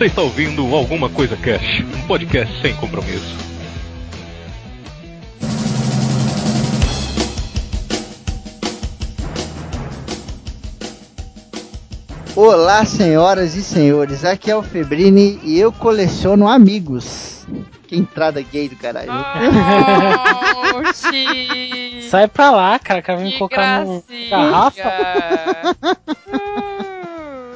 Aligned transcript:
Você 0.00 0.06
está 0.06 0.22
ouvindo 0.22 0.74
Alguma 0.74 1.10
Coisa 1.10 1.36
Cash, 1.36 1.84
um 1.94 2.06
podcast 2.06 2.58
sem 2.62 2.74
compromisso. 2.74 3.36
Olá, 12.34 12.86
senhoras 12.86 13.54
e 13.54 13.62
senhores, 13.62 14.24
aqui 14.24 14.50
é 14.50 14.56
o 14.56 14.62
Febrini 14.62 15.38
e 15.44 15.60
eu 15.60 15.70
coleciono 15.70 16.48
amigos. 16.48 17.46
Que 17.86 17.94
entrada 17.94 18.40
gay 18.40 18.70
do 18.70 18.76
caralho. 18.76 19.12
Oxi! 20.76 22.08
Sai 22.08 22.26
pra 22.26 22.50
lá, 22.50 22.78
cara, 22.78 23.02
que 23.02 23.12
vai 23.12 23.22
me 23.22 23.32
colocar 23.36 23.84
no 23.84 24.02
gracinha. 24.08 24.30
garrafa. 24.30 25.76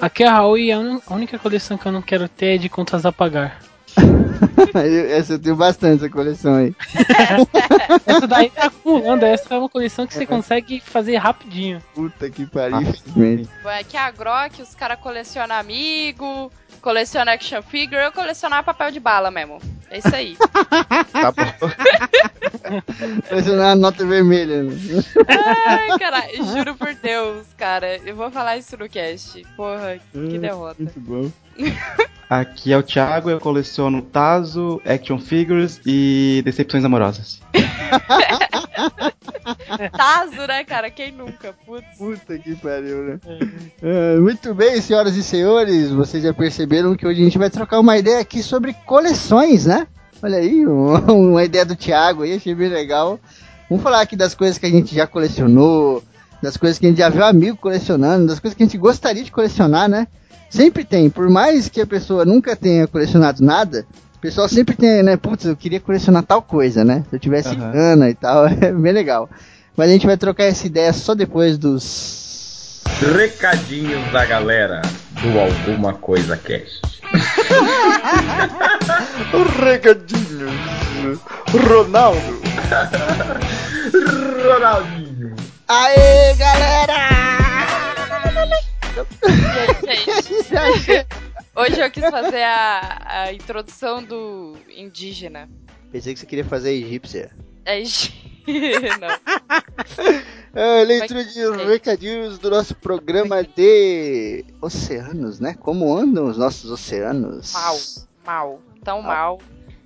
Aqui 0.04 0.22
é 0.22 0.26
a 0.28 0.34
Raul 0.34 0.58
e 0.58 0.70
a 0.70 0.78
un- 0.78 1.00
a 1.06 1.14
única 1.14 1.38
coleção 1.38 1.78
que 1.78 1.86
eu 1.86 1.92
não 1.92 2.02
quero 2.02 2.28
ter 2.28 2.56
é 2.56 2.58
de 2.58 2.68
contas 2.68 3.06
a 3.06 3.10
pagar. 3.12 3.58
Essa 5.10 5.34
eu 5.34 5.38
tenho 5.38 5.56
bastante 5.56 6.04
essa 6.04 6.10
coleção 6.12 6.56
aí. 6.56 6.74
Essa 8.04 8.26
daí 8.26 8.50
tá 8.50 8.66
acumulando, 8.66 9.24
essa 9.24 9.54
é 9.54 9.58
uma 9.58 9.68
coleção 9.68 10.06
que 10.06 10.12
você 10.12 10.26
consegue 10.26 10.80
fazer 10.80 11.16
rapidinho. 11.16 11.80
Puta 11.94 12.28
que 12.28 12.44
pariu, 12.44 12.82
infelizmente. 12.82 13.48
É 13.64 13.82
que 13.84 13.96
a 13.96 14.10
Grok, 14.10 14.60
os 14.60 14.74
caras 14.74 14.98
colecionam 15.00 15.56
amigo, 15.56 16.50
colecionam 16.84 17.32
action 17.32 17.62
figure, 17.62 18.02
eu 18.02 18.12
colecionava 18.12 18.62
papel 18.62 18.90
de 18.90 19.00
bala 19.00 19.30
mesmo. 19.30 19.58
É 19.90 19.98
isso 19.98 20.14
aí. 20.14 20.36
Tá 21.12 21.32
bom. 21.32 21.70
Colecionar 23.28 23.70
a 23.70 23.74
nota 23.74 24.04
vermelha. 24.04 24.64
né? 24.64 24.72
Ai, 25.66 25.98
caralho, 25.98 26.44
juro 26.44 26.74
por 26.74 26.94
Deus, 26.94 27.46
cara. 27.56 27.98
Eu 28.04 28.14
vou 28.14 28.30
falar 28.30 28.58
isso 28.58 28.76
no 28.76 28.88
cast. 28.88 29.42
Porra, 29.56 29.98
que 30.12 30.38
derrota. 30.38 30.82
Muito 30.82 31.00
bom. 31.00 31.30
Aqui 32.28 32.72
é 32.72 32.76
o 32.76 32.82
Thiago, 32.82 33.30
eu 33.30 33.38
coleciono 33.38 34.02
Tazo, 34.02 34.82
action 34.84 35.18
figures 35.18 35.80
e 35.86 36.42
decepções 36.44 36.84
amorosas. 36.84 37.40
Tazo, 39.96 40.46
né, 40.46 40.64
cara? 40.64 40.90
Quem 40.90 41.12
nunca? 41.12 41.54
Putz. 41.66 41.84
Puta 41.98 42.38
que 42.38 42.54
pariu, 42.56 43.02
né? 43.04 43.20
Ah, 43.82 44.20
muito 44.20 44.54
bem, 44.54 44.80
senhoras 44.80 45.16
e 45.16 45.22
senhores, 45.22 45.90
vocês 45.90 46.22
já 46.22 46.32
perceberam 46.32 46.94
que 46.96 47.06
hoje 47.06 47.20
a 47.20 47.24
gente 47.24 47.38
vai 47.38 47.50
trocar 47.50 47.80
uma 47.80 47.96
ideia 47.98 48.20
aqui 48.20 48.42
sobre 48.42 48.74
coleções, 48.86 49.66
né? 49.66 49.86
Olha 50.22 50.38
aí, 50.38 50.66
um- 50.66 50.94
uma 51.32 51.44
ideia 51.44 51.64
do 51.64 51.76
Thiago 51.76 52.22
aí, 52.22 52.34
achei 52.34 52.54
bem 52.54 52.68
legal. 52.68 53.18
Vamos 53.68 53.82
falar 53.82 54.00
aqui 54.00 54.16
das 54.16 54.34
coisas 54.34 54.58
que 54.58 54.66
a 54.66 54.70
gente 54.70 54.94
já 54.94 55.06
colecionou, 55.06 56.02
das 56.42 56.56
coisas 56.56 56.78
que 56.78 56.86
a 56.86 56.88
gente 56.90 56.98
já 56.98 57.08
viu 57.08 57.24
amigo 57.24 57.56
colecionando, 57.56 58.26
das 58.26 58.38
coisas 58.38 58.56
que 58.56 58.62
a 58.62 58.66
gente 58.66 58.78
gostaria 58.78 59.22
de 59.24 59.32
colecionar, 59.32 59.88
né? 59.88 60.06
Sempre 60.50 60.84
tem, 60.84 61.10
por 61.10 61.28
mais 61.28 61.68
que 61.68 61.80
a 61.80 61.86
pessoa 61.86 62.24
nunca 62.24 62.54
tenha 62.54 62.86
colecionado 62.86 63.42
nada, 63.42 63.84
pessoal 64.24 64.48
sempre 64.48 64.74
tem, 64.74 65.02
né? 65.02 65.18
Putz, 65.18 65.44
eu 65.44 65.54
queria 65.54 65.78
colecionar 65.78 66.22
tal 66.22 66.40
coisa, 66.40 66.82
né? 66.82 67.04
Se 67.10 67.16
eu 67.16 67.20
tivesse 67.20 67.54
grana 67.54 68.08
e 68.08 68.14
tal, 68.14 68.46
é 68.48 68.72
bem 68.72 68.92
legal. 68.92 69.28
Mas 69.76 69.90
a 69.90 69.92
gente 69.92 70.06
vai 70.06 70.16
trocar 70.16 70.44
essa 70.44 70.66
ideia 70.66 70.94
só 70.94 71.14
depois 71.14 71.58
dos 71.58 72.82
Recadinhos 73.14 74.10
da 74.12 74.24
galera 74.24 74.80
do 75.10 75.38
Alguma 75.38 75.92
Coisa 75.92 76.38
Cast. 76.38 76.80
Recadinho. 79.62 80.48
Ronaldo. 81.68 82.40
Ronaldinho. 84.42 85.36
Aê, 85.68 86.34
galera! 86.38 86.94
Gente, 90.48 91.06
hoje 91.56 91.80
eu 91.80 91.90
quis 91.90 92.08
fazer 92.10 92.42
a, 92.42 92.98
a 93.06 93.32
introdução 93.32 94.02
do 94.02 94.56
indígena. 94.68 95.48
Pensei 95.90 96.12
que 96.14 96.20
você 96.20 96.26
queria 96.26 96.44
fazer 96.44 96.72
egípcia. 96.72 97.30
É 97.64 97.82
Não. 99.00 99.08
É, 100.56 100.84
leitura 100.84 101.24
de 101.24 101.44
Vai- 101.48 101.66
recadinhos 101.66 102.38
do 102.38 102.48
nosso 102.48 102.76
programa 102.76 103.42
de 103.42 104.44
oceanos, 104.62 105.40
né? 105.40 105.54
Como 105.58 105.92
andam 105.96 106.26
os 106.26 106.36
nossos 106.38 106.70
oceanos? 106.70 107.52
Mal, 107.52 107.76
mal. 108.24 108.60
Tão 108.84 109.02
mal 109.02 109.40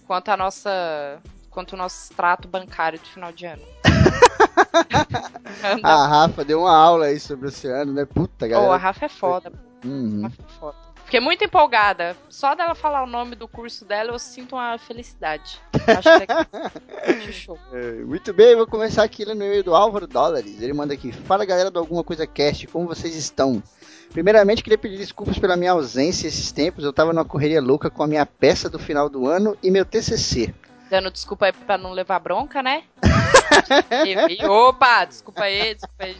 quanto 0.06 0.28
a 0.30 0.36
nossa. 0.36 1.22
quanto 1.50 1.72
o 1.72 1.76
nosso 1.78 2.10
extrato 2.10 2.46
bancário 2.46 2.98
de 2.98 3.08
final 3.08 3.32
de 3.32 3.46
ano. 3.46 3.62
A 5.82 6.06
Rafa 6.06 6.44
deu 6.44 6.60
uma 6.60 6.76
aula 6.76 7.06
aí 7.06 7.18
sobre 7.18 7.46
o 7.46 7.48
oceano, 7.48 7.92
né? 7.94 8.04
Puta, 8.04 8.44
Oh, 8.44 8.48
galera. 8.48 8.74
a 8.74 8.76
Rafa 8.76 9.06
é 9.06 9.08
foda. 9.08 9.52
Uhum. 9.84 10.22
Rafa 10.22 10.42
é 10.42 10.58
foda. 10.60 10.76
Fiquei 11.08 11.20
muito 11.20 11.42
empolgada. 11.42 12.14
Só 12.28 12.54
dela 12.54 12.74
falar 12.74 13.02
o 13.02 13.06
nome 13.06 13.34
do 13.34 13.48
curso 13.48 13.82
dela, 13.82 14.10
eu 14.10 14.18
sinto 14.18 14.54
uma 14.56 14.76
felicidade. 14.76 15.58
Acho 15.72 16.18
que 16.20 17.28
é 17.28 17.32
show. 17.32 17.58
É, 17.72 17.92
muito 18.04 18.30
bem, 18.34 18.54
vou 18.54 18.66
começar 18.66 19.04
aqui 19.04 19.24
no 19.24 19.32
e-mail 19.32 19.64
do 19.64 19.74
Álvaro 19.74 20.06
Dólares. 20.06 20.60
Ele 20.60 20.74
manda 20.74 20.92
aqui: 20.92 21.10
Fala 21.10 21.46
galera 21.46 21.70
do 21.70 21.78
Alguma 21.78 22.04
Coisa 22.04 22.26
Cast, 22.26 22.66
como 22.66 22.86
vocês 22.86 23.16
estão? 23.16 23.62
Primeiramente, 24.10 24.62
queria 24.62 24.76
pedir 24.76 24.98
desculpas 24.98 25.38
pela 25.38 25.56
minha 25.56 25.72
ausência 25.72 26.28
esses 26.28 26.52
tempos. 26.52 26.84
Eu 26.84 26.92
tava 26.92 27.14
numa 27.14 27.24
correria 27.24 27.62
louca 27.62 27.88
com 27.88 28.02
a 28.02 28.06
minha 28.06 28.26
peça 28.26 28.68
do 28.68 28.78
final 28.78 29.08
do 29.08 29.26
ano 29.26 29.56
e 29.62 29.70
meu 29.70 29.86
TCC. 29.86 30.54
Dando 30.90 31.10
desculpa 31.10 31.46
aí 31.46 31.52
pra 31.54 31.78
não 31.78 31.92
levar 31.92 32.18
bronca, 32.18 32.62
né? 32.62 32.82
e- 34.28 34.44
opa, 34.46 35.06
desculpa 35.06 35.44
aí, 35.44 35.74
desculpa 35.74 36.04
aí. 36.04 36.16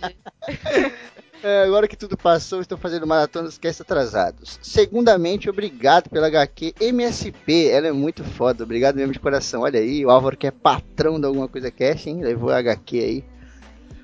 É, 1.43 1.63
agora 1.63 1.87
que 1.87 1.97
tudo 1.97 2.17
passou, 2.17 2.61
estou 2.61 2.77
fazendo 2.77 3.07
maratona 3.07 3.47
dos 3.47 3.59
cast 3.59 3.83
atrasados. 3.83 4.59
Segundamente, 4.63 5.49
obrigado 5.49 6.11
pela 6.11 6.27
HQ 6.27 6.75
MSP. 6.81 7.69
Ela 7.69 7.89
é 7.89 7.93
muito 7.93 8.25
foda. 8.25 8.65
Obrigado 8.65 8.97
mesmo 8.97 9.13
de 9.13 9.21
coração. 9.21 9.63
Olha 9.63 9.79
aí, 9.79 10.05
o 10.05 10.11
Álvaro 10.11 10.37
que 10.37 10.47
é 10.47 10.51
patrão 10.51 11.21
de 11.21 11.27
alguma 11.27 11.49
coisa 11.49 11.71
cast, 11.71 12.09
hein? 12.09 12.23
Levou 12.23 12.51
a 12.51 12.59
HQ 12.59 12.99
aí. 12.99 13.25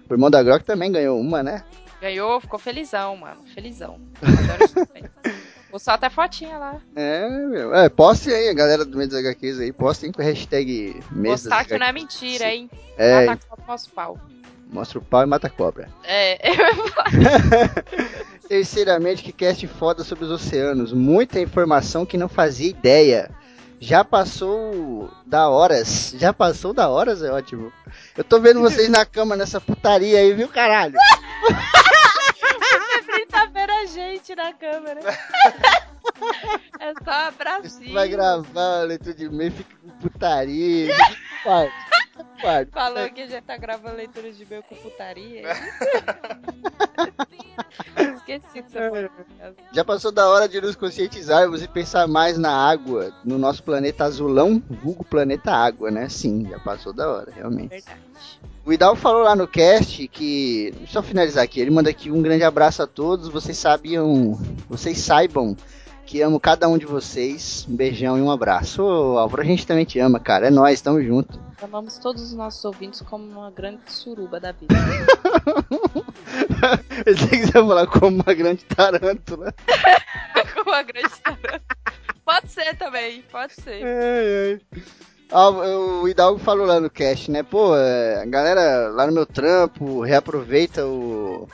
O 0.09 0.15
irmão 0.15 0.31
da 0.31 0.43
Grok 0.43 0.65
também 0.65 0.93
ganhou 0.93 1.19
uma, 1.19 1.43
né? 1.43 1.65
Ganhou, 2.01 2.41
ficou 2.41 2.59
felizão, 2.59 3.17
mano. 3.17 3.41
Felizão. 3.55 3.99
Adoro 4.21 4.69
também. 4.69 5.05
Postou 5.75 5.95
até 5.95 6.09
fotinha 6.09 6.57
lá. 6.57 6.81
É, 6.95 7.29
meu. 7.29 7.75
É, 7.75 7.89
postem 7.89 8.33
aí, 8.33 8.49
a 8.49 8.55
galera 8.55 8.85
do 8.85 8.97
meio 8.97 9.11
das 9.11 9.19
HQs 9.19 9.59
aí. 9.59 9.73
Postem 9.73 10.13
com 10.13 10.23
a 10.23 10.25
hashtag 10.25 11.01
mês 11.11 11.43
das 11.43 11.53
Mostrar 11.53 11.65
que 11.65 11.77
não 11.77 11.87
é 11.87 11.93
mentira, 11.93 12.55
hein? 12.55 12.71
É, 12.97 13.27
Mata 13.27 13.45
com 13.49 13.61
o 13.61 13.67
nosso 13.67 13.91
pau. 13.91 14.17
Mostra 14.71 14.99
o 14.99 15.03
pau 15.03 15.23
e 15.23 15.27
mata 15.27 15.47
a 15.47 15.51
cobra. 15.51 15.89
É, 16.05 16.39
Terceiramente, 18.49 19.23
que 19.23 19.33
cast 19.33 19.67
foda 19.67 20.05
sobre 20.05 20.25
os 20.25 20.31
oceanos. 20.31 20.93
Muita 20.93 21.41
informação 21.41 22.05
que 22.05 22.19
não 22.19 22.29
fazia 22.29 22.69
ideia. 22.69 23.31
Já 23.81 24.05
passou 24.05 25.11
da 25.27 25.49
horas. 25.49 26.15
Já 26.19 26.33
passou 26.33 26.73
da 26.73 26.89
horas, 26.89 27.23
é 27.23 27.31
ótimo. 27.31 27.73
Eu 28.17 28.25
tô 28.25 28.41
vendo 28.41 28.61
vocês 28.61 28.89
na 28.89 29.05
cama 29.05 29.37
nessa 29.37 29.61
putaria 29.61 30.19
aí, 30.19 30.33
viu, 30.33 30.49
caralho? 30.49 30.97
ele 33.15 33.27
tá 33.27 33.47
vendo 33.47 33.71
a 33.71 33.87
gente 33.87 34.35
na 34.35 34.53
câmera. 34.53 35.01
É 36.81 36.93
só 37.03 37.11
um 37.11 37.29
abracinho. 37.29 37.93
Vai 37.93 38.09
gravar 38.09 38.81
a 38.81 38.85
leitura 38.85 39.15
de 39.15 39.25
e-mail, 39.25 39.53
fica 39.53 39.77
com 39.83 39.89
putaria. 39.99 40.95
Quarto, 41.43 41.75
quarto. 42.41 42.71
Falou 42.73 43.11
que 43.11 43.27
gente 43.27 43.43
tá 43.43 43.59
gravando 43.59 43.97
leitura 43.97 44.33
de 44.33 44.43
e-mail 44.43 44.63
com 44.63 44.75
putaria. 44.77 45.43
Esqueci 48.17 48.47
que 48.55 48.63
você 48.63 48.91
falou. 48.91 49.11
Já 49.73 49.85
passou 49.85 50.11
da 50.11 50.27
hora 50.27 50.49
de 50.49 50.59
nos 50.61 50.75
conscientizarmos 50.75 51.63
e 51.63 51.69
pensar 51.69 52.09
mais 52.09 52.39
na 52.39 52.51
água, 52.51 53.13
no 53.23 53.37
nosso 53.37 53.63
planeta 53.63 54.05
azulão, 54.05 54.63
vulgo 54.71 55.05
planeta 55.05 55.53
água, 55.53 55.91
né? 55.91 56.09
Sim, 56.09 56.49
já 56.49 56.59
passou 56.61 56.95
da 56.95 57.07
hora, 57.11 57.31
realmente. 57.31 57.69
Verdade. 57.69 58.01
O 58.65 58.73
Idal 58.73 58.97
falou 58.97 59.23
lá 59.23 59.37
no 59.37 59.47
cast 59.47 60.09
que. 60.09 60.73
Deixa 60.79 60.99
eu 60.99 61.03
finalizar 61.03 61.45
aqui. 61.45 61.61
Ele 61.61 61.71
manda 61.71 61.91
aqui 61.91 62.11
um 62.11 62.23
grande 62.23 62.45
abraço 62.45 62.83
a 62.83 62.87
todos. 62.87 63.29
Vocês 63.29 63.59
sabiam. 63.59 64.41
Vocês 64.71 64.97
saibam 64.99 65.55
que 66.07 66.23
amo 66.23 66.39
cada 66.39 66.69
um 66.69 66.79
de 66.79 66.87
vocês. 66.87 67.67
Um 67.69 67.77
beijão 67.77 68.19
e 68.19 68.23
um 68.23 68.31
abraço. 68.31 68.83
Ô, 68.83 69.19
Álvaro, 69.19 69.43
a 69.43 69.45
gente 69.45 69.67
também 69.67 69.85
te 69.85 69.99
ama, 69.99 70.21
cara. 70.21 70.49
É 70.49 70.51
nóis, 70.51 70.81
tamo 70.81 71.03
junto. 71.03 71.39
Chamamos 71.59 71.99
todos 71.99 72.23
os 72.23 72.35
nossos 72.35 72.65
ouvintes 72.65 73.01
como 73.03 73.25
uma 73.25 73.51
grande 73.51 73.81
suruba 73.87 74.39
da 74.39 74.53
vida. 74.53 74.75
Eu 77.07 77.17
sei 77.17 77.29
que 77.29 77.47
você 77.47 77.53
vai 77.53 77.67
falar 77.67 77.87
como 77.87 78.23
uma 78.23 78.35
grande 78.35 78.65
tarântula. 78.65 79.55
como 80.55 80.71
uma 80.71 80.83
grande 80.83 81.21
tarântula. 81.23 81.61
Pode 82.25 82.51
ser 82.51 82.77
também, 82.77 83.23
pode 83.31 83.53
ser. 83.55 83.85
Ai. 83.85 84.61
Ah, 85.31 85.51
o 85.51 86.09
Hidalgo 86.09 86.39
falou 86.39 86.67
lá 86.67 86.81
no 86.81 86.89
cast, 86.89 87.31
né? 87.31 87.43
Pô, 87.43 87.77
é, 87.77 88.23
a 88.23 88.25
galera 88.25 88.89
lá 88.91 89.07
no 89.07 89.13
meu 89.13 89.27
trampo 89.27 90.01
reaproveita 90.01 90.87
o. 90.87 91.47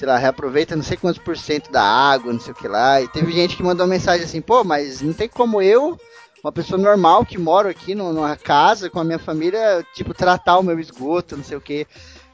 Sei 0.00 0.08
lá, 0.08 0.16
reaproveita 0.16 0.74
não 0.74 0.82
sei 0.82 0.96
quantos 0.96 1.22
por 1.22 1.36
cento 1.36 1.70
da 1.70 1.82
água, 1.82 2.32
não 2.32 2.40
sei 2.40 2.54
o 2.54 2.56
que 2.56 2.66
lá. 2.66 3.02
E 3.02 3.08
teve 3.08 3.30
gente 3.32 3.54
que 3.54 3.62
mandou 3.62 3.86
mensagem 3.86 4.24
assim, 4.24 4.40
pô, 4.40 4.64
mas 4.64 5.02
não 5.02 5.12
tem 5.12 5.28
como 5.28 5.60
eu, 5.60 6.00
uma 6.42 6.50
pessoa 6.50 6.80
normal 6.80 7.22
que 7.22 7.36
moro 7.36 7.68
aqui 7.68 7.94
numa 7.94 8.34
casa 8.34 8.88
com 8.88 8.98
a 8.98 9.04
minha 9.04 9.18
família, 9.18 9.86
tipo, 9.92 10.14
tratar 10.14 10.56
o 10.56 10.62
meu 10.62 10.80
esgoto, 10.80 11.36
não 11.36 11.44
sei 11.44 11.58
o 11.58 11.60
que. 11.60 11.86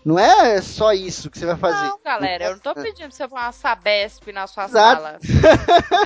Não 0.05 0.17
é 0.17 0.63
só 0.63 0.93
isso 0.93 1.29
que 1.29 1.37
você 1.37 1.45
vai 1.45 1.57
fazer. 1.57 1.89
Não, 1.89 1.99
galera, 2.05 2.45
eu 2.45 2.51
não 2.53 2.61
tô 2.61 2.73
pedindo 2.73 3.09
pra 3.09 3.11
você 3.11 3.27
pôr 3.27 3.35
uma 3.37 3.51
Sabesp 3.51 4.31
na 4.33 4.47
sua 4.47 4.67
Exato. 4.67 5.03
sala. 5.03 5.19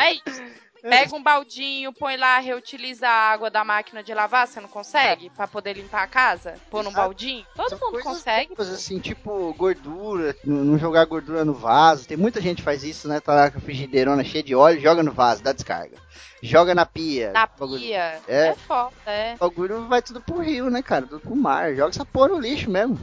É 0.01 0.13
isso. 0.15 0.43
Pega 0.82 1.15
um 1.17 1.23
baldinho, 1.23 1.93
põe 1.93 2.17
lá, 2.17 2.38
reutiliza 2.38 3.09
a 3.09 3.31
água 3.32 3.50
da 3.50 3.62
máquina 3.65 4.03
de 4.03 4.12
lavar, 4.15 4.47
você 4.47 4.61
não 4.61 4.69
consegue? 4.69 5.31
Pra 5.31 5.47
poder 5.47 5.75
limpar 5.75 6.03
a 6.03 6.06
casa? 6.06 6.55
Pôr 6.71 6.82
num 6.82 6.93
baldinho? 6.93 7.44
Todo 7.55 7.69
São 7.71 7.79
mundo 7.79 7.91
coisas 7.93 8.12
consegue. 8.12 8.49
bobas, 8.50 8.69
assim, 8.71 8.99
tipo 8.99 9.53
gordura, 9.55 10.35
não 10.44 10.79
jogar 10.79 11.05
gordura 11.05 11.44
no 11.44 11.53
vaso. 11.55 12.06
Tem 12.09 12.17
muita 12.17 12.41
gente 12.41 12.59
que 12.59 12.62
faz 12.62 12.82
isso, 12.85 13.09
né? 13.09 13.21
Tá 13.21 13.35
lá 13.35 13.50
com 13.50 13.59
a 13.59 13.61
frigideirona 13.61 14.25
cheia 14.25 14.43
de 14.43 14.55
óleo, 14.55 14.81
joga 14.81 15.03
no 15.03 15.12
vaso, 15.12 15.43
dá 15.43 15.53
descarga. 15.53 15.97
Joga 16.43 16.75
na 16.75 16.87
pia. 16.87 17.32
Na 17.32 17.47
bagulho- 17.47 17.81
pia. 17.81 18.19
É. 18.27 18.49
É 18.49 18.55
foda, 18.55 18.93
é. 19.06 19.35
O 19.35 19.38
bagulho 19.38 19.87
vai 19.87 20.00
tudo 20.00 20.21
pro 20.21 20.38
rio, 20.41 20.71
né, 20.71 20.81
cara? 20.82 21.06
Tudo 21.06 21.21
pro 21.21 21.37
mar. 21.37 21.75
Joga 21.75 21.91
essa 21.91 22.05
porra 22.06 22.29
no 22.29 22.38
lixo 22.41 22.71
mesmo. 22.71 22.99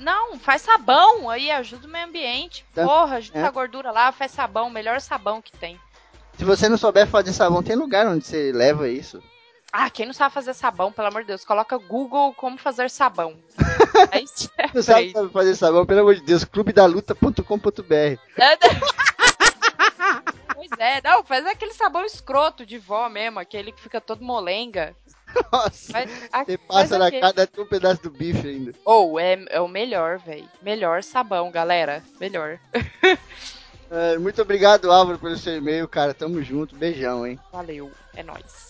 Não, 0.00 0.38
faz 0.38 0.62
sabão 0.62 1.28
aí, 1.30 1.50
ajuda 1.50 1.86
o 1.86 1.90
meio 1.90 2.04
ambiente. 2.06 2.64
Porra, 2.74 3.16
ajuda 3.16 3.38
É. 3.38 3.44
a 3.44 3.50
gordura 3.50 3.90
lá, 3.90 4.12
faz 4.12 4.30
sabão, 4.32 4.68
melhor 4.70 5.00
sabão 5.00 5.40
que 5.40 5.50
tem. 5.52 5.78
Se 6.38 6.44
você 6.44 6.68
não 6.68 6.78
souber 6.78 7.06
fazer 7.06 7.32
sabão, 7.32 7.62
tem 7.62 7.74
lugar 7.76 8.06
onde 8.06 8.24
você 8.24 8.52
leva 8.52 8.88
isso. 8.88 9.22
Ah, 9.72 9.90
quem 9.90 10.06
não 10.06 10.14
sabe 10.14 10.32
fazer 10.32 10.54
sabão, 10.54 10.90
pelo 10.92 11.08
amor 11.08 11.22
de 11.22 11.28
Deus, 11.28 11.44
coloca 11.44 11.76
Google 11.76 12.32
como 12.34 12.56
fazer 12.56 12.88
sabão. 12.88 13.36
Aí 14.12 14.24
você 14.26 14.48
Não 14.72 14.82
sabe 14.82 15.12
fazer 15.32 15.54
sabão, 15.56 15.84
pelo 15.84 16.00
amor 16.00 16.14
de 16.14 16.22
Deus, 16.22 16.44
clubedaluta.com.br. 16.44 17.42
Pois 20.54 20.70
é, 20.80 21.00
não, 21.04 21.22
faz 21.24 21.46
aquele 21.46 21.72
sabão 21.72 22.04
escroto 22.04 22.66
de 22.66 22.78
vó 22.78 23.08
mesmo, 23.08 23.38
aquele 23.38 23.70
que 23.70 23.80
fica 23.80 24.00
todo 24.00 24.24
molenga. 24.24 24.94
Nossa, 25.52 25.98
a- 26.32 26.44
você 26.44 26.58
faz 26.58 26.88
passa 26.88 26.98
na 26.98 27.10
cara, 27.12 27.32
dá 27.32 27.42
até 27.44 27.60
um 27.60 27.66
pedaço 27.66 28.02
do 28.02 28.10
bife 28.10 28.46
ainda. 28.48 28.72
Ou 28.84 29.20
é, 29.20 29.38
é 29.50 29.60
o 29.60 29.68
melhor, 29.68 30.18
velho. 30.18 30.48
Melhor 30.60 31.02
sabão, 31.04 31.50
galera. 31.52 32.02
Melhor. 32.18 32.58
É, 33.90 34.18
muito 34.18 34.42
obrigado, 34.42 34.90
Álvaro, 34.92 35.18
pelo 35.18 35.36
seu 35.36 35.56
e-mail, 35.56 35.88
cara. 35.88 36.12
Tamo 36.12 36.42
junto. 36.42 36.76
Beijão, 36.76 37.26
hein? 37.26 37.38
Valeu, 37.52 37.90
é 38.14 38.22
nóis. 38.22 38.68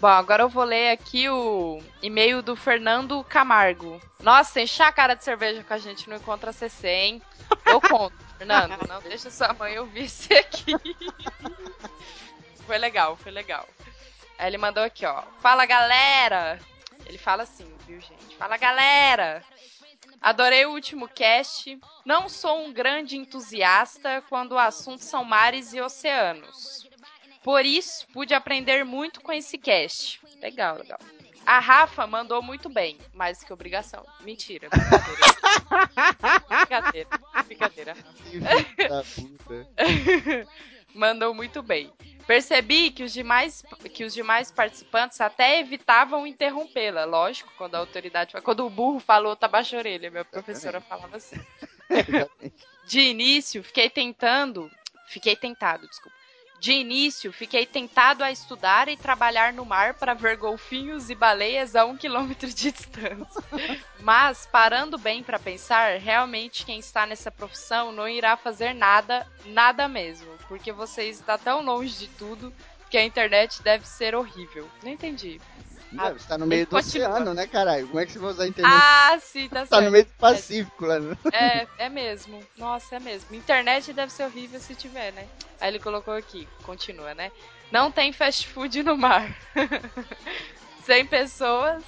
Bom, 0.00 0.08
agora 0.08 0.42
eu 0.42 0.48
vou 0.48 0.64
ler 0.64 0.90
aqui 0.90 1.28
o 1.30 1.80
e-mail 2.02 2.42
do 2.42 2.54
Fernando 2.54 3.24
Camargo. 3.24 4.00
Nossa, 4.20 4.60
encher 4.60 4.82
a 4.82 4.92
cara 4.92 5.14
de 5.14 5.24
cerveja 5.24 5.64
com 5.64 5.72
a 5.72 5.78
gente 5.78 6.08
não 6.08 6.16
encontra 6.16 6.52
CC, 6.52 6.88
hein? 6.88 7.22
Eu 7.64 7.80
conto, 7.80 8.14
Fernando. 8.36 8.76
Não 8.86 9.00
deixa 9.00 9.30
sua 9.30 9.52
mãe 9.54 9.78
ouvir 9.78 10.04
isso 10.04 10.32
aqui. 10.34 10.72
Foi 12.66 12.78
legal, 12.78 13.16
foi 13.16 13.32
legal. 13.32 13.66
Aí 14.38 14.48
ele 14.48 14.58
mandou 14.58 14.82
aqui, 14.82 15.06
ó. 15.06 15.22
Fala, 15.40 15.64
galera! 15.64 16.58
Ele 17.06 17.18
fala 17.18 17.44
assim, 17.44 17.66
viu, 17.86 18.00
gente? 18.00 18.36
Fala, 18.36 18.56
galera! 18.56 19.42
Adorei 20.20 20.66
o 20.66 20.72
último 20.72 21.08
cast. 21.08 21.78
Não 22.04 22.28
sou 22.28 22.64
um 22.64 22.72
grande 22.72 23.16
entusiasta 23.16 24.22
quando 24.28 24.52
o 24.52 24.58
assunto 24.58 25.04
são 25.04 25.24
mares 25.24 25.72
e 25.72 25.80
oceanos. 25.80 26.88
Por 27.42 27.64
isso, 27.64 28.06
pude 28.12 28.32
aprender 28.32 28.84
muito 28.84 29.20
com 29.20 29.32
esse 29.32 29.58
cast. 29.58 30.20
Legal, 30.40 30.78
legal. 30.78 30.98
A 31.46 31.58
Rafa 31.58 32.06
mandou 32.06 32.42
muito 32.42 32.70
bem, 32.70 32.98
mais 33.12 33.44
que 33.44 33.52
obrigação. 33.52 34.04
Mentira, 34.20 34.68
brincadeira. 34.70 35.24
brincadeira, 36.48 37.08
brincadeira. 37.46 37.96
Puta. 39.14 39.68
Mandou 40.94 41.34
muito 41.34 41.60
bem. 41.60 41.92
Percebi 42.26 42.90
que 42.90 43.02
os 43.02 43.12
demais, 43.12 43.62
que 43.92 44.04
os 44.04 44.14
demais 44.14 44.50
participantes 44.50 45.20
até 45.20 45.60
evitavam 45.60 46.26
interrompê-la. 46.26 47.04
Lógico, 47.04 47.52
quando 47.56 47.74
a 47.74 47.78
autoridade. 47.78 48.40
Quando 48.42 48.64
o 48.64 48.70
burro 48.70 48.98
falou, 48.98 49.36
tá 49.36 49.46
baixa 49.46 49.76
a 49.76 49.78
orelha. 49.80 50.10
Minha 50.10 50.24
professora 50.24 50.80
falava 50.80 51.16
assim. 51.16 51.36
De 52.86 53.00
início, 53.00 53.62
fiquei 53.62 53.90
tentando. 53.90 54.70
Fiquei 55.06 55.36
tentado, 55.36 55.86
desculpa. 55.86 56.23
De 56.58 56.72
início, 56.72 57.32
fiquei 57.32 57.66
tentado 57.66 58.24
a 58.24 58.30
estudar 58.30 58.88
e 58.88 58.96
trabalhar 58.96 59.52
no 59.52 59.64
mar 59.66 59.94
para 59.94 60.14
ver 60.14 60.36
golfinhos 60.36 61.10
e 61.10 61.14
baleias 61.14 61.76
a 61.76 61.84
um 61.84 61.96
quilômetro 61.96 62.48
de 62.48 62.72
distância. 62.72 63.42
Mas, 64.00 64.46
parando 64.46 64.96
bem 64.96 65.22
para 65.22 65.38
pensar, 65.38 65.98
realmente 65.98 66.64
quem 66.64 66.78
está 66.78 67.04
nessa 67.04 67.30
profissão 67.30 67.92
não 67.92 68.08
irá 68.08 68.36
fazer 68.36 68.72
nada, 68.72 69.26
nada 69.44 69.86
mesmo. 69.88 70.38
Porque 70.48 70.72
você 70.72 71.04
está 71.04 71.36
tão 71.36 71.62
longe 71.62 71.98
de 71.98 72.08
tudo 72.08 72.52
que 72.88 72.96
a 72.96 73.04
internet 73.04 73.62
deve 73.62 73.86
ser 73.86 74.14
horrível. 74.14 74.70
Não 74.82 74.90
entendi. 74.90 75.40
Não, 75.94 76.12
você 76.12 76.26
tá 76.26 76.36
no 76.36 76.46
meio 76.46 76.66
do 76.66 76.76
oceano, 76.76 77.34
né, 77.34 77.46
caralho? 77.46 77.86
Como 77.86 78.00
é 78.00 78.06
que 78.06 78.12
você 78.12 78.18
vai 78.18 78.30
usar 78.30 78.44
a 78.44 78.48
internet? 78.48 78.74
Ah, 78.74 79.18
sim, 79.20 79.48
tá 79.48 79.60
tá 79.60 79.66
certo. 79.66 79.84
no 79.84 79.90
meio 79.90 80.04
do 80.04 80.12
Pacífico 80.12 80.86
lá, 80.86 80.98
né? 80.98 81.16
É, 81.32 81.66
é 81.78 81.88
mesmo. 81.88 82.40
Nossa, 82.56 82.96
é 82.96 83.00
mesmo. 83.00 83.34
Internet 83.34 83.92
deve 83.92 84.12
ser 84.12 84.24
horrível 84.24 84.58
se 84.60 84.74
tiver, 84.74 85.12
né? 85.12 85.26
Aí 85.60 85.70
ele 85.70 85.78
colocou 85.78 86.14
aqui, 86.14 86.48
continua, 86.64 87.14
né? 87.14 87.30
Não 87.70 87.90
tem 87.90 88.12
fast 88.12 88.48
food 88.48 88.82
no 88.82 88.96
mar. 88.96 89.34
Sem 90.84 91.06
pessoas, 91.06 91.82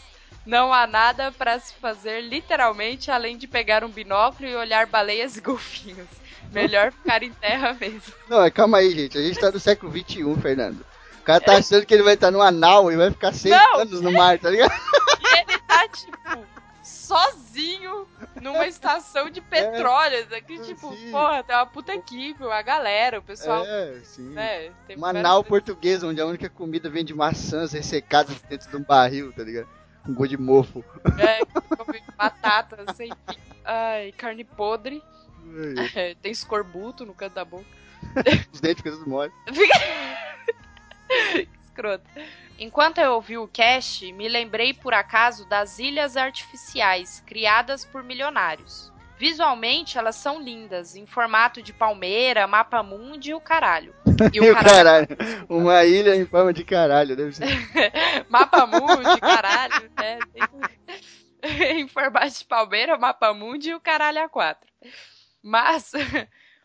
não 0.47 0.73
há 0.73 0.87
nada 0.87 1.33
pra 1.33 1.59
se 1.59 1.75
fazer 1.75 2.23
literalmente 2.23 3.11
além 3.11 3.37
de 3.37 3.47
pegar 3.47 3.85
um 3.85 3.89
binóculo 3.89 4.49
e 4.49 4.57
olhar 4.57 4.87
baleias 4.87 5.37
e 5.37 5.41
golfinhos. 5.41 6.09
Melhor 6.53 6.93
ficar 6.93 7.23
em 7.23 7.33
terra 7.33 7.77
mesmo. 7.79 8.15
Não, 8.29 8.43
é, 8.43 8.51
calma 8.51 8.79
aí, 8.79 8.91
gente. 8.91 9.19
A 9.19 9.23
gente 9.23 9.39
tá 9.39 9.51
no 9.51 9.59
século 9.59 9.93
XXI, 9.93 10.41
Fernando. 10.41 10.87
O 11.27 11.33
cara 11.35 11.41
tá 11.41 11.57
achando 11.57 11.85
que 11.85 11.93
ele 11.93 12.05
vai 12.05 12.15
estar 12.15 12.31
no 12.31 12.41
anal 12.41 12.93
e 12.93 12.97
vai 12.97 13.11
ficar 13.11 13.33
seis 13.33 13.53
Não. 13.53 13.81
anos 13.81 14.01
no 14.01 14.13
mar, 14.13 14.39
tá 14.39 14.49
ligado? 14.49 14.71
E 15.19 15.39
ele 15.41 15.59
tá, 15.59 15.89
tipo, 15.89 16.47
sozinho 16.85 18.07
numa 18.41 18.65
estação 18.69 19.29
de 19.29 19.41
petróleo. 19.41 20.25
Aqui, 20.37 20.55
é, 20.55 20.63
tipo, 20.63 20.95
sim. 20.95 21.11
porra, 21.11 21.43
tem 21.43 21.57
uma 21.57 21.67
puta 21.67 21.93
equipe, 21.93 22.45
a 22.45 22.63
galera, 22.63 23.19
o 23.19 23.23
pessoal. 23.23 23.65
É, 23.67 23.99
sim. 24.05 24.29
né, 24.29 24.71
tem 24.87 24.97
Um 24.97 25.01
várias 25.01 25.25
anal 25.25 25.43
português, 25.43 26.05
onde 26.05 26.21
a 26.21 26.27
única 26.27 26.49
comida 26.49 26.89
vem 26.89 27.05
de 27.05 27.13
maçãs 27.13 27.73
ressecadas 27.73 28.41
dentro 28.43 28.71
de 28.71 28.77
um 28.77 28.85
barril, 28.85 29.33
tá 29.33 29.43
ligado? 29.43 29.69
Um 30.09 30.15
gol 30.15 30.29
de 30.29 30.37
mofo. 30.37 30.85
É, 31.19 31.45
come 31.77 32.05
batata, 32.17 32.85
sem 32.95 33.09
fim. 33.09 33.41
Ai, 33.65 34.13
carne 34.17 34.45
podre. 34.45 35.03
É, 35.93 36.15
tem 36.23 36.31
escorbuto 36.31 37.05
no 37.05 37.15
canto 37.15 37.35
da 37.35 37.45
boca. 37.45 37.67
Os 38.53 38.61
dentes 38.61 38.81
ficam 38.81 38.97
tudo 38.97 39.11
mole. 39.11 39.33
Escroto. 41.65 42.05
Enquanto 42.59 42.99
eu 42.99 43.13
ouvi 43.13 43.37
o 43.37 43.47
cast, 43.47 44.11
me 44.13 44.29
lembrei 44.29 44.73
por 44.73 44.95
acaso 44.95 45.47
das 45.47 45.79
ilhas 45.79 46.17
artificiais 46.17 47.23
criadas 47.27 47.85
por 47.85 48.03
milionários. 48.03 48.93
Visualmente, 49.19 49.97
elas 49.97 50.17
são 50.17 50.41
lindas, 50.41 50.95
em 50.95 51.07
formato 51.07 51.63
de 51.63 51.73
palmeira, 51.73 52.47
mapa 52.47 52.83
mundi 52.83 53.31
e 53.31 53.35
o 53.35 53.41
caralho. 53.41 53.95
E 54.33 54.41
o 54.41 54.53
caralho. 54.57 55.09
Uma 55.49 55.85
ilha 55.85 56.15
em 56.15 56.27
forma 56.27 56.53
de 56.53 56.65
caralho, 56.65 57.17
deve 57.17 57.33
ser. 57.33 57.47
Mapa 58.29 58.67
mundi, 58.67 59.21
caralho, 59.21 59.91
né? 59.97 60.19
Em 61.43 61.89
formato 61.89 62.39
de 62.39 62.45
palmeira, 62.45 62.99
mapa 62.99 63.33
mundi 63.33 63.71
e 63.71 63.75
o 63.75 63.81
caralho 63.81 64.23
a 64.23 64.29
quatro. 64.29 64.71
Mas 65.43 65.93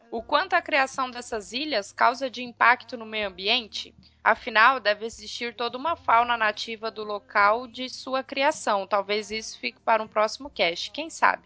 o 0.10 0.22
quanto 0.22 0.54
a 0.54 0.62
criação 0.62 1.10
dessas 1.10 1.54
ilhas 1.54 1.92
causa 1.92 2.30
de 2.30 2.44
impacto 2.44 2.98
no 2.98 3.06
meio 3.06 3.28
ambiente? 3.28 3.94
Afinal, 4.24 4.80
deve 4.80 5.06
existir 5.06 5.56
toda 5.56 5.78
uma 5.78 5.96
fauna 5.96 6.38
nativa 6.38 6.92
do 6.92 7.04
local 7.04 7.66
de 7.68 7.90
sua 7.90 8.24
criação. 8.24 8.86
Talvez 8.86 9.32
isso 9.32 9.58
fique 9.60 9.80
para 9.80 10.04
um 10.04 10.08
próximo 10.08 10.50
cast, 10.50 10.92
quem 10.92 11.10
sabe? 11.10 11.44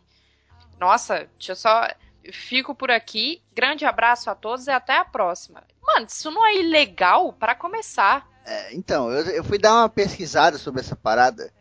Nossa, 0.80 1.30
deixa 1.38 1.54
eu 1.54 1.56
só. 1.56 1.88
Fico 2.34 2.76
por 2.76 2.92
aqui. 2.92 3.42
Grande 3.54 3.86
abraço 3.86 4.30
a 4.30 4.36
todos 4.36 4.68
e 4.68 4.72
até 4.72 4.98
a 4.98 5.06
próxima. 5.06 5.64
Mano, 5.82 6.08
isso 6.08 6.30
não 6.32 6.46
é 6.46 6.58
ilegal 6.58 7.32
para 7.32 7.56
começar. 7.56 8.28
É, 8.46 8.76
então, 8.76 9.10
eu, 9.12 9.26
eu 9.28 9.44
fui 9.44 9.58
dar 9.58 9.74
uma 9.74 9.90
pesquisada 9.90 10.58
sobre 10.58 10.82
essa 10.82 10.96
parada. 10.96 11.54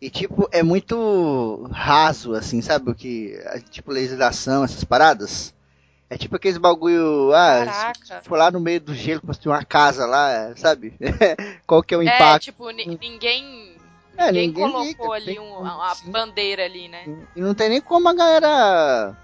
E, 0.00 0.10
tipo, 0.10 0.48
é 0.52 0.62
muito 0.62 1.66
raso, 1.72 2.34
assim, 2.34 2.60
sabe? 2.60 2.90
O 2.90 2.94
que. 2.94 3.36
Tipo, 3.70 3.90
legislação, 3.90 4.62
essas 4.62 4.84
paradas. 4.84 5.54
É 6.14 6.16
tipo 6.16 6.36
aqueles 6.36 6.58
bagulho. 6.58 7.32
Ah, 7.34 7.64
Caraca. 7.66 8.22
se 8.22 8.28
for 8.28 8.38
lá 8.38 8.48
no 8.48 8.60
meio 8.60 8.80
do 8.80 8.94
gelo 8.94 9.20
construir 9.20 9.52
uma 9.52 9.64
casa 9.64 10.06
lá, 10.06 10.52
sabe? 10.54 10.94
Qual 11.66 11.82
que 11.82 11.92
é 11.92 11.98
o 11.98 12.02
É, 12.02 12.04
impacto? 12.04 12.44
tipo, 12.44 12.70
ni- 12.70 12.86
ninguém. 13.00 13.74
É, 14.16 14.30
ninguém, 14.30 14.46
ninguém 14.48 14.94
colocou 14.94 15.16
liga, 15.16 15.30
ali 15.32 15.38
um- 15.40 15.58
uma 15.58 15.92
sim. 15.96 16.08
bandeira 16.12 16.64
ali, 16.64 16.86
né? 16.86 17.04
E 17.34 17.40
não 17.40 17.52
tem 17.52 17.68
nem 17.68 17.80
como 17.80 18.08
a 18.08 18.14
galera. 18.14 19.16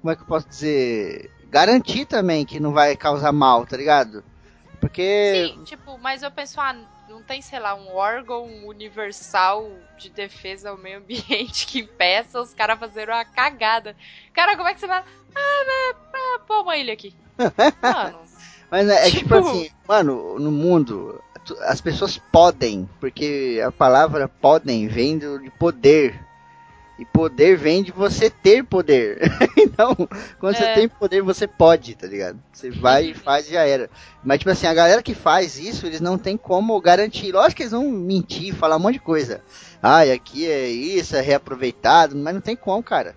Como 0.00 0.12
é 0.12 0.14
que 0.14 0.22
eu 0.22 0.26
posso 0.26 0.48
dizer? 0.48 1.28
Garantir 1.50 2.04
também 2.04 2.46
que 2.46 2.60
não 2.60 2.70
vai 2.72 2.94
causar 2.94 3.32
mal, 3.32 3.66
tá 3.66 3.76
ligado? 3.76 4.22
Porque. 4.80 5.52
Sim, 5.56 5.64
tipo, 5.64 5.98
mas 5.98 6.22
eu 6.22 6.30
penso, 6.30 6.60
ah, 6.60 6.76
não 7.08 7.20
tem, 7.20 7.42
sei 7.42 7.58
lá, 7.58 7.74
um 7.74 7.92
órgão 7.96 8.44
universal 8.64 9.68
de 9.98 10.08
defesa 10.08 10.70
ao 10.70 10.76
meio 10.78 10.98
ambiente 10.98 11.66
que 11.66 11.80
impeça 11.80 12.40
os 12.40 12.54
caras 12.54 12.78
fazerem 12.78 13.12
uma 13.12 13.24
cagada. 13.24 13.96
Cara, 14.32 14.56
como 14.56 14.68
é 14.68 14.74
que 14.74 14.78
você 14.78 14.86
vai. 14.86 15.02
Ah, 15.34 15.64
né? 15.66 15.98
Ah, 16.14 16.40
pô, 16.46 16.62
uma 16.62 16.76
ilha 16.76 16.92
aqui. 16.92 17.14
Mano, 17.82 18.18
Mas 18.70 18.88
é, 18.88 19.06
é 19.08 19.10
tipo, 19.10 19.20
Tipo- 19.20 19.34
assim, 19.36 19.70
mano, 19.86 20.38
no 20.38 20.50
mundo, 20.50 21.22
as 21.62 21.80
pessoas 21.80 22.18
podem, 22.32 22.88
porque 23.00 23.62
a 23.64 23.70
palavra 23.72 24.28
podem 24.28 24.86
vem 24.88 25.18
de 25.18 25.50
poder. 25.58 26.26
E 26.98 27.04
poder 27.04 27.56
vem 27.56 27.80
de 27.84 27.92
você 27.92 28.28
ter 28.28 28.64
poder. 28.64 29.20
então, 29.56 29.94
quando 30.40 30.56
você 30.56 30.64
É. 30.64 30.74
tem 30.74 30.88
poder, 30.88 31.22
você 31.22 31.46
pode, 31.46 31.94
tá 31.94 32.08
ligado? 32.08 32.40
Você 32.52 32.72
vai 32.72 33.10
e 33.10 33.14
faz 33.14 33.46
e 33.48 33.52
já 33.52 33.62
era. 33.64 33.88
Mas, 34.24 34.40
tipo 34.40 34.50
assim, 34.50 34.66
a 34.66 34.74
galera 34.74 35.00
que 35.00 35.14
faz 35.14 35.56
isso, 35.56 35.86
eles 35.86 36.00
não 36.00 36.18
tem 36.18 36.36
como 36.36 36.80
garantir. 36.80 37.30
Lógico 37.30 37.58
que 37.58 37.62
eles 37.62 37.70
vão 37.72 37.88
mentir, 37.88 38.52
falar 38.52 38.74
um 38.76 38.80
monte 38.80 38.94
de 38.94 38.98
coisa. 39.00 39.40
Ai, 39.80 40.10
aqui 40.10 40.50
é 40.50 40.66
isso, 40.68 41.14
é 41.14 41.20
reaproveitado, 41.20 42.16
mas 42.16 42.34
não 42.34 42.40
tem 42.40 42.56
como, 42.56 42.82
cara. 42.82 43.14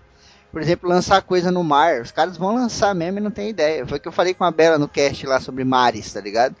Por 0.52 0.60
exemplo, 0.60 0.88
lançar 0.88 1.22
coisa 1.22 1.50
no 1.50 1.64
mar. 1.64 2.02
Os 2.02 2.12
caras 2.12 2.36
vão 2.36 2.54
lançar 2.54 2.94
mesmo 2.94 3.18
e 3.18 3.22
não 3.22 3.30
tem 3.30 3.48
ideia. 3.48 3.86
Foi 3.86 3.96
o 3.96 4.00
que 4.00 4.06
eu 4.06 4.12
falei 4.12 4.34
com 4.34 4.44
a 4.44 4.50
Bela 4.50 4.78
no 4.78 4.86
cast 4.86 5.26
lá 5.26 5.40
sobre 5.40 5.64
mares, 5.64 6.12
tá 6.12 6.20
ligado? 6.20 6.54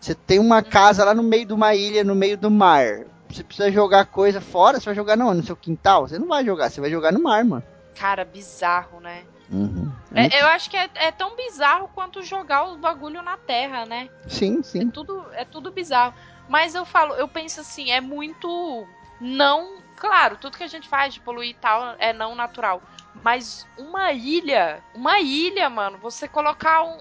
Você 0.00 0.14
tem 0.14 0.38
uma 0.38 0.62
casa 0.62 1.04
lá 1.04 1.14
no 1.14 1.22
meio 1.22 1.46
de 1.46 1.52
uma 1.52 1.74
ilha, 1.74 2.02
no 2.02 2.14
meio 2.14 2.38
do 2.38 2.50
mar. 2.50 3.04
Você 3.28 3.44
precisa 3.44 3.70
jogar 3.70 4.06
coisa 4.06 4.40
fora, 4.40 4.78
você 4.78 4.86
vai 4.86 4.94
jogar 4.94 5.16
não, 5.16 5.34
no 5.34 5.42
seu 5.42 5.56
quintal? 5.56 6.08
Você 6.08 6.18
não 6.18 6.26
vai 6.28 6.44
jogar, 6.44 6.70
você 6.70 6.80
vai 6.80 6.90
jogar 6.90 7.12
no 7.12 7.22
mar, 7.22 7.44
mano. 7.44 7.62
Cara, 7.94 8.24
bizarro, 8.24 9.00
né? 9.00 9.22
Uhum. 9.50 9.90
É, 10.14 10.42
eu 10.42 10.46
acho 10.48 10.70
que 10.70 10.76
é, 10.76 10.88
é 10.94 11.10
tão 11.12 11.36
bizarro 11.36 11.88
quanto 11.94 12.22
jogar 12.22 12.64
os 12.68 12.78
bagulho 12.78 13.22
na 13.22 13.36
terra, 13.36 13.84
né? 13.84 14.08
Sim, 14.26 14.60
É 14.60 14.62
sim. 14.62 14.90
tudo, 14.90 15.24
é 15.32 15.44
tudo 15.44 15.70
bizarro. 15.70 16.14
Mas 16.48 16.74
eu 16.74 16.84
falo, 16.84 17.14
eu 17.14 17.28
penso 17.28 17.60
assim, 17.60 17.90
é 17.90 18.00
muito 18.00 18.86
não. 19.20 19.78
Claro, 19.96 20.36
tudo 20.36 20.56
que 20.56 20.64
a 20.64 20.68
gente 20.68 20.88
faz 20.88 21.14
de 21.14 21.20
poluir 21.20 21.50
e 21.50 21.54
tal 21.54 21.94
é 21.98 22.12
não 22.12 22.34
natural. 22.34 22.82
Mas 23.24 23.66
uma 23.78 24.12
ilha, 24.12 24.84
uma 24.94 25.18
ilha, 25.18 25.70
mano, 25.70 25.96
você 25.96 26.28
colocar 26.28 26.82
um- 26.82 26.98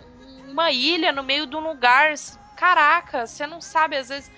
uma 0.49 0.71
ilha 0.71 1.11
no 1.11 1.21
meio 1.21 1.45
de 1.45 1.53
um 1.53 1.59
lugar. 1.59 2.13
Caraca, 2.55 3.27
você 3.27 3.45
não 3.45 3.59
sabe, 3.59 3.97
às 3.97 4.07
vezes. 4.07 4.31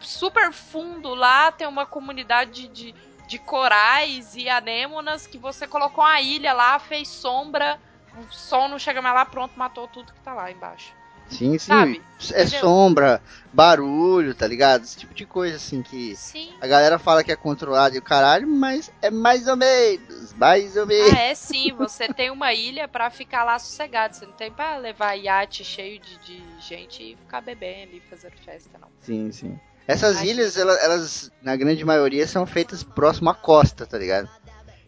Super 0.00 0.52
fundo 0.52 1.14
lá 1.14 1.52
tem 1.52 1.66
uma 1.66 1.86
comunidade 1.86 2.66
de, 2.68 2.92
de 3.28 3.38
corais 3.38 4.34
e 4.34 4.48
anêmonas 4.48 5.28
que 5.28 5.38
você 5.38 5.66
colocou 5.66 6.02
uma 6.02 6.20
ilha 6.20 6.52
lá, 6.52 6.78
fez 6.80 7.08
sombra, 7.08 7.80
o 8.16 8.22
sol 8.32 8.68
não 8.68 8.78
chega 8.78 9.00
mais 9.00 9.14
lá, 9.14 9.24
pronto, 9.24 9.56
matou 9.56 9.86
tudo 9.86 10.12
que 10.12 10.20
tá 10.20 10.34
lá 10.34 10.50
embaixo. 10.50 10.92
Sim, 11.28 11.58
sim. 11.58 11.68
Sabe? 11.68 12.02
É 12.32 12.42
Entendeu? 12.42 12.60
sombra, 12.60 13.22
barulho, 13.52 14.34
tá 14.34 14.46
ligado? 14.46 14.84
Esse 14.84 14.96
tipo 14.96 15.12
de 15.12 15.26
coisa, 15.26 15.56
assim, 15.56 15.82
que 15.82 16.16
Sim. 16.16 16.54
a 16.60 16.66
galera 16.66 16.98
fala 16.98 17.22
que 17.22 17.30
é 17.30 17.36
controlado 17.36 17.94
e 17.94 17.98
o 17.98 18.02
caralho, 18.02 18.48
mas 18.48 18.90
é 19.02 19.10
mais 19.10 19.46
ou 19.46 19.56
menos, 19.56 20.32
mais 20.34 20.76
ou 20.76 20.86
menos. 20.86 21.12
Ah, 21.12 21.18
é 21.18 21.34
sim, 21.34 21.72
você 21.72 22.08
tem 22.08 22.30
uma 22.30 22.54
ilha 22.54 22.88
pra 22.88 23.10
ficar 23.10 23.44
lá 23.44 23.58
sossegado. 23.58 24.16
Você 24.16 24.24
não 24.24 24.32
tem 24.32 24.50
pra 24.50 24.76
levar 24.78 25.14
iate 25.14 25.62
cheio 25.62 25.98
de, 26.00 26.16
de 26.18 26.42
gente 26.58 27.02
e 27.02 27.16
ficar 27.16 27.42
bebendo 27.42 27.94
e 27.94 28.00
fazendo 28.08 28.36
festa, 28.44 28.78
não. 28.78 28.88
Sim, 29.02 29.30
sim. 29.30 29.58
Essas 29.86 30.16
Ai, 30.16 30.28
ilhas, 30.28 30.56
elas, 30.56 30.82
elas, 30.82 31.30
na 31.42 31.54
grande 31.54 31.84
maioria, 31.84 32.26
são 32.26 32.46
feitas 32.46 32.82
próximo 32.82 33.30
à 33.30 33.34
costa, 33.34 33.86
tá 33.86 33.98
ligado? 33.98 34.28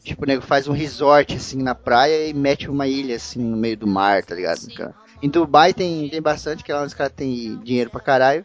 Tipo, 0.03 0.25
o 0.25 0.27
nego 0.27 0.43
faz 0.43 0.67
um 0.67 0.73
resort, 0.73 1.37
assim, 1.37 1.63
na 1.63 1.75
praia 1.75 2.27
e 2.29 2.33
mete 2.33 2.69
uma 2.69 2.87
ilha, 2.89 3.17
assim, 3.17 3.41
no 3.41 3.57
meio 3.57 3.77
do 3.77 3.87
mar, 3.87 4.25
tá 4.25 4.35
ligado? 4.35 4.59
Sim. 4.59 4.75
Em 5.23 5.29
Dubai 5.29 5.73
tem, 5.73 6.09
tem 6.09 6.23
bastante, 6.23 6.63
que 6.63 6.73
lá 6.73 6.83
os 6.83 6.95
caras 6.95 7.13
têm 7.13 7.59
dinheiro 7.61 7.91
pra 7.91 8.01
caralho. 8.01 8.45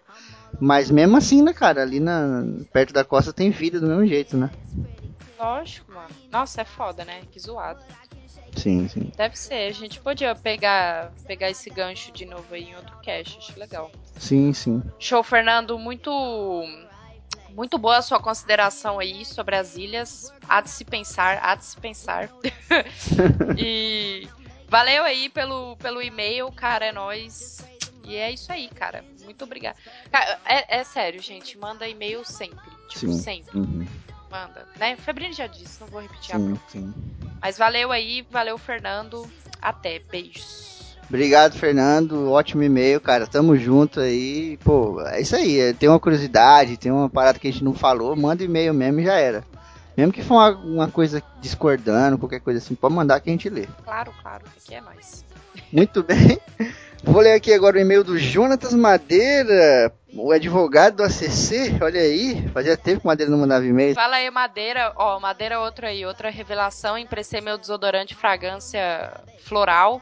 Mas 0.60 0.89
mesmo 0.89 1.18
assim, 1.18 1.42
né, 1.42 1.53
cara? 1.53 1.82
Ali 1.82 2.00
na, 2.00 2.44
perto 2.72 2.94
da 2.94 3.03
costa 3.03 3.34
tem 3.34 3.50
vida 3.50 3.80
do 3.80 3.88
mesmo 3.88 4.06
jeito, 4.06 4.38
né? 4.38 4.50
Lógico, 5.39 5.92
mano. 5.92 6.10
Nossa, 6.32 6.62
é 6.62 6.65
foda, 6.65 7.03
né? 7.03 7.22
Que 7.32 7.39
zoado. 7.39 7.84
Sim, 8.56 8.88
sim. 8.88 9.12
Deve 9.18 9.38
ser. 9.38 9.68
A 9.68 9.74
gente 9.74 10.00
podia 10.00 10.36
pegar, 10.36 11.12
pegar 11.25 11.50
esse 11.50 11.70
gancho 11.70 12.12
de 12.12 12.25
novo 12.25 12.46
aí 12.53 12.63
em 12.63 12.75
outro 12.75 12.96
cast. 13.01 13.38
Acho 13.38 13.60
legal. 13.60 13.92
Sim, 14.18 14.53
sim. 14.53 14.82
Show, 15.00 15.24
Fernando. 15.24 15.77
Muito. 15.77 16.12
Muito 17.50 17.77
boa 17.77 17.98
a 17.98 18.01
sua 18.01 18.20
consideração 18.20 19.00
aí 19.00 19.25
sobre 19.25 19.56
as 19.56 19.75
ilhas. 19.75 20.34
Há 20.48 20.62
de 20.62 20.70
se 20.70 20.84
pensar, 20.84 21.39
há 21.42 21.56
de 21.56 21.65
se 21.65 21.77
pensar. 21.77 22.30
e 23.58 24.27
valeu 24.74 25.03
aí 25.03 25.30
pelo, 25.30 25.77
pelo 25.77 26.01
e-mail, 26.01 26.51
cara. 26.51 26.88
É 26.88 26.92
nóis. 26.92 27.63
E 28.03 28.15
é 28.15 28.32
isso 28.32 28.51
aí, 28.51 28.68
cara. 28.70 29.06
Muito 29.24 29.44
obrigada. 29.44 29.77
É, 30.44 30.80
é 30.80 30.84
sério, 30.84 31.22
gente. 31.22 31.56
Manda 31.60 31.88
e-mail 31.88 32.25
sempre. 32.25 32.72
Tipo, 32.89 33.13
Sim. 33.13 33.20
sempre. 33.20 33.56
Uhum. 33.60 33.86
Manda. 34.32 34.68
Né? 34.80 34.96
Febrini 34.96 35.32
já 35.34 35.46
disse, 35.46 35.80
não 35.80 35.88
vou 35.88 36.01
repetir 36.01 36.36
a 36.36 36.39
Sim, 36.39 36.46
prova. 36.48 36.62
sim. 36.70 36.94
Mas 37.39 37.56
valeu 37.56 37.92
aí, 37.92 38.25
valeu, 38.32 38.58
Fernando. 38.58 39.30
Até. 39.62 40.00
Beijos. 40.00 40.98
Obrigado, 41.08 41.53
Fernando. 41.56 42.32
Ótimo 42.32 42.63
e-mail, 42.63 43.00
cara. 43.00 43.27
Tamo 43.27 43.56
junto 43.56 44.00
aí. 44.00 44.58
Pô, 44.63 45.00
é 45.01 45.22
isso 45.22 45.36
aí. 45.36 45.60
É, 45.60 45.74
Tem 45.74 45.88
uma 45.88 46.00
curiosidade, 46.00 46.77
tem 46.77 46.92
uma 46.92 47.08
parada 47.10 47.38
que 47.38 47.48
a 47.48 47.51
gente 47.51 47.63
não 47.63 47.75
falou, 47.75 48.15
manda 48.15 48.44
e-mail 48.44 48.74
mesmo 48.74 49.01
e 49.01 49.06
já 49.06 49.13
era. 49.20 49.44
Mesmo 49.95 50.12
que 50.12 50.23
for 50.23 50.35
uma, 50.35 50.50
uma 50.50 50.88
coisa 50.88 51.21
discordando, 51.39 52.17
qualquer 52.17 52.39
coisa 52.39 52.59
assim, 52.59 52.75
pode 52.75 52.93
mandar 52.93 53.19
que 53.19 53.29
a 53.29 53.33
gente 53.33 53.50
lê. 53.50 53.67
Claro, 53.83 54.13
claro. 54.21 54.43
Aqui 54.57 54.75
é 54.75 54.81
nóis. 54.81 55.23
Muito 55.71 56.03
bem. 56.03 56.39
Vou 57.03 57.21
ler 57.21 57.33
aqui 57.33 57.53
agora 57.53 57.77
o 57.77 57.79
e-mail 57.79 58.01
do 58.01 58.17
Jonatas 58.17 58.73
Madeira, 58.73 59.91
o 60.13 60.31
advogado 60.31 60.95
do 60.95 61.03
ACC. 61.03 61.77
Olha 61.81 62.00
aí, 62.00 62.47
fazia 62.53 62.77
tempo 62.77 63.01
que 63.01 63.05
o 63.05 63.09
Madeira 63.09 63.29
não 63.29 63.38
mandava 63.38 63.65
e-mail. 63.65 63.93
Fala 63.93 64.15
aí, 64.15 64.31
Madeira. 64.31 64.93
Ó, 64.95 65.19
Madeira 65.19 65.59
outro 65.59 65.85
aí, 65.85 66.05
outra 66.05 66.29
revelação. 66.29 66.97
Emprestei 66.97 67.41
meu 67.41 67.57
desodorante 67.57 68.15
fragrância 68.15 69.12
floral 69.43 70.01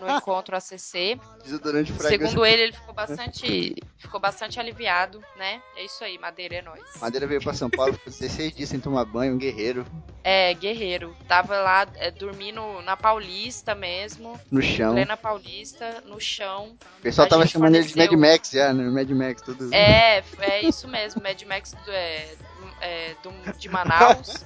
no 0.00 0.16
encontro 0.16 0.56
ACC. 0.56 1.18
Desodorante. 1.42 1.92
Segundo 2.02 2.44
ele, 2.46 2.62
ele 2.62 2.72
ficou 2.72 2.94
bastante, 2.94 3.74
ficou 3.98 4.20
bastante 4.20 4.58
aliviado, 4.60 5.22
né? 5.36 5.60
É 5.76 5.84
isso 5.84 6.02
aí, 6.04 6.18
Madeira 6.18 6.56
é 6.56 6.62
nóis. 6.62 6.82
Madeira 7.00 7.26
veio 7.26 7.42
pra 7.42 7.52
São 7.52 7.68
Paulo, 7.68 7.92
ficou 7.94 8.12
16 8.12 8.54
dias 8.54 8.68
sem 8.68 8.80
tomar 8.80 9.04
banho, 9.04 9.34
um 9.34 9.38
guerreiro, 9.38 9.84
É, 10.22 10.54
guerreiro. 10.54 11.14
Tava 11.28 11.58
lá 11.60 11.86
é, 11.96 12.10
dormindo 12.10 12.80
na 12.82 12.96
Paulista 12.96 13.74
mesmo, 13.74 14.40
no 14.50 14.62
chão. 14.62 14.92
plena 14.94 15.16
Paulista, 15.18 16.02
no 16.06 16.18
chão. 16.20 16.76
O 16.98 17.02
pessoal 17.02 17.26
A 17.26 17.30
tava 17.30 17.46
chamando 17.46 17.74
ele 17.74 17.86
de 17.86 17.96
Mad 17.96 18.12
Max 18.12 18.50
já, 18.50 18.72
né? 18.72 18.84
Mad 18.84 19.10
Max, 19.10 19.42
tudo. 19.42 19.72
É, 19.74 20.22
é 20.38 20.62
isso 20.62 20.88
mesmo, 20.88 21.22
Mad 21.22 21.42
Max 21.42 21.72
do, 21.84 21.90
é, 21.90 22.34
é, 22.80 23.14
do- 23.22 23.58
de 23.58 23.68
Manaus. 23.68 24.44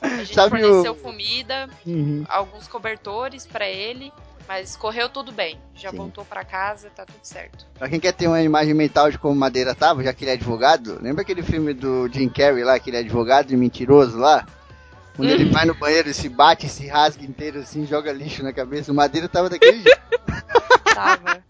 A 0.00 0.08
gente 0.16 0.34
Sabe 0.34 0.50
forneceu 0.50 0.92
o- 0.92 0.96
comida, 0.96 1.68
Uhum. 1.86 2.24
alguns 2.28 2.66
cobertores 2.66 3.46
pra 3.46 3.68
ele, 3.68 4.12
mas 4.50 4.74
correu 4.74 5.08
tudo 5.08 5.30
bem. 5.30 5.60
Já 5.76 5.92
Sim. 5.92 5.96
voltou 5.96 6.24
pra 6.24 6.44
casa, 6.44 6.90
tá 6.90 7.06
tudo 7.06 7.20
certo. 7.22 7.64
Pra 7.78 7.88
quem 7.88 8.00
quer 8.00 8.12
ter 8.12 8.26
uma 8.26 8.42
imagem 8.42 8.74
mental 8.74 9.08
de 9.08 9.16
como 9.16 9.32
Madeira 9.32 9.76
tava, 9.76 10.02
já 10.02 10.12
que 10.12 10.24
ele 10.24 10.32
é 10.32 10.34
advogado, 10.34 10.98
lembra 11.00 11.22
aquele 11.22 11.40
filme 11.40 11.72
do 11.72 12.08
Jim 12.08 12.28
Carrey 12.28 12.64
lá, 12.64 12.76
que 12.80 12.90
ele 12.90 12.96
é 12.96 13.00
advogado 13.00 13.52
e 13.52 13.56
mentiroso 13.56 14.18
lá? 14.18 14.44
Quando 15.14 15.30
ele 15.30 15.44
vai 15.54 15.64
no 15.66 15.74
banheiro 15.74 16.08
e 16.08 16.14
se 16.14 16.28
bate, 16.28 16.68
se 16.68 16.88
rasga 16.88 17.24
inteiro 17.24 17.60
assim, 17.60 17.86
joga 17.86 18.12
lixo 18.12 18.42
na 18.42 18.52
cabeça. 18.52 18.90
O 18.90 18.94
Madeira 18.94 19.28
tava 19.28 19.48
daquele 19.48 19.84
jeito. 19.84 20.00
Tava. 20.96 21.44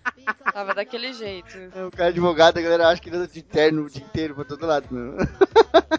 tava 0.52 0.74
daquele 0.74 1.14
jeito. 1.14 1.56
O 1.88 1.90
cara 1.90 2.10
é 2.10 2.12
advogado, 2.12 2.58
a 2.58 2.62
galera 2.62 2.88
acha 2.88 3.00
que 3.00 3.08
ele 3.08 3.16
anda 3.16 3.28
de 3.28 3.40
terno 3.40 3.86
o 3.86 3.90
dia 3.90 4.02
inteiro 4.02 4.34
pra 4.34 4.44
todo 4.44 4.66
lado. 4.66 4.86
Não. 4.90 5.16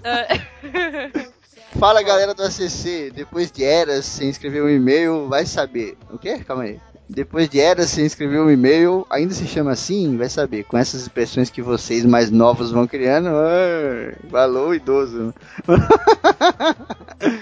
É. 0.03 1.31
Fala 1.79 2.03
galera 2.03 2.36
do 2.36 2.43
ACC, 2.43 3.12
depois 3.12 3.51
de 3.51 3.63
eras 3.63 4.05
sem 4.05 4.29
escrever 4.29 4.62
um 4.62 4.70
e-mail, 4.70 5.27
vai 5.27 5.48
saber. 5.48 5.98
O 6.12 6.20
quê? 6.20 6.38
Calma 6.46 6.63
aí. 6.63 6.79
Depois 7.13 7.49
de 7.49 7.59
eras 7.59 7.89
sem 7.89 8.05
escrever 8.05 8.39
um 8.39 8.49
e-mail, 8.49 9.05
ainda 9.09 9.33
se 9.33 9.45
chama 9.45 9.71
assim? 9.71 10.15
Vai 10.15 10.29
saber. 10.29 10.63
Com 10.63 10.77
essas 10.77 11.01
expressões 11.01 11.49
que 11.49 11.61
vocês 11.61 12.05
mais 12.05 12.31
novos 12.31 12.71
vão 12.71 12.87
criando, 12.87 13.27
ai, 13.27 14.15
valor 14.29 14.73
idoso. 14.73 15.33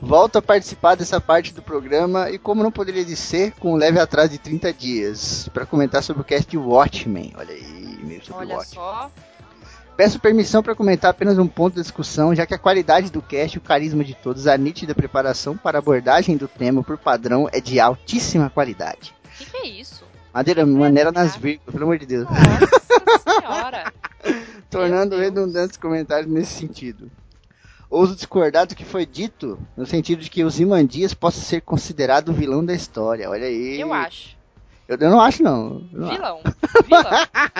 Volto 0.00 0.38
a 0.38 0.42
participar 0.42 0.96
dessa 0.96 1.20
parte 1.20 1.54
do 1.54 1.62
programa 1.62 2.30
e 2.30 2.36
como 2.36 2.64
não 2.64 2.72
poderia 2.72 3.04
de 3.04 3.14
ser, 3.14 3.52
com 3.52 3.74
um 3.74 3.76
leve 3.76 4.00
atraso 4.00 4.30
de 4.30 4.38
30 4.38 4.72
dias, 4.72 5.48
para 5.54 5.64
comentar 5.64 6.02
sobre 6.02 6.22
o 6.22 6.24
cast 6.24 6.56
Watchmen. 6.56 7.32
Olha 7.38 7.54
aí, 7.54 8.00
meio 8.02 8.24
sobre 8.24 8.46
Olha 8.46 8.56
Watchmen. 8.56 8.74
só. 8.74 9.08
Peço 10.02 10.18
permissão 10.18 10.64
para 10.64 10.74
comentar 10.74 11.12
apenas 11.12 11.38
um 11.38 11.46
ponto 11.46 11.76
da 11.76 11.80
discussão, 11.80 12.34
já 12.34 12.44
que 12.44 12.52
a 12.52 12.58
qualidade 12.58 13.08
do 13.08 13.22
cast, 13.22 13.56
o 13.56 13.60
carisma 13.60 14.02
de 14.02 14.14
todos, 14.14 14.48
a 14.48 14.58
nítida 14.58 14.96
preparação 14.96 15.56
para 15.56 15.78
a 15.78 15.80
abordagem 15.80 16.36
do 16.36 16.48
tema 16.48 16.82
por 16.82 16.98
padrão 16.98 17.48
é 17.52 17.60
de 17.60 17.78
altíssima 17.78 18.50
qualidade. 18.50 19.14
O 19.24 19.38
que, 19.38 19.44
que 19.44 19.56
é 19.58 19.68
isso? 19.68 20.04
Madeira, 20.34 20.66
maneira 20.66 21.12
nas 21.12 21.36
vírgulas, 21.36 21.72
pelo 21.72 21.84
amor 21.84 21.98
de 21.98 22.06
Deus. 22.06 22.26
Nossa 22.28 23.40
senhora. 23.40 23.92
Tornando 24.68 25.16
redundantes 25.16 25.76
comentários 25.76 26.28
nesse 26.28 26.54
sentido. 26.54 27.08
Ouso 27.88 28.16
discordar 28.16 28.66
do 28.66 28.74
que 28.74 28.84
foi 28.84 29.06
dito, 29.06 29.56
no 29.76 29.86
sentido 29.86 30.20
de 30.20 30.30
que 30.30 30.42
os 30.42 30.58
Imandias 30.58 31.14
possa 31.14 31.40
ser 31.40 31.60
considerado 31.60 32.30
o 32.30 32.34
vilão 32.34 32.64
da 32.64 32.74
história. 32.74 33.30
Olha 33.30 33.46
aí. 33.46 33.80
Eu 33.80 33.92
acho. 33.92 34.36
Eu, 34.92 34.98
eu 34.98 35.10
não 35.10 35.20
acho, 35.20 35.42
não. 35.42 35.82
Acho. 36.00 36.12
Vilão. 36.14 36.40
Vilão. 36.86 37.10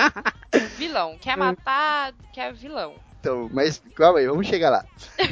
Vilão. 0.78 1.16
Quer 1.20 1.36
matar, 1.36 2.12
quer 2.32 2.52
vilão. 2.52 2.92
Então, 3.20 3.48
mas 3.52 3.80
calma 3.94 4.18
aí, 4.18 4.26
vamos 4.26 4.46
chegar 4.48 4.68
lá. 4.70 4.84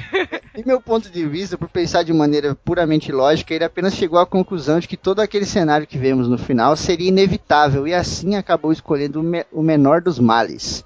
em 0.57 0.63
meu 0.65 0.81
ponto 0.81 1.11
de 1.11 1.27
vista, 1.27 1.59
por 1.59 1.69
pensar 1.69 2.05
de 2.05 2.13
maneira 2.13 2.55
puramente 2.55 3.11
lógica, 3.11 3.53
ele 3.53 3.65
apenas 3.65 3.95
chegou 3.95 4.19
à 4.21 4.25
conclusão 4.27 4.79
de 4.79 4.87
que 4.87 4.97
todo 4.97 5.19
aquele 5.21 5.45
cenário 5.45 5.89
que 5.89 5.99
vemos 5.99 6.29
no 6.29 6.39
final 6.39 6.77
seria 6.77 7.09
inevitável 7.09 7.89
e 7.89 7.93
assim 7.95 8.37
acabou 8.37 8.71
escolhendo 8.73 9.19
o, 9.21 9.23
me- 9.25 9.45
o 9.51 9.61
menor 9.61 10.01
dos 10.01 10.21
males. 10.21 10.85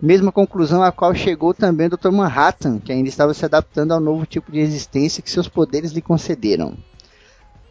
Mesma 0.00 0.32
conclusão 0.32 0.82
a 0.82 0.90
qual 0.90 1.14
chegou 1.14 1.54
também 1.54 1.86
o 1.86 1.90
Dr. 1.96 2.10
Manhattan, 2.10 2.80
que 2.80 2.90
ainda 2.90 3.08
estava 3.08 3.32
se 3.32 3.44
adaptando 3.44 3.92
ao 3.92 4.00
novo 4.00 4.26
tipo 4.26 4.50
de 4.50 4.58
existência 4.58 5.22
que 5.22 5.30
seus 5.30 5.46
poderes 5.46 5.92
lhe 5.92 6.02
concederam. 6.02 6.74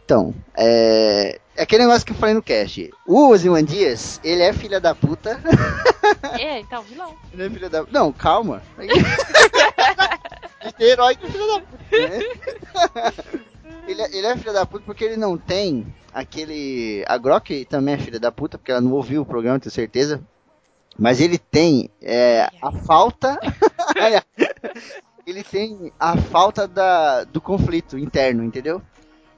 Então, 0.04 0.34
é, 0.56 1.38
é 1.56 1.62
aquele 1.62 1.84
negócio 1.84 2.04
que 2.06 2.12
eu 2.12 2.16
falei 2.16 2.34
no 2.34 2.42
cast. 2.42 2.90
O 3.06 3.28
Ozymandias, 3.28 4.20
ele 4.24 4.42
é 4.42 4.52
filha 4.52 4.80
da 4.80 4.94
puta. 4.94 5.40
É, 6.38 6.60
então, 6.60 6.82
vilão. 6.82 7.14
Ele 7.32 7.44
é 7.44 7.50
filha 7.50 7.70
da 7.70 7.84
Não, 7.90 8.12
calma. 8.12 8.62
Ele 8.78 8.92
tem 10.76 10.88
herói 10.88 11.16
que 11.16 11.26
é 11.26 11.30
filha 11.30 11.46
da 11.46 11.60
puta, 11.60 12.08
né? 12.08 13.12
Ele 13.86 14.00
é, 14.00 14.16
ele 14.16 14.26
é 14.26 14.36
filha 14.36 14.52
da 14.52 14.66
puta 14.66 14.84
porque 14.84 15.04
ele 15.04 15.16
não 15.16 15.36
tem 15.36 15.86
aquele. 16.14 17.04
A 17.06 17.18
Grok 17.18 17.64
também 17.64 17.94
é 17.94 17.98
filha 17.98 18.20
da 18.20 18.30
puta, 18.30 18.56
porque 18.56 18.70
ela 18.70 18.80
não 18.80 18.92
ouviu 18.92 19.22
o 19.22 19.26
programa, 19.26 19.58
tenho 19.58 19.72
certeza. 19.72 20.22
Mas 20.98 21.20
ele 21.20 21.38
tem 21.38 21.90
é, 22.00 22.48
a 22.60 22.70
falta. 22.72 23.38
ele 25.26 25.42
tem 25.42 25.92
a 25.98 26.16
falta 26.16 26.68
da, 26.68 27.24
do 27.24 27.40
conflito 27.40 27.98
interno, 27.98 28.44
entendeu? 28.44 28.80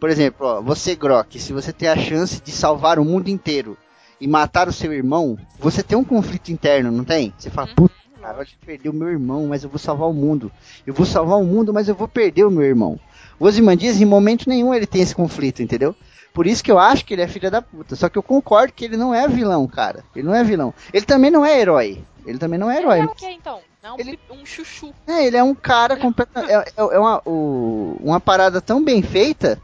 Por 0.05 0.11
exemplo, 0.11 0.47
ó, 0.47 0.61
você, 0.61 0.95
Grok, 0.95 1.41
se 1.41 1.51
você 1.55 1.73
tem 1.73 1.89
a 1.89 1.97
chance 1.97 2.39
de 2.43 2.53
salvar 2.53 2.99
o 2.99 3.05
mundo 3.07 3.29
inteiro 3.29 3.75
e 4.21 4.29
matar 4.29 4.69
o 4.69 4.73
seu 4.73 4.93
irmão, 4.93 5.39
você 5.59 5.83
tem 5.83 5.97
um 5.97 6.05
conflito 6.05 6.51
interno, 6.53 6.91
não 6.93 7.05
tem? 7.05 7.33
Você 7.39 7.49
fala, 7.49 7.69
Uhum. 7.71 7.75
puta, 7.75 7.95
cara, 8.21 8.43
eu 8.43 8.47
perder 8.67 8.91
o 8.91 8.93
meu 8.93 9.09
irmão, 9.09 9.47
mas 9.47 9.65
eu 9.65 9.71
vou 9.71 9.79
salvar 9.79 10.07
o 10.07 10.13
mundo. 10.13 10.53
Eu 10.87 10.93
vou 10.93 11.07
salvar 11.07 11.39
o 11.39 11.45
mundo, 11.47 11.73
mas 11.73 11.89
eu 11.89 11.95
vou 11.95 12.07
perder 12.07 12.45
o 12.45 12.51
meu 12.51 12.65
irmão. 12.65 13.01
O 13.41 13.47
Ozymandias, 13.47 13.99
em 13.99 14.05
momento 14.05 14.47
nenhum, 14.47 14.75
ele 14.75 14.87
tem 14.87 15.01
esse 15.01 15.15
conflito, 15.15 15.63
entendeu? 15.63 15.97
Por 16.35 16.47
isso 16.47 16.63
que 16.63 16.71
eu 16.71 16.79
acho 16.79 17.03
que 17.07 17.15
ele 17.15 17.23
é 17.23 17.27
filha 17.27 17.51
da 17.51 17.63
puta. 17.63 17.97
Só 17.97 18.11
que 18.11 18.19
eu 18.19 18.23
concordo 18.23 18.75
que 18.75 18.85
ele 18.85 18.99
não 18.99 19.15
é 19.15 19.27
vilão, 19.27 19.67
cara. 19.67 20.05
Ele 20.15 20.27
não 20.27 20.35
é 20.35 20.45
vilão. 20.45 20.75
Ele 20.93 21.07
também 21.07 21.31
não 21.31 21.47
é 21.47 21.59
herói. 21.59 22.05
Ele 22.27 22.37
também 22.37 22.59
não 22.59 22.71
é 22.71 22.77
herói. 22.79 22.99
Ele 22.99 23.09
é 23.09 23.11
o 23.11 23.15
que 23.15 23.27
então? 23.31 23.59
É 23.83 23.91
um, 23.91 23.99
Ele- 23.99 24.19
um 24.31 24.45
chuchu. 24.45 24.93
É, 25.07 25.25
ele 25.27 25.39
é 25.39 25.43
um 25.43 25.55
cara 25.55 25.97
completamente. 25.97 26.51
É, 26.53 26.57
é- 26.59 26.95
é 26.95 26.99
uma, 26.99 27.23
o- 27.25 27.97
uma 28.03 28.21
parada 28.21 28.61
tão 28.61 28.85
bem 28.85 29.01
feita 29.01 29.59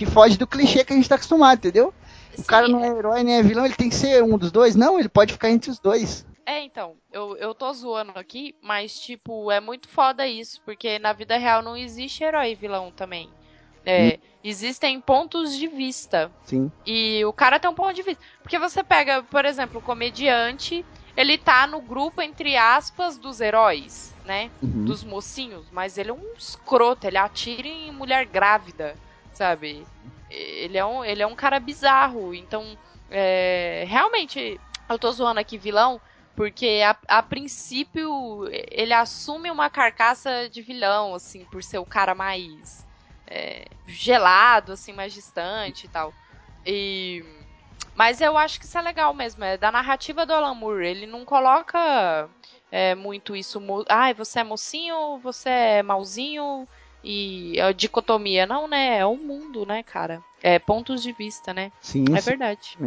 que 0.00 0.06
foge 0.06 0.38
do 0.38 0.46
clichê 0.46 0.82
que 0.82 0.94
a 0.94 0.96
gente 0.96 1.06
tá 1.06 1.16
acostumado, 1.16 1.58
entendeu? 1.58 1.92
O 2.32 2.40
Sim, 2.40 2.46
cara 2.46 2.66
não 2.66 2.82
é 2.82 2.88
herói 2.88 3.22
nem 3.22 3.34
é 3.34 3.42
vilão, 3.42 3.66
ele 3.66 3.74
tem 3.74 3.90
que 3.90 3.94
ser 3.94 4.22
um 4.22 4.38
dos 4.38 4.50
dois. 4.50 4.74
Não, 4.74 4.98
ele 4.98 5.10
pode 5.10 5.34
ficar 5.34 5.50
entre 5.50 5.70
os 5.70 5.78
dois. 5.78 6.24
É, 6.46 6.64
então, 6.64 6.94
eu, 7.12 7.36
eu 7.36 7.54
tô 7.54 7.70
zoando 7.70 8.12
aqui, 8.14 8.54
mas, 8.62 8.98
tipo, 8.98 9.50
é 9.50 9.60
muito 9.60 9.90
foda 9.90 10.26
isso, 10.26 10.58
porque 10.64 10.98
na 10.98 11.12
vida 11.12 11.36
real 11.36 11.60
não 11.60 11.76
existe 11.76 12.24
herói 12.24 12.52
e 12.52 12.54
vilão 12.54 12.90
também. 12.90 13.28
É, 13.84 14.18
Existem 14.42 14.98
pontos 15.02 15.54
de 15.54 15.66
vista. 15.66 16.32
Sim. 16.44 16.72
E 16.86 17.22
o 17.26 17.32
cara 17.32 17.60
tem 17.60 17.70
um 17.70 17.74
ponto 17.74 17.92
de 17.92 18.02
vista. 18.02 18.22
Porque 18.42 18.58
você 18.58 18.82
pega, 18.82 19.22
por 19.24 19.44
exemplo, 19.44 19.80
o 19.80 19.82
comediante, 19.82 20.82
ele 21.14 21.36
tá 21.36 21.66
no 21.66 21.82
grupo, 21.82 22.22
entre 22.22 22.56
aspas, 22.56 23.18
dos 23.18 23.38
heróis, 23.38 24.14
né? 24.24 24.50
Uhum. 24.62 24.86
Dos 24.86 25.04
mocinhos, 25.04 25.66
mas 25.70 25.98
ele 25.98 26.08
é 26.08 26.14
um 26.14 26.32
escroto, 26.38 27.06
ele 27.06 27.18
atira 27.18 27.68
em 27.68 27.92
mulher 27.92 28.24
grávida, 28.24 28.96
sabe? 29.32 29.86
Ele 30.30 30.78
é 30.78 30.84
um, 30.84 31.04
ele 31.04 31.22
é 31.22 31.26
um 31.26 31.34
cara 31.34 31.58
bizarro. 31.58 32.34
Então, 32.34 32.76
é, 33.10 33.84
realmente, 33.88 34.60
eu 34.88 34.98
tô 34.98 35.10
zoando 35.10 35.40
aqui 35.40 35.58
vilão, 35.58 36.00
porque 36.36 36.82
a, 36.84 36.96
a 37.18 37.22
princípio 37.22 38.48
ele 38.70 38.92
assume 38.92 39.50
uma 39.50 39.68
carcaça 39.68 40.48
de 40.48 40.62
vilão, 40.62 41.14
assim, 41.14 41.44
por 41.46 41.62
ser 41.62 41.78
o 41.78 41.86
cara 41.86 42.14
mais 42.14 42.86
é, 43.26 43.66
gelado, 43.86 44.72
assim, 44.72 44.92
mais 44.92 45.12
distante 45.12 45.86
e 45.86 45.88
tal. 45.88 46.12
E. 46.66 47.24
Mas 47.94 48.20
eu 48.20 48.38
acho 48.38 48.58
que 48.58 48.64
isso 48.64 48.78
é 48.78 48.82
legal 48.82 49.12
mesmo, 49.12 49.44
é 49.44 49.56
da 49.56 49.70
narrativa 49.70 50.24
do 50.24 50.32
Alan 50.32 50.54
Moore. 50.54 50.86
Ele 50.86 51.06
não 51.06 51.24
coloca 51.24 52.28
é, 52.70 52.94
muito 52.94 53.34
isso. 53.36 53.60
Ai, 53.88 54.14
você 54.14 54.40
é 54.40 54.44
mocinho, 54.44 55.18
você 55.18 55.48
é 55.48 55.82
malzinho 55.82 56.66
e 57.02 57.60
a 57.60 57.72
dicotomia. 57.72 58.46
Não, 58.46 58.68
né? 58.68 58.98
É 58.98 59.06
o 59.06 59.16
mundo, 59.16 59.64
né, 59.66 59.82
cara? 59.82 60.22
É 60.42 60.58
pontos 60.58 61.02
de 61.02 61.12
vista, 61.12 61.52
né? 61.52 61.70
Sim, 61.80 62.04
É 62.12 62.20
sim. 62.20 62.30
verdade. 62.30 62.78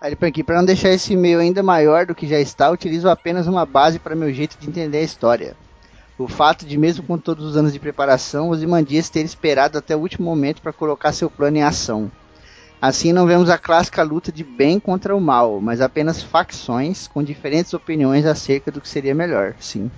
Aí 0.00 0.10
ele 0.10 0.16
põe 0.16 0.28
aqui, 0.28 0.44
para 0.44 0.58
não 0.58 0.64
deixar 0.64 0.90
esse 0.90 1.14
e-mail 1.14 1.40
ainda 1.40 1.62
maior 1.62 2.06
do 2.06 2.14
que 2.14 2.26
já 2.28 2.38
está, 2.38 2.70
utilizo 2.70 3.08
apenas 3.08 3.46
uma 3.46 3.64
base 3.64 3.98
para 3.98 4.14
meu 4.14 4.32
jeito 4.32 4.58
de 4.58 4.68
entender 4.68 4.98
a 4.98 5.02
história. 5.02 5.56
O 6.18 6.28
fato 6.28 6.64
de, 6.64 6.78
mesmo 6.78 7.04
com 7.06 7.18
todos 7.18 7.44
os 7.44 7.56
anos 7.56 7.72
de 7.72 7.78
preparação, 7.78 8.48
os 8.50 8.62
Imandias 8.62 9.10
ter 9.10 9.20
esperado 9.24 9.76
até 9.78 9.94
o 9.94 10.00
último 10.00 10.26
momento 10.26 10.62
para 10.62 10.72
colocar 10.72 11.12
seu 11.12 11.30
plano 11.30 11.58
em 11.58 11.62
ação. 11.62 12.10
Assim 12.80 13.12
não 13.12 13.26
vemos 13.26 13.48
a 13.48 13.58
clássica 13.58 14.02
luta 14.02 14.30
de 14.30 14.44
bem 14.44 14.78
contra 14.78 15.16
o 15.16 15.20
mal, 15.20 15.60
mas 15.60 15.80
apenas 15.80 16.22
facções 16.22 17.08
com 17.08 17.22
diferentes 17.22 17.72
opiniões 17.74 18.26
acerca 18.26 18.70
do 18.70 18.80
que 18.80 18.88
seria 18.88 19.14
melhor, 19.14 19.54
sim. 19.58 19.90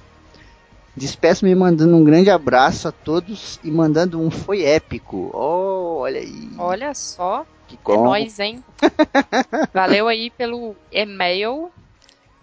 Despeço-me 0.99 1.55
mandando 1.55 1.95
um 1.97 2.03
grande 2.03 2.29
abraço 2.29 2.89
a 2.89 2.93
todos 2.93 3.61
e 3.63 3.71
mandando 3.71 4.21
um 4.21 4.33
foi 4.33 4.65
épico. 4.65 5.31
Oh, 5.33 5.99
olha 6.01 6.19
aí. 6.19 6.51
Olha 6.59 6.93
só, 6.93 7.47
que 7.69 7.79
é 7.89 7.97
nóis, 7.97 8.41
hein? 8.41 8.65
Valeu 9.73 10.09
aí 10.09 10.29
pelo 10.29 10.75
e-mail. 10.91 11.71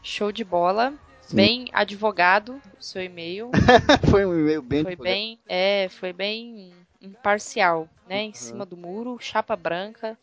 Show 0.01 0.31
de 0.31 0.45
bola. 0.45 0.93
Sim. 1.23 1.35
Bem 1.35 1.69
advogado, 1.73 2.61
o 2.79 2.83
seu 2.83 3.03
e-mail. 3.03 3.51
Foi 4.09 4.25
um 4.25 4.33
e-mail 4.33 4.61
bem 4.61 4.83
Foi 4.83 4.91
divulgado. 4.91 5.15
bem, 5.15 5.39
é, 5.49 5.89
foi 5.89 6.13
bem 6.13 6.71
imparcial, 7.01 7.89
né? 8.07 8.21
Em 8.21 8.33
cima 8.33 8.65
do 8.65 8.77
muro, 8.77 9.17
chapa 9.19 9.55
branca, 9.55 10.15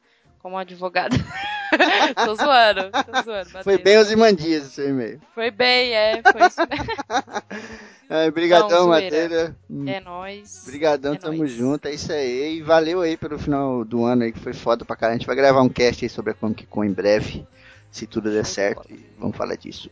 como 0.42 0.58
advogado. 0.58 1.16
tô 2.24 2.34
zoando, 2.34 2.90
tô 2.90 3.22
zoando. 3.22 3.48
Foi 3.50 3.58
Matheus. 3.76 3.82
bem 3.82 3.98
os 3.98 4.10
Imandias 4.10 4.64
esse 4.64 4.74
seu 4.74 4.88
e-mail. 4.90 5.20
Foi 5.34 5.50
bem, 5.50 5.92
é, 5.94 6.20
foi 6.22 6.46
isso 6.46 6.60
mesmo. 6.68 6.92
É, 8.10 8.30
brigadão, 8.30 8.68
Não, 8.68 8.84
zoeira. 8.88 9.04
Madeira. 9.22 9.56
Hum, 9.70 9.88
É 9.88 9.98
nóis. 9.98 10.64
Brigadão, 10.66 11.14
é 11.14 11.16
tamo 11.16 11.38
nóis. 11.38 11.50
junto, 11.50 11.88
é 11.88 11.94
isso 11.94 12.12
aí. 12.12 12.56
E 12.58 12.60
valeu 12.62 13.00
aí 13.00 13.16
pelo 13.16 13.38
final 13.38 13.86
do 13.86 14.04
ano 14.04 14.24
aí, 14.24 14.32
que 14.32 14.38
foi 14.38 14.52
foda 14.52 14.84
pra 14.84 14.94
caralho. 14.96 15.14
A 15.14 15.18
gente 15.18 15.26
vai 15.26 15.34
gravar 15.34 15.62
um 15.62 15.68
cast 15.70 16.04
aí 16.04 16.10
sobre 16.10 16.32
a 16.32 16.34
Comic 16.34 16.66
Con 16.66 16.84
em 16.84 16.92
breve, 16.92 17.46
se 17.90 18.06
tudo 18.06 18.30
der 18.30 18.44
certo. 18.44 18.86
E 18.92 19.02
vamos 19.18 19.34
falar 19.34 19.54
disso. 19.56 19.88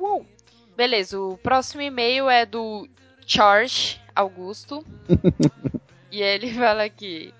Uou. 0.00 0.24
Beleza, 0.74 1.20
o 1.20 1.36
próximo 1.36 1.82
e-mail 1.82 2.30
é 2.30 2.46
do 2.46 2.88
Charles 3.26 4.00
Augusto. 4.16 4.82
e 6.10 6.22
ele 6.22 6.50
fala 6.54 6.84
aqui. 6.84 7.34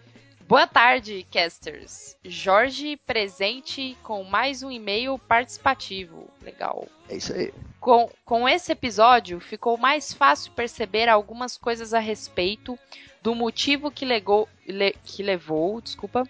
Boa 0.53 0.67
tarde, 0.67 1.27
casters. 1.31 2.15
Jorge 2.23 2.99
presente 3.07 3.97
com 4.03 4.23
mais 4.23 4.63
um 4.63 4.71
e-mail 4.71 5.19
participativo. 5.19 6.29
Legal. 6.43 6.87
É 7.09 7.17
isso 7.17 7.33
aí. 7.33 7.51
Com, 7.81 8.11
com 8.23 8.47
esse 8.47 8.71
episódio, 8.71 9.41
ficou 9.41 9.79
mais 9.79 10.13
fácil 10.13 10.53
perceber 10.53 11.09
algumas 11.09 11.57
coisas 11.57 11.95
a 11.95 11.99
respeito 11.99 12.79
do 13.23 13.35
motivo 13.35 13.91
que, 13.91 14.05
legou, 14.05 14.47
le- 14.67 14.95
que 15.03 15.23
levou, 15.23 15.81
desculpa, 15.81 16.29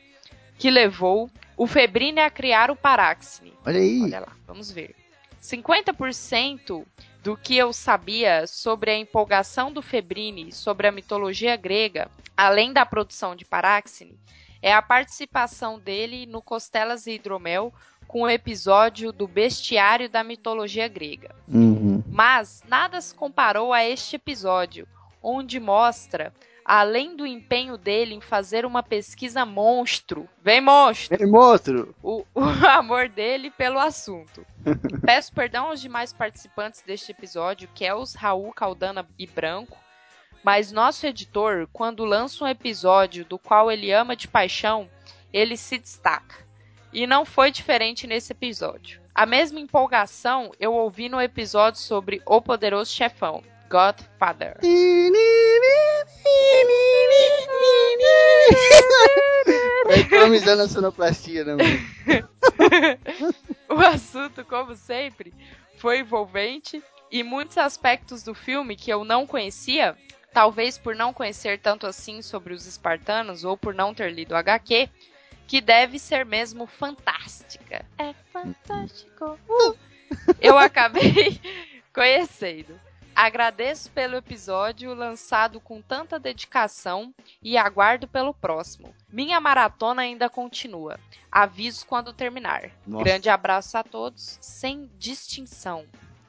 que 0.56 0.70
levou 0.70 1.28
o 1.56 1.66
Febrine 1.66 2.20
a 2.20 2.30
criar 2.30 2.70
o 2.70 2.76
Paráxene. 2.76 3.52
Olha 3.66 3.80
aí. 3.80 4.02
Olha 4.04 4.20
lá, 4.20 4.36
vamos 4.46 4.70
ver. 4.70 4.94
50% 5.42 6.86
do 7.22 7.36
que 7.36 7.56
eu 7.56 7.72
sabia 7.72 8.46
sobre 8.46 8.90
a 8.90 8.98
empolgação 8.98 9.72
do 9.72 9.80
Febrini 9.80 10.50
sobre 10.50 10.88
a 10.88 10.92
mitologia 10.92 11.56
grega, 11.56 12.10
além 12.36 12.72
da 12.72 12.84
produção 12.84 13.36
de 13.36 13.44
Paráxene, 13.44 14.18
é 14.60 14.72
a 14.72 14.82
participação 14.82 15.78
dele 15.78 16.26
no 16.26 16.42
Costelas 16.42 17.06
e 17.06 17.12
Hidromel 17.12 17.72
com 18.08 18.22
o 18.22 18.30
episódio 18.30 19.12
do 19.12 19.26
Bestiário 19.26 20.08
da 20.08 20.22
Mitologia 20.22 20.86
Grega. 20.86 21.34
Uhum. 21.48 22.02
Mas 22.08 22.62
nada 22.68 23.00
se 23.00 23.14
comparou 23.14 23.72
a 23.72 23.84
este 23.84 24.16
episódio, 24.16 24.86
onde 25.22 25.58
mostra, 25.58 26.32
além 26.64 27.16
do 27.16 27.26
empenho 27.26 27.76
dele 27.76 28.14
em 28.14 28.20
fazer 28.20 28.64
uma 28.64 28.82
pesquisa 28.82 29.44
monstro, 29.44 30.28
vem 30.42 30.60
monstro, 30.60 31.16
Ei, 31.20 31.26
monstro! 31.26 31.94
o, 32.02 32.24
o 32.34 32.40
amor 32.66 33.08
dele 33.08 33.50
pelo 33.50 33.78
assunto. 33.78 34.46
Peço 35.04 35.32
perdão 35.32 35.66
aos 35.66 35.80
demais 35.80 36.12
participantes 36.12 36.82
deste 36.82 37.12
episódio, 37.12 37.68
Kels, 37.74 38.14
Raul, 38.14 38.52
Caldana 38.52 39.06
e 39.18 39.26
Branco, 39.26 39.78
mas 40.42 40.72
nosso 40.72 41.06
editor, 41.06 41.68
quando 41.72 42.04
lança 42.04 42.44
um 42.44 42.48
episódio 42.48 43.24
do 43.24 43.38
qual 43.38 43.70
ele 43.70 43.92
ama 43.92 44.16
de 44.16 44.26
paixão, 44.26 44.90
ele 45.32 45.56
se 45.56 45.78
destaca. 45.78 46.36
E 46.92 47.06
não 47.06 47.24
foi 47.24 47.50
diferente 47.50 48.06
nesse 48.06 48.32
episódio. 48.32 49.00
A 49.14 49.24
mesma 49.24 49.60
empolgação 49.60 50.52
eu 50.58 50.72
ouvi 50.72 51.08
no 51.08 51.20
episódio 51.20 51.80
sobre 51.80 52.20
O 52.26 52.40
Poderoso 52.40 52.90
Chefão, 52.90 53.42
Godfather. 53.72 54.58
Vai 59.86 60.00
economizando 60.04 60.62
a 60.62 60.68
sonoplastia, 60.68 61.42
né, 61.42 61.56
mano? 61.56 62.28
O 63.70 63.80
assunto, 63.80 64.44
como 64.44 64.76
sempre, 64.76 65.32
foi 65.78 66.00
envolvente 66.00 66.82
e 67.10 67.22
muitos 67.22 67.56
aspectos 67.56 68.22
do 68.22 68.34
filme 68.34 68.76
que 68.76 68.92
eu 68.92 69.06
não 69.06 69.26
conhecia, 69.26 69.96
talvez 70.34 70.76
por 70.76 70.94
não 70.94 71.14
conhecer 71.14 71.58
tanto 71.58 71.86
assim 71.86 72.20
sobre 72.20 72.52
os 72.52 72.66
espartanos 72.66 73.42
ou 73.42 73.56
por 73.56 73.72
não 73.72 73.94
ter 73.94 74.12
lido 74.12 74.36
HQ, 74.36 74.90
que 75.48 75.62
deve 75.62 75.98
ser 75.98 76.26
mesmo 76.26 76.66
fantástica. 76.66 77.86
É 77.96 78.12
fantástico. 78.30 79.38
Uh! 79.48 79.74
eu 80.42 80.58
acabei 80.58 81.40
conhecendo. 81.94 82.78
Agradeço 83.14 83.90
pelo 83.90 84.16
episódio 84.16 84.94
lançado 84.94 85.60
com 85.60 85.80
tanta 85.82 86.18
dedicação 86.18 87.14
e 87.42 87.56
aguardo 87.56 88.08
pelo 88.08 88.32
próximo. 88.32 88.94
Minha 89.10 89.40
maratona 89.40 90.02
ainda 90.02 90.30
continua. 90.30 90.98
Aviso 91.30 91.86
quando 91.86 92.12
terminar. 92.12 92.70
Nossa. 92.86 93.04
Grande 93.04 93.28
abraço 93.28 93.76
a 93.76 93.82
todos, 93.82 94.38
sem 94.40 94.90
distinção. 94.98 95.84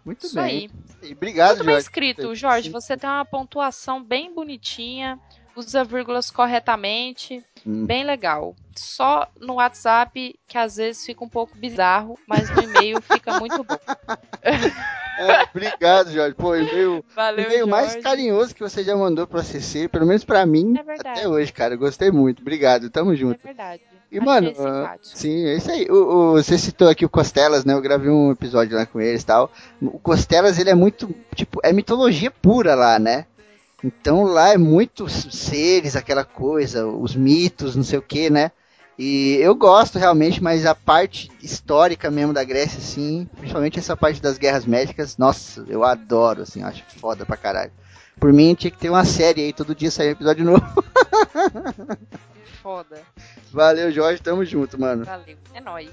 Muito 0.05 0.25
Isso 0.25 0.35
bem. 0.35 0.69
aí. 1.01 1.11
Obrigado, 1.11 1.55
Muito 1.55 1.65
bem 1.65 1.75
Jorge. 1.75 1.87
escrito, 1.87 2.35
Jorge. 2.35 2.69
Você 2.69 2.97
tem 2.97 3.09
uma 3.09 3.23
pontuação 3.23 4.03
bem 4.03 4.33
bonitinha, 4.33 5.17
usa 5.55 5.83
vírgulas 5.83 6.29
corretamente. 6.29 7.43
Bem 7.65 8.03
legal. 8.03 8.55
Só 8.75 9.27
no 9.39 9.55
WhatsApp 9.55 10.39
que 10.47 10.57
às 10.57 10.75
vezes 10.77 11.05
fica 11.05 11.23
um 11.23 11.29
pouco 11.29 11.55
bizarro, 11.57 12.17
mas 12.27 12.49
no 12.49 12.61
e-mail 12.61 13.01
fica 13.01 13.39
muito 13.39 13.63
bom. 13.63 13.77
É, 15.15 15.43
obrigado, 15.43 16.11
Jorge. 16.11 16.33
Pô, 16.33 16.55
e-mail, 16.55 16.97
o 16.97 17.05
Valeu, 17.15 17.45
e-mail 17.45 17.67
mais 17.67 17.89
Jorge. 17.89 18.01
carinhoso 18.01 18.55
que 18.55 18.61
você 18.61 18.83
já 18.83 18.95
mandou 18.95 19.27
pro 19.27 19.39
ACC, 19.39 19.87
pelo 19.87 20.07
menos 20.07 20.23
pra 20.23 20.43
mim, 20.43 20.73
É 20.75 20.93
até 21.11 21.27
hoje, 21.27 21.53
cara. 21.53 21.75
Gostei 21.75 22.09
muito. 22.09 22.41
Obrigado, 22.41 22.89
tamo 22.89 23.13
É 23.13 23.15
junto. 23.15 23.39
verdade. 23.43 23.83
E, 24.11 24.17
Achei 24.17 24.25
mano, 24.25 24.47
simpático. 24.55 25.17
sim, 25.17 25.45
é 25.45 25.55
isso 25.57 25.69
aí. 25.71 25.87
O, 25.87 25.93
o- 25.95 26.31
você 26.33 26.57
citou 26.57 26.89
aqui 26.89 27.05
o 27.05 27.09
Costelas, 27.09 27.63
né? 27.63 27.73
Eu 27.73 27.81
gravei 27.81 28.09
um 28.09 28.31
episódio 28.31 28.75
lá 28.75 28.87
com 28.87 28.99
eles 28.99 29.21
e 29.21 29.25
tal. 29.27 29.51
O 29.79 29.99
Costelas, 29.99 30.57
ele 30.57 30.71
é 30.71 30.75
muito, 30.75 31.13
tipo, 31.35 31.59
é 31.63 31.71
mitologia 31.71 32.31
pura 32.31 32.73
lá, 32.73 32.97
né? 32.97 33.27
Então 33.83 34.23
lá 34.23 34.53
é 34.53 34.57
muitos 34.57 35.27
seres, 35.31 35.95
aquela 35.95 36.23
coisa, 36.23 36.87
os 36.87 37.15
mitos, 37.15 37.75
não 37.75 37.83
sei 37.83 37.99
o 37.99 38.03
que, 38.03 38.29
né? 38.29 38.51
E 38.97 39.37
eu 39.41 39.55
gosto 39.55 39.97
realmente, 39.97 40.41
mas 40.41 40.65
a 40.65 40.75
parte 40.75 41.29
histórica 41.41 42.11
mesmo 42.11 42.31
da 42.31 42.43
Grécia, 42.43 42.77
assim, 42.77 43.27
principalmente 43.37 43.79
essa 43.79 43.97
parte 43.97 44.21
das 44.21 44.37
guerras 44.37 44.65
médicas, 44.65 45.17
nossa, 45.17 45.65
eu 45.67 45.83
adoro, 45.83 46.43
assim, 46.43 46.61
eu 46.61 46.67
acho 46.67 46.83
foda 46.99 47.25
pra 47.25 47.35
caralho. 47.35 47.71
Por 48.19 48.31
mim, 48.31 48.53
tinha 48.53 48.69
que 48.69 48.77
ter 48.77 48.89
uma 48.89 49.03
série 49.03 49.41
aí, 49.41 49.53
todo 49.53 49.75
dia 49.75 49.89
sair 49.89 50.09
um 50.09 50.11
episódio 50.11 50.45
novo. 50.45 50.63
Foda. 52.61 53.01
Valeu, 53.51 53.91
Jorge, 53.91 54.21
tamo 54.21 54.45
junto, 54.45 54.79
mano. 54.79 55.03
Valeu. 55.03 55.35
É 55.53 55.59
nóis. 55.59 55.89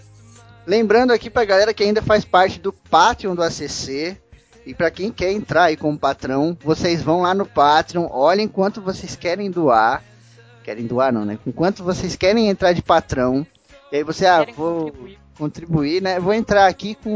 Lembrando 0.66 1.12
aqui 1.12 1.29
pra 1.29 1.44
galera 1.44 1.74
que 1.74 1.83
ainda 1.83 2.00
faz 2.00 2.24
parte 2.24 2.61
do 2.61 2.72
Patreon 2.72 3.35
do 3.35 3.42
ACC. 3.42 4.16
E 4.71 4.75
pra 4.75 4.89
quem 4.89 5.11
quer 5.11 5.33
entrar 5.33 5.65
aí 5.65 5.77
como 5.77 5.99
patrão, 5.99 6.57
vocês 6.63 7.03
vão 7.03 7.23
lá 7.23 7.35
no 7.35 7.45
Patreon, 7.45 8.07
olhem 8.09 8.47
quanto 8.47 8.81
vocês 8.81 9.17
querem 9.17 9.51
doar. 9.51 10.01
Querem 10.63 10.87
doar 10.87 11.13
não, 11.13 11.25
né? 11.25 11.37
Com 11.43 11.51
quanto 11.51 11.83
vocês 11.83 12.15
querem 12.15 12.49
entrar 12.49 12.73
de 12.73 12.81
patrão. 12.81 13.45
E 13.91 13.97
aí 13.97 14.05
você, 14.05 14.27
ah, 14.27 14.47
vou 14.57 14.83
contribuir. 14.85 15.19
contribuir, 15.37 16.01
né? 16.03 16.21
Vou 16.21 16.33
entrar 16.33 16.69
aqui 16.69 16.95
com 16.95 17.11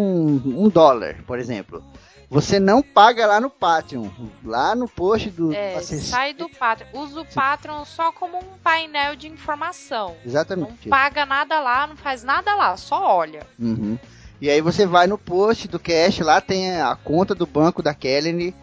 um 0.44 0.68
dólar, 0.68 1.22
por 1.28 1.38
exemplo. 1.38 1.80
Você 2.28 2.58
não 2.58 2.82
paga 2.82 3.24
lá 3.24 3.40
no 3.40 3.48
Patreon. 3.48 4.08
Lá 4.44 4.74
no 4.74 4.88
post 4.88 5.30
do 5.30 5.52
É, 5.52 5.76
ACC. 5.76 6.00
sai 6.00 6.34
do 6.34 6.48
Patreon. 6.48 6.88
Usa 6.94 7.20
o 7.20 7.24
Patreon 7.24 7.84
só 7.84 8.10
como 8.10 8.36
um 8.38 8.58
painel 8.64 9.14
de 9.14 9.28
informação. 9.28 10.08
Não 10.08 10.16
Exatamente. 10.26 10.88
paga 10.88 11.24
nada 11.24 11.60
lá, 11.60 11.86
não 11.86 11.96
faz 11.96 12.24
nada 12.24 12.52
lá, 12.56 12.76
só 12.76 13.00
olha. 13.16 13.46
Uhum. 13.56 13.96
E 14.40 14.50
aí 14.50 14.60
você 14.60 14.84
vai 14.86 15.06
no 15.06 15.16
post 15.16 15.68
do 15.68 15.78
cash, 15.78 16.18
lá 16.20 16.40
tem 16.40 16.80
a 16.80 16.94
conta 16.96 17.34
do 17.34 17.46
banco 17.46 17.82
da 17.82 17.94
Kelly 17.94 18.54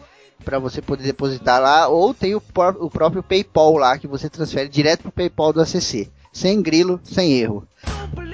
para 0.44 0.58
você 0.58 0.82
poder 0.82 1.04
depositar 1.04 1.60
lá, 1.60 1.88
ou 1.88 2.12
tem 2.12 2.34
o, 2.34 2.40
pró- 2.40 2.76
o 2.80 2.90
próprio 2.90 3.22
PayPal 3.22 3.76
lá 3.76 3.96
que 3.98 4.06
você 4.06 4.28
transfere 4.28 4.68
direto 4.68 5.02
pro 5.02 5.12
PayPal 5.12 5.52
do 5.52 5.60
ACC, 5.60 6.10
sem 6.32 6.60
grilo, 6.60 7.00
sem 7.04 7.32
erro. 7.38 7.66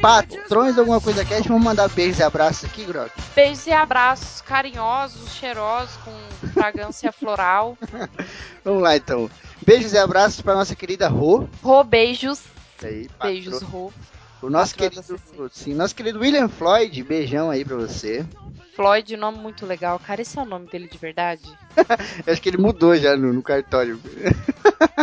Patrões 0.01 0.79
alguma 0.79 1.01
coisa 1.01 1.25
cash, 1.25 1.47
vamos 1.47 1.63
mandar 1.65 1.89
beijos 1.89 2.19
e 2.19 2.23
abraços 2.23 2.65
aqui, 2.65 2.85
Grok. 2.85 3.11
Beijos 3.35 3.67
e 3.67 3.73
abraços 3.73 4.41
carinhosos, 4.43 5.33
cheirosos, 5.35 5.97
com 6.05 6.13
fragrância 6.53 7.11
floral. 7.13 7.77
Vamos 8.65 8.83
lá 8.83 8.97
então. 8.97 9.29
Beijos 9.67 9.93
e 9.93 9.99
abraços 9.99 10.41
para 10.41 10.55
nossa 10.55 10.75
querida 10.77 11.09
Rô. 11.09 11.47
Rô, 11.63 11.83
beijos. 11.85 12.41
Aí, 12.83 13.09
Beijos, 13.21 13.61
Rô. 13.63 13.93
O 14.41 14.49
nosso 14.49 14.75
querido, 14.75 15.03
sim, 15.51 15.75
nosso 15.75 15.95
querido 15.95 16.21
William 16.21 16.49
Floyd, 16.49 17.03
beijão 17.03 17.51
aí 17.51 17.65
pra 17.65 17.77
você. 17.77 18.25
Floyd, 18.75 19.17
nome 19.17 19.39
muito 19.39 19.67
legal. 19.67 19.99
Cara, 19.99 20.23
esse 20.23 20.39
é 20.39 20.43
o 20.43 20.45
nome 20.45 20.69
dele 20.69 20.87
de 20.87 20.97
verdade? 20.97 21.43
Eu 22.25 22.33
acho 22.33 22.41
que 22.41 22.49
ele 22.49 22.59
mudou 22.59 22.97
já 22.97 23.17
no, 23.17 23.33
no 23.33 23.43
cartório. 23.43 24.01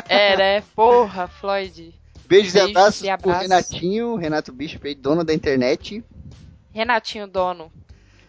É, 0.07 0.37
né? 0.37 0.63
Porra, 0.73 1.27
Floyd. 1.27 1.93
Beijos, 2.25 2.55
e 2.55 2.59
abraços 2.59 3.03
e 3.03 3.17
pro. 3.17 3.31
Renatinho, 3.31 4.15
Renato 4.15 4.53
Bishop 4.53 4.87
aí, 4.87 4.95
dono 4.95 5.25
da 5.25 5.33
internet. 5.33 6.01
Renatinho, 6.73 7.27
dono. 7.27 7.71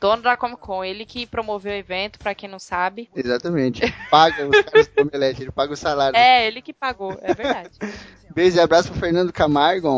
Dono 0.01 0.23
da 0.23 0.37
Comic 0.37 0.61
Con. 0.61 0.85
Ele 0.85 1.07
que 1.07 1.27
promoveu 1.27 1.73
o 1.73 1.77
evento, 1.77 2.19
pra 2.19 2.35
quem 2.35 2.49
não 2.49 2.59
sabe. 2.59 3.09
Exatamente. 3.15 3.83
Paga 4.11 4.47
os 4.47 4.63
caras 4.63 4.89
do 4.89 5.03
Omelete, 5.03 5.43
ele 5.43 5.53
paga 5.53 5.73
o 5.73 5.77
salário. 5.77 6.17
É, 6.17 6.47
ele 6.47 6.61
que 6.61 6.73
pagou, 6.73 7.17
é 7.23 7.33
verdade. 7.33 7.79
Beijo 8.37 8.59
e 8.59 8.61
abraço 8.61 8.91
pro 8.91 9.01
Fernando 9.01 9.33
Camargo. 9.33 9.89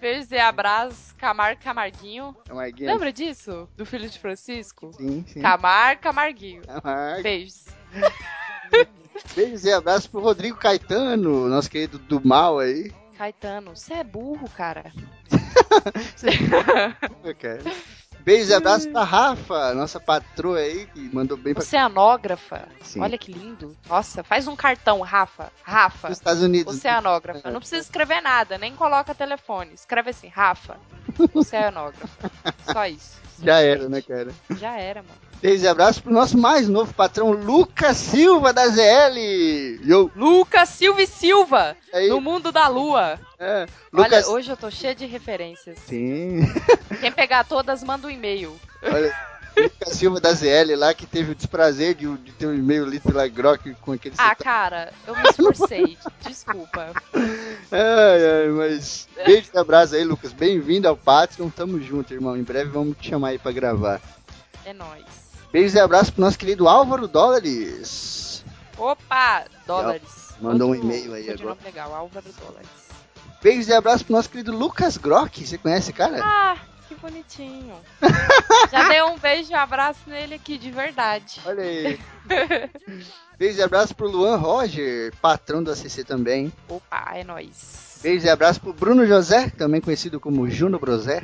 Beijos 0.00 0.30
e 0.30 0.38
abraços, 0.38 1.10
Camargo 1.18 1.60
Camarguinho. 1.60 2.32
Camarguinho. 2.46 2.92
Lembra 2.92 3.12
disso? 3.12 3.68
Do 3.76 3.84
filho 3.84 4.08
de 4.08 4.16
Francisco? 4.20 4.92
Sim, 4.92 5.24
sim. 5.26 5.40
Camar 5.40 5.98
Camarguinho. 5.98 6.62
Camargo. 6.62 7.24
Beijos. 7.24 7.64
Beijos 9.34 9.64
e 9.64 9.72
abraço 9.72 10.08
pro 10.08 10.20
Rodrigo 10.20 10.56
Caetano, 10.56 11.48
nosso 11.48 11.68
querido 11.68 11.98
do 11.98 12.24
mal 12.24 12.60
aí. 12.60 12.92
Caetano, 13.18 13.74
você 13.74 13.94
é 13.94 14.04
burro, 14.04 14.48
cara. 14.50 14.92
Cara. 17.40 17.62
Beijos 18.26 18.50
e 18.50 18.54
abraço 18.54 18.90
pra 18.90 19.04
Rafa, 19.04 19.72
nossa 19.72 20.00
patroa 20.00 20.58
aí, 20.58 20.86
que 20.86 20.98
mandou 21.14 21.36
bem 21.36 21.54
pra 21.54 21.62
Oceanógrafa. 21.62 22.66
Sim. 22.82 23.00
Olha 23.00 23.16
que 23.16 23.32
lindo. 23.32 23.76
Nossa, 23.88 24.24
faz 24.24 24.48
um 24.48 24.56
cartão, 24.56 25.00
Rafa. 25.00 25.52
Rafa. 25.62 26.08
os 26.08 26.18
Estados 26.18 26.42
Unidos. 26.42 26.74
Oceanógrafa. 26.74 27.52
Não 27.52 27.60
precisa 27.60 27.82
escrever 27.82 28.20
nada, 28.20 28.58
nem 28.58 28.74
coloca 28.74 29.14
telefone. 29.14 29.74
Escreve 29.74 30.10
assim, 30.10 30.26
Rafa. 30.26 30.76
Oceanógrafa. 31.32 32.32
Só 32.64 32.84
isso. 32.86 33.16
Já 33.42 33.60
era, 33.60 33.88
né, 33.88 34.02
cara? 34.02 34.30
Já 34.58 34.78
era, 34.78 35.02
mano. 35.02 35.26
Beijos 35.40 35.62
e 35.62 35.68
abraço 35.68 36.02
pro 36.02 36.12
nosso 36.12 36.36
mais 36.38 36.66
novo 36.68 36.94
patrão, 36.94 37.30
Lucas 37.30 37.96
Silva 37.98 38.52
da 38.52 38.66
ZL. 38.68 39.18
Yo, 39.84 40.10
Lucas 40.16 40.70
Silva 40.70 41.02
e 41.02 41.06
Silva, 41.06 41.76
aí. 41.92 42.08
no 42.08 42.20
mundo 42.20 42.50
da 42.50 42.68
lua. 42.68 43.20
É, 43.38 43.66
Lucas. 43.92 44.26
Olha, 44.26 44.34
hoje 44.34 44.50
eu 44.50 44.56
tô 44.56 44.70
cheia 44.70 44.94
de 44.94 45.04
referências. 45.04 45.78
Sim. 45.86 46.40
Quem 47.00 47.12
pegar 47.12 47.44
todas, 47.44 47.82
manda 47.84 48.06
um 48.06 48.10
e-mail. 48.10 48.56
Olha, 48.82 49.14
Lucas 49.56 49.94
Silva 49.94 50.20
da 50.20 50.32
ZL 50.32 50.74
lá 50.76 50.92
que 50.92 51.06
teve 51.06 51.32
o 51.32 51.34
desprazer 51.34 51.94
de, 51.94 52.14
de 52.18 52.32
ter 52.32 52.46
um 52.46 52.54
e-mail 52.54 52.84
lido 52.84 53.02
pela 53.10 53.26
Grok 53.26 53.74
com 53.80 53.92
aquele 53.92 54.14
Ah, 54.18 54.34
cara, 54.34 54.92
eu 55.06 55.16
me 55.16 55.22
esforcei. 55.28 55.96
Desculpa. 56.26 56.92
Ai, 57.14 58.42
ai, 58.42 58.48
mas 58.48 59.08
beijo 59.24 59.50
e 59.54 59.58
abraço 59.58 59.94
aí, 59.94 60.04
Lucas. 60.04 60.32
Bem-vindo 60.32 60.86
ao 60.88 60.96
Patreon. 60.96 61.48
Tamo 61.50 61.80
junto, 61.80 62.12
irmão. 62.12 62.36
Em 62.36 62.42
breve 62.42 62.70
vamos 62.70 62.96
te 62.98 63.08
chamar 63.10 63.28
aí 63.28 63.38
pra 63.38 63.52
gravar. 63.52 64.00
É 64.64 64.72
nóis. 64.72 65.04
Beijos 65.52 65.74
e 65.74 65.80
abraço 65.80 66.12
pro 66.12 66.20
nosso 66.22 66.38
querido 66.38 66.68
Álvaro 66.68 67.08
Dólares. 67.08 68.44
Opa, 68.76 69.44
dólares. 69.66 70.34
Mandou 70.40 70.68
um 70.68 70.72
Outro 70.72 70.84
e-mail 70.84 71.14
aí 71.14 71.30
agora. 71.30 71.56
legal, 71.64 71.94
Álvaro 71.94 72.26
Dólares. 72.38 72.68
Beijos 73.42 73.68
e 73.68 73.72
abraço 73.72 74.04
pro 74.04 74.14
nosso 74.14 74.28
querido 74.28 74.52
Lucas 74.56 74.96
Grok. 74.96 75.46
Você 75.46 75.56
conhece, 75.56 75.92
cara? 75.92 76.18
Ah, 76.22 76.56
que 76.88 76.94
bonitinho. 76.94 77.76
Já 78.70 78.88
dei 78.88 79.02
um 79.02 79.18
beijo 79.18 79.52
e 79.52 79.54
um 79.54 79.58
abraço 79.58 80.00
nele 80.06 80.34
aqui, 80.34 80.58
de 80.58 80.70
verdade. 80.70 81.40
Olha 81.44 81.62
aí. 81.62 82.00
Beijos 83.38 83.58
e 83.58 83.62
abraço 83.62 83.94
pro 83.94 84.08
Luan 84.08 84.36
Roger, 84.36 85.14
patrão 85.20 85.62
do 85.62 85.70
ACC 85.70 86.04
também. 86.04 86.52
Opa, 86.68 87.12
é 87.14 87.22
nóis. 87.22 87.98
Beijos 88.02 88.24
e 88.24 88.30
abraço 88.30 88.60
pro 88.60 88.72
Bruno 88.72 89.06
José, 89.06 89.50
também 89.50 89.80
conhecido 89.80 90.18
como 90.18 90.48
Juno 90.48 90.78
Brosé. 90.78 91.22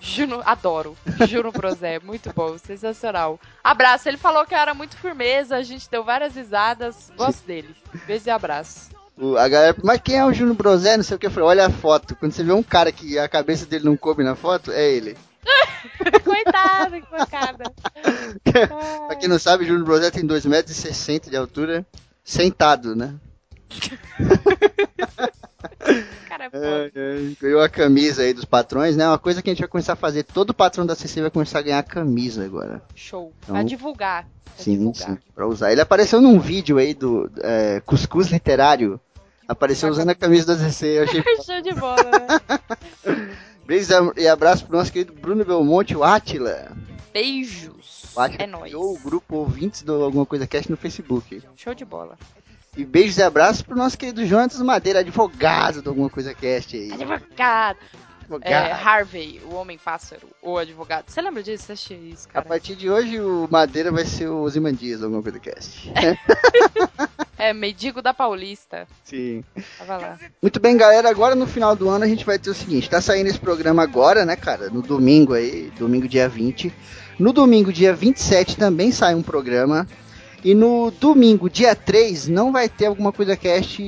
Juno, 0.00 0.42
adoro. 0.44 0.96
Juno 1.28 1.50
Brosé, 1.50 1.98
muito 2.04 2.32
bom, 2.32 2.56
sensacional. 2.58 3.38
Abraço, 3.62 4.08
ele 4.08 4.16
falou 4.16 4.46
que 4.46 4.54
era 4.54 4.74
muito 4.74 4.96
firmeza, 4.96 5.56
a 5.56 5.62
gente 5.62 5.90
deu 5.90 6.04
várias 6.04 6.34
risadas. 6.34 7.10
Gosto 7.16 7.46
dele. 7.46 7.74
Beijo 8.06 8.26
e 8.26 8.30
abraço. 8.30 8.97
A 9.38 9.48
galera, 9.48 9.76
mas 9.82 10.00
quem 10.02 10.16
é 10.16 10.24
o 10.24 10.32
Juno 10.32 10.54
Brosé? 10.54 10.96
Não 10.96 11.04
sei 11.04 11.16
o 11.16 11.18
que. 11.18 11.26
Eu 11.26 11.30
falei, 11.30 11.48
olha 11.48 11.66
a 11.66 11.70
foto. 11.70 12.14
Quando 12.16 12.32
você 12.32 12.44
vê 12.44 12.52
um 12.52 12.62
cara 12.62 12.92
que 12.92 13.18
a 13.18 13.28
cabeça 13.28 13.66
dele 13.66 13.84
não 13.84 13.96
coube 13.96 14.22
na 14.22 14.34
foto, 14.36 14.70
é 14.70 14.88
ele. 14.90 15.16
Coitado, 16.24 17.00
que 17.00 17.06
pancada. 17.10 17.64
pra 19.06 19.16
quem 19.16 19.28
não 19.28 19.38
sabe, 19.38 19.66
Juno 19.66 19.84
Brosé 19.84 20.10
tem 20.10 20.24
2,60 20.26 20.48
metros 20.48 21.30
de 21.30 21.36
altura, 21.36 21.86
sentado, 22.22 22.94
né? 22.94 23.14
Cara, 26.28 26.44
é. 26.44 26.50
É, 26.52 26.90
é, 26.94 27.32
ganhou 27.40 27.60
a 27.60 27.68
camisa 27.68 28.22
aí 28.22 28.32
dos 28.32 28.44
patrões, 28.44 28.96
né? 28.96 29.06
Uma 29.08 29.18
coisa 29.18 29.42
que 29.42 29.50
a 29.50 29.52
gente 29.52 29.60
vai 29.60 29.68
começar 29.68 29.94
a 29.94 29.96
fazer. 29.96 30.22
Todo 30.24 30.54
patrão 30.54 30.84
da 30.86 30.94
CC 30.94 31.20
vai 31.20 31.30
começar 31.30 31.58
a 31.58 31.62
ganhar 31.62 31.78
a 31.78 31.82
camisa 31.82 32.44
agora. 32.44 32.82
Show. 32.94 33.32
Então- 33.42 33.54
Pra 33.54 33.64
divulgar. 33.64 34.24
Pra 34.44 34.64
Sim, 34.64 34.72
divulgar. 34.78 35.08
sim, 35.08 35.18
pra 35.34 35.46
usar. 35.46 35.72
Ele 35.72 35.80
apareceu 35.80 36.20
num 36.20 36.38
vídeo 36.38 36.78
aí 36.78 36.94
do 36.94 37.30
é, 37.40 37.80
Cuscuz 37.86 38.28
Literário. 38.28 39.00
Apareceu 39.48 39.88
usando 39.88 40.10
a 40.10 40.14
camisa 40.14 40.54
da 40.54 40.68
CC. 40.70 40.98
Eu 40.98 41.04
achei 41.04 41.22
Show 41.42 41.60
de 41.62 41.72
bola, 41.72 42.02
né? 42.04 42.58
Beijos 43.66 43.88
e 44.16 44.28
abraço 44.28 44.66
pro 44.66 44.76
nosso 44.76 44.92
querido 44.92 45.12
Bruno 45.12 45.44
Belmonte, 45.44 45.96
o 45.96 46.04
Átila. 46.04 46.76
Beijos. 47.12 48.04
Acho 48.16 48.36
que 48.36 48.42
É 48.42 48.46
nóis. 48.46 48.72
o 48.74 48.98
grupo 49.02 49.36
ouvintes 49.36 49.82
do 49.82 50.02
Alguma 50.02 50.26
Coisa 50.26 50.46
Cast 50.46 50.70
no 50.70 50.76
Facebook. 50.76 51.42
Show 51.56 51.74
de 51.74 51.84
bola. 51.84 52.18
E 52.76 52.84
beijos 52.84 53.16
e 53.18 53.22
abraços 53.22 53.62
pro 53.62 53.76
nosso 53.76 53.96
querido 53.96 54.24
Jonatas 54.26 54.60
Madeira, 54.60 55.00
advogado 55.00 55.82
do 55.82 55.90
Alguma 55.90 56.10
Coisa 56.10 56.34
Cast 56.34 56.76
aí. 56.76 56.92
Advogado. 56.92 57.78
É, 58.42 58.54
Advogado. 58.54 58.86
Harvey, 58.86 59.40
o 59.50 59.54
homem 59.54 59.78
pássaro, 59.78 60.28
o 60.42 60.58
advogado. 60.58 61.04
Você 61.08 61.20
lembra 61.22 61.42
disso? 61.42 61.64
Você 61.64 61.72
assistiu 61.72 61.96
isso, 62.04 62.28
A 62.28 62.32
cara? 62.34 62.44
partir 62.46 62.76
de 62.76 62.90
hoje, 62.90 63.18
o 63.20 63.48
Madeira 63.50 63.90
vai 63.90 64.04
ser 64.04 64.28
o 64.28 64.48
Zimandias 64.48 65.00
do 65.00 65.06
Alguma 65.06 65.22
Coisa 65.22 65.38
Cast. 65.38 65.90
É, 67.40 67.52
Medigo 67.52 68.02
da 68.02 68.12
Paulista. 68.12 68.88
Sim. 69.04 69.44
Tava 69.78 69.96
lá. 69.96 70.18
Muito 70.42 70.58
bem, 70.58 70.76
galera. 70.76 71.08
Agora 71.08 71.36
no 71.36 71.46
final 71.46 71.76
do 71.76 71.88
ano 71.88 72.04
a 72.04 72.08
gente 72.08 72.24
vai 72.24 72.36
ter 72.36 72.50
o 72.50 72.54
seguinte: 72.54 72.90
tá 72.90 73.00
saindo 73.00 73.28
esse 73.28 73.38
programa 73.38 73.80
agora, 73.80 74.24
né, 74.24 74.34
cara? 74.34 74.68
No 74.70 74.82
domingo 74.82 75.34
aí, 75.34 75.70
domingo 75.78 76.08
dia 76.08 76.28
20. 76.28 76.72
No 77.16 77.32
domingo 77.32 77.72
dia 77.72 77.94
27 77.94 78.56
também 78.56 78.90
sai 78.90 79.14
um 79.14 79.22
programa. 79.22 79.86
E 80.44 80.54
no 80.54 80.90
domingo 80.92 81.50
dia 81.50 81.74
3 81.74 82.28
não 82.28 82.52
vai 82.52 82.68
ter 82.68 82.86
alguma 82.86 83.12
coisa 83.12 83.36
cast 83.36 83.82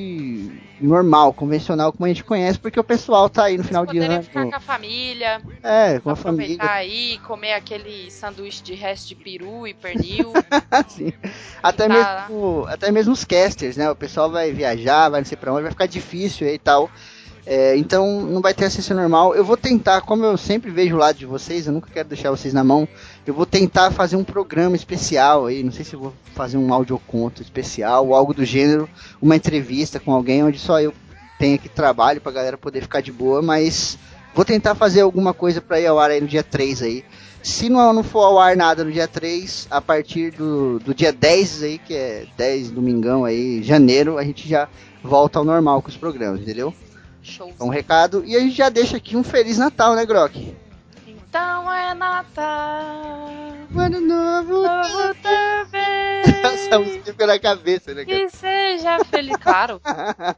normal, 0.81 1.33
convencional, 1.33 1.93
como 1.93 2.07
a 2.07 2.09
gente 2.09 2.25
conhece, 2.25 2.59
porque 2.59 2.81
o 2.81 2.85
pessoal 2.85 3.29
tá 3.29 3.45
aí 3.45 3.57
no 3.59 3.63
final 3.65 3.85
de 3.87 3.99
ano. 3.99 4.23
ficar 4.23 4.47
com 4.47 4.57
a 4.57 4.61
família, 4.61 5.41
É, 5.63 6.01
com 6.01 6.11
a 6.11 6.17
família. 6.17 6.59
aí, 6.69 7.19
comer 7.27 7.53
aquele 7.53 8.11
sanduíche 8.11 8.63
de 8.63 8.75
resto 8.75 9.09
de 9.09 9.15
peru 9.15 9.67
e 9.67 9.75
pernil. 9.75 10.33
Sim. 10.89 11.13
Até, 11.63 11.87
Tá. 11.87 12.27
mesmo, 12.29 12.65
até 12.67 12.91
mesmo 12.91 13.13
os 13.13 13.25
casters, 13.25 13.77
né? 13.77 13.91
O 13.91 13.95
pessoal 13.97 14.31
vai 14.31 14.51
viajar, 14.53 15.09
vai 15.11 15.21
não 15.21 15.27
sei 15.27 15.37
pra 15.37 15.53
onde, 15.53 15.63
vai 15.63 15.71
ficar 15.71 15.87
difícil 15.87 16.49
e 16.49 16.59
tal. 16.59 16.91
É, 17.47 17.77
então 17.77 18.21
não 18.23 18.41
vai 18.41 18.55
ter 18.55 18.67
acesso 18.67 18.95
normal. 18.95 19.35
Eu 19.35 19.45
vou 19.45 19.57
tentar, 19.57 20.01
como 20.03 20.25
eu 20.25 20.37
sempre 20.37 20.71
vejo 20.71 20.95
o 20.95 20.99
lado 20.99 21.17
de 21.17 21.27
vocês, 21.27 21.67
eu 21.67 21.73
nunca 21.73 21.91
quero 21.93 22.09
deixar 22.09 22.31
vocês 22.31 22.55
na 22.55 22.63
mão. 22.63 22.87
Eu 23.31 23.35
vou 23.35 23.47
tentar 23.47 23.93
fazer 23.93 24.17
um 24.17 24.25
programa 24.25 24.75
especial 24.75 25.47
aí. 25.47 25.63
Não 25.63 25.71
sei 25.71 25.85
se 25.85 25.95
vou 25.95 26.13
fazer 26.35 26.57
um 26.57 26.75
audioconto 26.75 27.41
especial 27.41 28.09
ou 28.09 28.13
algo 28.13 28.35
do 28.35 28.45
gênero, 28.45 28.91
uma 29.23 29.37
entrevista 29.37 30.01
com 30.01 30.13
alguém 30.13 30.43
onde 30.43 30.59
só 30.59 30.81
eu 30.81 30.93
tenho 31.39 31.55
aqui 31.55 31.69
trabalho 31.69 32.21
pra 32.21 32.33
galera 32.33 32.59
poder 32.59 32.83
ficar 32.83 33.01
de 33.01 33.13
boa, 33.13 33.41
mas 33.41 33.97
vou 34.35 34.45
tentar 34.45 34.75
fazer 34.75 35.03
alguma 35.03 35.33
coisa 35.33 35.61
pra 35.61 35.79
ir 35.79 35.87
ao 35.87 36.01
ar 36.01 36.11
aí 36.11 36.21
no 36.21 36.27
dia 36.27 36.43
3 36.43 36.83
aí. 36.83 37.05
Se 37.41 37.69
não, 37.69 37.93
não 37.93 38.03
for 38.03 38.25
ao 38.25 38.37
ar 38.41 38.57
nada 38.57 38.83
no 38.83 38.91
dia 38.91 39.07
3, 39.07 39.69
a 39.71 39.81
partir 39.81 40.33
do, 40.33 40.81
do 40.81 40.93
dia 40.93 41.13
10 41.13 41.63
aí, 41.63 41.79
que 41.79 41.95
é 41.95 42.27
10 42.37 42.73
domingão 42.73 43.25
aí, 43.25 43.63
janeiro, 43.63 44.19
a 44.19 44.25
gente 44.25 44.49
já 44.49 44.69
volta 45.05 45.39
ao 45.39 45.45
normal 45.45 45.81
com 45.83 45.89
os 45.89 45.97
programas, 45.97 46.41
entendeu? 46.41 46.75
Show. 47.23 47.49
Então, 47.55 47.69
um 47.69 47.71
recado. 47.71 48.25
E 48.27 48.35
a 48.35 48.41
gente 48.41 48.57
já 48.57 48.69
deixa 48.69 48.97
aqui 48.97 49.17
um 49.17 49.23
Feliz 49.23 49.57
Natal, 49.57 49.95
né, 49.95 50.05
Grok? 50.05 50.53
Então 51.31 51.73
é 51.73 51.95
Natal. 51.95 53.29
Ano 53.77 54.01
novo. 54.01 54.63
Novo 54.65 55.15
também. 55.23 56.23
Essa 56.43 56.81
música 56.81 57.25
na 57.25 57.39
cabeça, 57.39 57.95
né, 57.95 58.05
cara? 58.05 58.19
Que 58.19 58.29
seja 58.31 58.99
feliz. 59.05 59.37
Claro. 59.37 59.81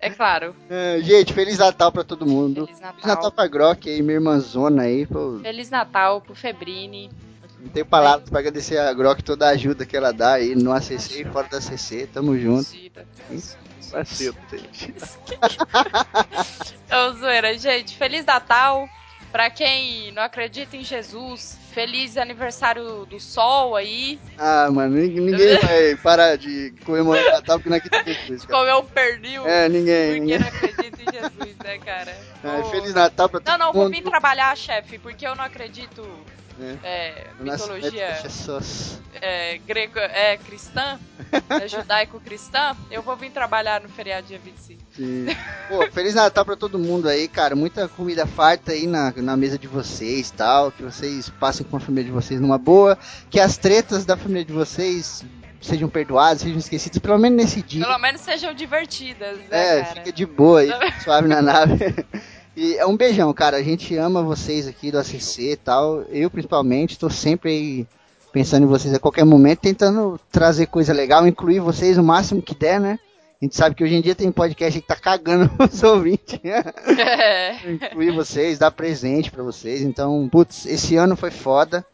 É 0.00 0.10
claro. 0.10 0.54
É, 0.68 1.00
gente, 1.00 1.32
Feliz 1.32 1.56
Natal 1.58 1.90
pra 1.90 2.04
todo 2.04 2.26
mundo. 2.26 2.66
Feliz 2.66 2.78
Feliz 2.78 2.80
Natal 2.80 3.14
Natal. 3.16 3.32
pra 3.32 3.46
Grok 3.46 3.88
aí, 3.88 4.02
minha 4.02 4.16
irmãzona 4.16 4.82
aí. 4.82 5.06
Pô, 5.06 5.38
Feliz 5.42 5.70
Natal 5.70 6.20
pro 6.20 6.34
Febrini. 6.34 7.10
não 7.58 7.68
tenho 7.68 7.86
palavras 7.86 8.28
pra 8.28 8.40
agradecer 8.40 8.76
a 8.76 8.92
Grok 8.92 9.22
toda 9.22 9.46
a 9.46 9.50
ajuda 9.52 9.86
que 9.86 9.96
ela 9.96 10.12
dá 10.12 10.34
aí 10.34 10.54
no 10.54 10.72
ACC 10.72 11.22
e 11.22 11.24
fora 11.24 11.48
da 11.48 11.56
ACC. 11.56 12.06
Tamo 12.12 12.38
junto. 12.38 12.68
Parceiro, 13.90 14.36
gente. 14.50 14.94
Ô, 16.92 17.12
zoeira, 17.14 17.56
gente. 17.56 17.96
Feliz 17.96 18.26
Natal. 18.26 18.86
Pra 19.32 19.48
quem 19.48 20.12
não 20.12 20.22
acredita 20.22 20.76
em 20.76 20.84
Jesus, 20.84 21.56
feliz 21.72 22.18
aniversário 22.18 23.06
do 23.06 23.18
sol 23.18 23.74
aí. 23.74 24.20
Ah, 24.36 24.68
mano, 24.70 24.94
nin- 24.96 25.08
ninguém 25.20 25.58
vai 25.58 25.96
parar 25.96 26.36
de 26.36 26.74
comemorar 26.84 27.24
o 27.24 27.32
Natal 27.32 27.58
porque 27.58 27.70
não 27.70 27.76
acredita 27.78 28.10
em 28.10 28.14
Jesus, 28.14 28.44
cara. 28.44 28.58
Comeu 28.58 28.78
um 28.80 28.84
pernil. 28.84 29.48
É, 29.48 29.70
ninguém. 29.70 30.06
Porque 30.08 30.20
ninguém. 30.20 30.38
não 30.38 30.48
acredita 30.48 31.02
em 31.02 31.12
Jesus, 31.12 31.56
né, 31.64 31.78
cara? 31.78 32.14
É, 32.44 32.62
Feliz 32.70 32.92
Natal 32.92 33.26
pra 33.30 33.40
todo 33.40 33.50
Não, 33.52 33.66
não, 33.66 33.72
vou 33.72 33.84
mundo. 33.84 33.94
vir 33.94 34.02
trabalhar, 34.02 34.54
chefe, 34.54 34.98
porque 34.98 35.26
eu 35.26 35.34
não 35.34 35.44
acredito. 35.44 36.06
É, 36.82 37.26
No 37.38 37.46
nascimento 37.46 37.84
mitologia 37.84 38.22
é, 39.20 39.58
grego, 39.58 39.98
é 39.98 40.36
cristã, 40.36 40.98
é 41.48 41.68
judaico-cristã, 41.68 42.76
eu 42.90 43.02
vou 43.02 43.16
vir 43.16 43.30
trabalhar 43.30 43.80
no 43.80 43.88
feriado 43.88 44.26
dia 44.26 44.38
25. 44.38 44.80
Sim. 44.96 45.26
Pô, 45.68 45.90
Feliz 45.92 46.14
Natal 46.14 46.44
pra 46.44 46.56
todo 46.56 46.78
mundo 46.78 47.08
aí, 47.08 47.28
cara. 47.28 47.54
Muita 47.56 47.88
comida 47.88 48.26
farta 48.26 48.72
aí 48.72 48.86
na, 48.86 49.12
na 49.16 49.36
mesa 49.36 49.58
de 49.58 49.66
vocês 49.66 50.30
tal. 50.30 50.70
Que 50.70 50.82
vocês 50.82 51.28
passem 51.30 51.64
com 51.66 51.76
a 51.76 51.80
família 51.80 52.04
de 52.04 52.10
vocês 52.10 52.40
numa 52.40 52.58
boa. 52.58 52.98
Que 53.30 53.40
as 53.40 53.56
tretas 53.56 54.04
da 54.04 54.16
família 54.16 54.44
de 54.44 54.52
vocês 54.52 55.24
sejam 55.62 55.88
perdoadas, 55.88 56.42
sejam 56.42 56.58
esquecidas, 56.58 56.98
pelo 56.98 57.18
menos 57.18 57.36
nesse 57.42 57.62
dia. 57.62 57.84
Pelo 57.84 57.98
menos 57.98 58.20
sejam 58.20 58.52
divertidas, 58.52 59.38
né, 59.38 59.46
É, 59.50 59.82
cara? 59.82 59.94
fica 59.94 60.12
de 60.12 60.26
boa 60.26 60.60
aí, 60.60 60.70
suave 61.02 61.28
na 61.28 61.40
nave. 61.40 61.94
E 62.56 62.76
é 62.76 62.86
um 62.86 62.96
beijão, 62.96 63.32
cara. 63.32 63.56
A 63.56 63.62
gente 63.62 63.96
ama 63.96 64.22
vocês 64.22 64.66
aqui 64.66 64.90
do 64.90 64.98
ACC 64.98 65.52
e 65.52 65.56
tal. 65.56 66.02
Eu, 66.10 66.30
principalmente, 66.30 66.98
tô 66.98 67.08
sempre 67.08 67.50
aí 67.50 67.86
pensando 68.32 68.64
em 68.64 68.68
vocês 68.68 68.94
a 68.94 68.98
qualquer 68.98 69.24
momento, 69.24 69.60
tentando 69.60 70.18
trazer 70.30 70.66
coisa 70.66 70.92
legal, 70.92 71.26
incluir 71.26 71.60
vocês 71.60 71.98
o 71.98 72.02
máximo 72.02 72.40
que 72.40 72.54
der, 72.54 72.80
né? 72.80 72.98
A 73.40 73.44
gente 73.44 73.56
sabe 73.56 73.74
que 73.74 73.82
hoje 73.82 73.94
em 73.94 74.00
dia 74.00 74.14
tem 74.14 74.30
podcast 74.30 74.80
que 74.80 74.86
tá 74.86 74.96
cagando 74.96 75.50
os 75.60 75.82
ouvintes. 75.82 76.38
É. 76.44 77.70
incluir 77.70 78.12
vocês, 78.12 78.58
dar 78.58 78.70
presente 78.70 79.30
pra 79.30 79.42
vocês. 79.42 79.82
Então, 79.82 80.28
putz, 80.30 80.64
esse 80.64 80.96
ano 80.96 81.16
foi 81.16 81.30
foda. 81.30 81.84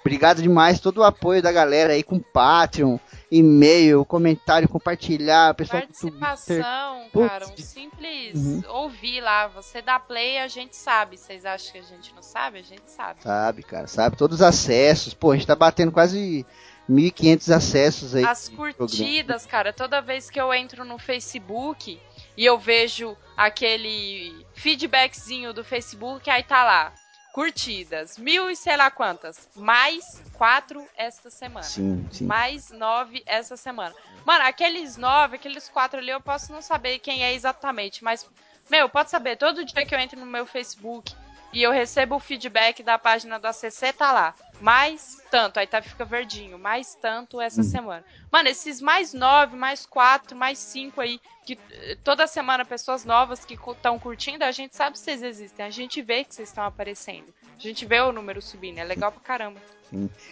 Obrigado 0.00 0.40
demais, 0.40 0.80
todo 0.80 0.98
o 0.98 1.04
apoio 1.04 1.42
da 1.42 1.52
galera 1.52 1.92
aí 1.92 2.02
com 2.02 2.18
Patreon, 2.20 2.98
e-mail, 3.30 4.04
comentário, 4.04 4.68
compartilhar, 4.68 5.54
pessoal 5.54 5.82
Twitter. 5.82 6.18
Participação, 6.18 7.08
cara, 7.12 7.46
um 7.48 7.56
simples 7.56 8.34
Uhum. 8.34 8.62
ouvir 8.68 9.20
lá. 9.20 9.48
Você 9.48 9.82
dá 9.82 9.98
play, 9.98 10.38
a 10.38 10.48
gente 10.48 10.76
sabe. 10.76 11.16
Vocês 11.16 11.44
acham 11.44 11.72
que 11.72 11.78
a 11.78 11.82
gente 11.82 12.14
não 12.14 12.22
sabe? 12.22 12.58
A 12.58 12.62
gente 12.62 12.90
sabe. 12.90 13.22
Sabe, 13.22 13.62
cara, 13.62 13.86
sabe? 13.86 14.16
Todos 14.16 14.36
os 14.36 14.42
acessos. 14.42 15.14
Pô, 15.14 15.32
a 15.32 15.34
gente 15.36 15.46
tá 15.46 15.56
batendo 15.56 15.92
quase 15.92 16.46
1.500 16.88 17.50
acessos 17.50 18.14
aí. 18.14 18.24
As 18.24 18.48
curtidas, 18.48 19.44
cara, 19.44 19.72
toda 19.72 20.00
vez 20.00 20.30
que 20.30 20.40
eu 20.40 20.52
entro 20.54 20.84
no 20.84 20.98
Facebook 20.98 22.00
e 22.36 22.44
eu 22.46 22.58
vejo 22.58 23.16
aquele 23.36 24.46
feedbackzinho 24.54 25.52
do 25.52 25.64
Facebook, 25.64 26.30
aí 26.30 26.42
tá 26.42 26.64
lá. 26.64 26.92
Curtidas, 27.38 28.18
mil 28.18 28.50
e 28.50 28.56
sei 28.56 28.76
lá 28.76 28.90
quantas. 28.90 29.48
Mais 29.54 30.20
quatro 30.32 30.84
esta 30.96 31.30
semana. 31.30 31.62
Sim, 31.62 32.04
sim. 32.10 32.26
Mais 32.26 32.72
nove 32.72 33.22
essa 33.24 33.56
semana. 33.56 33.94
Mano, 34.24 34.44
aqueles 34.44 34.96
nove, 34.96 35.36
aqueles 35.36 35.68
quatro 35.68 36.00
ali, 36.00 36.10
eu 36.10 36.20
posso 36.20 36.52
não 36.52 36.60
saber 36.60 36.98
quem 36.98 37.22
é 37.22 37.32
exatamente, 37.32 38.02
mas, 38.02 38.28
meu, 38.68 38.88
pode 38.88 39.10
saber, 39.10 39.36
todo 39.36 39.64
dia 39.64 39.86
que 39.86 39.94
eu 39.94 40.00
entro 40.00 40.18
no 40.18 40.26
meu 40.26 40.46
Facebook 40.46 41.14
e 41.52 41.62
eu 41.62 41.70
recebo 41.70 42.16
o 42.16 42.20
feedback 42.20 42.82
da 42.82 42.98
página 42.98 43.38
do 43.38 43.46
ACC, 43.46 43.92
tá 43.96 44.12
lá. 44.12 44.34
Mais 44.60 45.18
tanto, 45.30 45.58
aí 45.58 45.66
tá, 45.66 45.80
fica 45.80 46.04
verdinho, 46.04 46.58
mais 46.58 46.94
tanto 46.94 47.40
essa 47.40 47.62
semana. 47.62 48.04
Mano, 48.30 48.48
esses 48.48 48.80
mais 48.80 49.14
nove, 49.14 49.56
mais 49.56 49.86
quatro, 49.86 50.36
mais 50.36 50.58
cinco 50.58 51.00
aí, 51.00 51.20
que 51.46 51.58
eh, 51.70 51.96
toda 52.02 52.26
semana 52.26 52.64
pessoas 52.64 53.04
novas 53.04 53.44
que 53.44 53.54
estão 53.54 53.98
curtindo, 53.98 54.44
a 54.44 54.50
gente 54.50 54.76
sabe 54.76 54.94
que 54.94 54.98
vocês 54.98 55.22
existem, 55.22 55.64
a 55.64 55.70
gente 55.70 56.02
vê 56.02 56.24
que 56.24 56.34
vocês 56.34 56.48
estão 56.48 56.64
aparecendo. 56.64 57.32
A 57.56 57.60
gente 57.60 57.86
vê 57.86 58.00
o 58.00 58.12
número 58.12 58.42
subindo, 58.42 58.78
é 58.78 58.84
legal 58.84 59.12
pra 59.12 59.20
caramba. 59.20 59.60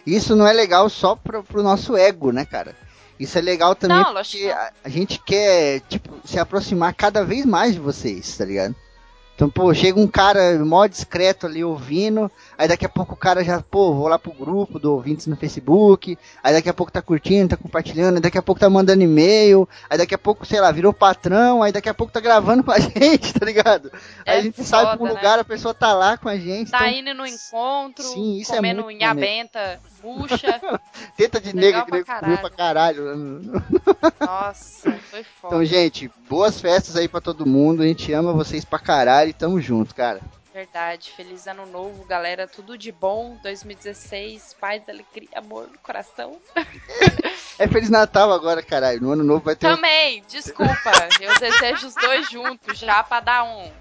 Isso 0.05 0.35
não 0.35 0.45
é 0.45 0.53
legal 0.53 0.89
só 0.89 1.15
pro, 1.15 1.43
pro 1.43 1.63
nosso 1.63 1.95
ego, 1.95 2.31
né, 2.31 2.45
cara? 2.45 2.75
Isso 3.19 3.37
é 3.37 3.41
legal 3.41 3.75
também 3.75 3.97
Não, 3.97 4.13
porque 4.13 4.49
a, 4.49 4.71
a 4.83 4.89
gente 4.89 5.19
quer, 5.19 5.79
tipo, 5.81 6.19
se 6.25 6.37
aproximar 6.39 6.93
cada 6.93 7.23
vez 7.23 7.45
mais 7.45 7.73
de 7.73 7.79
vocês, 7.79 8.37
tá 8.37 8.45
ligado? 8.45 8.75
Então, 9.37 9.51
pô, 9.51 9.71
chega 9.71 9.99
um 9.99 10.07
cara 10.07 10.57
mó 10.65 10.87
discreto 10.87 11.45
ali 11.45 11.63
ouvindo, 11.63 12.31
aí 12.57 12.67
daqui 12.67 12.85
a 12.85 12.89
pouco 12.89 13.13
o 13.13 13.17
cara 13.17 13.43
já, 13.43 13.61
pô, 13.61 13.93
vou 13.93 14.07
lá 14.07 14.17
pro 14.17 14.31
grupo 14.31 14.79
do 14.79 14.93
ouvintes 14.93 15.27
no 15.27 15.35
Facebook, 15.37 16.17
aí 16.43 16.53
daqui 16.53 16.69
a 16.69 16.73
pouco 16.73 16.91
tá 16.91 17.01
curtindo, 17.01 17.49
tá 17.49 17.57
compartilhando, 17.57 18.15
aí 18.15 18.21
daqui 18.21 18.37
a 18.37 18.41
pouco 18.41 18.59
tá 18.59 18.69
mandando 18.69 19.03
e-mail, 19.03 19.67
aí 19.89 19.97
daqui 19.97 20.15
a 20.15 20.17
pouco, 20.17 20.45
sei 20.45 20.59
lá, 20.59 20.71
virou 20.71 20.91
patrão, 20.93 21.61
aí 21.63 21.71
daqui 21.71 21.89
a 21.89 21.93
pouco 21.93 22.11
tá 22.11 22.19
gravando 22.19 22.63
com 22.63 22.71
a 22.71 22.79
gente, 22.79 23.33
tá 23.33 23.45
ligado? 23.45 23.91
aí 24.25 24.35
É 24.35 24.39
a 24.39 24.41
gente 24.41 24.63
sai 24.63 24.83
foda, 24.85 24.97
pra 24.97 25.05
um 25.05 25.07
né? 25.09 25.13
lugar, 25.13 25.39
a 25.39 25.43
pessoa 25.43 25.73
tá 25.73 25.93
lá 25.93 26.17
com 26.17 26.29
a 26.29 26.37
gente, 26.37 26.71
Tá 26.71 26.87
então 26.89 26.99
indo 26.99 27.13
no 27.13 27.25
encontro, 27.25 28.03
Sim, 28.03 28.37
isso 28.37 28.51
é 28.53 28.55
comendo 28.57 28.83
muito 28.83 28.97
unha 28.97 29.07
maneiro. 29.09 29.29
benta, 29.43 29.79
bucha. 30.01 30.61
teta 31.17 31.39
de 31.39 31.55
negra 31.55 31.83
que 31.85 32.03
pra 32.03 32.37
pra 32.37 32.49
caralho. 32.49 33.41
Nossa, 34.19 34.91
foi 35.09 35.23
foda. 35.41 35.55
Então, 35.55 35.65
gente, 35.65 36.11
boas 36.29 36.59
festas 36.59 36.95
aí 36.95 37.07
pra 37.07 37.21
todo 37.21 37.45
mundo. 37.45 37.81
A 37.83 37.85
gente 37.87 38.11
ama 38.13 38.33
vocês 38.33 38.63
pra 38.65 38.79
caralho 38.79 39.29
e 39.29 39.33
tamo 39.33 39.59
junto, 39.61 39.93
cara. 39.95 40.21
Verdade. 40.57 41.11
Feliz 41.15 41.45
ano 41.45 41.67
novo, 41.67 42.03
galera. 42.05 42.47
Tudo 42.47 42.75
de 42.75 42.91
bom. 42.91 43.37
2016. 43.43 44.55
Paz, 44.59 44.81
alegria, 44.89 45.29
amor 45.35 45.67
no 45.67 45.77
coração. 45.77 46.41
É 47.59 47.67
Feliz 47.67 47.91
Natal 47.91 48.31
agora, 48.31 48.63
caralho. 48.63 48.99
No 48.99 49.11
ano 49.11 49.23
novo 49.23 49.45
vai 49.45 49.55
ter. 49.55 49.67
um- 49.67 49.75
Também, 49.75 50.23
desculpa. 50.27 51.09
Eu 51.21 51.37
desejo 51.39 51.85
os 51.85 51.93
dois 51.93 52.27
juntos 52.31 52.75
já 52.79 53.03
pra 53.03 53.19
dar 53.19 53.43
um, 53.43 53.71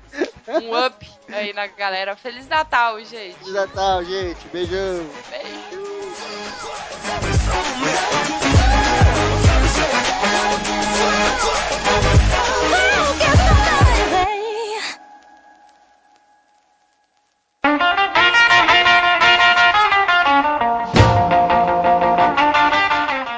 um 0.49 0.87
up 0.87 1.11
aí 1.33 1.55
na 1.55 1.67
galera. 1.67 2.15
Feliz 2.15 2.47
Natal, 2.47 2.99
gente. 3.03 3.39
Feliz 3.39 3.55
Natal, 3.55 4.05
gente. 4.05 4.47
Beijão. 4.49 5.07
Beijo. 5.31 5.77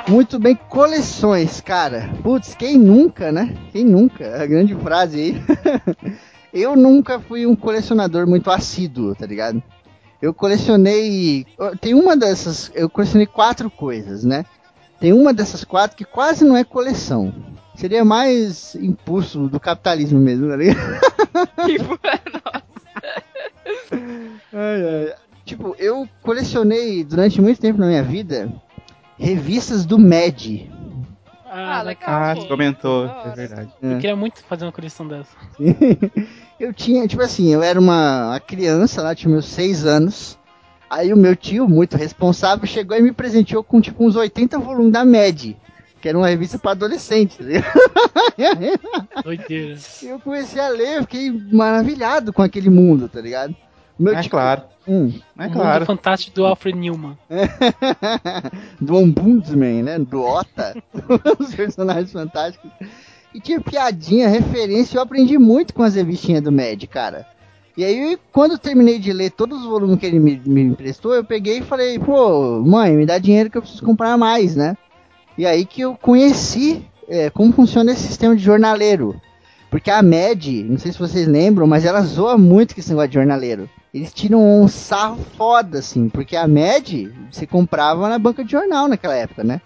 Muito 0.08 0.38
bem, 0.38 0.58
coleções, 0.68 1.60
cara. 1.60 2.10
Putz, 2.22 2.54
quem 2.54 2.78
nunca, 2.78 3.30
né? 3.30 3.54
Quem 3.72 3.84
nunca? 3.84 4.42
A 4.42 4.46
grande 4.46 4.74
frase 4.74 5.20
aí. 5.20 5.42
eu 6.52 6.74
nunca 6.74 7.20
fui 7.20 7.46
um 7.46 7.54
colecionador 7.54 8.26
muito 8.26 8.50
assíduo, 8.50 9.14
tá 9.14 9.26
ligado? 9.26 9.62
Eu 10.20 10.34
colecionei. 10.34 11.46
Tem 11.80 11.94
uma 11.94 12.16
dessas. 12.16 12.70
Eu 12.74 12.90
colecionei 12.90 13.26
quatro 13.26 13.70
coisas, 13.70 14.24
né? 14.24 14.44
Tem 14.98 15.12
uma 15.12 15.32
dessas 15.32 15.62
quatro 15.62 15.96
que 15.96 16.04
quase 16.04 16.44
não 16.44 16.56
é 16.56 16.64
coleção. 16.64 17.32
Seria 17.76 18.04
mais 18.04 18.74
impulso 18.74 19.46
do 19.46 19.60
capitalismo 19.60 20.18
mesmo, 20.18 20.48
tá 20.48 20.56
ligado? 20.56 21.00
Tipo, 21.64 21.98
nossa. 22.32 23.27
Ai, 24.52 24.82
ai. 24.82 25.14
Tipo, 25.44 25.74
eu 25.78 26.08
colecionei 26.22 27.02
durante 27.04 27.40
muito 27.40 27.60
tempo 27.60 27.78
na 27.78 27.86
minha 27.86 28.02
vida 28.02 28.52
revistas 29.18 29.84
do 29.84 29.98
Mad. 29.98 30.68
Ah, 31.50 31.82
legal. 31.82 32.08
Ah, 32.08 32.34
você 32.34 32.46
comentou, 32.46 33.06
Nossa. 33.06 33.28
é 33.28 33.34
verdade. 33.34 33.70
É. 33.82 33.94
Eu 33.94 33.98
queria 33.98 34.16
muito 34.16 34.44
fazer 34.44 34.64
uma 34.64 34.72
coleção 34.72 35.08
dessa. 35.08 35.34
eu 36.60 36.72
tinha, 36.72 37.06
tipo 37.08 37.22
assim, 37.22 37.52
eu 37.52 37.62
era 37.62 37.80
uma, 37.80 38.28
uma 38.28 38.40
criança 38.40 39.02
lá, 39.02 39.14
tinha 39.14 39.30
meus 39.30 39.46
seis 39.46 39.84
anos. 39.86 40.38
Aí 40.90 41.12
o 41.12 41.16
meu 41.16 41.34
tio, 41.34 41.68
muito 41.68 41.96
responsável, 41.96 42.66
chegou 42.66 42.96
e 42.96 43.02
me 43.02 43.12
presenteou 43.12 43.62
com 43.62 43.80
tipo 43.80 44.04
uns 44.04 44.16
80 44.16 44.58
volumes 44.58 44.92
da 44.92 45.04
Mad, 45.04 45.54
que 46.00 46.08
era 46.08 46.16
uma 46.18 46.28
revista 46.28 46.58
para 46.58 46.72
adolescente. 46.72 47.38
tá? 47.38 47.44
Doideira. 49.22 49.76
eu 50.02 50.18
comecei 50.20 50.60
a 50.60 50.68
ler, 50.68 50.96
eu 50.98 51.02
fiquei 51.02 51.30
maravilhado 51.52 52.32
com 52.32 52.42
aquele 52.42 52.70
mundo, 52.70 53.08
tá 53.08 53.20
ligado? 53.20 53.54
Meu 53.98 54.14
É 54.14 54.20
tio- 54.22 54.30
claro, 54.30 54.62
Hum. 54.86 55.12
é 55.38 55.46
o 55.48 55.50
claro. 55.52 55.80
mundo 55.80 55.86
fantástico 55.86 56.34
do 56.36 56.46
Alfred 56.46 56.78
Newman. 56.78 57.18
do 58.80 58.96
Ombudsman, 58.96 59.82
né? 59.82 59.98
Do 59.98 60.22
Ota, 60.22 60.76
os 61.38 61.54
personagens 61.54 62.12
fantásticos. 62.12 62.70
E 63.34 63.40
tinha 63.40 63.60
piadinha, 63.60 64.28
referência, 64.28 64.96
eu 64.96 65.02
aprendi 65.02 65.36
muito 65.36 65.74
com 65.74 65.82
as 65.82 65.94
revistinhas 65.94 66.42
do 66.42 66.50
Mad, 66.52 66.82
cara. 66.86 67.26
E 67.76 67.84
aí, 67.84 68.18
quando 68.32 68.52
eu 68.52 68.58
terminei 68.58 68.98
de 68.98 69.12
ler 69.12 69.30
todos 69.30 69.60
os 69.60 69.66
volumes 69.66 69.98
que 70.00 70.06
ele 70.06 70.18
me, 70.18 70.40
me 70.44 70.62
emprestou, 70.62 71.14
eu 71.14 71.22
peguei 71.22 71.58
e 71.58 71.62
falei, 71.62 71.98
pô, 71.98 72.60
mãe, 72.60 72.92
me 72.96 73.06
dá 73.06 73.18
dinheiro 73.18 73.50
que 73.50 73.56
eu 73.58 73.62
preciso 73.62 73.84
comprar 73.84 74.16
mais, 74.16 74.56
né? 74.56 74.76
E 75.38 75.46
aí 75.46 75.64
que 75.64 75.80
eu 75.82 75.94
conheci 75.94 76.84
é, 77.08 77.30
como 77.30 77.52
funciona 77.52 77.92
esse 77.92 78.02
sistema 78.02 78.34
de 78.36 78.42
jornaleiro. 78.42 79.18
Porque 79.70 79.90
a 79.90 80.02
Mad, 80.02 80.44
não 80.64 80.78
sei 80.78 80.92
se 80.92 80.98
vocês 80.98 81.28
lembram, 81.28 81.66
mas 81.66 81.84
ela 81.84 82.00
zoa 82.00 82.36
muito 82.36 82.74
com 82.74 82.80
esse 82.80 82.90
negócio 82.90 83.10
de 83.10 83.14
jornaleiro. 83.14 83.70
Eles 83.94 84.12
tiram 84.12 84.62
um 84.62 84.66
sarro 84.66 85.18
foda, 85.36 85.78
assim, 85.78 86.08
porque 86.08 86.36
a 86.36 86.48
Mad 86.48 87.08
você 87.30 87.46
comprava 87.46 88.08
na 88.08 88.18
banca 88.18 88.44
de 88.44 88.50
jornal 88.50 88.88
naquela 88.88 89.14
época, 89.14 89.44
né? 89.44 89.60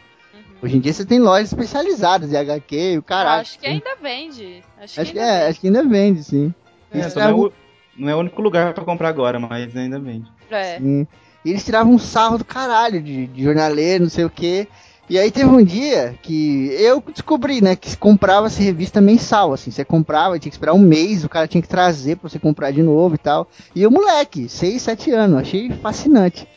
Hoje 0.61 0.77
em 0.77 0.81
dia 0.81 0.93
você 0.93 1.05
tem 1.05 1.19
lojas 1.19 1.49
especializadas 1.49 2.31
de 2.31 2.37
HQ 2.37 2.77
e 2.77 2.99
o 2.99 3.03
caralho. 3.03 3.41
Acho 3.41 3.59
que 3.59 3.67
ainda 3.67 3.97
vende. 4.01 4.63
Acho, 4.79 5.01
Acho 5.01 5.13
que 5.13 5.19
ainda 5.19 5.33
é, 5.33 5.39
vende. 5.39 5.51
acho 5.51 5.61
que 5.61 5.67
ainda 5.67 5.83
vende, 5.85 6.25
sim. 6.25 6.55
É, 6.93 7.15
não, 7.15 7.23
é 7.23 7.35
o, 7.35 7.53
não 7.97 8.09
é 8.09 8.15
o 8.15 8.19
único 8.19 8.43
lugar 8.43 8.73
pra 8.75 8.85
comprar 8.85 9.09
agora, 9.09 9.41
mas 9.41 9.75
ainda 9.77 9.99
vende. 9.99 10.31
É. 10.51 10.79
Sim. 10.79 11.07
E 11.45 11.51
eles 11.51 11.65
tiravam 11.65 11.95
um 11.95 11.99
sarro 11.99 12.39
do 12.39 12.45
caralho 12.45 13.03
de, 13.03 13.27
de 13.27 13.43
jornaleiro, 13.43 14.05
não 14.05 14.11
sei 14.11 14.25
o 14.25 14.31
que. 14.31 14.69
E 15.13 15.19
aí 15.19 15.31
teve 15.31 15.45
um 15.51 15.63
dia 15.63 16.15
que 16.23 16.69
eu 16.79 17.05
descobri, 17.13 17.61
né, 17.61 17.77
que 17.77 17.91
se 17.91 17.99
comprava-se 17.99 18.63
revista 18.63 18.99
mensal, 18.99 19.53
assim, 19.53 19.71
você 19.71 19.85
comprava, 19.85 20.39
tinha 20.39 20.49
que 20.49 20.55
esperar 20.57 20.73
um 20.73 20.79
mês, 20.79 21.23
o 21.23 21.29
cara 21.29 21.47
tinha 21.47 21.61
que 21.61 21.69
trazer 21.69 22.17
pra 22.17 22.31
você 22.31 22.39
comprar 22.39 22.71
de 22.71 22.83
novo 22.83 23.15
e 23.15 23.19
tal. 23.19 23.47
E 23.75 23.83
eu, 23.83 23.91
moleque, 23.91 24.49
6, 24.49 24.81
7 24.81 25.11
anos, 25.11 25.39
achei 25.39 25.69
fascinante. 25.71 26.49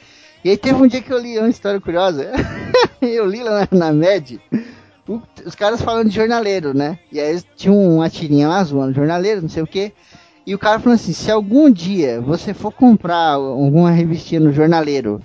E 0.41 0.49
aí 0.49 0.55
teve 0.55 0.81
um 0.81 0.87
dia 0.87 1.01
que 1.01 1.11
eu 1.11 1.17
li 1.17 1.37
uma 1.37 1.49
história 1.49 1.81
curiosa, 1.81 2.31
eu 3.01 3.25
li 3.25 3.43
lá 3.43 3.67
na, 3.69 3.77
na 3.87 3.91
MED, 3.91 4.39
o- 5.05 5.19
os 5.45 5.53
caras 5.53 5.81
falando 5.81 6.07
de 6.07 6.15
jornaleiro, 6.15 6.73
né? 6.73 6.97
E 7.11 7.19
aí 7.19 7.41
tinha 7.57 7.73
uma 7.73 8.09
tirinha 8.09 8.47
lá 8.47 8.63
zoando 8.63 8.93
jornaleiro, 8.93 9.41
não 9.41 9.49
sei 9.49 9.63
o 9.63 9.67
que. 9.67 9.91
E 10.47 10.55
o 10.55 10.57
cara 10.59 10.79
falou 10.79 10.95
assim: 10.95 11.11
se 11.11 11.29
algum 11.29 11.69
dia 11.69 12.21
você 12.21 12.53
for 12.53 12.71
comprar 12.71 13.33
alguma 13.33 13.91
revistinha 13.91 14.39
no 14.39 14.53
jornaleiro 14.53 15.21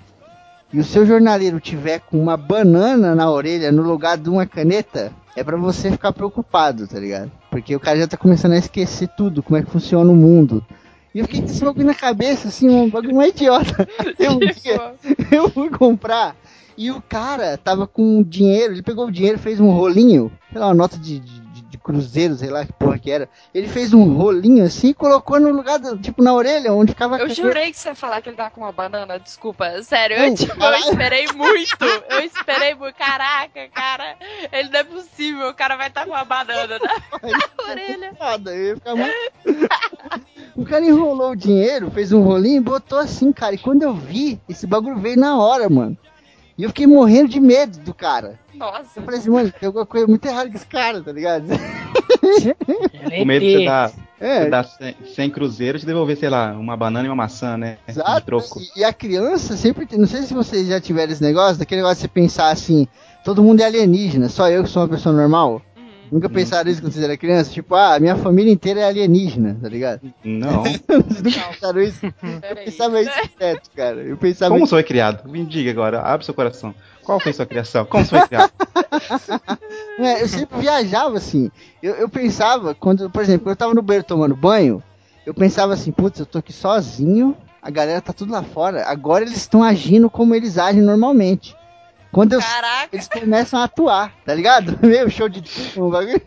e 0.73 0.79
o 0.79 0.83
seu 0.83 1.05
jornaleiro 1.05 1.59
tiver 1.59 1.99
com 1.99 2.21
uma 2.21 2.37
banana 2.37 3.13
na 3.15 3.29
orelha 3.29 3.71
no 3.71 3.81
lugar 3.83 4.17
de 4.17 4.29
uma 4.29 4.45
caneta, 4.45 5.11
é 5.35 5.43
pra 5.43 5.57
você 5.57 5.91
ficar 5.91 6.11
preocupado, 6.13 6.87
tá 6.87 6.99
ligado? 6.99 7.31
Porque 7.49 7.75
o 7.75 7.79
cara 7.79 7.99
já 7.99 8.07
tá 8.07 8.17
começando 8.17 8.53
a 8.53 8.57
esquecer 8.57 9.07
tudo, 9.17 9.43
como 9.43 9.57
é 9.57 9.63
que 9.63 9.71
funciona 9.71 10.09
o 10.11 10.15
mundo. 10.15 10.63
E 11.13 11.19
eu 11.19 11.25
fiquei 11.25 11.41
com 11.41 11.47
esse 11.47 11.63
bagulho 11.63 11.85
na 11.85 11.93
cabeça, 11.93 12.47
assim, 12.47 12.69
um 12.69 12.89
bagulho 12.89 13.15
mais 13.15 13.31
idiota. 13.31 13.87
Eu, 14.17 14.39
eu 15.31 15.49
fui 15.49 15.69
comprar 15.69 16.35
e 16.77 16.89
o 16.89 17.01
cara 17.01 17.57
tava 17.57 17.85
com 17.85 18.23
dinheiro, 18.23 18.73
ele 18.73 18.81
pegou 18.81 19.07
o 19.07 19.11
dinheiro, 19.11 19.37
fez 19.37 19.59
um 19.59 19.69
rolinho, 19.71 20.31
sei 20.51 20.59
lá, 20.61 20.67
uma 20.67 20.73
nota 20.73 20.97
de- 20.97 21.19
de 21.19 21.40
cruzeiro, 21.81 22.35
sei 22.35 22.49
lá 22.49 22.65
que 22.65 22.73
porra 22.73 22.97
que 22.99 23.09
era. 23.11 23.29
Ele 23.53 23.67
fez 23.67 23.93
um 23.93 24.13
rolinho 24.15 24.63
assim 24.63 24.89
e 24.89 24.93
colocou 24.93 25.39
no 25.39 25.49
lugar, 25.51 25.79
do- 25.79 25.97
tipo, 25.97 26.21
na 26.23 26.33
orelha, 26.33 26.73
onde 26.73 26.91
ficava 26.93 27.17
Eu 27.17 27.29
jurei 27.29 27.71
que 27.71 27.77
você 27.77 27.89
ia 27.89 27.95
falar 27.95 28.21
que 28.21 28.29
ele 28.29 28.35
tava 28.37 28.51
com 28.51 28.61
uma 28.61 28.71
banana, 28.71 29.19
desculpa. 29.19 29.81
Sério, 29.83 30.17
eu, 30.17 30.35
tipo, 30.35 30.63
eu 30.63 30.73
esperei 30.75 31.27
muito. 31.33 31.85
Eu 32.09 32.19
esperei 32.21 32.75
muito. 32.75 32.95
Caraca, 32.95 33.67
cara. 33.73 34.15
Ele 34.51 34.69
não 34.69 34.79
é 34.79 34.83
possível, 34.83 35.49
o 35.49 35.53
cara 35.53 35.75
vai 35.75 35.87
estar 35.87 36.05
com 36.05 36.11
uma 36.11 36.23
banana 36.25 36.77
na 36.79 36.91
orelha. 37.71 38.13
Foda, 38.17 38.55
eu 38.55 38.67
ia 38.69 38.75
ficar 38.75 38.95
mais- 38.95 39.13
O 40.55 40.65
cara 40.65 40.85
enrolou 40.85 41.31
o 41.31 41.35
dinheiro, 41.35 41.89
fez 41.91 42.11
um 42.11 42.21
rolinho 42.21 42.57
e 42.57 42.61
botou 42.63 42.99
assim, 42.99 43.31
cara. 43.31 43.55
E 43.55 43.57
quando 43.57 43.83
eu 43.83 43.93
vi, 43.93 44.39
esse 44.49 44.67
bagulho 44.67 44.97
veio 44.99 45.17
na 45.17 45.37
hora, 45.37 45.69
mano. 45.69 45.97
E 46.61 46.63
eu 46.63 46.69
fiquei 46.69 46.85
morrendo 46.85 47.27
de 47.27 47.39
medo 47.39 47.79
do 47.79 47.91
cara. 47.91 48.39
Nossa. 48.53 48.99
Eu 48.99 49.03
falei 49.03 49.19
assim, 49.19 49.31
mano, 49.31 49.51
tem 49.51 49.65
alguma 49.65 49.83
coisa 49.83 50.05
muito 50.05 50.23
errada 50.27 50.47
com 50.47 50.55
esse 50.55 50.67
cara, 50.67 51.01
tá 51.01 51.11
ligado? 51.11 51.45
O 53.19 53.25
medo 53.25 53.43
de 53.43 53.51
você 53.51 53.63
é 53.63 53.65
dar, 53.65 53.89
você 53.89 53.95
É, 54.19 54.49
dar 54.49 54.63
100, 54.63 54.95
100 55.15 55.29
cruzeiros 55.31 55.81
e 55.81 55.85
devolver, 55.87 56.15
sei 56.15 56.29
lá, 56.29 56.51
uma 56.51 56.77
banana 56.77 57.07
e 57.07 57.09
uma 57.09 57.15
maçã, 57.15 57.57
né? 57.57 57.77
Exato. 57.87 58.25
troco. 58.27 58.59
E, 58.59 58.81
e 58.81 58.83
a 58.83 58.93
criança 58.93 59.57
sempre 59.57 59.87
tem. 59.87 59.97
Não 59.97 60.05
sei 60.05 60.21
se 60.21 60.35
vocês 60.35 60.67
já 60.67 60.79
tiveram 60.79 61.11
esse 61.11 61.23
negócio, 61.23 61.57
daquele 61.57 61.81
negócio 61.81 61.97
de 61.97 62.01
você 62.03 62.07
pensar 62.07 62.51
assim, 62.51 62.87
todo 63.23 63.43
mundo 63.43 63.61
é 63.61 63.65
alienígena, 63.65 64.29
só 64.29 64.47
eu 64.47 64.63
que 64.63 64.69
sou 64.69 64.83
uma 64.83 64.89
pessoa 64.89 65.15
normal. 65.15 65.63
Nunca 66.11 66.29
pensaram 66.29 66.69
isso 66.69 66.81
quando 66.81 66.91
vocês 66.91 67.05
eram 67.05 67.15
criança? 67.15 67.51
Tipo, 67.51 67.73
ah, 67.73 67.97
minha 67.97 68.17
família 68.17 68.51
inteira 68.51 68.81
é 68.81 68.83
alienígena, 68.83 69.57
tá 69.61 69.69
ligado? 69.69 70.01
Não. 70.23 70.63
Vocês 71.07 71.23
nunca 71.23 71.39
pensaram 71.53 71.81
isso? 71.81 72.05
Eu 72.05 72.55
pensava 72.65 73.01
isso 73.01 73.11
direto, 73.33 73.69
cara. 73.73 74.01
Eu 74.01 74.17
pensava 74.17 74.51
Como 74.51 74.65
isso. 74.65 74.71
você 74.71 74.75
foi 74.75 74.83
criado? 74.83 75.29
Me 75.29 75.45
diga 75.45 75.71
agora, 75.71 76.01
abre 76.01 76.25
seu 76.25 76.33
coração. 76.33 76.75
Qual 77.01 77.19
foi 77.19 77.31
sua 77.31 77.45
criação? 77.45 77.85
Como 77.85 78.03
você 78.03 78.09
foi 78.09 78.27
criado? 78.27 78.51
É, 79.99 80.23
eu 80.23 80.27
sempre 80.27 80.59
viajava 80.59 81.17
assim. 81.17 81.51
Eu, 81.81 81.93
eu 81.95 82.09
pensava, 82.09 82.73
quando, 82.73 83.09
por 83.09 83.21
exemplo, 83.21 83.43
quando 83.43 83.51
eu 83.51 83.55
tava 83.55 83.73
no 83.73 83.81
banheiro 83.81 84.05
tomando 84.05 84.35
banho, 84.35 84.81
eu 85.25 85.33
pensava 85.33 85.73
assim, 85.73 85.91
putz, 85.91 86.19
eu 86.19 86.25
tô 86.25 86.39
aqui 86.39 86.51
sozinho, 86.51 87.37
a 87.61 87.69
galera 87.69 88.01
tá 88.01 88.11
tudo 88.11 88.31
lá 88.31 88.41
fora, 88.41 88.83
agora 88.87 89.23
eles 89.23 89.37
estão 89.37 89.63
agindo 89.63 90.09
como 90.09 90.33
eles 90.33 90.57
agem 90.57 90.81
normalmente. 90.81 91.55
Quando 92.11 92.33
eu, 92.33 92.39
eles 92.91 93.07
começam 93.07 93.59
a 93.59 93.63
atuar, 93.63 94.13
tá 94.25 94.33
ligado? 94.33 94.77
Meu 94.85 95.09
show 95.09 95.29
de 95.29 95.41
um 95.79 95.89
bagulho. 95.89 96.21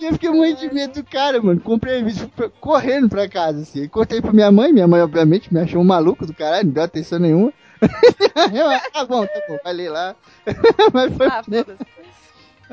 E 0.00 0.04
eu 0.06 0.12
fiquei 0.14 0.30
muito 0.30 0.60
de 0.60 0.72
medo 0.72 0.94
do 0.94 1.04
cara, 1.04 1.40
mano. 1.42 1.60
Comprei 1.60 1.96
a 1.96 1.98
revista 1.98 2.28
correndo 2.60 3.08
pra 3.08 3.28
casa, 3.28 3.60
assim. 3.62 3.86
Contei 3.86 4.20
pra 4.22 4.32
minha 4.32 4.50
mãe, 4.50 4.72
minha 4.72 4.88
mãe, 4.88 5.02
obviamente, 5.02 5.52
me 5.52 5.60
achou 5.60 5.82
um 5.82 5.84
maluco 5.84 6.26
do 6.26 6.32
caralho, 6.32 6.66
não 6.66 6.72
deu 6.72 6.82
atenção 6.82 7.18
nenhuma. 7.18 7.52
Eu, 8.54 8.92
tá 8.92 9.04
bom, 9.04 9.26
tá 9.26 9.40
bom, 9.48 9.58
vai 9.62 9.72
ler 9.72 9.90
lá. 9.90 10.14
Mas 10.92 11.16
foi, 11.16 11.26
Ah. 11.26 11.42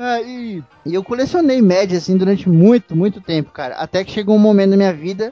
Ah, 0.02 0.22
e, 0.22 0.62
e 0.86 0.94
eu 0.94 1.04
colecionei 1.04 1.60
média 1.60 1.98
assim 1.98 2.16
durante 2.16 2.48
muito, 2.48 2.96
muito 2.96 3.20
tempo, 3.20 3.50
cara. 3.50 3.74
Até 3.74 4.02
que 4.02 4.10
chegou 4.10 4.34
um 4.34 4.38
momento 4.38 4.70
na 4.70 4.76
minha 4.78 4.94
vida 4.94 5.30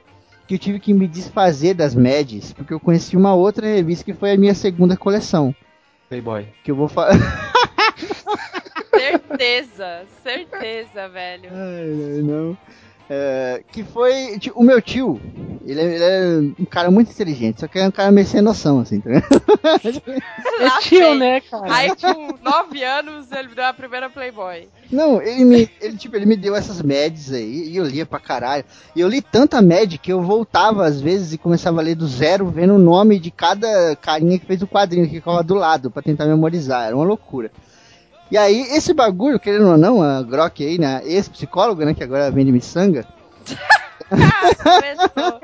que 0.49 0.55
eu 0.55 0.59
tive 0.59 0.81
que 0.81 0.95
me 0.95 1.07
desfazer 1.07 1.75
das 1.75 1.95
médias, 1.95 2.55
porque 2.55 2.73
eu 2.73 2.81
conheci 2.81 3.15
uma 3.15 3.35
outra 3.35 3.67
revista 3.67 4.03
que 4.03 4.15
foi 4.15 4.33
a 4.33 4.37
minha 4.37 4.55
segunda 4.55 4.97
coleção. 4.97 5.55
Playboy. 6.09 6.49
Que 6.65 6.71
eu 6.71 6.77
vou 6.77 6.89
falar. 6.89 7.13
Certeza, 8.99 10.07
certeza, 10.25 11.09
velho. 11.09 11.51
Ai, 11.53 12.17
ai, 12.17 12.23
não. 12.23 12.59
É, 13.11 13.63
que 13.73 13.83
foi. 13.85 14.39
ti- 14.39 14.53
O 14.55 14.63
meu 14.63 14.83
tio, 14.83 15.19
Ele 15.67 15.81
é, 15.81 15.85
ele 15.85 16.05
é 16.05 16.63
um 16.63 16.65
cara 16.65 16.91
muito 16.91 17.11
inteligente, 17.11 17.61
só 17.61 17.67
que 17.69 17.79
é 17.79 17.87
um 17.87 17.91
cara 17.91 18.11
meio 18.11 18.27
sem 18.27 18.41
noção, 18.43 18.81
assim, 18.81 19.01
tá 19.01 19.09
ligado? 19.11 19.29
É 20.61 20.81
tio, 20.81 21.15
né, 21.15 21.41
cara? 21.41 21.73
Aí 21.73 21.91
com 21.95 22.35
9 22.43 22.83
anos 22.83 23.31
ele 23.31 23.49
me 23.49 23.55
deu 23.55 23.65
a 23.65 23.73
primeira 23.73 24.11
Playboy. 24.11 24.69
Não, 24.91 25.23
ele 25.23 25.45
me, 25.45 25.71
ele, 25.81 25.97
tipo, 25.97 26.17
ele 26.17 26.27
me 26.27 26.37
deu 26.37 26.57
essas 26.57 26.83
médias 26.83 27.33
aí, 27.33 27.69
e 27.69 27.77
eu 27.77 27.85
lia 27.85 28.05
pra 28.05 28.19
caralho. 28.19 28.65
E 28.97 29.01
eu 29.01 29.09
li 29.09 29.23
tanta 29.23 29.63
média 29.63 29.97
que 29.99 30.13
eu 30.13 30.21
voltava 30.21 30.85
às 30.85 31.01
vezes 31.01 31.33
e 31.33 31.39
começava 31.39 31.81
a 31.81 31.85
ler 31.85 31.95
do 31.95 32.09
zero, 32.09 32.47
vendo 32.51 32.75
o 32.75 32.79
nome 32.79 33.19
de 33.21 33.31
cada 33.31 33.95
carinha 33.97 34.39
que 34.39 34.47
fez 34.47 34.61
o 34.63 34.67
quadrinho 34.67 35.07
que 35.09 35.17
ficava 35.17 35.43
do 35.45 35.55
lado, 35.55 35.91
pra 35.91 36.03
tentar 36.03 36.27
memorizar. 36.27 36.87
Era 36.87 36.97
uma 36.97 37.05
loucura. 37.05 37.51
E 38.31 38.37
aí, 38.37 38.61
esse 38.73 38.93
bagulho, 38.93 39.41
querendo 39.41 39.69
ou 39.69 39.79
não, 39.79 40.03
a 40.03 40.23
Grok 40.23 40.65
aí, 40.65 40.79
né, 40.79 41.01
ex-psicóloga, 41.05 41.85
né, 41.87 41.95
que 41.95 42.05
agora 42.05 42.31
vende 42.31 42.53
miçanga, 42.53 43.07
Começou. 44.09 45.41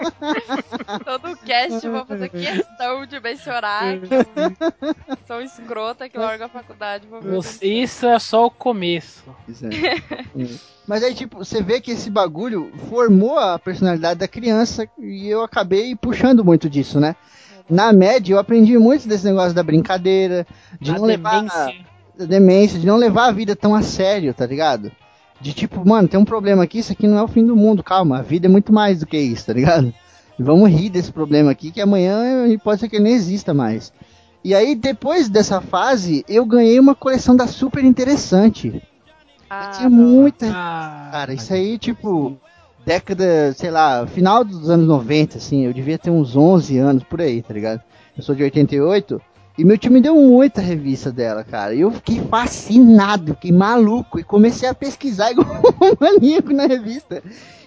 Todo 1.04 1.36
cast 1.38 1.84
eu 1.84 1.92
vou 1.92 2.06
fazer 2.06 2.28
questão 2.30 3.04
de 3.06 3.20
mencionar 3.20 3.98
que 3.98 4.14
eu 4.14 5.18
sou 5.26 5.40
escrota 5.42 6.08
que 6.08 6.16
larga 6.16 6.46
a 6.46 6.48
faculdade. 6.48 7.06
Vou 7.06 7.20
ver 7.20 7.30
Você- 7.32 7.66
Isso 7.66 8.06
é 8.06 8.18
só 8.18 8.46
o 8.46 8.50
começo. 8.50 9.22
Isso 9.48 9.66
é. 9.66 9.70
Mas 10.86 11.02
aí, 11.02 11.14
tipo, 11.14 11.38
você 11.38 11.62
vê 11.62 11.80
que 11.80 11.90
esse 11.90 12.08
bagulho 12.10 12.72
formou 12.88 13.38
a 13.38 13.58
personalidade 13.58 14.20
da 14.20 14.28
criança 14.28 14.88
e 14.98 15.28
eu 15.28 15.42
acabei 15.42 15.94
puxando 15.94 16.44
muito 16.44 16.68
disso, 16.70 16.98
né? 16.98 17.16
Na 17.68 17.92
média, 17.92 18.34
eu 18.34 18.38
aprendi 18.38 18.78
muito 18.78 19.08
desse 19.08 19.24
negócio 19.24 19.54
da 19.54 19.62
brincadeira, 19.62 20.46
de 20.80 20.90
a 20.90 20.94
não 20.94 21.04
levar 21.04 21.36
demência. 21.36 21.58
a 21.58 21.93
demência, 22.18 22.78
de 22.78 22.86
não 22.86 22.96
levar 22.96 23.26
a 23.28 23.32
vida 23.32 23.54
tão 23.56 23.74
a 23.74 23.82
sério, 23.82 24.32
tá 24.34 24.46
ligado? 24.46 24.90
De 25.40 25.52
tipo, 25.52 25.86
mano, 25.86 26.08
tem 26.08 26.18
um 26.18 26.24
problema 26.24 26.62
aqui, 26.64 26.78
isso 26.78 26.92
aqui 26.92 27.06
não 27.06 27.18
é 27.18 27.22
o 27.22 27.28
fim 27.28 27.44
do 27.44 27.56
mundo, 27.56 27.82
calma, 27.82 28.18
a 28.18 28.22
vida 28.22 28.46
é 28.46 28.50
muito 28.50 28.72
mais 28.72 29.00
do 29.00 29.06
que 29.06 29.18
isso, 29.18 29.46
tá 29.46 29.52
ligado? 29.52 29.92
E 30.38 30.42
vamos 30.42 30.70
rir 30.70 30.90
desse 30.90 31.12
problema 31.12 31.50
aqui, 31.50 31.70
que 31.70 31.80
amanhã 31.80 32.46
pode 32.62 32.80
ser 32.80 32.88
que 32.88 32.96
ele 32.96 33.04
nem 33.04 33.14
exista 33.14 33.52
mais. 33.54 33.92
E 34.42 34.54
aí, 34.54 34.74
depois 34.74 35.28
dessa 35.28 35.60
fase, 35.60 36.24
eu 36.28 36.44
ganhei 36.44 36.78
uma 36.78 36.94
coleção 36.94 37.34
da 37.34 37.46
super 37.46 37.82
interessante. 37.84 38.82
Ah, 39.48 39.70
Tinha 39.70 39.88
muita 39.88 40.46
Ah, 40.52 41.08
Cara, 41.12 41.32
isso 41.34 41.52
aí, 41.52 41.78
tipo, 41.78 42.36
década, 42.84 43.52
sei 43.54 43.70
lá, 43.70 44.06
final 44.06 44.44
dos 44.44 44.68
anos 44.68 44.86
90, 44.86 45.38
assim, 45.38 45.64
eu 45.64 45.72
devia 45.72 45.98
ter 45.98 46.10
uns 46.10 46.36
11 46.36 46.78
anos 46.78 47.04
por 47.04 47.20
aí, 47.20 47.42
tá 47.42 47.54
ligado? 47.54 47.80
Eu 48.16 48.22
sou 48.22 48.34
de 48.34 48.42
88, 48.42 49.20
e 49.56 49.64
meu 49.64 49.78
tio 49.78 49.92
me 49.92 50.00
deu 50.00 50.16
muita 50.16 50.60
revista 50.60 51.12
dela, 51.12 51.44
cara. 51.44 51.74
E 51.74 51.80
eu 51.80 51.90
fiquei 51.92 52.20
fascinado, 52.22 53.34
fiquei 53.34 53.52
maluco, 53.52 54.18
e 54.18 54.24
comecei 54.24 54.68
a 54.68 54.74
pesquisar 54.74 55.30
igual 55.32 55.48
um 55.80 55.96
maníaco 56.00 56.52
na 56.52 56.66
revista. 56.66 57.22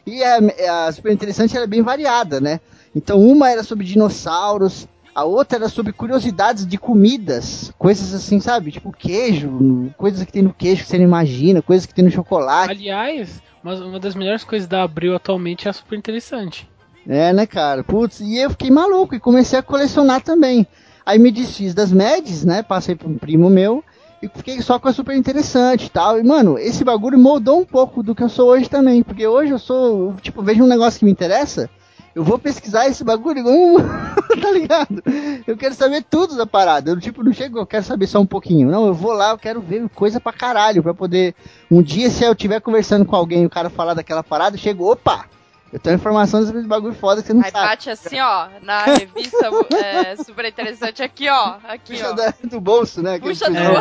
E 0.06 0.22
a, 0.24 0.88
a 0.88 0.92
super 0.92 1.12
interessante 1.12 1.56
era 1.56 1.66
bem 1.66 1.82
variada, 1.82 2.42
né? 2.42 2.60
Então, 2.96 3.22
uma 3.22 3.50
era 3.50 3.64
sobre 3.64 3.86
dinossauros, 3.86 4.88
a 5.18 5.24
outra 5.24 5.58
era 5.58 5.70
sobre 5.70 5.94
curiosidades 5.94 6.66
de 6.66 6.78
comidas, 6.78 7.74
coisas 7.78 8.14
assim, 8.14 8.40
sabe? 8.40 8.72
Tipo 8.72 8.92
queijo, 8.92 9.92
coisas 9.98 10.24
que 10.24 10.32
tem 10.32 10.44
no 10.44 10.54
queijo 10.54 10.84
que 10.84 10.90
você 10.90 10.98
não 10.98 11.06
imagina, 11.06 11.62
coisas 11.62 11.86
que 11.86 11.94
tem 11.94 12.06
no 12.06 12.12
chocolate. 12.12 12.72
Aliás, 12.72 13.42
uma, 13.64 13.74
uma 13.76 14.00
das 14.00 14.14
melhores 14.14 14.44
coisas 14.44 14.68
da 14.68 14.84
Abril 14.84 15.16
atualmente 15.16 15.68
é 15.68 15.74
super 15.74 15.98
interessante. 15.98 16.70
É, 17.08 17.34
né, 17.34 17.48
cara? 17.48 17.84
Putz, 17.84 18.20
e 18.20 18.38
eu 18.38 18.52
fiquei 18.52 18.70
maluco 18.70 19.16
e 19.16 19.20
comecei 19.20 19.58
a 19.58 19.64
colecionar 19.64 20.22
também. 20.22 20.68
Aí 21.08 21.18
me 21.18 21.32
desfiz 21.32 21.74
das 21.74 21.90
médias, 21.90 22.44
né? 22.44 22.62
Passei 22.62 22.94
pra 22.94 23.08
um 23.08 23.18
primo 23.18 23.50
meu 23.50 23.82
e 24.22 24.28
fiquei 24.28 24.62
só 24.62 24.78
com 24.78 24.90
a 24.90 24.94
super 24.94 25.16
interessante 25.16 25.86
e 25.86 25.90
tal. 25.90 26.20
E, 26.20 26.24
mano, 26.24 26.60
esse 26.60 26.84
bagulho 26.84 27.18
moldou 27.18 27.62
um 27.62 27.64
pouco 27.64 28.04
do 28.04 28.14
que 28.14 28.22
eu 28.22 28.28
sou 28.28 28.50
hoje 28.50 28.70
também. 28.70 29.02
Porque 29.02 29.26
hoje 29.26 29.54
eu 29.54 29.58
sou, 29.58 30.16
tipo, 30.22 30.44
vejo 30.44 30.66
um 30.66 30.68
negócio 30.68 31.00
que 31.00 31.06
me 31.06 31.12
interessa, 31.12 31.70
eu 32.14 32.26
vou 32.26 32.38
pesquisar 32.38 32.88
esse 32.88 33.06
bagulho 33.06 33.40
igual 33.40 33.56
um... 33.56 33.78
tá 34.42 34.52
ligado? 34.52 35.02
Eu 35.48 35.56
quero 35.56 35.74
saber 35.76 36.04
tudo 36.04 36.36
da 36.36 36.46
parada. 36.46 36.92
Eu, 36.92 37.00
tipo, 37.00 37.24
não 37.24 37.32
chego, 37.32 37.58
eu 37.58 37.66
quero 37.66 37.86
saber 37.86 38.06
só 38.06 38.20
um 38.20 38.26
pouquinho. 38.26 38.70
Não, 38.70 38.88
eu 38.88 38.94
vou 38.94 39.14
lá, 39.14 39.30
eu 39.30 39.38
quero 39.38 39.62
ver 39.62 39.88
coisa 39.96 40.20
pra 40.20 40.34
caralho. 40.34 40.84
Pra 40.84 40.94
poder. 40.94 41.34
Um 41.72 41.82
dia, 41.82 42.10
se 42.10 42.26
eu 42.26 42.34
estiver 42.34 42.60
conversando 42.60 43.06
com 43.06 43.16
alguém 43.16 43.44
e 43.44 43.46
o 43.46 43.50
cara 43.50 43.70
falar 43.70 43.94
daquela 43.94 44.24
parada, 44.24 44.58
eu 44.58 44.60
chego, 44.60 44.92
opa! 44.92 45.26
Eu 45.72 45.80
tenho 45.80 45.96
informação 45.98 46.42
sobre 46.44 46.60
esse 46.60 46.68
bagulho 46.68 46.94
foda 46.94 47.22
que 47.22 47.28
você 47.28 47.34
não 47.34 47.44
Aí 47.44 47.52
sabe. 47.52 47.68
bate 47.68 47.90
assim, 47.90 48.20
ó, 48.20 48.48
na 48.62 48.86
revista 48.86 49.50
é, 49.84 50.16
super 50.16 50.46
interessante 50.46 51.04
aqui, 51.04 51.28
ó. 51.30 51.58
Aqui, 51.68 51.94
Puxa 51.94 52.10
ó. 52.10 52.14
da- 52.14 52.34
do 52.46 52.62
bolso, 52.62 53.02
né? 53.04 53.20
Puxa 53.20 53.50
do 53.50 53.56
cuzão. 53.56 53.74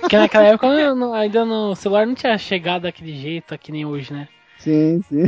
Porque 0.00 0.16
naquela 0.16 0.44
época 0.44 0.66
eu 0.68 0.94
não- 0.94 1.12
ainda 1.12 1.44
no 1.44 1.72
o 1.72 1.74
celular 1.76 2.06
não 2.06 2.14
tinha 2.14 2.36
chegado 2.38 2.82
daquele 2.82 3.14
jeito, 3.20 3.56
que 3.58 3.70
nem 3.70 3.84
hoje, 3.84 4.12
né? 4.14 4.28
Sim, 4.58 5.02
sim. 5.10 5.24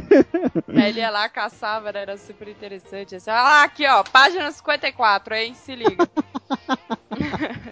Aí 0.75 0.89
ele 0.89 1.01
ia 1.01 1.11
lá, 1.11 1.29
caçava, 1.29 1.91
era 1.91 2.17
super 2.17 2.49
interessante. 2.49 3.15
Assim, 3.17 3.29
ah, 3.31 3.65
aqui, 3.65 3.87
ó, 3.87 4.03
página 4.03 4.51
54, 4.51 5.35
hein? 5.35 5.55
Se 5.55 5.75
liga. 5.77 6.09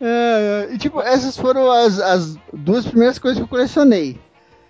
É, 0.00 0.68
é, 0.70 0.74
e 0.74 0.78
tipo, 0.78 1.00
essas 1.00 1.36
foram 1.36 1.70
as, 1.70 1.98
as 2.00 2.36
duas 2.52 2.86
primeiras 2.86 3.18
coisas 3.18 3.38
que 3.38 3.44
eu 3.44 3.48
colecionei. 3.48 4.18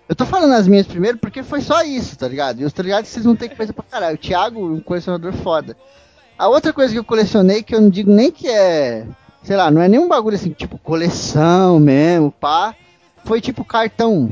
Eu 0.07 0.15
tô 0.15 0.25
falando 0.25 0.53
as 0.53 0.67
minhas 0.67 0.85
primeiro 0.85 1.17
porque 1.17 1.41
foi 1.41 1.61
só 1.61 1.81
isso, 1.81 2.15
tá 2.17 2.27
ligado? 2.27 2.59
E 2.61 2.65
os 2.65 2.71
tá 2.73 2.83
ligado 2.83 3.03
que 3.03 3.09
vocês 3.09 3.25
vão 3.25 3.35
ter 3.35 3.49
coisa 3.55 3.73
pra 3.73 3.83
caralho. 3.83 4.15
O 4.15 4.19
Thiago, 4.19 4.63
um 4.73 4.79
colecionador 4.79 5.33
foda. 5.33 5.75
A 6.37 6.47
outra 6.47 6.71
coisa 6.71 6.93
que 6.93 6.99
eu 6.99 7.03
colecionei, 7.03 7.63
que 7.63 7.73
eu 7.73 7.81
não 7.81 7.89
digo 7.89 8.11
nem 8.11 8.29
que 8.31 8.47
é. 8.47 9.05
Sei 9.41 9.55
lá, 9.55 9.71
não 9.71 9.81
é 9.81 9.87
nenhum 9.87 10.07
bagulho 10.07 10.35
assim, 10.35 10.51
tipo 10.51 10.77
coleção 10.77 11.79
mesmo, 11.79 12.31
pá. 12.31 12.75
Foi 13.23 13.41
tipo 13.41 13.63
cartão. 13.65 14.29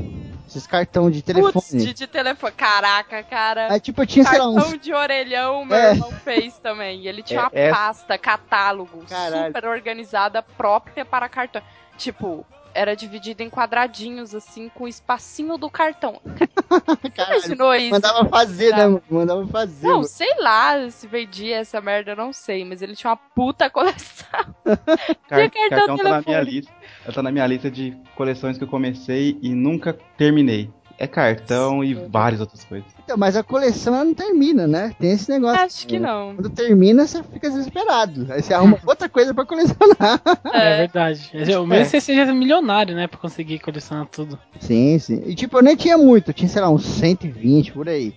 Esses 0.48 0.66
cartão 0.68 1.10
de 1.10 1.22
telefone. 1.22 1.52
Putz, 1.52 1.70
de, 1.70 1.92
de 1.92 2.06
telefone. 2.06 2.52
Caraca, 2.52 3.22
cara. 3.24 3.72
Aí, 3.72 3.80
tipo, 3.80 4.00
eu 4.02 4.06
tinha, 4.06 4.24
sei 4.24 4.38
lá, 4.38 4.52
Cartão 4.54 4.72
uns. 4.74 4.80
de 4.80 4.92
orelhão, 4.94 5.64
meu 5.64 5.76
É. 5.76 5.90
irmão 5.92 6.12
fez 6.22 6.56
também. 6.58 7.04
Ele 7.06 7.22
tinha 7.24 7.40
uma 7.40 7.50
É, 7.52 7.66
é- 7.68 7.70
pasta, 7.72 8.16
catálogo, 8.16 9.04
Caralho. 9.08 9.46
super 9.46 9.64
organizada, 9.64 10.40
própria 10.42 11.04
para 11.04 11.28
cartão. 11.28 11.60
Tipo, 11.96 12.46
era 12.74 12.94
dividido 12.96 13.42
em 13.42 13.48
quadradinhos, 13.48 14.34
assim, 14.34 14.68
com 14.68 14.84
o 14.84 14.88
espacinho 14.88 15.56
do 15.56 15.70
cartão. 15.70 16.20
Caralho, 17.14 17.38
ensinou 17.38 17.74
isso? 17.74 17.90
mandava 17.90 18.28
fazer, 18.28 18.70
né? 18.72 18.76
Tá. 18.78 18.88
mano? 18.88 19.02
Mandava 19.08 19.46
fazer. 19.46 19.86
Não, 19.86 19.94
mano. 19.96 20.08
sei 20.08 20.34
lá 20.38 20.90
se 20.90 21.06
vendia 21.06 21.58
essa 21.58 21.80
merda, 21.80 22.12
eu 22.12 22.16
não 22.16 22.32
sei, 22.32 22.64
mas 22.64 22.82
ele 22.82 22.96
tinha 22.96 23.10
uma 23.10 23.16
puta 23.16 23.70
coleção. 23.70 24.26
Car- 25.28 25.50
Tinha 25.50 25.50
cartão 25.50 25.68
cartão 25.68 25.96
tá 25.98 26.02
na 26.10 26.22
minha 26.22 26.40
lista. 26.40 26.72
Tá 27.14 27.22
na 27.22 27.30
minha 27.30 27.46
lista 27.46 27.70
de 27.70 27.96
coleções 28.16 28.58
que 28.58 28.64
eu 28.64 28.68
comecei 28.68 29.38
e 29.40 29.54
nunca 29.54 29.92
terminei. 30.16 30.70
É 30.98 31.06
cartão 31.06 31.82
e 31.82 31.92
várias 31.92 32.40
outras 32.40 32.62
coisas. 32.64 32.86
Então, 33.02 33.16
mas 33.16 33.36
a 33.36 33.42
coleção 33.42 33.94
ela 33.94 34.04
não 34.04 34.14
termina, 34.14 34.66
né? 34.66 34.94
Tem 34.98 35.10
esse 35.10 35.28
negócio. 35.30 35.60
Acho 35.60 35.86
que 35.86 35.98
não. 35.98 36.36
Quando 36.36 36.50
termina, 36.50 37.06
você 37.06 37.22
fica 37.24 37.50
desesperado. 37.50 38.26
Aí 38.30 38.40
você 38.42 38.54
arruma 38.54 38.78
outra 38.86 39.08
coisa 39.08 39.34
pra 39.34 39.44
colecionar. 39.44 40.20
É, 40.52 40.74
É. 40.74 40.76
verdade. 40.78 41.30
O 41.60 41.66
mesmo 41.66 41.84
você 41.86 42.00
seja 42.00 42.32
milionário, 42.32 42.94
né? 42.94 43.06
Pra 43.08 43.18
conseguir 43.18 43.58
colecionar 43.58 44.06
tudo. 44.06 44.38
Sim, 44.60 44.98
sim. 44.98 45.22
E 45.26 45.34
tipo, 45.34 45.58
eu 45.58 45.62
nem 45.62 45.74
tinha 45.76 45.98
muito, 45.98 46.30
eu 46.30 46.34
tinha, 46.34 46.48
sei 46.48 46.62
lá, 46.62 46.70
uns 46.70 46.84
120 46.86 47.72
por 47.72 47.88
aí. 47.88 48.14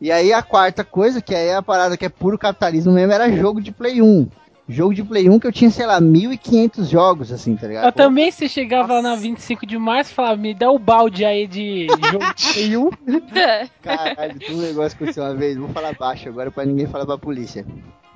E 0.00 0.10
aí 0.12 0.32
a 0.32 0.42
quarta 0.42 0.84
coisa, 0.84 1.22
que 1.22 1.34
aí 1.34 1.46
é 1.48 1.54
a 1.56 1.62
parada 1.62 1.96
que 1.96 2.04
é 2.04 2.08
puro 2.10 2.36
capitalismo 2.36 2.92
mesmo, 2.92 3.12
era 3.12 3.30
jogo 3.34 3.62
de 3.62 3.72
Play 3.72 4.02
1. 4.02 4.28
Jogo 4.68 4.92
de 4.92 5.04
Play 5.04 5.30
1 5.30 5.38
que 5.38 5.46
eu 5.46 5.52
tinha, 5.52 5.70
sei 5.70 5.86
lá, 5.86 6.00
1500 6.00 6.88
jogos, 6.88 7.30
assim, 7.30 7.54
tá 7.54 7.68
ligado? 7.68 7.84
Eu 7.84 7.92
também, 7.92 8.32
você 8.32 8.48
chegava 8.48 9.00
na 9.00 9.14
25 9.14 9.64
de 9.64 9.78
março 9.78 10.10
e 10.10 10.14
falava, 10.14 10.36
me 10.36 10.52
dá 10.52 10.70
o 10.70 10.78
balde 10.78 11.24
aí 11.24 11.46
de 11.46 11.86
jogo 11.88 12.34
de 12.34 12.46
Play 12.52 12.76
1. 12.76 12.90
É. 13.36 13.68
Caralho, 13.80 14.38
tem 14.38 14.56
um 14.56 14.60
negócio 14.60 14.96
que 14.98 15.04
aconteceu 15.04 15.22
uma 15.22 15.34
vez, 15.34 15.56
vou 15.56 15.68
falar 15.68 15.94
baixo 15.94 16.28
agora 16.28 16.50
pra 16.50 16.64
ninguém 16.64 16.86
falar 16.86 17.06
pra 17.06 17.16
polícia. 17.16 17.64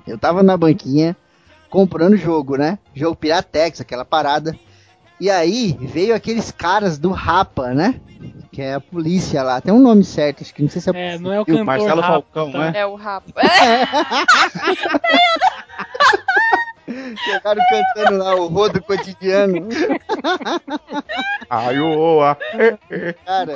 Eu 0.05 0.17
tava 0.17 0.43
na 0.43 0.57
banquinha 0.57 1.15
comprando 1.69 2.17
jogo, 2.17 2.57
né? 2.57 2.77
Jogo 2.93 3.15
Piratex, 3.15 3.79
aquela 3.79 4.03
parada. 4.03 4.53
E 5.21 5.29
aí 5.29 5.77
veio 5.79 6.13
aqueles 6.15 6.51
caras 6.51 6.97
do 6.97 7.11
Rapa, 7.11 7.75
né? 7.75 8.01
Que 8.51 8.63
é 8.63 8.73
a 8.73 8.81
polícia 8.81 9.41
lá. 9.43 9.61
Tem 9.61 9.71
um 9.71 9.79
nome 9.79 10.03
certo, 10.03 10.41
acho 10.41 10.53
que 10.53 10.63
não 10.63 10.69
sei 10.69 10.81
se 10.81 10.89
é. 10.89 11.13
É, 11.13 11.19
não 11.19 11.31
é 11.31 11.39
o 11.39 11.45
cantor 11.45 11.63
Marcelo 11.63 12.01
Rafa, 12.01 12.13
Falcão, 12.13 12.51
tá? 12.51 12.59
né? 12.59 12.71
É 12.75 12.85
o 12.85 12.95
rabo. 12.95 13.27
É, 13.37 13.85
Chegaram 17.23 17.61
cantando 17.69 18.17
lá 18.23 18.35
o 18.35 18.47
rodo 18.47 18.81
cotidiano. 18.83 19.67
Ai, 21.49 21.79
ô, 21.79 22.21
ah. 22.21 22.37
Cara, 23.25 23.55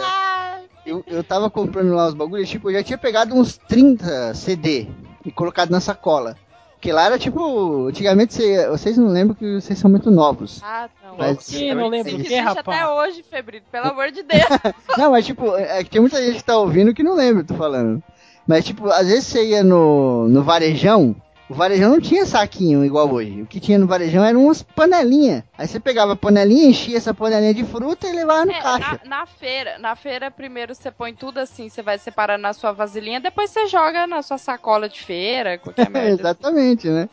eu, 0.86 1.03
eu 1.07 1.24
tava 1.24 1.49
comprando 1.49 1.93
lá 1.93 2.07
os 2.07 2.13
bagulhos, 2.13 2.47
tipo, 2.49 2.70
eu 2.70 2.76
já 2.76 2.84
tinha 2.84 2.97
pegado 2.97 3.36
uns 3.36 3.57
30 3.57 4.34
CD 4.34 4.88
e 5.26 5.32
colocado 5.32 5.70
na 5.70 5.80
sacola. 5.82 6.38
Porque 6.74 6.91
lá 6.93 7.05
era 7.05 7.18
tipo, 7.18 7.88
antigamente 7.88 8.36
cê- 8.36 8.68
vocês 8.70 8.95
não 8.97 9.07
lembram 9.07 9.34
que 9.34 9.59
vocês 9.59 9.80
são 9.80 9.89
muito 9.89 10.11
novos. 10.11 10.61
Ah, 10.63 10.88
não. 11.03 11.18
Mas- 11.18 11.51
Ih, 11.51 11.74
não 11.74 11.88
lembro 11.88 12.11
que, 12.11 12.16
existe 12.18 12.36
rapaz? 12.39 12.78
até 12.78 12.88
hoje, 12.88 13.24
Febrino, 13.24 13.66
pelo 13.72 13.88
amor 13.88 14.11
de 14.11 14.22
Deus. 14.22 14.43
Não, 14.97 15.11
mas 15.11 15.26
tipo, 15.26 15.55
é 15.55 15.84
que 15.84 15.89
tem 15.89 15.99
muita 16.01 16.22
gente 16.24 16.38
que 16.38 16.43
tá 16.43 16.57
ouvindo 16.57 16.93
que 16.93 17.01
não 17.03 17.16
lembra, 17.16 17.41
eu 17.41 17.47
tô 17.47 17.55
falando. 17.55 18.03
Mas 18.47 18.63
tipo, 18.66 18.88
às 18.89 19.07
vezes 19.07 19.26
você 19.26 19.43
ia 19.47 19.63
no, 19.63 20.28
no 20.28 20.43
varejão 20.43 21.16
o 21.49 21.53
varejão 21.53 21.91
não 21.91 22.01
tinha 22.01 22.25
saquinho 22.25 22.83
igual 22.83 23.11
hoje. 23.11 23.41
O 23.41 23.45
que 23.45 23.59
tinha 23.59 23.77
no 23.77 23.85
varejão 23.87 24.23
eram 24.23 24.45
umas 24.45 24.63
panelinhas. 24.63 25.43
Aí 25.57 25.67
você 25.67 25.79
pegava 25.79 26.13
a 26.13 26.15
panelinha, 26.15 26.69
enchia 26.69 26.97
essa 26.97 27.13
panelinha 27.13 27.53
de 27.53 27.63
fruta 27.63 28.07
e 28.07 28.11
levava 28.13 28.45
no 28.45 28.51
É, 28.51 28.61
caixa. 28.61 28.99
na, 29.05 29.19
na 29.19 29.25
feira, 29.25 29.77
na 29.77 29.95
feira 29.95 30.31
primeiro 30.31 30.73
você 30.73 30.89
põe 30.91 31.13
tudo 31.13 31.39
assim, 31.39 31.69
você 31.69 31.81
vai 31.81 31.97
separando 31.99 32.41
na 32.41 32.53
sua 32.53 32.71
vasilhinha, 32.71 33.19
depois 33.19 33.49
você 33.51 33.67
joga 33.67 34.07
na 34.07 34.21
sua 34.21 34.37
sacola 34.37 34.89
de 34.89 34.99
feira, 34.99 35.57
qualquer 35.57 35.87
merda. 35.91 36.09
Exatamente, 36.21 36.87
né? 36.87 37.07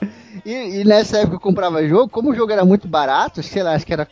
E, 0.46 0.80
e 0.80 0.84
nessa 0.84 1.18
época 1.18 1.36
eu 1.36 1.40
comprava 1.40 1.86
jogo, 1.86 2.08
como 2.08 2.30
o 2.30 2.34
jogo 2.34 2.52
era 2.52 2.64
muito 2.64 2.88
barato, 2.88 3.42
sei 3.42 3.62
lá, 3.62 3.74
acho 3.74 3.84
que 3.86 3.92
era 3.92 4.08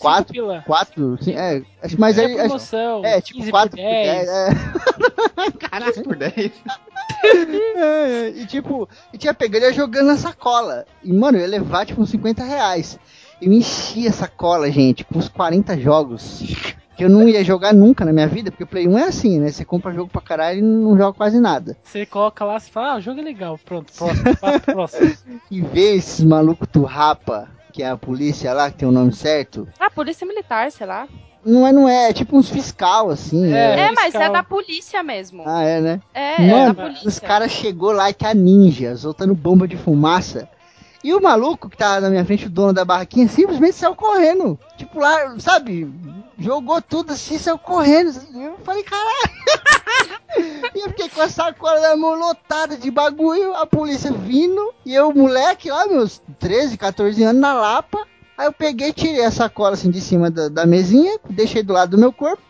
4, 0.00 0.32
pila. 0.32 0.62
4, 0.66 1.18
é, 1.28 1.62
acho, 1.82 2.00
mas 2.00 2.18
é 2.18 2.24
aí, 2.24 2.34
promoção. 2.34 3.04
é, 3.04 3.20
tipo 3.20 3.38
15 3.40 3.50
4 3.50 3.70
por 3.70 3.76
por 3.76 3.82
10, 3.82 4.26
10. 4.26 4.28
é. 4.28 5.50
Caralho, 5.68 6.02
por 6.04 6.16
10. 6.16 6.52
É, 7.22 8.28
e 8.30 8.46
tipo, 8.46 8.88
e 9.12 9.18
tinha 9.18 9.34
pegado 9.34 9.64
e 9.64 9.68
ia 9.68 9.74
jogando 9.74 10.06
na 10.06 10.16
sacola. 10.16 10.86
E, 11.04 11.12
mano, 11.12 11.36
eu 11.36 11.42
ia 11.42 11.48
levar 11.48 11.84
tipo 11.84 12.00
uns 12.00 12.08
50 12.10 12.42
reais. 12.42 12.98
Eu 13.42 13.52
enchia 13.52 14.08
a 14.08 14.12
sacola, 14.12 14.70
gente, 14.70 15.04
com 15.04 15.18
uns 15.18 15.28
40 15.28 15.78
jogos. 15.78 16.40
Que 16.96 17.04
eu 17.04 17.10
não 17.10 17.28
ia 17.28 17.44
jogar 17.44 17.72
nunca 17.74 18.04
na 18.06 18.12
minha 18.12 18.26
vida, 18.26 18.50
porque 18.50 18.64
o 18.64 18.66
Play 18.66 18.86
1 18.88 18.98
é 18.98 19.04
assim, 19.04 19.38
né? 19.38 19.50
Você 19.50 19.64
compra 19.64 19.92
jogo 19.92 20.10
pra 20.10 20.20
caralho 20.20 20.58
e 20.58 20.62
não 20.62 20.96
joga 20.96 21.12
quase 21.16 21.38
nada. 21.40 21.76
Você 21.82 22.06
coloca 22.06 22.44
lá 22.44 22.56
e 22.56 22.60
fala, 22.60 22.92
ah, 22.92 22.96
o 22.96 23.00
jogo 23.00 23.20
é 23.20 23.22
legal. 23.22 23.58
Pronto, 23.64 23.92
próximo, 23.92 24.24
próximo. 24.64 25.14
E 25.50 25.60
ver 25.60 25.96
esses 25.96 26.24
malucos 26.24 26.68
turrapa, 26.70 27.48
que 27.70 27.82
é 27.82 27.88
a 27.88 27.96
polícia 27.96 28.52
lá, 28.52 28.70
que 28.70 28.78
tem 28.78 28.88
o 28.88 28.92
nome 28.92 29.12
certo. 29.12 29.66
Ah, 29.78 29.90
polícia 29.90 30.26
militar, 30.26 30.70
sei 30.70 30.86
lá. 30.86 31.08
Não 31.44 31.66
é, 31.66 31.72
não 31.72 31.88
é, 31.88 32.10
é 32.10 32.12
tipo 32.12 32.36
uns 32.36 32.50
fiscal, 32.50 33.08
assim. 33.10 33.52
É. 33.52 33.56
É. 33.56 33.80
É, 33.80 33.92
mas 33.92 34.06
fiscal. 34.06 34.22
é 34.22 34.30
da 34.30 34.42
polícia 34.42 35.02
mesmo. 35.02 35.42
Ah, 35.46 35.62
é, 35.62 35.80
né? 35.80 36.00
É, 36.12 36.42
é 36.42 36.50
Mano, 36.50 36.74
da 36.74 36.82
polícia. 36.82 37.08
os 37.08 37.18
caras 37.18 37.50
chegou 37.50 37.92
lá 37.92 38.12
que 38.12 38.26
a 38.26 38.34
ninja, 38.34 38.94
soltando 38.96 39.34
bomba 39.34 39.66
de 39.66 39.76
fumaça. 39.76 40.48
E 41.02 41.14
o 41.14 41.22
maluco 41.22 41.68
que 41.68 41.76
tava 41.76 42.02
na 42.02 42.10
minha 42.10 42.24
frente, 42.24 42.46
o 42.46 42.50
dono 42.50 42.72
da 42.72 42.84
barraquinha, 42.84 43.26
simplesmente 43.26 43.76
saiu 43.76 43.94
correndo. 43.94 44.58
Tipo 44.76 45.00
lá, 45.00 45.34
sabe? 45.38 45.90
Jogou 46.38 46.80
tudo 46.82 47.12
assim, 47.12 47.38
saiu 47.38 47.58
correndo. 47.58 48.12
Eu 48.34 48.58
falei, 48.64 48.82
caralho. 48.82 49.30
e 50.74 50.80
eu 50.80 50.88
fiquei 50.90 51.08
com 51.08 51.22
a 51.22 51.28
sacola 51.28 51.80
na 51.80 51.96
mão 51.96 52.14
lotada 52.18 52.76
de 52.76 52.90
bagulho, 52.90 53.54
a 53.54 53.66
polícia 53.66 54.12
vindo. 54.12 54.74
E 54.84 54.94
eu, 54.94 55.12
moleque 55.12 55.70
lá, 55.70 55.86
meus 55.86 56.20
13, 56.38 56.76
14 56.76 57.22
anos, 57.22 57.40
na 57.40 57.54
lapa. 57.54 58.06
Aí 58.36 58.46
eu 58.46 58.52
peguei, 58.52 58.92
tirei 58.92 59.24
a 59.24 59.30
sacola 59.30 59.74
assim 59.74 59.90
de 59.90 60.00
cima 60.00 60.30
da, 60.30 60.48
da 60.48 60.66
mesinha, 60.66 61.18
deixei 61.28 61.62
do 61.62 61.72
lado 61.72 61.90
do 61.92 61.98
meu 61.98 62.12
corpo. 62.12 62.42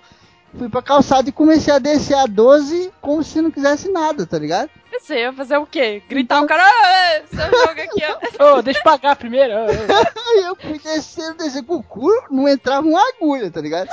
Fui 0.59 0.69
pra 0.69 0.83
calçada 0.83 1.29
e 1.29 1.33
comecei 1.33 1.73
a 1.73 1.79
descer 1.79 2.15
a 2.17 2.27
12 2.27 2.93
como 3.01 3.23
se 3.23 3.41
não 3.41 3.51
quisesse 3.51 3.91
nada, 3.91 4.27
tá 4.27 4.39
ligado? 4.39 4.69
Você 5.01 5.21
ia 5.21 5.33
fazer 5.33 5.57
o 5.57 5.65
quê? 5.65 6.03
Gritar 6.09 6.43
o 6.43 6.47
cara, 6.47 6.63
"Ah, 6.63 7.21
seu 7.27 7.45
jogo 7.45 7.81
aqui, 7.81 8.03
ó. 8.39 8.55
Ô, 8.59 8.63
deixa 8.63 8.81
eu 8.81 8.85
pagar 8.85 9.17
primeiro. 9.17 9.53
Aí 9.57 10.43
eu 10.45 10.57
fui 10.57 10.79
descendo, 10.79 11.37
descendo 11.39 11.65
com 11.67 11.77
o 11.77 11.83
cu, 11.83 12.09
não 12.31 12.49
entrava 12.49 12.87
uma 12.87 13.01
agulha, 13.09 13.51
tá 13.51 13.61
ligado? 13.61 13.89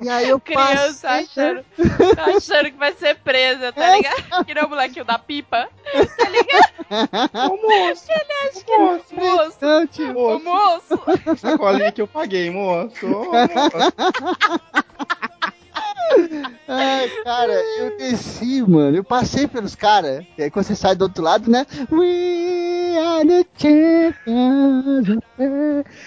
E 0.00 0.08
aí 0.08 0.28
eu 0.28 0.38
Criança 0.40 1.08
passei... 1.08 1.24
achando, 1.44 1.64
achando 2.36 2.64
que 2.72 2.76
vai 2.76 2.92
ser 2.94 3.16
presa, 3.20 3.72
tá 3.72 3.94
ligado? 3.96 4.18
Que 4.44 4.54
nem 4.54 4.64
o 4.64 4.68
molequinho 4.68 5.04
da 5.04 5.18
pipa. 5.18 5.68
Ô 7.34 7.56
moço, 7.56 8.06
moço, 8.78 9.14
Moço, 9.14 9.56
Não, 9.62 9.86
tio. 9.86 10.18
o 10.18 10.38
moço. 10.42 11.36
sacolinha 11.38 11.92
que 11.92 12.02
eu 12.02 12.06
paguei, 12.08 12.50
moço. 12.50 13.06
Ô, 13.06 13.24
moço. 13.32 13.92
Ai, 16.68 17.08
cara, 17.24 17.52
eu 17.78 17.96
desci, 17.96 18.62
mano. 18.62 18.96
Eu 18.96 19.04
passei 19.04 19.46
pelos 19.46 19.74
caras. 19.74 20.24
E 20.36 20.42
aí 20.42 20.50
quando 20.50 20.66
você 20.66 20.74
sai 20.74 20.94
do 20.94 21.02
outro 21.02 21.22
lado, 21.22 21.50
né? 21.50 21.66
We 21.90 22.96
are 22.98 23.26
the 23.26 23.44
champions. 23.56 25.08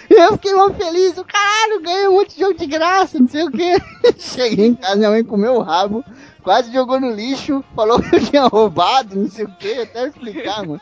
eu 0.10 0.34
fiquei 0.34 0.54
mal 0.54 0.74
feliz. 0.74 1.18
O 1.18 1.26
caralho, 1.26 1.82
ganhei 1.82 2.08
um 2.08 2.14
monte 2.14 2.36
de 2.36 2.41
jogo 2.41 2.58
de 2.58 2.66
graça, 2.66 3.20
não 3.20 3.28
sei 3.28 3.43
o 3.43 3.52
que. 3.52 3.76
Cheguei 4.20 4.68
em 4.68 4.76
casa, 4.76 4.95
minha 4.95 5.10
mãe 5.10 5.24
comeu 5.24 5.56
o 5.56 5.62
rabo. 5.62 6.04
Quase 6.43 6.74
jogou 6.74 6.99
no 6.99 7.12
lixo, 7.12 7.64
falou 7.76 8.02
que 8.02 8.16
eu 8.16 8.26
tinha 8.26 8.47
roubado, 8.47 9.16
não 9.16 9.30
sei 9.30 9.45
o 9.45 9.56
que, 9.58 9.74
até 9.74 10.08
explicar, 10.08 10.66
mano. 10.66 10.82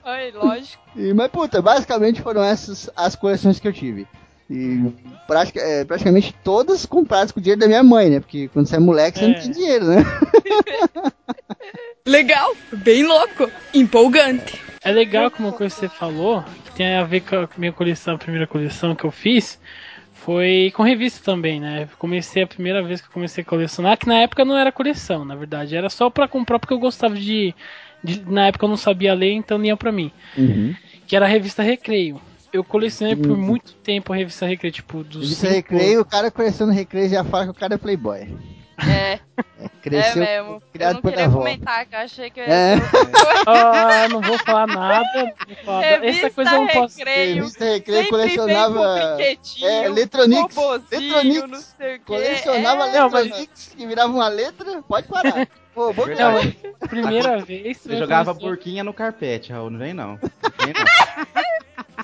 Foi, 0.00 0.30
lógico. 0.30 0.82
E, 0.94 1.12
mas, 1.12 1.28
puta, 1.28 1.60
basicamente 1.60 2.22
foram 2.22 2.42
essas 2.42 2.88
as 2.94 3.16
coleções 3.16 3.58
que 3.58 3.66
eu 3.66 3.72
tive. 3.72 4.06
E 4.54 4.92
pratica- 5.26 5.60
é, 5.60 5.82
praticamente 5.84 6.34
todas 6.44 6.84
compradas 6.84 7.32
com 7.32 7.40
o 7.40 7.42
dinheiro 7.42 7.60
da 7.62 7.66
minha 7.66 7.82
mãe, 7.82 8.10
né? 8.10 8.20
Porque 8.20 8.48
quando 8.48 8.66
você 8.66 8.76
é 8.76 8.78
moleque, 8.78 9.18
você 9.18 9.24
É. 9.24 9.28
não 9.28 9.34
tem 9.40 9.50
dinheiro, 9.50 9.84
né? 9.86 9.96
Legal, 12.06 12.54
bem 12.72 13.04
louco, 13.04 13.50
empolgante. 13.72 14.60
É 14.84 14.90
legal 14.90 15.30
como 15.30 15.48
uma 15.48 15.54
coisa 15.56 15.72
que 15.74 15.80
você 15.80 15.88
falou, 15.88 16.42
que 16.66 16.72
tem 16.72 16.96
a 16.96 17.04
ver 17.04 17.20
com 17.20 17.36
a 17.36 17.48
minha 17.56 17.72
coleção, 17.72 18.16
a 18.16 18.18
primeira 18.18 18.46
coleção 18.46 18.94
que 18.94 19.04
eu 19.04 19.10
fiz, 19.12 19.58
foi 20.12 20.72
com 20.74 20.82
revista 20.82 21.24
também, 21.24 21.60
né? 21.60 21.88
Comecei 21.98 22.42
a 22.42 22.46
primeira 22.46 22.82
vez 22.82 23.00
que 23.00 23.06
eu 23.06 23.12
comecei 23.12 23.42
a 23.42 23.46
colecionar, 23.46 23.96
que 23.96 24.06
na 24.08 24.18
época 24.18 24.44
não 24.44 24.56
era 24.58 24.72
coleção, 24.72 25.24
na 25.24 25.36
verdade, 25.36 25.76
era 25.76 25.88
só 25.88 26.10
pra 26.10 26.26
comprar 26.28 26.58
porque 26.58 26.74
eu 26.74 26.78
gostava 26.78 27.14
de, 27.14 27.54
de- 28.02 28.22
na 28.28 28.48
época 28.48 28.64
eu 28.64 28.68
não 28.68 28.76
sabia 28.76 29.14
ler, 29.14 29.32
então 29.32 29.56
lia 29.58 29.76
pra 29.76 29.92
mim, 29.92 30.10
que 31.06 31.14
era 31.16 31.24
a 31.24 31.28
revista 31.28 31.62
Recreio. 31.62 32.20
Eu 32.52 32.62
colecionei 32.62 33.16
por 33.16 33.36
muito 33.36 33.72
tempo 33.76 34.12
a 34.12 34.16
revista 34.16 34.44
Recreio, 34.46 34.72
tipo, 34.74 35.02
dos 35.02 35.24
Ele 35.26 35.34
cinco- 35.34 35.52
recreio, 35.54 36.00
o 36.02 36.04
cara 36.04 36.30
coleciona 36.30 36.72
recreio 36.72 37.08
já 37.08 37.24
fala 37.24 37.44
que 37.44 37.50
o 37.50 37.54
cara 37.54 37.74
é 37.74 37.78
playboy. 37.78 38.28
É, 38.78 39.18
Cresceu, 39.82 40.22
é 40.22 40.26
mesmo. 40.42 40.54
Eu 40.56 40.62
criado 40.72 40.94
não 40.94 41.02
por 41.02 41.10
queria 41.12 41.30
comentar, 41.30 41.86
que 41.86 41.94
eu 41.94 41.98
achei 42.00 42.30
que 42.30 42.40
eu 42.40 42.44
ia 42.44 42.52
É. 42.52 42.74
Ah, 43.46 44.08
não 44.10 44.20
vou 44.20 44.38
falar 44.38 44.66
nada, 44.66 45.24
não 45.24 45.54
vou 45.54 45.56
falar 45.64 45.80
nada. 45.82 45.96
Revista 46.02 46.26
Essa 46.26 46.34
coisa 46.34 46.50
eu 46.52 46.60
não 46.60 46.66
posso. 46.68 46.98
Recreio. 46.98 47.34
Revista 47.36 47.64
recreio 47.64 48.08
colecionava. 48.08 48.80
é, 49.20 49.34
robozinho, 49.34 49.84
Eletronics. 49.84 50.66
não 51.48 51.60
sei 51.60 51.94
o 51.96 51.98
quê. 51.98 52.02
Colecionava 52.06 52.86
É, 52.88 52.92
Não, 52.98 53.10
mas- 53.10 53.20
Eletronics, 53.26 53.74
que 53.76 53.86
virava 53.86 54.12
uma 54.12 54.28
letra, 54.28 54.82
pode 54.82 55.08
parar. 55.08 55.48
Pô, 55.74 55.90
bom. 55.92 56.04
Não, 56.06 56.86
primeira 56.88 57.38
vez. 57.38 57.78
Você 57.78 57.94
eu 57.94 57.98
jogava 58.00 58.34
porquinha 58.34 58.84
no 58.84 58.92
carpete, 58.92 59.52
Raul, 59.52 59.70
não 59.70 59.78
vem 59.78 59.94
não. 59.94 60.18
Não 60.18 60.18
vem 60.66 60.74
não. 60.74 60.84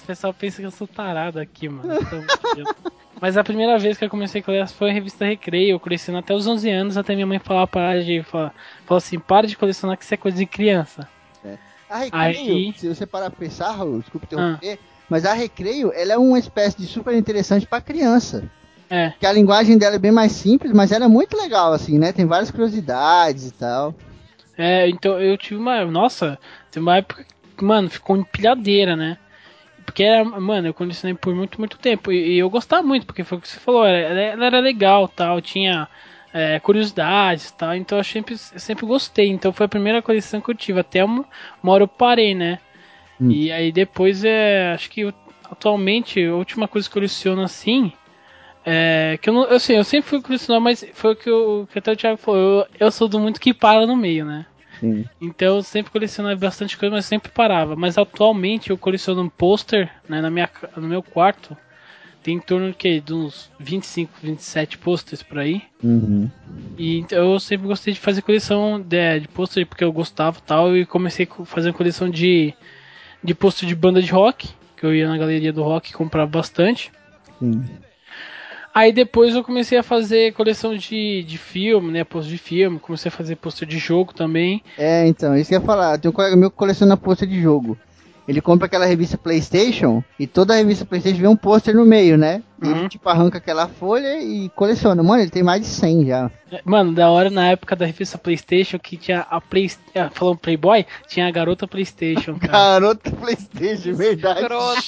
O 0.03 0.07
pessoal 0.07 0.33
pensa 0.35 0.61
que 0.61 0.67
eu 0.67 0.71
sou 0.71 0.87
tarado 0.87 1.39
aqui, 1.39 1.69
mano. 1.69 1.95
Então, 2.01 2.25
Mas 3.21 3.37
a 3.37 3.45
primeira 3.45 3.79
vez 3.79 3.99
que 3.99 4.05
eu 4.05 4.09
comecei 4.11 4.41
a 4.41 4.45
colecionar 4.45 4.69
foi 4.77 4.91
a 4.91 4.93
revista 4.93 5.25
Recreio. 5.25 5.73
Eu 5.73 5.81
coleciono 5.81 6.19
até 6.19 6.35
os 6.35 6.47
11 6.47 6.71
anos, 6.71 6.97
até 6.97 7.15
minha 7.15 7.27
mãe 7.27 7.39
falar 7.39 7.67
parar 7.67 8.03
de 8.03 8.23
falar, 8.23 8.55
falou 8.87 8.99
assim, 8.99 9.19
para 9.19 9.47
de 9.47 9.57
colecionar 9.57 9.97
que 9.99 10.05
isso 10.05 10.15
é 10.15 10.17
coisa 10.17 10.39
de 10.39 10.47
criança. 10.47 11.09
A 11.91 11.99
Recreio, 12.01 12.55
Aí- 12.55 12.75
se 12.77 12.87
você 12.87 13.07
parar 13.07 13.31
pra 13.31 13.39
pensar, 13.41 13.71
Raul, 13.73 14.01
desculpa 14.01 14.27
interromper, 14.27 14.79
mas 15.09 15.25
a 15.25 15.33
Recreio, 15.33 15.91
ela 15.95 16.13
é 16.13 16.19
uma 16.19 16.39
espécie 16.39 16.77
de 16.77 16.87
super 16.87 17.15
interessante 17.15 17.67
pra 17.67 17.81
criança. 17.81 18.51
É. 18.91 19.13
Que 19.19 19.25
a 19.27 19.33
linguagem 19.33 19.77
dela 19.79 19.97
é 19.97 19.99
bem 19.99 20.13
mais 20.13 20.33
simples, 20.33 20.73
mas 20.73 20.93
ela 20.93 21.07
é 21.07 21.09
muito 21.09 21.37
legal, 21.37 21.73
assim, 21.73 21.99
né? 21.99 22.13
Tem 22.13 22.27
várias 22.27 22.51
curiosidades 22.51 23.49
e 23.49 23.53
tal. 23.53 23.95
É, 24.57 24.89
então 24.89 25.19
eu 25.21 25.37
tive 25.39 25.59
uma. 25.61 25.85
Nossa, 25.87 26.39
tem 26.71 26.83
uma 26.83 26.97
época 26.99 27.25
que, 27.57 27.65
mano, 27.65 27.89
ficou 27.89 28.17
empilhadeira, 28.17 28.95
né? 28.97 29.17
Porque 29.89 30.03
era, 30.03 30.23
mano, 30.23 30.69
eu 30.69 30.75
colecionei 30.75 31.15
por 31.17 31.35
muito, 31.35 31.59
muito 31.59 31.79
tempo. 31.79 32.13
E, 32.13 32.35
e 32.35 32.39
eu 32.39 32.51
gostava 32.51 32.83
muito, 32.83 33.07
porque 33.07 33.25
foi 33.25 33.39
o 33.39 33.41
que 33.41 33.49
você 33.49 33.59
falou, 33.59 33.87
ela, 33.87 34.21
ela 34.21 34.45
era 34.45 34.61
legal 34.61 35.09
tal, 35.09 35.41
tinha 35.41 35.89
é, 36.31 36.61
curiosidades 36.61 37.51
tal, 37.53 37.75
então 37.75 37.97
eu 37.97 38.05
sempre, 38.05 38.35
eu 38.35 38.59
sempre 38.61 38.85
gostei. 38.85 39.29
Então 39.31 39.51
foi 39.51 39.65
a 39.65 39.69
primeira 39.69 40.03
coleção 40.03 40.43
que 40.43 40.51
eu 40.51 40.55
tive. 40.55 40.79
Até 40.79 41.03
uma, 41.03 41.25
uma 41.63 41.73
hora 41.73 41.85
eu 41.85 41.89
parei, 41.89 42.35
né? 42.35 42.59
Hum. 43.19 43.31
E 43.31 43.51
aí 43.51 43.73
depois 43.73 44.25
é. 44.25 44.73
Acho 44.75 44.91
que 44.91 45.01
eu- 45.01 45.15
atualmente 45.51 46.23
a 46.23 46.35
última 46.35 46.69
coisa 46.69 46.87
que 46.87 46.93
eu 46.93 47.01
coleciono 47.01 47.41
assim. 47.43 47.91
É, 48.67 49.19
que 49.23 49.31
eu 49.31 49.33
não. 49.35 49.45
Eu, 49.45 49.57
assim, 49.57 49.73
eu 49.73 49.85
sempre 49.85 50.11
fui 50.11 50.21
colecionar, 50.21 50.61
mas 50.61 50.85
foi 50.93 51.13
o 51.15 51.17
que, 51.17 51.31
eu, 51.31 51.67
que 51.73 51.79
até 51.79 51.93
o 51.93 51.97
Thiago 51.97 52.19
falou. 52.19 52.41
Eu, 52.41 52.67
eu 52.79 52.91
sou 52.93 53.09
do 53.09 53.19
muito 53.19 53.41
que 53.41 53.55
para 53.55 53.87
no 53.87 53.97
meio, 53.97 54.27
né? 54.27 54.45
Sim. 54.81 55.05
Então 55.21 55.57
eu 55.57 55.63
sempre 55.63 55.93
colecionava 55.93 56.37
bastante 56.37 56.77
coisa, 56.77 56.95
mas 56.95 57.07
sempre 57.07 57.31
parava. 57.31 57.77
Mas 57.77 57.99
atualmente 57.99 58.71
eu 58.71 58.79
coleciono 58.79 59.23
um 59.23 59.29
pôster 59.29 59.91
né, 60.09 60.21
na 60.21 60.31
minha, 60.31 60.49
no 60.77 60.89
meu 60.89 61.03
quarto. 61.03 61.57
Tem 62.23 62.37
em 62.37 62.41
torno 62.41 62.75
de, 62.77 63.01
de 63.01 63.15
uns 63.15 63.51
25, 63.59 64.13
27 64.23 64.79
posters 64.79 65.23
por 65.23 65.39
aí. 65.39 65.63
Uhum. 65.83 66.29
E 66.77 66.99
então, 66.99 67.33
eu 67.33 67.41
sempre 67.41 67.67
gostei 67.67 67.95
de 67.95 68.01
fazer 68.01 68.23
coleção 68.23 68.81
de, 68.81 69.21
de 69.21 69.29
pôster 69.29 69.67
porque 69.67 69.85
eu 69.85 69.93
gostava 69.93 70.41
tal. 70.45 70.77
E 70.77 70.85
comecei 70.85 71.29
a 71.31 71.45
fazer 71.45 71.73
coleção 71.73 72.11
de, 72.11 72.53
de 73.23 73.35
pôster 73.35 73.69
de 73.69 73.75
banda 73.75 74.03
de 74.03 74.11
rock. 74.11 74.49
Que 74.77 74.87
eu 74.87 74.95
ia 74.95 75.09
na 75.09 75.19
galeria 75.19 75.53
do 75.53 75.63
rock 75.63 75.91
e 75.91 75.95
comprava 75.95 76.31
bastante. 76.31 76.93
Sim. 77.39 77.65
Aí 78.79 78.93
depois 78.93 79.35
eu 79.35 79.43
comecei 79.43 79.77
a 79.77 79.83
fazer 79.83 80.33
coleção 80.35 80.77
de, 80.77 81.25
de 81.25 81.37
filme, 81.37 81.91
né? 81.91 82.05
Pôster 82.05 82.31
de 82.31 82.39
filme. 82.39 82.79
Comecei 82.79 83.09
a 83.09 83.13
fazer 83.13 83.35
pôster 83.35 83.67
de 83.67 83.77
jogo 83.77 84.15
também. 84.15 84.63
É, 84.79 85.05
então, 85.09 85.37
isso 85.37 85.49
que 85.49 85.57
eu 85.57 85.59
ia 85.59 85.67
falar. 85.67 85.99
Tem 85.99 86.09
um 86.09 86.15
colega 86.15 86.37
meu 86.37 86.49
que 86.49 86.57
coleciona 86.57 86.97
pôster 86.97 87.27
de 87.27 87.43
jogo. 87.43 87.77
Ele 88.29 88.41
compra 88.41 88.67
aquela 88.67 88.87
revista 88.87 89.19
PlayStation 89.19 90.01
e 90.17 90.29
toda 90.29 90.55
a 90.55 90.59
revista 90.59 90.87
PlayStation 90.87 91.19
vem 91.19 91.27
um 91.27 91.35
pôster 91.35 91.75
no 91.75 91.85
meio, 91.85 92.17
né? 92.17 92.41
Ele, 92.63 92.73
Uhum. 92.73 92.89
tipo, 92.89 93.09
arranca 93.09 93.39
aquela 93.39 93.69
folha 93.69 94.21
e 94.21 94.49
coleciona. 94.51 95.03
Mano, 95.03 95.23
ele 95.23 95.31
tem 95.31 95.43
mais 95.43 95.61
de 95.63 95.67
100 95.69 96.07
já. 96.07 96.31
Mano, 96.65 96.93
da 96.95 97.11
hora 97.11 97.29
na 97.31 97.49
época 97.51 97.77
da 97.77 97.85
revista 97.85 98.17
Playstation 98.17 98.79
que 98.79 98.97
tinha 98.97 99.21
a 99.31 99.39
Play... 99.41 99.71
ah, 99.95 100.09
Falando 100.11 100.39
Playboy, 100.39 100.85
tinha 101.07 101.29
a 101.29 101.31
garota 101.31 101.69
Playstation, 101.69 102.37
cara. 102.41 102.53
Garota 102.53 103.11
Playstation, 103.13 103.95
verdade. 103.95 104.41
Escroto. 104.41 104.83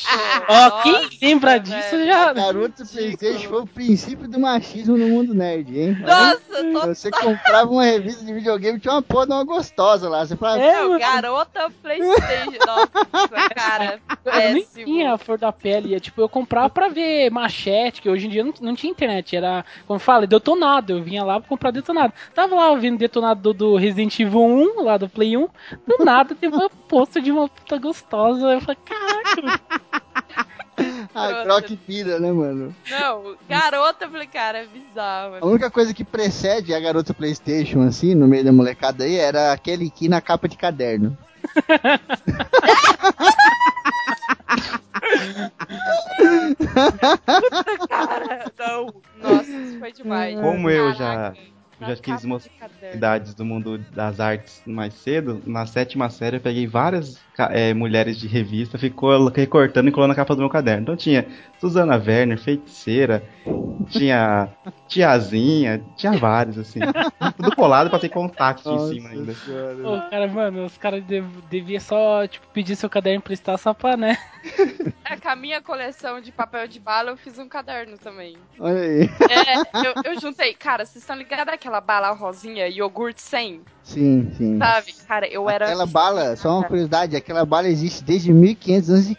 Ó, 0.48 0.70
quem 0.82 0.92
Nossa, 0.92 1.08
lembra 1.22 1.58
disso 1.60 1.90
velho. 1.90 2.06
já... 2.06 2.32
Garota 2.32 2.84
Playstation 2.86 3.48
foi 3.50 3.60
o 3.62 3.66
princípio 3.66 4.26
do 4.26 4.40
machismo 4.40 4.96
no 4.96 5.08
mundo 5.08 5.34
nerd, 5.34 5.78
hein? 5.78 5.98
Nossa, 6.00 6.40
tô... 6.72 6.86
Você 6.94 7.10
comprava 7.10 7.70
uma 7.70 7.84
revista 7.84 8.24
de 8.24 8.32
videogame 8.32 8.80
tinha 8.80 8.94
uma 8.94 9.02
porra 9.02 9.26
de 9.26 9.32
uma 9.32 9.44
gostosa 9.44 10.08
lá. 10.08 10.24
Você 10.24 10.36
falava, 10.36 10.62
É, 10.62 10.82
mano. 10.82 10.98
garota 10.98 11.70
Playstation. 11.82 12.58
Nossa, 12.66 13.48
cara. 13.54 14.00
Eu 14.24 14.32
nem 14.54 14.64
Péssimo. 14.64 14.84
tinha 14.86 15.12
a 15.12 15.18
flor 15.18 15.38
da 15.38 15.52
pele. 15.52 15.94
é, 15.94 16.00
Tipo, 16.00 16.22
eu 16.22 16.28
comprava 16.28 16.70
pra 16.70 16.88
ver 16.88 17.30
machete, 17.60 18.00
que 18.00 18.08
hoje 18.08 18.26
em 18.26 18.30
dia 18.30 18.42
não, 18.42 18.54
não 18.60 18.74
tinha 18.74 18.90
internet. 18.90 19.36
Era, 19.36 19.64
como 19.86 19.98
fala, 19.98 20.26
detonado. 20.26 20.94
Eu 20.94 21.02
vinha 21.02 21.22
lá 21.22 21.38
pra 21.38 21.48
comprar 21.48 21.70
detonado. 21.70 22.12
Tava 22.34 22.54
lá 22.54 22.74
vendo 22.74 22.98
detonado 22.98 23.40
do, 23.40 23.52
do 23.52 23.76
Resident 23.76 24.18
Evil 24.18 24.40
1, 24.40 24.82
lá 24.82 24.96
do 24.96 25.08
Play 25.08 25.36
1. 25.36 25.48
Do 25.86 26.04
nada 26.04 26.34
teve 26.34 26.54
uma 26.54 26.70
posta 26.88 27.20
de 27.20 27.30
uma 27.30 27.48
puta 27.48 27.78
gostosa. 27.78 28.52
Eu 28.52 28.60
falei, 28.60 28.78
caraca, 28.84 29.60
ah, 31.14 31.42
croque 31.44 31.76
pira, 31.76 32.18
né, 32.18 32.32
mano? 32.32 32.74
Não, 32.88 33.36
garota, 33.48 34.06
eu 34.06 34.10
falei, 34.10 34.26
cara, 34.26 34.58
é 34.58 34.66
bizarro. 34.66 35.28
A 35.28 35.40
mano. 35.40 35.46
única 35.46 35.70
coisa 35.70 35.92
que 35.92 36.04
precede 36.04 36.74
a 36.74 36.80
garota 36.80 37.12
Playstation, 37.12 37.82
assim, 37.82 38.14
no 38.14 38.26
meio 38.26 38.44
da 38.44 38.52
molecada 38.52 39.04
aí, 39.04 39.16
era 39.16 39.52
aquele 39.52 39.88
aqui 39.88 40.08
na 40.08 40.20
capa 40.20 40.48
de 40.48 40.56
caderno. 40.56 41.16
Cara, 47.88 48.52
não. 48.58 48.92
Nossa, 49.20 49.50
isso 49.50 49.78
foi 49.78 49.92
demais. 49.92 50.38
Como 50.40 50.70
eu 50.70 50.92
já- 50.92 50.96
Caraca, 50.98 51.38
eu 51.80 51.86
já 51.86 51.96
capa 51.96 52.26
mostrar 52.26 52.52
de 52.52 52.58
caderno. 52.58 52.96
idades 52.96 53.34
do 53.34 53.44
mundo 53.44 53.78
das 53.78 54.20
artes 54.20 54.62
mais 54.66 54.94
cedo, 54.94 55.42
na 55.46 55.66
sétima 55.66 56.10
série 56.10 56.36
eu 56.36 56.40
peguei 56.40 56.66
várias 56.66 57.18
eh, 57.50 57.72
mulheres 57.74 58.18
de 58.18 58.26
revista, 58.28 58.78
ficou 58.78 59.28
recortando 59.28 59.88
e 59.88 59.92
colando 59.92 60.08
na 60.10 60.14
capa 60.14 60.34
do 60.34 60.40
meu 60.40 60.50
caderno. 60.50 60.82
Então 60.82 60.96
tinha 60.96 61.26
Susana 61.58 61.96
Werner, 61.96 62.38
feiticeira, 62.38 63.22
tinha 63.88 64.48
tiazinha, 64.90 65.80
tinha 65.96 66.12
vários, 66.12 66.58
assim. 66.58 66.80
Tudo 67.36 67.54
colado 67.54 67.88
pra 67.88 67.98
ter 67.98 68.08
contato 68.08 68.68
em 68.68 68.88
cima 68.88 69.08
ainda. 69.10 69.32
Ô, 69.32 70.10
cara, 70.10 70.26
mano, 70.26 70.64
os 70.66 70.76
caras 70.76 71.02
dev, 71.04 71.24
deviam 71.48 71.80
só, 71.80 72.26
tipo, 72.26 72.46
pedir 72.48 72.74
seu 72.74 72.90
caderno 72.90 73.18
emprestar 73.18 73.56
só 73.56 73.72
pra, 73.72 73.96
né? 73.96 74.18
É, 75.10 75.16
com 75.16 75.28
a 75.28 75.34
minha 75.34 75.60
coleção 75.60 76.20
de 76.20 76.30
papel 76.30 76.68
de 76.68 76.78
bala, 76.78 77.10
eu 77.10 77.16
fiz 77.16 77.36
um 77.36 77.48
caderno 77.48 77.98
também. 77.98 78.36
Olha 78.60 78.80
aí. 78.80 79.10
É, 79.28 79.86
eu, 79.86 80.12
eu 80.12 80.20
juntei. 80.20 80.54
Cara, 80.54 80.84
vocês 80.86 81.02
estão 81.02 81.16
ligados 81.16 81.52
àquela 81.52 81.80
bala 81.80 82.12
rosinha, 82.12 82.68
iogurte 82.68 83.20
100? 83.20 83.60
Sim, 83.82 84.30
sim. 84.36 84.56
Sabe? 84.58 84.92
Cara, 85.08 85.26
eu 85.26 85.50
era. 85.50 85.64
Aquela 85.64 85.86
bala, 85.86 86.36
só 86.36 86.58
uma 86.58 86.64
curiosidade, 86.64 87.16
aquela 87.16 87.44
bala 87.44 87.66
existe 87.66 88.04
desde 88.04 88.32
1500 88.32 88.90
a.C. 88.90 89.16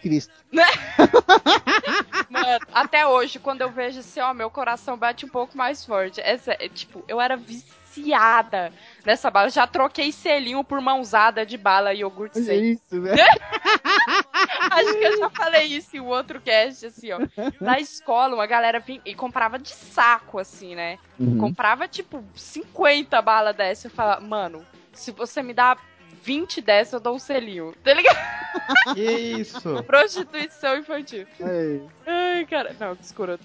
Mano, 2.29 2.59
até 2.73 3.05
hoje, 3.05 3.39
quando 3.39 3.61
eu 3.61 3.69
vejo 3.69 3.99
assim, 3.99 4.21
ó, 4.21 4.33
meu 4.33 4.49
coração 4.49 4.97
bate 4.97 5.25
um 5.25 5.29
pouco 5.29 5.57
mais 5.61 5.85
forte. 5.85 6.19
Essa, 6.21 6.53
é, 6.53 6.67
tipo, 6.67 7.03
eu 7.07 7.21
era 7.21 7.37
viciada 7.37 8.73
nessa 9.05 9.29
bala. 9.29 9.49
Já 9.49 9.67
troquei 9.67 10.11
selinho 10.11 10.63
por 10.63 10.81
mãozada 10.81 11.45
de 11.45 11.55
bala 11.55 11.93
e 11.93 11.99
iogurte 11.99 12.39
Olha 12.39 12.45
100. 12.45 12.71
isso, 12.71 13.01
velho. 13.01 13.21
Acho 14.71 14.97
que 14.97 15.05
eu 15.05 15.17
já 15.17 15.29
falei 15.29 15.65
isso 15.65 15.95
em 15.95 15.99
outro 15.99 16.41
cast, 16.41 16.87
assim, 16.87 17.11
ó. 17.11 17.19
Na 17.59 17.79
escola, 17.79 18.33
uma 18.33 18.47
galera 18.47 18.79
vinha 18.79 19.01
e 19.05 19.13
comprava 19.13 19.59
de 19.59 19.69
saco, 19.69 20.39
assim, 20.39 20.73
né? 20.73 20.97
Uhum. 21.19 21.37
Comprava, 21.37 21.87
tipo, 21.87 22.23
50 22.35 23.21
balas 23.21 23.55
dessa. 23.55 23.87
Eu 23.87 23.91
falava, 23.91 24.21
mano, 24.21 24.65
se 24.91 25.11
você 25.11 25.43
me 25.43 25.53
dá 25.53 25.77
20 26.23 26.61
dessa, 26.61 26.95
eu 26.95 26.99
dou 26.99 27.15
um 27.15 27.19
selinho. 27.19 27.73
Tá 27.83 27.93
ligado? 27.93 28.17
Que 28.93 29.01
isso? 29.01 29.81
Prostituição 29.83 30.77
infantil. 30.77 31.25
Aí. 31.41 31.81
Ai, 32.05 32.45
cara. 32.45 32.75
Não, 32.79 32.95
que 32.95 33.03
escroto. 33.03 33.43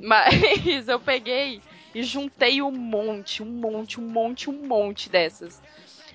Mas 0.00 0.88
eu 0.88 0.98
peguei 0.98 1.60
e 1.94 2.02
juntei 2.02 2.60
um 2.60 2.70
monte, 2.70 3.42
um 3.42 3.46
monte, 3.46 4.00
um 4.00 4.04
monte, 4.04 4.50
um 4.50 4.66
monte 4.66 5.08
dessas. 5.08 5.62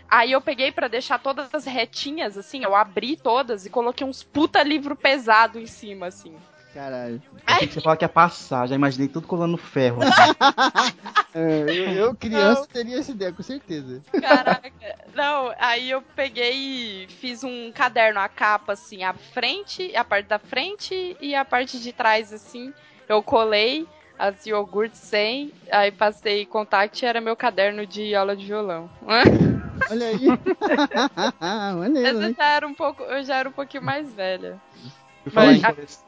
Aí 0.10 0.32
eu 0.32 0.42
peguei 0.42 0.72
pra 0.72 0.88
deixar 0.88 1.20
todas 1.20 1.54
as 1.54 1.66
retinhas, 1.66 2.38
assim, 2.38 2.64
eu 2.64 2.76
abri 2.76 3.16
todas 3.16 3.66
e 3.66 3.70
coloquei 3.70 4.06
uns 4.06 4.22
puta 4.22 4.62
livro 4.62 4.96
pesado 4.96 5.60
em 5.60 5.66
cima, 5.66 6.08
assim. 6.08 6.36
Caralho. 6.74 7.22
Achei 7.46 7.68
que 7.68 7.74
você 7.74 7.82
falava 7.82 7.98
que 7.98 8.04
ia 8.04 8.10
passar, 8.10 8.68
já 8.68 8.76
imaginei 8.76 9.08
tudo 9.08 9.28
colando 9.28 9.58
ferro. 9.58 10.02
assim. 10.02 10.34
É, 11.36 11.62
eu, 11.64 11.90
eu, 11.94 12.16
criança, 12.16 12.68
teria 12.72 13.00
essa 13.00 13.10
ideia, 13.10 13.34
com 13.34 13.42
certeza. 13.42 14.04
Caraca. 14.22 14.72
Não, 15.16 15.52
aí 15.58 15.90
eu 15.90 16.00
peguei 16.16 16.54
e 16.54 17.08
fiz 17.08 17.44
um 17.44 17.72
caderno, 17.72 18.20
a 18.20 18.30
capa, 18.30 18.74
assim, 18.74 19.04
a 19.04 19.16
frente, 19.16 19.96
a 19.96 20.04
parte 20.04 20.28
da 20.28 20.38
frente 20.38 21.18
e 21.20 21.34
a 21.34 21.44
parte 21.44 21.80
de 21.80 21.92
trás, 21.92 22.32
assim. 22.32 22.72
Eu 23.10 23.24
colei 23.24 23.88
as 24.20 24.46
iogurtes 24.46 25.00
100, 25.00 25.52
aí 25.72 25.92
passei 25.92 26.46
contact 26.46 27.04
e 27.04 27.08
era 27.08 27.20
meu 27.20 27.36
caderno 27.36 27.88
de 27.88 28.14
aula 28.14 28.36
de 28.36 28.46
violão. 28.46 28.88
Olha 29.90 30.08
aí. 30.08 30.28
Maneiro, 31.80 32.08
Essa 32.10 32.30
né? 32.30 32.36
já 32.38 32.48
era 32.48 32.68
um 32.68 32.76
pouco, 32.76 33.02
eu 33.02 33.24
já 33.24 33.38
era 33.38 33.50
um 33.50 33.52
pouquinho 33.52 33.84
mais 33.84 34.14
velha. 34.14 34.62
Por 35.24 35.32
falar, 35.32 35.54
em, 35.54 35.62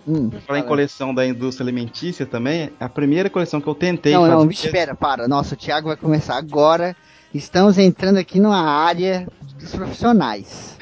Hum, 0.08 0.30
falar 0.46 0.60
em 0.60 0.64
coleção 0.64 1.14
da 1.16 1.26
indústria 1.26 1.64
alimentícia 1.64 2.26
também, 2.26 2.70
a 2.80 2.90
primeira 2.90 3.30
coleção 3.30 3.62
que 3.62 3.68
eu 3.68 3.76
tentei 3.76 4.14
Não, 4.14 4.28
não, 4.28 4.42
fazer- 4.42 4.52
espera, 4.68 4.94
para. 4.96 5.28
Nossa, 5.28 5.56
o 5.56 5.58
Thiago 5.58 5.88
vai 5.88 5.96
começar 5.98 6.36
agora. 6.38 6.96
Estamos 7.34 7.78
entrando 7.78 8.18
aqui 8.18 8.40
numa 8.40 8.62
área 8.62 9.28
dos 9.58 9.72
profissionais. 9.74 10.78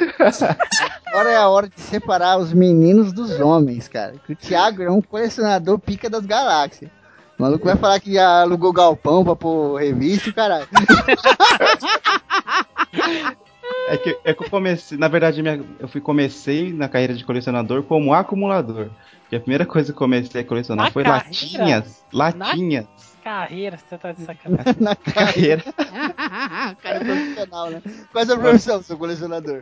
Agora 1.05 1.29
é 1.31 1.37
a 1.37 1.47
hora 1.47 1.69
de 1.69 1.79
separar 1.79 2.37
os 2.39 2.51
meninos 2.53 3.13
dos 3.13 3.39
homens, 3.39 3.87
cara. 3.87 4.15
Que 4.25 4.33
o 4.33 4.35
Thiago 4.35 4.81
é 4.83 4.89
um 4.89 5.01
colecionador 5.01 5.77
pica 5.79 6.09
das 6.09 6.25
galáxias. 6.25 6.89
O 7.37 7.41
maluco 7.41 7.65
vai 7.65 7.75
falar 7.75 7.99
que 7.99 8.13
já 8.13 8.41
alugou 8.41 8.71
galpão 8.73 9.23
pra 9.23 9.35
pôr 9.35 9.77
revista 9.79 10.29
e 10.29 10.33
caralho. 10.33 10.67
É 13.89 13.97
que, 13.97 14.17
é 14.23 14.33
que 14.33 14.43
eu 14.43 14.49
comecei, 14.49 14.97
na 14.97 15.07
verdade, 15.07 15.41
minha- 15.41 15.61
eu 15.79 15.87
fui 15.87 15.99
comecei 15.99 16.71
na 16.71 16.87
carreira 16.87 17.13
de 17.13 17.23
colecionador 17.25 17.83
como 17.83 18.13
acumulador. 18.13 18.89
Porque 19.21 19.35
a 19.35 19.39
primeira 19.39 19.65
coisa 19.65 19.87
que 19.91 19.95
eu 19.95 19.99
comecei 19.99 20.41
a 20.41 20.45
colecionar 20.45 20.85
Na 20.85 20.91
foi 20.91 21.03
carreira? 21.03 21.27
latinhas. 21.27 22.05
Latinhas. 22.13 22.85
Carreira, 23.23 23.77
você 23.77 23.97
tá 23.97 24.11
de 24.11 24.21
sacanagem. 24.21 24.73
Na. 24.79 24.95
Carreira. 24.95 25.63
cara 26.81 26.97
é 26.97 27.03
profissional, 27.03 27.69
né? 27.71 27.81
Qual 28.11 28.21
é 28.21 28.23
a 28.23 28.25
sua 28.25 28.37
profissão, 28.37 28.83
seu 28.83 28.97
colecionador? 28.97 29.61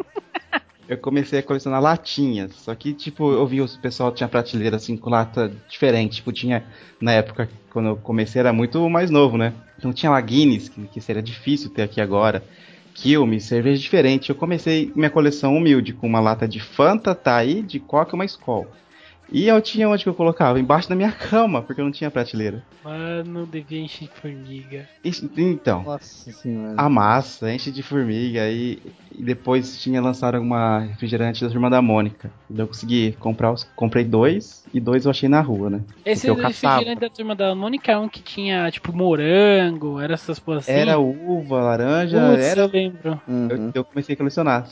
Eu 0.87 0.97
comecei 0.97 1.39
a 1.39 1.43
colecionar 1.43 1.81
latinhas. 1.81 2.53
Só 2.55 2.73
que, 2.75 2.93
tipo, 2.93 3.31
eu 3.31 3.45
vi 3.47 3.61
o 3.61 3.69
pessoal 3.79 4.11
tinha 4.11 4.27
prateleira 4.27 4.75
assim 4.75 4.97
com 4.97 5.09
lata 5.09 5.51
diferente. 5.69 6.17
Tipo, 6.17 6.31
tinha. 6.33 6.63
Na 6.99 7.13
época, 7.13 7.49
quando 7.71 7.89
eu 7.89 7.95
comecei, 7.97 8.39
era 8.39 8.51
muito 8.51 8.89
mais 8.89 9.09
novo, 9.09 9.37
né? 9.37 9.53
Então 9.77 9.93
tinha 9.93 10.11
lá 10.11 10.19
Guinness, 10.19 10.67
que, 10.69 10.85
que 10.87 10.99
seria 11.01 11.21
difícil 11.23 11.69
ter 11.69 11.83
aqui 11.83 12.01
agora. 12.01 12.43
Quilmes, 13.01 13.45
cerveja 13.45 13.81
diferente. 13.81 14.29
Eu 14.29 14.35
comecei 14.35 14.91
minha 14.95 15.09
coleção 15.09 15.57
humilde, 15.57 15.91
com 15.91 16.05
uma 16.05 16.19
lata 16.19 16.47
de 16.47 16.59
Fanta, 16.59 17.15
Taí, 17.15 17.63
de 17.63 17.79
Coca 17.79 18.11
e 18.11 18.15
uma 18.15 18.25
Skol. 18.25 18.67
E 19.31 19.47
eu 19.47 19.61
tinha 19.61 19.87
onde 19.87 20.03
que 20.03 20.09
eu 20.09 20.13
colocava? 20.13 20.59
Embaixo 20.59 20.89
da 20.89 20.95
minha 20.95 21.11
cama, 21.29 21.61
porque 21.61 21.79
eu 21.79 21.85
não 21.85 21.91
tinha 21.91 22.11
prateleira. 22.11 22.61
Mano, 22.83 23.45
devia 23.45 23.79
encher 23.79 24.07
de 24.07 24.13
formiga. 24.19 24.89
Então, 25.37 25.83
Nossa 25.83 26.31
senhora. 26.31 26.73
a 26.77 26.89
massa, 26.89 27.53
enche 27.53 27.71
de 27.71 27.81
formiga 27.81 28.49
e, 28.49 28.79
e 29.17 29.23
depois 29.23 29.81
tinha 29.81 30.01
lançado 30.01 30.37
uma 30.39 30.79
refrigerante 30.79 31.43
da 31.43 31.49
turma 31.49 31.69
da 31.69 31.81
Mônica. 31.81 32.29
Então 32.49 32.63
eu 32.63 32.67
consegui 32.67 33.13
comprar 33.19 33.51
os. 33.53 33.63
Comprei 33.75 34.03
dois 34.03 34.65
e 34.73 34.79
dois 34.79 35.05
eu 35.05 35.11
achei 35.11 35.29
na 35.29 35.39
rua, 35.39 35.69
né? 35.69 35.81
Esse 36.05 36.27
eu 36.27 36.35
refrigerante 36.35 36.99
da 36.99 37.09
turma 37.09 37.35
da 37.35 37.55
Mônica 37.55 37.91
é 37.91 37.97
um 37.97 38.09
que 38.09 38.21
tinha, 38.21 38.69
tipo, 38.69 38.91
morango, 38.91 39.99
era 39.99 40.13
essas 40.13 40.39
porras 40.39 40.63
assim. 40.67 40.77
Era 40.77 40.97
uva, 40.99 41.61
laranja, 41.61 42.19
Putz, 42.19 42.43
era. 42.43 42.61
eu 42.61 42.67
lembro. 42.67 43.21
Uhum. 43.27 43.47
Eu, 43.49 43.71
eu 43.75 43.83
comecei 43.85 44.13
a 44.13 44.17
colecionar. 44.17 44.67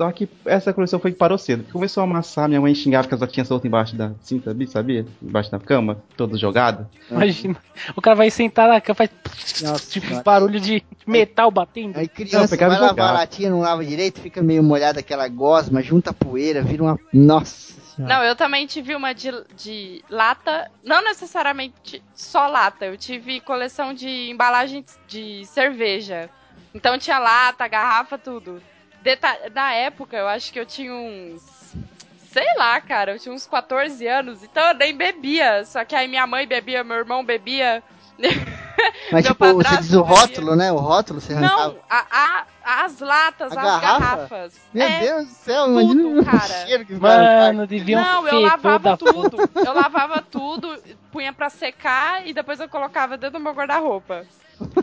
Só 0.00 0.10
que 0.12 0.26
essa 0.46 0.72
coleção 0.72 0.98
foi 0.98 1.12
que 1.12 1.18
parou 1.18 1.36
cedo. 1.36 1.70
Começou 1.70 2.00
a 2.00 2.04
amassar, 2.04 2.48
minha 2.48 2.58
mãe 2.58 2.74
xingava 2.74 3.06
que 3.06 3.12
as 3.12 3.20
latinhas 3.20 3.46
soltas 3.46 3.66
embaixo 3.66 3.94
da 3.94 4.12
cinta, 4.22 4.48
sabia? 4.48 4.66
sabia? 4.66 5.06
Embaixo 5.20 5.50
da 5.50 5.58
cama, 5.58 6.02
todo 6.16 6.38
jogado. 6.38 6.88
Imagina. 7.10 7.54
O 7.94 8.00
cara 8.00 8.16
vai 8.16 8.30
sentar 8.30 8.66
na 8.66 8.80
cama, 8.80 8.94
faz 8.94 9.10
Nossa 9.60 9.90
tipo 9.90 10.06
senhora. 10.06 10.24
barulho 10.24 10.58
de 10.58 10.82
metal 11.06 11.50
batendo. 11.50 11.98
Aí 11.98 12.06
Não, 12.06 12.14
criança 12.14 12.48
pegava 12.48 12.76
vai 12.76 12.80
lavar 12.80 13.10
a 13.10 13.12
latinha, 13.12 13.50
não 13.50 13.60
lava 13.60 13.84
direito, 13.84 14.22
fica 14.22 14.40
meio 14.40 14.62
molhada 14.62 15.00
aquela 15.00 15.28
gosma, 15.28 15.82
junta 15.82 16.14
poeira, 16.14 16.62
vira 16.62 16.82
uma. 16.82 16.98
Nossa 17.12 17.74
senhora. 17.94 18.14
Não, 18.14 18.24
eu 18.24 18.34
também 18.34 18.66
tive 18.66 18.94
uma 18.94 19.12
de, 19.12 19.30
de 19.54 20.02
lata, 20.08 20.70
não 20.82 21.04
necessariamente 21.04 22.02
só 22.14 22.46
lata, 22.46 22.86
eu 22.86 22.96
tive 22.96 23.38
coleção 23.40 23.92
de 23.92 24.30
embalagem 24.30 24.82
de 25.06 25.44
cerveja. 25.44 26.30
Então 26.72 26.96
tinha 26.96 27.18
lata, 27.18 27.68
garrafa, 27.68 28.16
tudo. 28.16 28.62
Deta 29.02 29.50
da 29.50 29.72
época, 29.72 30.16
eu 30.16 30.28
acho 30.28 30.52
que 30.52 30.60
eu 30.60 30.66
tinha 30.66 30.92
uns 30.92 31.42
Sei 32.32 32.46
lá, 32.56 32.80
cara, 32.80 33.12
eu 33.14 33.18
tinha 33.18 33.34
uns 33.34 33.44
14 33.46 34.06
anos, 34.06 34.44
então 34.44 34.68
eu 34.68 34.74
nem 34.74 34.96
bebia. 34.96 35.64
Só 35.64 35.84
que 35.84 35.96
aí 35.96 36.06
minha 36.06 36.26
mãe 36.28 36.46
bebia, 36.46 36.84
meu 36.84 36.96
irmão 36.96 37.24
bebia. 37.24 37.82
Mas, 39.10 39.26
tipo, 39.26 39.44
você 39.54 39.76
diz 39.78 39.92
o 39.94 40.02
bebia. 40.04 40.16
rótulo, 40.16 40.56
né? 40.56 40.70
O 40.70 40.76
rótulo 40.76 41.20
você 41.20 41.32
arrancava. 41.32 41.72
Não, 41.74 41.76
a, 41.90 42.06
a- 42.10 42.46
as 42.84 43.00
latas, 43.00 43.52
A 43.56 43.60
as 43.60 43.66
garrafa? 43.66 43.98
garrafas. 43.98 44.60
Meu 44.72 44.86
É, 44.86 45.00
Deus 45.00 45.26
do 45.26 45.32
céu, 45.34 45.66
imagina 45.66 46.20
o 46.20 46.24
cara. 46.24 46.66
cheiro 46.66 46.84
que. 46.86 46.94
Mano, 46.94 47.66
deviam 47.66 48.00
Não, 48.00 48.28
eu 48.28 48.40
lavava 48.40 48.96
tudo. 48.96 49.36
Eu 49.54 49.74
lavava 49.74 50.22
tudo, 50.22 50.80
punha 51.10 51.32
pra 51.32 51.50
secar 51.50 52.26
e 52.26 52.32
depois 52.32 52.60
eu 52.60 52.68
colocava 52.68 53.16
dentro 53.16 53.38
do 53.38 53.42
meu 53.42 53.52
guarda-roupa. 53.52 54.24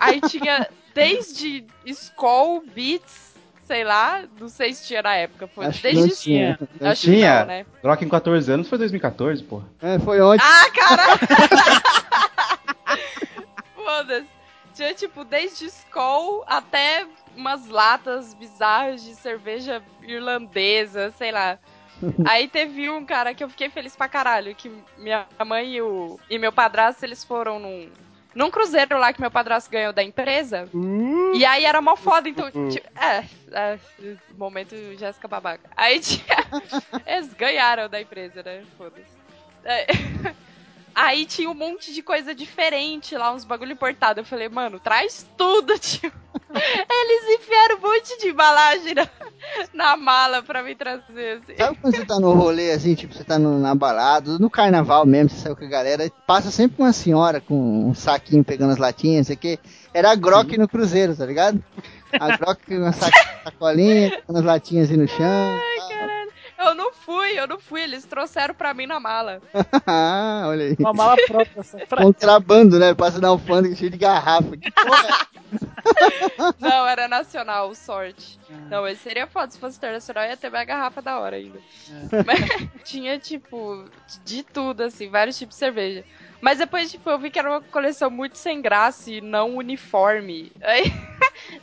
Aí 0.02 0.20
tinha 0.22 0.68
desde 0.94 1.64
Skol, 1.86 2.62
Beats, 2.76 3.27
sei 3.68 3.84
lá, 3.84 4.24
não 4.40 4.48
sei 4.48 4.74
se 4.74 4.88
tinha 4.88 5.02
na 5.02 5.14
época. 5.16 5.46
Foi 5.48 5.66
Acho 5.66 5.82
que 5.82 5.84
desde 5.84 6.02
não 6.02 6.16
tinha. 6.16 6.60
Não 6.80 6.90
Acho 6.90 7.02
que 7.02 7.12
tinha. 7.12 7.40
não, 7.42 7.46
né? 7.48 7.66
Rock 7.84 8.06
em 8.06 8.10
14 8.10 8.52
anos 8.52 8.70
foi 8.70 8.78
2014, 8.78 9.44
pô. 9.44 9.62
É, 9.82 10.00
foi 10.00 10.22
ontem. 10.22 10.44
Ah, 10.44 10.72
caralho! 10.72 11.20
Foda-se. 13.76 14.28
Tinha, 14.74 14.94
tipo, 14.94 15.26
desde 15.26 15.66
Skol 15.66 16.44
até 16.48 17.06
umas 17.36 17.68
latas 17.68 18.34
bizarras 18.34 19.04
de 19.04 19.16
cerveja 19.16 19.84
irlandesa, 20.02 21.14
sei 21.18 21.32
lá. 21.32 21.60
Aí 22.26 22.48
teve 22.48 22.90
um 22.90 23.04
cara 23.04 23.34
que 23.34 23.44
eu 23.44 23.50
fiquei 23.50 23.70
feliz 23.70 23.96
pra 23.96 24.08
caralho, 24.08 24.56
que 24.56 24.72
minha 24.98 25.26
mãe 25.46 25.76
e, 25.76 25.82
o, 25.82 26.20
e 26.30 26.38
meu 26.38 26.52
padrasto, 26.54 27.04
eles 27.04 27.24
foram 27.24 27.60
num, 27.60 27.90
num 28.38 28.52
cruzeiro 28.52 29.00
lá 29.00 29.12
que 29.12 29.20
meu 29.20 29.32
padrasto 29.32 29.72
ganhou 29.72 29.92
da 29.92 30.04
empresa. 30.04 30.70
E 31.34 31.44
aí 31.44 31.66
era 31.66 31.82
mó 31.82 31.96
foda, 31.96 32.30
então, 32.30 32.52
tipo, 32.70 32.88
é, 32.96 33.26
é, 33.52 33.80
momento 34.38 34.76
Jéssica 34.96 35.28
Babaca. 35.28 35.68
Aí 35.76 36.00
tinha, 36.00 36.38
eles 37.08 37.34
ganharam 37.34 37.90
da 37.90 38.00
empresa, 38.00 38.44
né, 38.44 38.64
foda-se. 38.78 39.18
É. 39.66 39.88
Aí 41.00 41.28
tinha 41.28 41.48
um 41.48 41.54
monte 41.54 41.94
de 41.94 42.02
coisa 42.02 42.34
diferente 42.34 43.16
lá, 43.16 43.32
uns 43.32 43.44
bagulho 43.44 43.74
importado. 43.74 44.20
Eu 44.20 44.26
falei, 44.26 44.50
mano, 44.50 44.80
traz 44.80 45.28
tudo, 45.38 45.78
tio. 45.78 46.12
Eles 46.90 47.40
enfiaram 47.40 47.78
um 47.78 47.82
monte 47.82 48.18
de 48.18 48.30
embalagem 48.30 48.96
na, 48.96 49.08
na 49.74 49.96
mala 49.98 50.42
pra 50.42 50.64
me 50.64 50.76
trazer, 50.76 51.42
assim. 51.44 51.56
Sabe 51.58 51.78
quando 51.82 51.96
você 51.96 52.06
tá 52.06 52.20
no 52.20 52.34
rolê, 52.34 52.72
assim, 52.72 52.96
tipo, 52.96 53.14
você 53.14 53.24
tá 53.24 53.38
no, 53.38 53.60
na 53.60 53.74
balada, 53.76 54.38
no 54.40 54.50
carnaval 54.50 55.06
mesmo, 55.06 55.30
você 55.30 55.38
saiu 55.42 55.56
com 55.56 55.66
a 55.66 55.70
galera, 55.70 56.12
passa 56.26 56.52
sempre 56.52 56.82
uma 56.82 56.92
senhora 56.94 57.40
com 57.42 57.90
um 57.90 57.94
saquinho 57.94 58.44
pegando 58.44 58.72
as 58.74 58.78
latinhas, 58.78 59.28
sei 59.28 59.36
que 59.36 59.60
era 59.94 60.12
a 60.12 60.16
Grok 60.16 60.58
no 60.58 60.68
cruzeiro, 60.68 61.16
tá 61.16 61.26
ligado? 61.26 61.64
A 62.20 62.38
Grok 62.38 62.66
com 62.66 62.76
uma 62.76 62.92
sa- 62.94 63.10
sacolinha, 63.44 64.12
pegando 64.12 64.40
as 64.40 64.46
latinhas 64.46 64.90
aí 64.92 64.98
no 64.98 65.08
chão. 65.08 65.60
Eu 66.58 66.74
não 66.74 66.92
fui, 66.92 67.40
eu 67.40 67.48
não 67.48 67.60
fui. 67.60 67.82
Eles 67.82 68.06
trouxeram 68.06 68.54
pra 68.54 68.74
mim 68.74 68.86
na 68.88 69.00
mala. 69.00 69.42
Ah, 69.86 70.46
olha 70.50 70.66
aí. 70.66 70.76
Uma 70.80 70.94
mala 70.94 71.16
própria 71.28 71.62
só 71.64 71.78
pra 71.86 72.02
Contrabando, 72.04 72.80
né? 72.80 72.94
Passa 72.94 73.20
na 73.20 73.28
alfândega 73.30 73.76
cheio 73.76 73.92
de 73.92 73.98
garrafa. 73.98 74.58
Que 74.58 74.72
porra 74.72 75.08
é? 75.08 75.38
Não, 76.60 76.86
era 76.86 77.08
nacional, 77.08 77.74
sorte. 77.74 78.40
Não, 78.70 78.88
esse 78.88 79.02
seria 79.02 79.28
foda. 79.28 79.52
Se 79.52 79.60
fosse 79.60 79.78
internacional, 79.78 80.26
ia 80.26 80.36
ter 80.36 80.50
minha 80.50 80.64
garrafa 80.66 81.02
da 81.02 81.20
hora 81.20 81.38
ainda. 81.38 81.60
Mas 82.26 82.70
tinha, 82.84 83.18
tipo, 83.18 83.86
de 84.26 84.44
tudo, 84.44 84.84
assim, 84.84 85.10
vários 85.10 85.38
tipos 85.38 85.56
de 85.56 85.60
cerveja. 85.60 86.04
Mas 86.42 86.60
depois, 86.60 86.92
tipo, 86.92 87.10
eu 87.10 87.18
vi 87.18 87.32
que 87.32 87.40
era 87.40 87.50
uma 87.50 87.62
coleção 87.62 88.10
muito 88.10 88.38
sem 88.38 88.62
graça 88.62 89.10
e 89.12 89.22
não 89.22 89.56
uniforme. 89.56 90.52
Aí, 90.62 90.92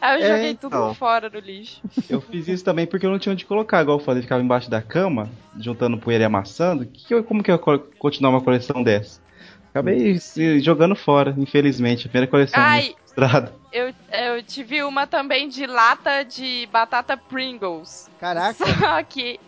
aí 0.01 0.21
eu 0.21 0.25
É, 0.27 0.37
joguei 0.37 0.55
tudo 0.55 0.77
então. 0.77 0.95
fora 0.95 1.29
no 1.31 1.39
lixo. 1.39 1.81
Eu 2.09 2.21
fiz 2.21 2.49
isso 2.49 2.65
também 2.65 2.87
porque 2.87 3.05
eu 3.07 3.11
não 3.11 3.19
tinha 3.19 3.33
onde 3.33 3.45
colocar, 3.45 3.83
igual 3.83 3.99
eu 3.99 4.05
falei, 4.05 4.23
ficava 4.23 4.43
embaixo 4.43 4.71
da 4.71 4.81
cama, 4.83 5.29
juntando 5.59 5.99
poeira 5.99 6.25
e 6.25 6.27
amassando. 6.27 6.87
Que 6.87 7.15
eu- 7.15 7.25
como 7.25 7.43
que 7.43 7.51
eu 7.51 7.55
ia 7.55 7.59
co- 7.59 7.79
continuar 7.99 8.31
uma 8.31 8.41
coleção 8.41 8.83
dessa? 8.83 9.21
Acabei 9.71 10.19
se 10.21 10.61
jogando 10.61 10.95
fora, 10.95 11.35
infelizmente. 11.37 12.07
A 12.07 12.11
primeira 12.11 12.31
coleção 12.31 12.63
Ai. 12.63 12.95
Eu, 13.73 13.93
eu 14.13 14.43
tive 14.43 14.83
uma 14.83 15.07
também 15.07 15.49
de 15.49 15.67
lata 15.67 16.23
de 16.25 16.69
batata 16.73 17.17
Pringles. 17.17 18.09
Caraca. 18.21 18.55
Só 18.55 19.03
que 19.03 19.39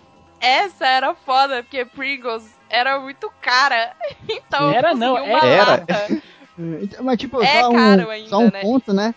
essa 0.40 0.86
era 0.86 1.14
foda, 1.14 1.62
porque 1.62 1.84
Pringles 1.84 2.48
era 2.68 2.98
muito 3.00 3.30
cara. 3.40 3.92
Então 4.28 4.70
Era, 4.70 4.94
não, 4.94 5.14
uma 5.24 5.44
era. 5.46 5.70
lata. 5.70 6.22
Então, 6.58 7.04
Mas, 7.04 7.18
tipo, 7.18 7.42
É 7.42 7.60
só 7.60 7.68
um, 7.68 7.74
caro 7.74 8.08
ainda, 8.08 8.30
só 8.30 8.38
um 8.38 8.50
né? 8.50 8.60
ponto, 8.62 8.92
né? 8.94 9.14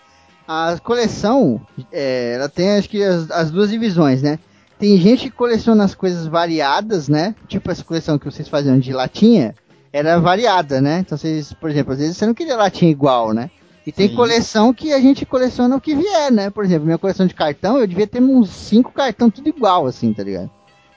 A 0.52 0.80
coleção, 0.84 1.62
é, 1.92 2.34
ela 2.34 2.50
tem 2.50 2.72
acho 2.72 2.90
que 2.90 3.04
as, 3.04 3.30
as 3.30 3.52
duas 3.52 3.70
divisões, 3.70 4.24
né? 4.24 4.40
Tem 4.80 4.98
gente 4.98 5.26
que 5.26 5.30
coleciona 5.30 5.84
as 5.84 5.94
coisas 5.94 6.26
variadas, 6.26 7.08
né? 7.08 7.36
Tipo 7.48 7.70
essa 7.70 7.84
coleção 7.84 8.18
que 8.18 8.26
vocês 8.26 8.48
faziam 8.48 8.80
de 8.80 8.92
latinha, 8.92 9.54
era 9.94 10.20
variada, 10.20 10.82
né? 10.82 11.00
Então 11.06 11.16
vocês, 11.16 11.54
por 11.54 11.70
exemplo, 11.70 11.94
às 11.94 12.00
vezes 12.00 12.18
você 12.18 12.26
não 12.26 12.34
queria 12.34 12.56
latinha 12.56 12.90
igual, 12.90 13.32
né? 13.32 13.52
E 13.86 13.92
tem 13.92 14.08
Sim. 14.10 14.16
coleção 14.16 14.74
que 14.74 14.92
a 14.92 15.00
gente 15.00 15.24
coleciona 15.24 15.76
o 15.76 15.80
que 15.82 15.94
vier, 15.94 16.32
né? 16.32 16.50
Por 16.50 16.66
exemplo, 16.66 16.86
minha 16.86 16.98
coleção 16.98 17.28
de 17.28 17.36
cartão, 17.36 17.78
eu 17.78 17.86
devia 17.86 18.08
ter 18.08 18.20
uns 18.20 18.50
cinco 18.50 18.92
cartão 18.92 19.30
tudo 19.30 19.50
igual, 19.50 19.86
assim, 19.86 20.12
tá 20.14 20.24
ligado? 20.24 20.50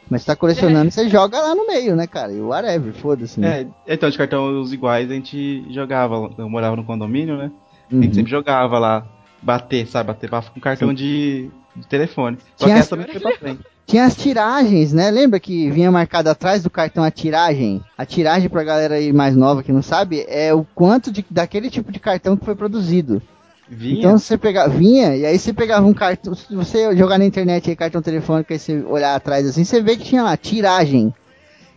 Mas 0.08 0.22
você 0.22 0.28
tá 0.28 0.36
colecionando, 0.36 0.90
você 0.90 1.10
joga 1.10 1.38
lá 1.38 1.54
no 1.54 1.66
meio, 1.66 1.94
né, 1.94 2.06
cara? 2.06 2.32
E 2.32 2.40
whatever, 2.40 2.94
foda-se, 2.94 3.38
né? 3.38 3.66
É, 3.86 3.94
então, 3.94 4.08
de 4.08 4.16
cartão 4.16 4.60
os 4.62 4.72
iguais 4.72 5.10
a 5.10 5.14
gente 5.14 5.66
jogava. 5.70 6.30
Eu 6.38 6.48
morava 6.48 6.74
no 6.74 6.84
condomínio, 6.84 7.36
né? 7.36 7.50
A 7.90 7.94
gente 7.96 8.08
Uhum. 8.08 8.14
sempre 8.14 8.30
jogava 8.30 8.78
lá, 8.78 9.06
bater, 9.42 9.86
sabe? 9.86 10.06
Bater 10.08 10.30
bafo 10.30 10.52
com 10.52 10.60
cartão 10.60 10.92
de, 10.94 11.50
de 11.76 11.86
telefone. 11.88 12.38
Só 12.56 12.64
Tinha 12.66 12.76
que 12.76 12.80
as- 12.80 12.86
essa 12.86 12.96
também 12.96 13.12
foi 13.12 13.20
pra 13.20 13.38
frente. 13.38 13.60
Tinha 13.84 14.04
as 14.04 14.16
tiragens, 14.16 14.92
né? 14.92 15.10
Lembra 15.10 15.40
que 15.40 15.68
vinha 15.70 15.90
marcado 15.90 16.30
atrás 16.30 16.62
do 16.62 16.70
cartão 16.70 17.02
a 17.02 17.10
tiragem? 17.10 17.82
A 17.98 18.06
tiragem 18.06 18.48
pra 18.48 18.62
galera 18.62 18.94
aí 18.94 19.12
mais 19.12 19.36
nova 19.36 19.62
que 19.62 19.72
não 19.72 19.82
sabe 19.82 20.24
é 20.28 20.54
o 20.54 20.64
quanto 20.74 21.10
de, 21.10 21.24
daquele 21.28 21.68
tipo 21.68 21.90
de 21.90 21.98
cartão 21.98 22.36
que 22.36 22.44
foi 22.44 22.54
produzido. 22.54 23.20
Vinha. 23.68 23.98
Então 23.98 24.18
você 24.18 24.38
pegava, 24.38 24.68
vinha 24.68 25.16
e 25.16 25.24
aí 25.26 25.38
você 25.38 25.52
pegava 25.52 25.86
um 25.86 25.92
cartão, 25.94 26.34
se 26.34 26.54
você 26.54 26.94
jogar 26.96 27.18
na 27.18 27.24
internet 27.24 27.68
aí 27.70 27.76
cartão 27.76 28.00
telefônico 28.02 28.52
aí 28.52 28.58
você 28.58 28.82
olhar 28.82 29.14
atrás 29.14 29.46
assim, 29.46 29.64
você 29.64 29.80
vê 29.82 29.96
que 29.96 30.04
tinha 30.04 30.22
lá 30.22 30.36
tiragem. 30.36 31.12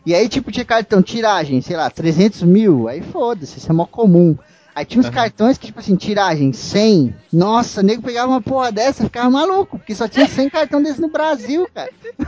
E 0.06 0.14
aí 0.14 0.30
tipo 0.30 0.52
tinha 0.52 0.66
cartão 0.66 1.02
tiragem, 1.02 1.60
sei 1.62 1.76
lá, 1.76 1.90
300 1.90 2.44
mil, 2.44 2.88
aí 2.88 3.02
foda-se, 3.02 3.58
isso 3.58 3.72
é 3.72 3.74
mó 3.74 3.86
comum. 3.86 4.38
Aí 4.76 4.84
tinha 4.84 5.00
uns 5.00 5.06
Aham. 5.06 5.16
cartões 5.16 5.58
que 5.58 5.68
tipo 5.68 5.80
assim, 5.80 5.96
tiragem 5.96 6.52
100. 6.52 7.16
Nossa, 7.32 7.80
o 7.80 7.84
nego 7.84 8.02
pegava 8.04 8.28
uma 8.28 8.42
porra 8.42 8.74
dessa 8.74 9.06
ficava 9.06 9.30
maluco, 9.30 9.78
porque 9.80 9.96
só 9.96 10.06
tinha 10.06 10.28
100 10.28 10.50
cartão 10.50 10.84
desse 10.84 11.00
no 11.00 11.08
Brasil, 11.08 11.66
cara. 11.74 11.90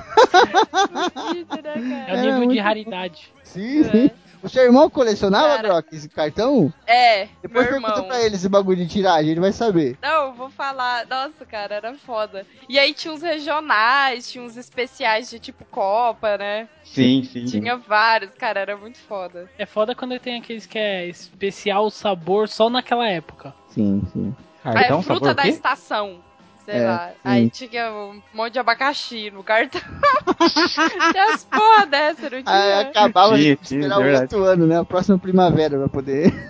Né, 1.77 2.05
É 2.07 2.13
o 2.13 2.21
nível 2.21 2.37
muito 2.37 2.53
de 2.53 2.59
raridade. 2.59 3.33
Sim, 3.43 3.83
sim. 3.83 4.09
O 4.41 4.49
seu 4.49 4.63
irmão 4.63 4.89
colecionava, 4.89 5.55
Cara. 5.55 5.67
Brock, 5.67 5.88
esse 5.93 6.09
cartão? 6.09 6.71
É, 6.85 7.27
Depois 7.41 7.65
meu 7.65 7.73
pergunta 7.73 7.93
irmão. 7.93 8.07
pra 8.07 8.21
ele 8.21 8.35
esse 8.35 8.47
bagulho 8.47 8.77
de 8.77 8.88
tiragem, 8.88 9.31
ele 9.31 9.39
vai 9.39 9.51
saber. 9.51 9.97
Não, 10.01 10.27
eu 10.27 10.33
vou 10.33 10.49
falar. 10.49 11.05
Nossa, 11.07 11.45
cara, 11.45 11.75
era 11.75 11.93
foda. 11.95 12.45
E 12.69 12.77
aí 12.77 12.93
tinha 12.93 13.13
uns 13.13 13.21
regionais, 13.21 14.31
tinha 14.31 14.43
uns 14.43 14.55
especiais 14.57 15.29
de 15.29 15.39
tipo 15.39 15.65
Copa, 15.65 16.38
né? 16.38 16.67
Sim, 16.83 17.23
sim. 17.23 17.45
Tinha 17.45 17.77
vários, 17.77 18.31
cara, 18.38 18.59
era 18.59 18.77
muito 18.77 18.99
foda. 18.99 19.49
É 19.57 19.65
foda 19.65 19.95
quando 19.95 20.19
tem 20.19 20.38
aqueles 20.39 20.65
que 20.65 20.77
é 20.77 21.07
especial 21.07 21.89
sabor 21.89 22.47
só 22.47 22.69
naquela 22.69 23.07
época. 23.07 23.53
Sim, 23.69 24.01
sim. 24.13 24.35
Cartão, 24.63 24.99
é, 24.99 25.03
fruta 25.03 25.33
da 25.33 25.43
quê? 25.43 25.49
estação. 25.49 26.19
Sei 26.68 26.76
É, 26.82 26.86
lá. 26.86 27.07
sim. 27.09 27.15
Aí 27.24 27.49
tinha 27.49 27.89
um 27.93 28.22
monte 28.34 28.51
de 28.53 28.59
abacaxi 28.59 29.32
no 29.32 29.41
cartão. 29.41 29.80
tinha 31.13 31.34
as 31.34 31.45
porra 31.45 31.86
dessa, 31.86 32.24
não 32.24 32.43
tinha? 32.43 32.43
Aí 32.45 32.74
acabava 32.88 33.38
Tinha, 33.38 33.55
de 33.55 33.63
esperar 33.63 33.97
o 33.99 34.03
verdade. 34.03 34.24
outro 34.24 34.43
ano, 34.43 34.68
né? 34.68 34.78
A 34.80 34.84
próxima 34.84 35.18
primavera 35.18 35.78
pra 35.78 35.88
poder. 35.88 36.34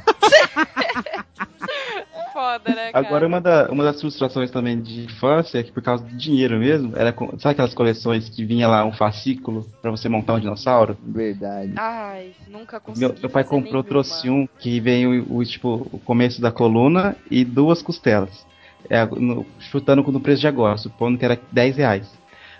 Foda, 2.33 2.69
né, 2.73 2.91
cara? 2.91 3.05
Agora, 3.07 3.27
uma, 3.27 3.41
da- 3.41 3.67
uma 3.71 3.83
das 3.83 3.99
frustrações 3.99 4.51
também 4.51 4.79
de 4.79 5.05
infância, 5.05 5.59
é 5.59 5.63
que 5.63 5.71
por 5.71 5.81
causa 5.81 6.03
do 6.03 6.15
dinheiro 6.15 6.57
mesmo, 6.59 6.93
era. 6.95 7.11
com- 7.11 7.37
Sabe 7.39 7.53
aquelas 7.53 7.73
coleções 7.73 8.29
que 8.29 8.45
vinha 8.45 8.67
lá 8.67 8.85
um 8.85 8.91
fascículo 8.93 9.67
pra 9.81 9.89
você 9.91 10.07
montar 10.07 10.33
um 10.35 10.39
dinossauro? 10.39 10.97
Verdade. 11.01 11.73
Ai, 11.77 12.31
nunca 12.47 12.79
consegui. 12.79 13.07
Meu, 13.07 13.15
meu 13.19 13.29
pai 13.29 13.43
comprou, 13.43 13.65
nenhuma. 13.65 13.83
trouxe 13.89 14.29
um 14.29 14.47
que 14.59 14.79
veio 14.79 15.25
o, 15.31 15.43
tipo, 15.43 15.87
o 15.91 15.99
começo 15.99 16.39
da 16.41 16.51
coluna 16.51 17.15
e 17.29 17.43
duas 17.43 17.81
costelas. 17.81 18.45
É, 18.89 19.05
no- 19.05 19.45
chutando 19.59 20.01
no 20.11 20.19
preço 20.19 20.41
de 20.41 20.47
agora, 20.47 20.77
supondo 20.77 21.17
que 21.17 21.25
era 21.25 21.39
10 21.51 21.77
reais. 21.77 22.11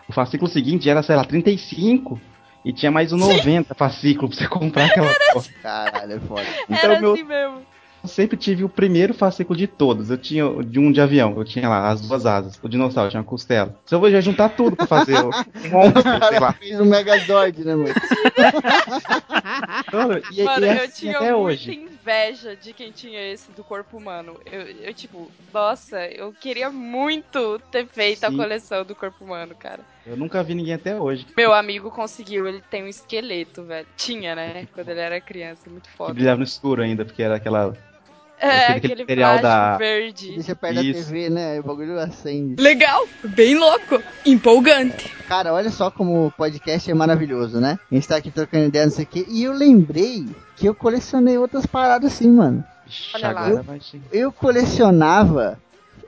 O 0.08 0.14
fascículo 0.14 0.50
seguinte 0.50 0.90
era, 0.90 1.02
sei 1.04 1.16
lá, 1.16 1.24
35 1.24 2.20
e 2.66 2.74
tinha 2.74 2.92
mais 2.92 3.12
um 3.14 3.18
90 3.18 3.74
fascículo 3.76 4.30
pra 4.30 4.38
você 4.38 4.48
comprar 4.48 4.86
aquela 4.86 5.08
porra. 5.34 5.46
Caralho, 5.62 6.14
é 6.14 6.20
foda. 6.20 6.46
Então, 6.70 6.78
Era 6.92 7.00
meu- 7.02 7.14
assim 7.14 7.24
mesmo. 7.24 7.62
Eu 8.08 8.10
sempre 8.10 8.38
tive 8.38 8.64
o 8.64 8.70
primeiro 8.70 9.14
fascículo 9.14 9.58
de 9.58 9.68
todos. 9.68 10.10
Eu 10.10 10.18
tinha 10.18 10.48
o 10.48 10.64
de 10.64 10.80
um 10.80 10.94
de 10.94 11.02
avião, 11.02 11.34
eu 11.36 11.44
tinha 11.44 11.68
lá 11.68 11.90
as 11.90 12.00
duas 12.00 12.26
asas. 12.26 12.58
O 12.64 12.70
dinossauro 12.70 13.10
tinha 13.12 13.20
uma 13.20 13.28
costela. 13.28 13.76
Se 13.86 13.94
eu 13.94 14.00
vou 14.00 14.10
já 14.10 14.22
juntar 14.22 14.48
tudo 14.48 14.78
pra 14.78 14.88
fazer 14.88 15.20
o 15.20 15.28
um 15.28 15.34
monstro, 15.70 16.28
sei 16.30 16.40
lá. 16.40 16.54
fez 16.54 16.80
um 16.80 16.86
Megazord, 16.86 17.66
né, 17.66 17.76
mano? 17.76 17.94
Mano, 19.92 20.22
e, 20.32 20.44
Mano, 20.44 20.66
e 20.66 20.70
é 20.70 20.80
eu 20.80 20.84
assim 20.86 20.92
tinha 21.02 21.18
até 21.18 21.36
muita 21.36 21.38
hoje. 21.38 21.74
inveja 21.74 22.56
de 22.56 22.72
quem 22.72 22.92
tinha 22.92 23.34
esse 23.34 23.52
do 23.52 23.64
corpo 23.64 23.98
humano. 23.98 24.40
Eu, 24.46 24.62
eu, 24.62 24.94
tipo, 24.94 25.30
nossa, 25.54 26.06
eu 26.08 26.32
queria 26.32 26.72
muito 26.72 27.60
ter 27.70 27.86
feito 27.88 28.24
a 28.24 28.32
Sim. 28.32 28.38
coleção 28.38 28.86
do 28.86 28.96
corpo 28.96 29.26
humano, 29.26 29.54
cara. 29.54 29.82
Eu 30.06 30.16
nunca 30.16 30.42
vi 30.42 30.56
ninguém 30.56 30.76
até 30.76 30.98
hoje 30.98 31.28
Meu 31.36 31.54
amigo 31.54 31.92
conseguiu, 31.92 32.48
ele 32.48 32.62
tem 32.72 32.86
um 32.86 32.88
esqueleto, 32.88 33.64
velho. 33.64 33.86
Tinha, 33.98 34.34
né? 34.34 34.66
Quando 34.74 34.88
ele 34.88 35.02
era 35.02 35.20
criança, 35.20 35.70
muito 35.70 35.90
que 35.90 35.98
foda. 35.98 36.14
brilhava 36.14 36.38
no 36.38 36.46
escuro 36.46 36.82
ainda, 36.82 37.04
porque 37.04 37.22
era 37.22 37.36
aquela. 37.36 37.76
É, 38.40 38.68
aquele 38.74 39.02
aquele 39.04 39.22
da- 39.42 39.78
verde. 39.78 40.34
Deixa 40.34 40.56
perto 40.56 40.76
da 40.76 40.82
Isso. 40.84 41.06
TV, 41.08 41.30
né? 41.30 41.60
O 41.60 41.64
bagulho 41.64 42.00
acende. 42.00 42.62
Legal, 42.62 43.08
bem 43.24 43.56
louco, 43.56 44.02
empolgante. 44.26 45.10
Cara, 45.28 45.54
olha 45.54 45.70
só 45.72 45.90
como 45.90 46.28
o 46.28 46.32
podcast 46.32 46.90
é 46.90 46.94
maravilhoso, 46.94 47.60
né? 47.60 47.80
A 47.92 47.96
gente 47.96 48.08
tá 48.08 48.16
aqui 48.16 48.30
trocando 48.32 48.66
ideia, 48.66 48.86
não 48.86 48.92
sei 48.92 49.06
o 49.06 49.08
quê. 49.08 49.26
E 49.28 49.44
eu 49.44 49.54
lembrei 49.54 50.26
que 50.56 50.68
eu 50.68 50.76
colecionei 50.76 51.38
outras 51.38 51.66
paradas 51.66 52.14
assim, 52.14 52.30
mano. 52.30 52.64
Olha 53.16 53.32
lá. 53.32 53.64
chegar. 53.80 54.06
Eu 54.14 54.32
colecionava 54.32 55.60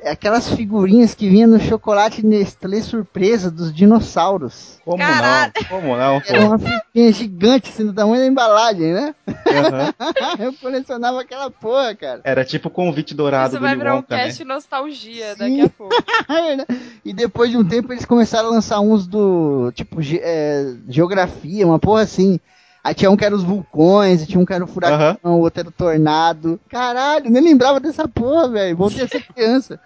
aquelas 0.06 0.50
figurinhas 0.54 1.14
que 1.14 1.30
vinham 1.30 1.50
no 1.50 1.60
chocolate 1.60 2.26
Nestlé 2.26 2.82
surpresa 2.82 3.50
dos 3.52 3.74
dinossauros. 3.74 4.80
Como 4.84 4.98
Caralho. 4.98 5.54
não? 5.56 5.64
Como 5.68 5.98
não? 5.98 6.22
Era 6.26 6.40
Pô? 6.40 6.46
uma 6.48 6.60
figurinha 6.60 7.12
gigante, 7.14 7.70
assim, 7.70 7.86
do 7.86 7.94
tamanho 7.94 8.22
da 8.22 8.28
embalagem, 8.28 8.94
né? 8.94 9.16
Aham. 9.28 9.94
eu 10.40 10.54
colecionava 10.54 11.22
aquela 11.22 11.50
porra, 11.52 11.94
cara. 11.96 12.22
Era 12.24 12.44
tipo 12.46 12.68
o 12.68 12.72
convite 12.72 13.14
dourado 13.14 13.50
Isso 13.50 13.58
do 13.58 13.62
vai 13.62 13.72
Willy 13.72 13.80
virar 13.82 13.94
um 13.94 13.98
Wonka, 13.98 14.16
né? 14.16 14.24
cast 14.26 14.44
nostalgia 14.46 15.34
Sim. 15.34 15.38
daqui 15.40 15.62
a 15.62 15.70
pouco. 15.70 15.96
e 17.04 17.14
depois 17.14 17.52
de 17.52 17.58
um 17.58 17.66
tempo 17.68 17.92
eles 17.94 18.06
começaram 18.06 18.50
a 18.50 18.52
lançar 18.52 18.80
uns 18.80 19.08
do, 19.08 19.72
tipo, 19.74 20.02
ge- 20.02 20.22
é, 20.24 20.74
geografia, 20.88 21.66
uma 21.66 21.80
porra 21.80 22.02
assim. 22.02 22.40
Aí 22.84 22.94
tinha 22.94 23.12
um 23.12 23.18
que 23.18 23.26
era 23.26 23.36
os 23.36 23.44
vulcões, 23.44 24.26
tinha 24.26 24.40
um 24.40 24.46
que 24.46 24.54
era 24.54 24.64
o 24.64 24.68
furacão, 24.68 25.36
o 25.36 25.40
outro 25.40 25.60
era 25.60 25.70
o 25.70 25.72
tornado. 25.72 26.60
Caralho, 26.70 27.30
nem 27.30 27.44
lembrava 27.44 27.80
dessa 27.80 28.08
porra, 28.08 28.48
velho. 28.48 28.78
Voltei 28.78 29.04
a 29.04 29.08
ser 29.08 29.22
criança. 29.24 29.80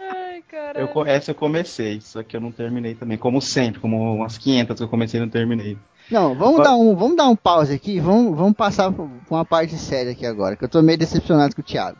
Ai, 0.00 0.42
cara. 0.48 0.80
Eu, 0.80 1.06
essa 1.06 1.32
eu 1.32 1.34
comecei, 1.34 2.00
só 2.00 2.22
que 2.22 2.36
eu 2.36 2.40
não 2.40 2.52
terminei 2.52 2.94
também. 2.94 3.18
Como 3.18 3.40
sempre, 3.42 3.80
como 3.80 4.14
umas 4.16 4.38
500 4.38 4.76
que 4.76 4.82
eu 4.82 4.88
comecei 4.88 5.18
e 5.18 5.22
não 5.22 5.28
terminei. 5.28 5.76
Não, 6.10 6.34
vamos 6.34 6.62
dar 6.62 6.76
um, 6.76 6.94
vamos 6.94 7.16
dar 7.16 7.28
um 7.28 7.36
pause 7.36 7.74
aqui, 7.74 7.98
vamos, 7.98 8.36
vamos 8.36 8.54
passar 8.54 8.92
pra 8.92 9.04
pra 9.04 9.36
uma 9.36 9.44
parte 9.44 9.76
séria 9.76 10.12
aqui 10.12 10.26
agora, 10.26 10.54
que 10.54 10.64
eu 10.64 10.68
tô 10.68 10.82
meio 10.82 10.98
decepcionado 10.98 11.54
com 11.54 11.62
o 11.62 11.64
Thiago. 11.64 11.96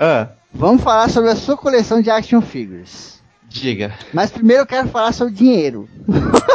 Ah, 0.00 0.28
Vamos 0.54 0.82
falar 0.82 1.08
sobre 1.08 1.30
a 1.30 1.36
sua 1.36 1.56
coleção 1.56 2.02
de 2.02 2.10
action 2.10 2.40
figures. 2.42 3.21
Diga. 3.52 3.92
Mas 4.12 4.30
primeiro 4.30 4.62
eu 4.62 4.66
quero 4.66 4.88
falar 4.88 5.12
sobre 5.12 5.34
dinheiro. 5.34 5.88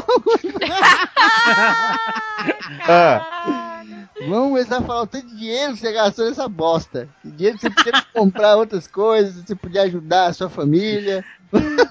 Ah, 2.90 3.82
Vamos 4.28 4.50
começar 4.50 4.78
a 4.78 4.82
falar 4.82 5.02
o 5.04 5.08
tanto 5.08 5.28
de 5.28 5.36
dinheiro 5.38 5.74
que 5.74 5.80
você 5.80 5.92
gastou 5.92 6.26
nessa 6.26 6.48
bosta. 6.48 7.08
Que 7.22 7.30
dinheiro 7.32 7.58
que 7.58 7.62
você 7.64 7.70
podia 7.70 8.02
comprar 8.14 8.56
outras 8.56 8.88
coisas, 8.88 9.36
você 9.36 9.56
podia 9.56 9.84
ajudar 9.84 10.28
a 10.28 10.34
sua 10.34 10.50
família. 10.50 11.24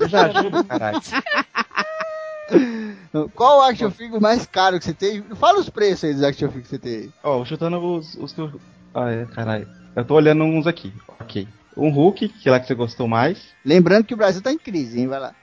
eu 0.00 0.08
já 0.08 0.26
ajudo, 0.26 0.64
caralho. 0.64 1.00
Qual 3.34 3.58
o 3.58 3.62
action 3.62 3.90
figure 3.90 4.20
mais 4.20 4.46
caro 4.46 4.78
que 4.78 4.84
você 4.84 4.94
tem? 4.94 5.22
Fala 5.36 5.58
os 5.60 5.68
preços 5.70 6.04
aí 6.04 6.14
dos 6.14 6.22
action 6.22 6.48
figures 6.48 6.68
que 6.68 6.76
você 6.76 6.78
tem. 6.78 7.12
Ó, 7.22 7.44
chutando 7.44 7.78
os, 7.78 8.14
os 8.16 8.32
que 8.32 8.40
eu. 8.40 8.60
Ah, 8.94 9.10
é, 9.10 9.24
caralho. 9.26 9.68
Eu 9.94 10.04
tô 10.04 10.14
olhando 10.14 10.44
uns 10.44 10.66
aqui. 10.66 10.92
Ok. 11.20 11.46
Um 11.76 11.90
Hulk, 11.90 12.28
que 12.28 12.48
é 12.48 12.52
lá 12.52 12.58
que 12.60 12.66
você 12.66 12.74
gostou 12.74 13.06
mais. 13.06 13.38
Lembrando 13.64 14.04
que 14.04 14.14
o 14.14 14.16
Brasil 14.16 14.40
tá 14.40 14.50
em 14.52 14.58
crise, 14.58 14.98
hein? 15.00 15.08
Vai 15.08 15.20
lá. 15.20 15.34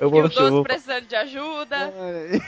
Eu 0.00 0.08
E 0.08 0.10
vou. 0.10 0.24
os 0.24 0.34
Eu 0.36 0.40
dois 0.40 0.50
vou 0.52 0.62
precisando 0.62 1.06
de 1.06 1.16
ajuda. 1.16 1.92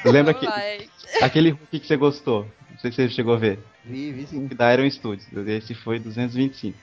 lembra 0.05 0.35
Vamos 0.35 0.41
que 0.55 1.25
aquele 1.25 1.51
Hulk 1.51 1.81
que 1.81 1.87
você 1.87 1.97
gostou? 1.97 2.47
Não 2.71 2.79
sei 2.79 2.91
se 2.91 2.97
você 2.97 3.09
chegou 3.09 3.35
a 3.35 3.39
ver. 3.39 3.59
Vi, 3.85 4.13
vi 4.13 4.27
sim. 4.27 4.47
Da 4.49 4.73
Iron 4.75 4.89
Studios. 4.91 5.27
Esse 5.47 5.75
foi 5.75 5.99
225. 5.99 6.77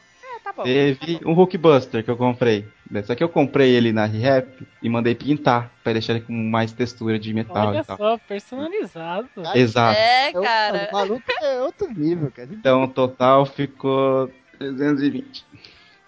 Bom. 0.60 0.64
Teve 0.66 1.22
um 1.26 1.32
Hulk 1.34 1.58
Buster 1.58 2.04
que 2.04 2.12
eu 2.12 2.18
comprei. 2.18 2.68
Só 3.06 3.16
que 3.16 3.24
eu 3.24 3.30
comprei 3.30 3.70
ele 3.76 3.94
na 3.94 4.04
ReHap 4.04 4.68
e 4.84 4.90
mandei 4.90 5.16
pintar 5.16 5.72
pra 5.82 5.94
deixar 5.94 6.14
ele 6.14 6.22
com 6.26 6.34
mais 6.34 6.74
textura 6.74 7.18
de 7.18 7.34
metal 7.34 7.68
Olha 7.70 7.80
e 7.80 7.84
tal. 7.86 7.96
só, 7.96 8.18
personalizado. 8.18 9.30
Exato. 9.56 9.98
É, 9.98 10.32
É 10.32 10.38
o- 10.40 10.42
cara. 10.42 10.90
O 10.92 10.94
maluco 10.94 11.24
é 11.42 11.62
outro 11.62 11.88
nível, 11.94 12.30
cara. 12.30 12.50
Então 12.52 12.84
o 12.84 12.88
total 12.90 13.46
ficou 13.46 14.30
320. 14.58 15.46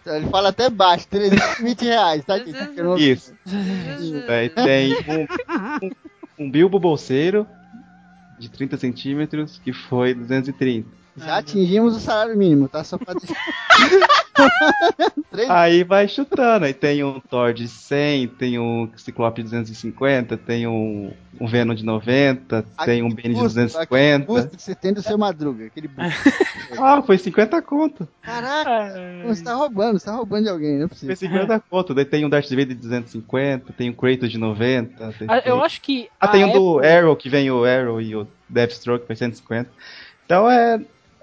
Ele 0.06 0.28
fala 0.30 0.50
até 0.50 0.70
baixo, 0.70 1.08
320 1.08 1.84
reais, 1.86 2.26
tá? 2.26 2.36
aqui, 2.36 2.52
Isso. 2.98 3.34
Daí 4.28 4.50
tem 4.50 4.94
um, 5.08 5.86
um, 5.86 5.90
um 6.48 6.52
Bilbo 6.52 6.78
bolseiro 6.80 7.48
de 8.38 8.50
30 8.50 8.76
centímetros 8.76 9.62
que 9.64 9.72
foi 9.72 10.14
230. 10.14 10.90
Já 11.18 11.38
atingimos 11.38 11.96
o 11.96 12.00
salário 12.00 12.36
mínimo, 12.38 12.68
tá? 12.68 12.84
Só 12.84 12.98
pra 12.98 13.14
deixar. 13.14 13.36
Aí 15.50 15.84
vai 15.84 16.08
chutando. 16.08 16.66
Aí 16.66 16.74
tem 16.74 17.04
um 17.04 17.20
Thor 17.20 17.54
de 17.54 17.68
100, 17.68 18.28
tem 18.30 18.60
um 18.60 18.90
Ciclope 18.96 19.38
de 19.42 19.50
250, 19.50 20.38
tem 20.38 20.68
um, 20.68 21.12
um 21.40 21.48
Venom 21.48 21.74
de 21.74 21.84
90, 21.86 22.64
tem 22.86 23.02
um 23.02 23.10
Bane 23.10 23.30
de 23.30 23.34
busto, 23.34 23.48
250. 23.60 24.26
busto 24.26 24.50
que 24.58 24.62
você 24.62 24.76
tem 24.76 24.94
do 24.94 25.02
seu 25.02 25.18
Madruga, 25.18 25.66
aquele. 25.66 25.90
Ah, 26.80 27.02
foi 27.02 27.18
50 27.18 27.62
conto. 27.62 28.08
Caraca, 28.22 28.94
você 29.26 29.44
tá 29.44 29.54
roubando, 29.54 30.00
você 30.00 30.06
tá 30.06 30.16
roubando 30.16 30.44
de 30.44 30.50
alguém, 30.50 30.78
não 30.78 30.86
é 30.86 30.88
Foi 30.88 30.96
possível. 30.96 31.16
50 31.18 31.60
conto. 31.70 31.94
Daí 31.94 32.06
tem 32.06 32.24
um 32.26 32.30
Darth 32.30 32.50
Vader 32.50 32.68
de 32.68 32.76
250, 32.76 33.74
tem 33.74 33.90
um 33.90 33.94
Kratos 33.94 34.32
de 34.32 34.38
90. 34.38 35.14
Tem, 35.14 35.28
Ah, 35.30 35.42
Eu 35.46 35.62
acho 35.64 35.82
que. 35.82 36.08
Ah, 36.20 36.30
tem 36.30 36.46
um 36.46 36.52
do 36.54 36.78
Apple- 36.78 36.88
Arrow, 36.90 37.16
que 37.16 37.28
vem 37.30 37.52
o 37.52 37.66
Arrow 37.66 38.00
e 38.02 38.16
o 38.16 38.26
Deathstroke, 38.48 39.06
foi 39.06 39.16
150. 39.18 39.70
Então 40.26 40.50
é. 40.50 40.80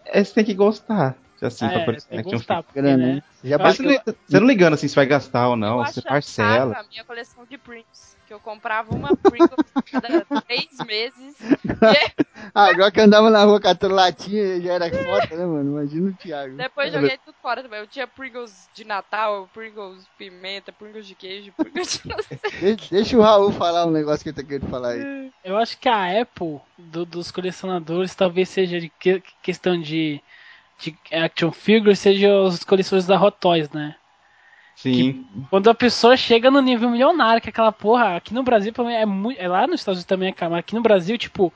é 0.07 0.23
você 0.23 0.35
tem 0.35 0.45
que 0.45 0.55
gostar. 0.55 1.17
Assim, 1.41 1.67
É, 1.67 1.69
pra 1.71 1.85
colecionar 1.85 2.23
tem 2.25 2.31
que 2.33 2.37
gostar, 2.37 2.63
porque, 2.63 2.81
Grana, 2.83 3.07
né? 3.15 3.23
Você 3.41 3.49
já 3.49 3.59
Mas 3.59 3.79
bateu. 3.79 3.91
você, 3.93 4.03
não, 4.07 4.15
você 4.27 4.41
não 4.41 4.47
ligando 4.49 4.75
assim 4.75 4.89
se 4.89 4.97
vai 4.97 5.07
gastar 5.07 5.49
ou 5.49 5.57
não, 5.57 5.79
Eu 5.79 5.87
você 5.87 6.03
parcela. 6.03 6.77
a 6.79 6.83
minha 6.85 7.05
coleção 7.05 7.45
de 7.45 7.57
Pringles. 7.57 8.17
Que 8.27 8.35
eu 8.35 8.41
comprava 8.41 8.95
uma 8.95 9.17
Pringles 9.17 9.51
cada 9.91 10.25
três 10.47 10.67
meses. 10.87 11.37
Ah, 12.55 12.67
agora 12.71 12.91
que 12.91 13.01
eu 13.01 13.05
andava 13.05 13.31
na 13.31 13.45
rua 13.45 13.61
catando 13.61 13.95
latinha, 13.95 14.61
já 14.61 14.75
era 14.75 14.91
foda, 14.91 15.29
né, 15.37 15.47
mano? 15.47 15.79
Imagina 15.79 16.11
o 16.11 16.15
Thiago. 16.15 16.57
Depois 16.57 16.93
joguei 16.93 17.17
tudo 17.25 17.35
fora 17.41 17.63
também. 17.63 17.79
Eu 17.81 17.87
tinha 17.87 18.07
Pringles 18.07 18.69
de 18.75 18.85
Natal, 18.85 19.49
Pringles 19.55 20.05
pimenta, 20.19 20.73
Pringles 20.73 21.07
de 21.07 21.15
queijo, 21.15 21.53
Pringles 21.57 22.01
de 22.03 22.09
não 22.09 22.19
sei. 22.23 22.77
De- 22.77 22.91
deixa 22.91 23.17
o 23.17 23.23
Raul 23.23 23.53
falar 23.53 23.87
um 23.87 23.91
negócio 23.91 24.23
que 24.23 24.29
ele 24.31 24.37
tá 24.37 24.43
querendo 24.43 24.69
falar 24.69 24.91
aí. 24.91 25.31
Eu 25.45 25.57
acho 25.57 25.79
que 25.79 25.89
a 25.89 26.21
Apple 26.21 26.61
do- 26.77 27.07
dos 27.07 27.31
colecionadores 27.31 28.15
talvez 28.15 28.49
seja 28.49 28.81
de 28.81 28.89
que- 28.91 29.23
questão 29.43 29.81
de, 29.81 30.21
de 30.79 30.97
action 31.13 31.51
figure, 31.53 31.95
seja 31.97 32.33
os 32.41 32.63
colecionadores 32.65 33.07
da 33.07 33.21
Hot 33.23 33.37
Toys, 33.41 33.69
né? 33.71 33.95
Sim. 34.77 35.27
Quando 35.51 35.69
a 35.69 35.75
pessoa 35.75 36.17
chega 36.17 36.51
no 36.51 36.61
nível 36.63 36.89
milionário, 36.89 37.43
que 37.43 37.49
aquela 37.49 37.73
porra, 37.73 38.15
aqui 38.17 38.33
no 38.33 38.45
Brasil 38.45 38.73
é 38.89 39.05
muito. 39.05 39.41
É 39.41 39.49
lá 39.49 39.67
nos 39.67 39.81
Estados 39.81 39.99
Unidos 39.99 40.05
também 40.09 40.29
é 40.29 40.33
caro, 40.33 40.53
mas 40.53 40.61
aqui 40.61 40.75
no 40.77 40.83
Brasil, 40.83 41.19
tipo, 41.19 41.53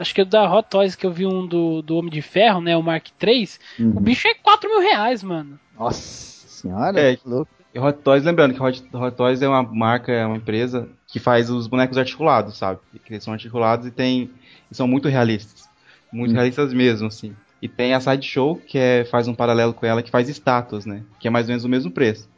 acho 0.00 0.12
que 0.12 0.22
o 0.22 0.26
da 0.26 0.52
Hot 0.52 0.68
Toys 0.68 0.96
que 0.96 1.06
eu 1.06 1.12
vi 1.12 1.24
um 1.26 1.46
do, 1.46 1.80
do 1.80 1.96
Homem 1.96 2.10
de 2.10 2.20
Ferro, 2.20 2.60
né? 2.60 2.76
O 2.76 2.82
Mark 2.82 3.06
III, 3.22 3.48
o 3.94 4.00
bicho 4.00 4.26
é 4.26 4.34
4 4.34 4.68
mil 4.68 4.80
reais, 4.80 5.22
mano. 5.22 5.60
Nossa 5.78 6.48
senhora, 6.48 6.98
É. 6.98 7.16
que 7.16 7.28
louco. 7.28 7.50
E 7.72 7.78
Hot 7.78 7.98
Toys, 8.02 8.24
lembrando 8.24 8.54
que 8.54 8.60
Hot, 8.62 8.82
Hot 8.92 9.16
Toys 9.16 9.42
é 9.42 9.48
uma 9.48 9.62
marca, 9.62 10.10
é 10.10 10.26
uma 10.26 10.38
empresa 10.38 10.88
que 11.06 11.20
faz 11.20 11.50
os 11.50 11.68
bonecos 11.68 11.96
articulados, 11.98 12.56
sabe? 12.58 12.80
Que 13.04 13.12
eles 13.12 13.22
são 13.22 13.32
articulados 13.32 13.86
e 13.86 13.90
tem. 13.92 14.30
e 14.68 14.74
são 14.74 14.88
muito 14.88 15.08
realistas. 15.08 15.68
Muito 16.12 16.32
realistas 16.34 16.72
mesmo, 16.72 17.06
assim. 17.06 17.36
E 17.60 17.68
tem 17.68 17.94
a 17.94 18.00
Sideshow, 18.00 18.56
que 18.66 18.78
é, 18.78 19.04
faz 19.04 19.28
um 19.28 19.34
paralelo 19.34 19.72
com 19.72 19.86
ela, 19.86 20.02
que 20.02 20.10
faz 20.10 20.28
estátuas, 20.28 20.84
né? 20.84 21.02
Que 21.18 21.28
é 21.28 21.30
mais 21.30 21.46
ou 21.46 21.50
menos 21.50 21.64
o 21.64 21.68
mesmo 21.68 21.90
preço. 21.90 22.28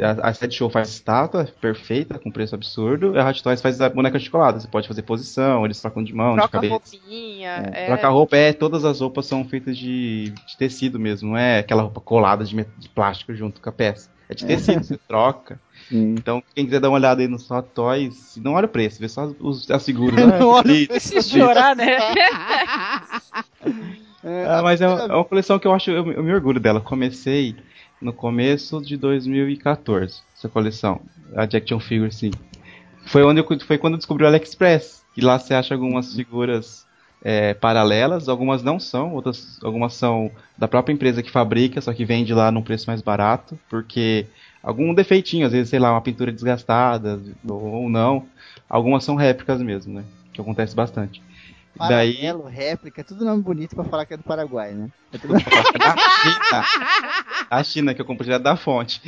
A, 0.00 0.28
a 0.30 0.32
Sideshow 0.32 0.70
faz 0.70 0.88
estátua 0.88 1.46
perfeita, 1.60 2.18
com 2.18 2.30
preço 2.30 2.54
absurdo, 2.54 3.14
e 3.14 3.18
a 3.18 3.28
Hot 3.28 3.42
Toys 3.42 3.60
faz 3.60 3.80
a 3.82 3.88
boneca 3.90 4.16
articulada. 4.16 4.58
Você 4.58 4.66
pode 4.66 4.88
fazer 4.88 5.02
posição, 5.02 5.64
eles 5.64 5.78
trocam 5.80 6.02
de 6.02 6.14
mão, 6.14 6.30
de 6.32 6.36
Troca 6.38 6.52
cabeça. 6.52 6.72
roupinha. 6.72 7.70
É, 7.72 7.86
Trocar 7.86 8.08
roupa 8.08 8.36
é, 8.36 8.52
todas 8.54 8.84
as 8.84 9.00
roupas 9.00 9.26
são 9.26 9.44
feitas 9.44 9.76
de, 9.76 10.30
de 10.46 10.56
tecido 10.56 10.98
mesmo, 10.98 11.30
não 11.30 11.36
é 11.36 11.58
aquela 11.58 11.82
roupa 11.82 12.00
colada 12.00 12.44
de, 12.44 12.54
de 12.78 12.88
plástico 12.88 13.34
junto 13.34 13.60
com 13.60 13.68
a 13.68 13.72
peça. 13.72 14.08
É 14.26 14.34
de 14.34 14.46
tecido, 14.46 14.82
você 14.82 14.96
troca. 15.06 15.60
Sim. 15.86 16.14
Então, 16.18 16.42
quem 16.54 16.64
quiser 16.64 16.80
dar 16.80 16.88
uma 16.88 16.96
olhada 16.96 17.20
aí 17.20 17.28
no 17.28 17.36
Hot 17.36 17.68
Toys, 17.74 18.38
não 18.42 18.54
olha 18.54 18.64
o 18.64 18.70
preço, 18.70 18.98
vê 18.98 19.08
só 19.08 19.30
os, 19.38 19.70
as 19.70 19.84
figuras. 19.84 20.16
Não 20.26 20.34
Ah, 20.34 20.46
olha 20.46 20.64
o 20.64 20.74
lindo. 20.74 20.98
Se 20.98 21.20
chorar, 21.22 21.76
né? 21.76 21.98
É, 24.24 24.46
Ah, 24.46 24.62
mas 24.62 24.80
é 24.80 24.88
uma, 24.88 25.00
é 25.02 25.14
uma 25.14 25.24
coleção 25.24 25.58
que 25.58 25.66
eu 25.66 25.72
acho, 25.74 25.90
eu, 25.90 26.10
eu 26.12 26.22
me 26.22 26.32
orgulho 26.32 26.60
dela. 26.60 26.80
Comecei 26.80 27.56
no 28.00 28.12
começo 28.12 28.80
de 28.82 28.96
2014, 28.96 30.22
essa 30.36 30.48
coleção, 30.48 31.00
a 31.36 31.46
de 31.46 31.56
Action 31.56 31.78
Figure, 31.80 32.12
sim. 32.12 32.30
Foi, 33.06 33.22
onde 33.22 33.40
eu, 33.40 33.46
foi 33.60 33.78
quando 33.78 33.94
eu 33.94 33.98
descobri 33.98 34.24
o 34.24 34.26
AliExpress, 34.26 35.04
que 35.14 35.20
lá 35.20 35.38
você 35.38 35.54
acha 35.54 35.74
algumas 35.74 36.14
figuras 36.14 36.86
é, 37.22 37.54
paralelas, 37.54 38.28
algumas 38.28 38.62
não 38.62 38.80
são, 38.80 39.14
outras, 39.14 39.58
algumas 39.62 39.94
são 39.94 40.30
da 40.56 40.68
própria 40.68 40.92
empresa 40.92 41.22
que 41.22 41.30
fabrica, 41.30 41.80
só 41.80 41.92
que 41.92 42.04
vende 42.04 42.34
lá 42.34 42.50
num 42.50 42.62
preço 42.62 42.86
mais 42.88 43.02
barato, 43.02 43.58
porque 43.68 44.26
algum 44.62 44.94
defeitinho, 44.94 45.46
às 45.46 45.52
vezes, 45.52 45.70
sei 45.70 45.78
lá, 45.78 45.92
uma 45.92 46.02
pintura 46.02 46.32
desgastada 46.32 47.20
ou 47.48 47.88
não, 47.88 48.26
algumas 48.68 49.04
são 49.04 49.16
réplicas 49.16 49.60
mesmo, 49.62 49.94
né? 49.94 50.04
Que 50.32 50.40
acontece 50.40 50.74
bastante. 50.74 51.22
Daí, 51.76 52.14
Paralelo, 52.16 52.44
réplica, 52.44 53.02
tudo 53.02 53.24
nome 53.24 53.42
bonito 53.42 53.74
pra 53.74 53.84
falar 53.84 54.06
que 54.06 54.14
é 54.14 54.16
do 54.16 54.22
Paraguai, 54.22 54.72
né? 54.72 54.88
É 55.12 55.18
tudo- 55.18 55.32
na 55.34 55.40
China, 55.40 56.64
A 57.50 57.62
China, 57.64 57.94
que 57.94 58.00
eu 58.00 58.04
comprei 58.06 58.38
da 58.38 58.56
fonte. 58.56 59.00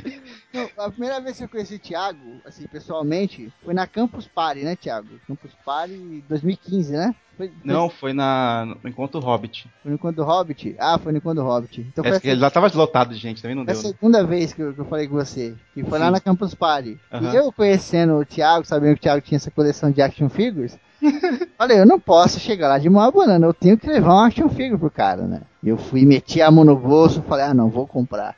Não, 0.52 0.68
a 0.84 0.90
primeira 0.90 1.20
vez 1.20 1.36
que 1.38 1.44
eu 1.44 1.48
conheci 1.48 1.76
o 1.76 1.78
Thiago, 1.78 2.40
assim, 2.44 2.66
pessoalmente, 2.66 3.52
foi 3.64 3.72
na 3.74 3.86
Campus 3.86 4.26
Party, 4.26 4.62
né, 4.62 4.74
Thiago? 4.76 5.08
Campus 5.28 5.52
Party 5.64 6.24
2015, 6.28 6.92
né? 6.92 7.14
Foi, 7.36 7.48
foi- 7.48 7.56
Não, 7.64 7.88
foi 7.90 8.12
na, 8.12 8.64
no 8.82 8.88
Encontro 8.88 9.20
Hobbit. 9.20 9.68
Foi 9.82 9.90
no 9.90 9.96
encontro 9.96 10.24
Hobbit? 10.24 10.74
Ah, 10.78 10.98
foi 10.98 11.12
no 11.12 11.18
encontro 11.18 11.44
Hobbit. 11.44 11.82
Então 11.82 12.02
foi 12.02 12.12
É, 12.14 12.16
a, 12.16 12.20
que 12.20 12.28
ele 12.28 12.40
já 12.40 12.50
tava 12.50 12.66
lotado 12.74 13.12
de 13.14 13.20
gente, 13.20 13.42
também 13.42 13.54
não 13.54 13.64
foi 13.64 13.72
a 13.74 13.76
deu. 13.76 13.82
né? 13.82 13.88
segunda 13.90 14.24
vez 14.24 14.52
que 14.54 14.62
eu, 14.62 14.72
que 14.72 14.80
eu 14.80 14.86
falei 14.86 15.06
com 15.06 15.14
você. 15.16 15.54
Que 15.74 15.84
foi 15.84 15.98
lá 15.98 16.06
Sim. 16.06 16.12
na 16.12 16.20
Campus 16.20 16.54
Party. 16.54 16.98
E 17.12 17.36
eu 17.36 17.52
conhecendo 17.52 18.14
o 18.14 18.24
Thiago, 18.24 18.64
sabendo 18.64 18.94
que 18.94 19.00
o 19.00 19.02
Thiago 19.02 19.20
tinha 19.20 19.36
essa 19.36 19.50
coleção 19.50 19.90
de 19.90 20.00
action 20.00 20.30
figures, 20.30 20.78
falei, 21.56 21.80
eu 21.80 21.86
não 21.86 21.98
posso 21.98 22.38
chegar 22.40 22.68
lá 22.68 22.78
de 22.78 22.88
mão 22.88 23.10
banana, 23.10 23.46
eu 23.46 23.54
tenho 23.54 23.78
que 23.78 23.88
levar 23.88 24.14
um 24.14 24.20
action 24.24 24.48
figure 24.48 24.78
pro 24.78 24.90
cara, 24.90 25.22
né? 25.22 25.42
Eu 25.62 25.76
fui, 25.76 26.04
meti 26.04 26.40
a 26.40 26.50
mão 26.50 26.64
no 26.64 26.76
bolso, 26.76 27.22
falei, 27.22 27.46
ah, 27.46 27.54
não, 27.54 27.68
vou 27.68 27.86
comprar. 27.86 28.34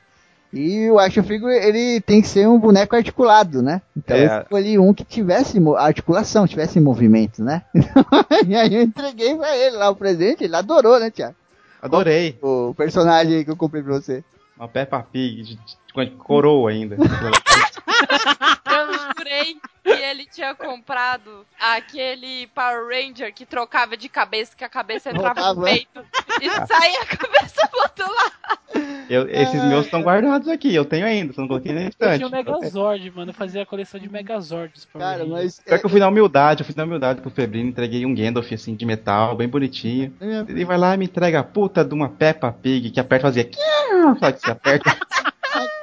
E 0.53 0.91
o 0.91 0.99
action 0.99 1.23
figure, 1.23 1.53
ele 1.55 2.01
tem 2.01 2.23
que 2.23 2.29
ser 2.29 2.49
um 2.49 2.59
boneco 2.59 2.97
articulado, 2.97 3.61
né? 3.61 3.83
Então 3.95 4.17
É. 4.17 4.25
eu 4.39 4.43
escolhi 4.43 4.79
um 4.79 4.95
que 4.95 5.05
tivesse 5.05 5.59
articulação, 5.77 6.47
tivesse 6.47 6.81
movimento, 6.81 7.43
né? 7.45 7.63
e 8.47 8.57
aí 8.57 8.75
eu 8.75 8.83
entreguei 8.83 9.35
pra 9.37 9.55
ele 9.57 9.77
lá 9.77 9.91
o 9.91 9.97
presente, 9.97 10.45
ele 10.45 10.57
adorou, 10.57 10.99
né, 10.99 11.11
Thiago? 11.11 11.35
Adorei. 11.83 12.39
O 12.43 12.75
personagem 12.75 13.37
aí 13.37 13.45
que 13.45 13.51
eu 13.51 13.57
comprei 13.57 13.83
pra 13.83 13.93
você. 13.95 14.25
Uma 14.57 14.67
Peppa 14.69 15.07
Pig, 15.13 15.43
de, 15.43 15.55
de, 15.57 16.05
de 16.07 16.11
coroa 16.17 16.71
ainda. 16.71 16.97
Eu 19.29 19.45
jurei 19.45 19.57
que 19.85 19.91
ele 20.05 20.27
tinha 20.27 20.55
comprado 20.55 21.47
aquele 21.61 22.47
Power 22.49 22.87
Ranger 22.89 23.33
que 23.33 23.45
trocava 23.45 23.97
de 23.97 24.09
cabeça, 24.09 24.57
que 24.57 24.65
a 24.65 24.69
cabeça 24.69 25.11
entrava 25.11 25.53
no 25.55 25.63
peito 25.63 26.05
e 26.41 26.51
saía 26.67 27.01
a 27.03 27.07
cabeça 27.07 27.69
do 27.71 27.79
outro 27.79 28.07
lado. 28.15 28.89
Eu- 29.09 29.29
esses 29.29 29.63
meus 29.65 29.85
estão 29.87 30.03
guardados 30.03 30.49
aqui, 30.49 30.75
eu 30.75 30.85
tenho 30.85 31.07
ainda, 31.07 31.33
só 31.33 31.41
não 31.43 31.49
coloquei 31.49 31.73
na 31.73 31.83
Eu 31.83 31.89
estante. 31.89 32.17
tinha 32.19 32.29
o 32.29 32.31
Megazord, 32.31 33.11
mano. 33.11 33.31
Eu 33.31 33.35
fazia 33.35 33.63
a 33.63 33.67
coleção 33.67 33.99
de 34.01 34.09
Megazords. 34.11 34.87
Cara, 34.93 35.19
Rangers. 35.25 35.29
mas. 35.31 35.61
Pior 35.61 35.79
que 35.79 35.87
eu 35.87 35.91
fui 35.91 36.01
na 36.01 36.09
humildade, 36.09 36.61
eu 36.63 36.67
fui 36.67 36.75
na 36.77 36.85
humildade 36.85 37.21
pro 37.21 37.31
Febrino, 37.31 37.69
entreguei 37.71 38.05
um 38.07 38.15
Gandalf 38.15 38.51
assim 38.53 38.75
de 38.75 38.85
metal, 38.87 39.35
bem 39.37 39.49
bonitinho. 39.49 40.15
é, 40.21 40.41
Ele 40.51 40.65
vai 40.65 40.77
lá 40.79 40.95
e 40.95 40.99
me 40.99 41.05
entrega 41.07 41.41
a 41.41 41.45
puta 41.45 41.85
de 41.85 41.95
uma 41.95 42.09
Peppa 42.09 42.53
Pig 42.53 42.91
que 42.91 43.01
aperta 43.01 43.29
e 43.29 43.29
fazia. 43.29 43.51
Sabe 44.21 44.33
que 44.39 44.41
você 44.41 44.51
aperta? 44.51 44.97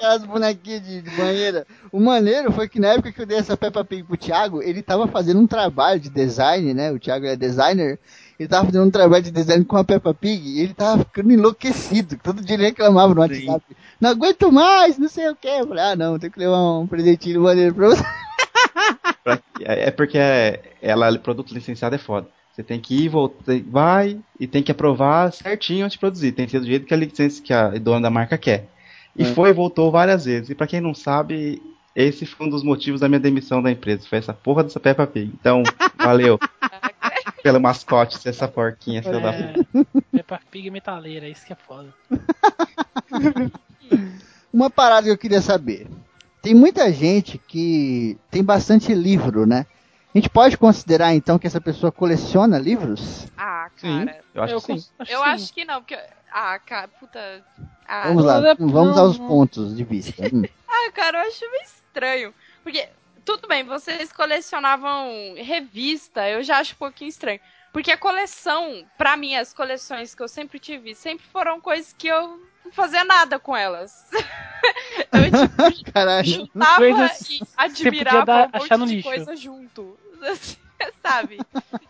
Aquelas 0.05 0.23
bonequinhas 0.23 0.83
de, 0.85 1.01
de 1.01 1.09
banheira. 1.17 1.65
O 1.91 1.99
maneiro 1.99 2.51
foi 2.51 2.69
que 2.69 2.79
na 2.79 2.89
época 2.89 3.11
que 3.11 3.19
eu 3.21 3.25
dei 3.25 3.39
essa 3.39 3.57
Peppa 3.57 3.83
Pig 3.83 4.03
pro 4.03 4.15
Thiago, 4.15 4.61
ele 4.61 4.83
tava 4.83 5.07
fazendo 5.07 5.39
um 5.39 5.47
trabalho 5.47 5.99
de 5.99 6.09
design, 6.09 6.75
né? 6.75 6.91
O 6.91 6.99
Thiago 6.99 7.25
é 7.25 7.35
designer. 7.35 7.97
Ele 8.39 8.47
tava 8.47 8.65
fazendo 8.67 8.85
um 8.85 8.91
trabalho 8.91 9.23
de 9.23 9.31
design 9.31 9.65
com 9.65 9.77
a 9.77 9.83
Peppa 9.83 10.13
Pig 10.13 10.47
e 10.47 10.61
ele 10.61 10.75
tava 10.75 11.03
ficando 11.03 11.31
enlouquecido. 11.31 12.19
Todo 12.21 12.43
dia 12.43 12.55
ele 12.55 12.65
reclamava 12.65 13.15
no 13.15 13.21
Sim. 13.33 13.47
WhatsApp. 13.49 13.75
Não 13.99 14.11
aguento 14.11 14.51
mais, 14.51 14.99
não 14.99 15.09
sei 15.09 15.27
o 15.29 15.35
que. 15.35 15.47
Eu 15.47 15.67
falei, 15.67 15.83
ah 15.83 15.95
não, 15.95 16.19
tem 16.19 16.29
que 16.29 16.37
levar 16.37 16.79
um 16.79 16.85
presentinho 16.85 17.41
maneiro 17.41 17.73
pra 17.73 17.87
você. 17.87 18.03
É 19.61 19.87
é 19.87 19.91
porque 19.91 20.19
é- 20.19 20.61
ela, 20.81 21.17
produto 21.17 21.51
licenciado 21.51 21.95
é 21.95 21.97
foda. 21.97 22.27
Você 22.51 22.61
tem 22.61 22.79
que 22.79 22.95
ir, 23.05 23.09
volta, 23.09 23.59
vai 23.67 24.19
e 24.39 24.45
tem 24.47 24.61
que 24.61 24.71
aprovar 24.71 25.33
certinho 25.33 25.83
antes 25.83 25.93
de 25.93 25.99
produzir. 25.99 26.31
Tem 26.31 26.45
que 26.45 26.51
ser 26.51 26.59
do 26.59 26.65
jeito 26.67 26.85
que 26.85 26.93
a 26.93 26.97
licença 26.97 27.41
que 27.41 27.51
a 27.51 27.69
dona 27.71 28.01
da 28.01 28.09
marca 28.09 28.37
quer. 28.37 28.67
E 29.15 29.23
É. 29.23 29.25
foi 29.33 29.49
e 29.49 29.53
voltou 29.53 29.91
várias 29.91 30.25
vezes. 30.25 30.49
E 30.49 30.55
pra 30.55 30.67
quem 30.67 30.81
não 30.81 30.93
sabe, 30.93 31.61
esse 31.95 32.25
foi 32.25 32.47
um 32.47 32.49
dos 32.49 32.63
motivos 32.63 32.99
da 33.01 33.07
minha 33.07 33.19
demissão 33.19 33.61
da 33.61 33.71
empresa. 33.71 34.07
Foi 34.07 34.17
essa 34.17 34.33
porra 34.33 34.63
dessa 34.63 34.79
Peppa 34.79 35.07
Pig. 35.07 35.31
Então, 35.39 35.63
valeu 35.97 36.37
pelo 37.41 37.59
mascote 37.61 38.17
ser 38.17 38.29
essa 38.29 38.47
porquinha, 38.47 39.01
filho 39.03 39.21
da 39.21 39.31
puta. 39.33 39.65
É, 40.13 40.17
Peppa 40.17 40.39
Pig 40.51 40.69
metaleira, 40.69 41.27
isso 41.29 41.45
que 41.45 41.53
é 41.53 41.55
foda. 41.55 41.93
Uma 44.51 44.69
parada 44.69 45.03
que 45.03 45.11
eu 45.11 45.17
queria 45.17 45.41
saber. 45.41 45.87
Tem 46.41 46.53
muita 46.53 46.91
gente 46.91 47.37
que 47.37 48.17
tem 48.31 48.43
bastante 48.43 48.93
livro, 48.93 49.45
né? 49.45 49.65
A 50.13 50.17
gente 50.17 50.29
pode 50.29 50.57
considerar 50.57 51.13
então 51.13 51.37
que 51.37 51.45
essa 51.47 51.59
pessoa 51.59 51.91
coleciona 51.91 52.57
livros? 52.57 53.27
Ah, 53.37 53.67
Sim, 53.75 54.05
cara. 54.05 54.19
eu 54.33 54.43
acho 54.43 54.53
eu 54.53 54.61
que 54.61 54.65
sim. 54.79 54.89
acho 54.99 55.11
Eu 55.11 55.19
sim. 55.19 55.25
acho 55.25 55.53
que 55.53 55.65
não, 55.65 55.81
porque. 55.81 55.97
Ah, 56.31 56.57
cara, 56.59 56.87
puta. 56.87 57.43
Ah, 57.87 58.07
Vamos 58.07 58.25
lá, 58.25 58.41
não 58.41 58.49
é- 58.49 58.55
vamos 58.57 58.97
aos 58.97 59.17
não. 59.19 59.27
pontos 59.27 59.75
de 59.75 59.83
vista. 59.83 60.23
Hum. 60.33 60.43
Ah, 60.67 60.91
cara, 60.91 61.23
eu 61.23 61.27
acho 61.29 61.39
meio 61.51 61.63
estranho. 61.63 62.33
Porque, 62.61 62.89
tudo 63.23 63.47
bem, 63.47 63.63
vocês 63.63 64.11
colecionavam 64.11 65.33
revista, 65.37 66.27
eu 66.29 66.43
já 66.43 66.57
acho 66.57 66.73
um 66.73 66.77
pouquinho 66.77 67.07
estranho. 67.09 67.39
Porque 67.71 67.91
a 67.91 67.97
coleção, 67.97 68.85
pra 68.97 69.15
mim, 69.15 69.35
as 69.35 69.53
coleções 69.53 70.13
que 70.13 70.21
eu 70.21 70.27
sempre 70.27 70.59
tive, 70.59 70.93
sempre 70.93 71.25
foram 71.31 71.61
coisas 71.61 71.93
que 71.97 72.07
eu 72.07 72.39
não 72.65 72.71
fazia 72.73 73.03
nada 73.05 73.39
com 73.39 73.55
elas. 73.55 74.05
eu, 75.13 75.71
tipo, 75.73 75.91
Caralho. 75.93 76.25
juntava 76.27 76.75
Coisas 76.77 77.29
e 77.29 77.39
admirava 77.55 78.25
dar- 78.25 78.49
um 78.53 78.77
monte 78.79 78.95
de 78.97 79.03
coisa 79.03 79.35
junto. 79.35 79.97
Assim, 80.23 80.57
Sabe? 81.01 81.37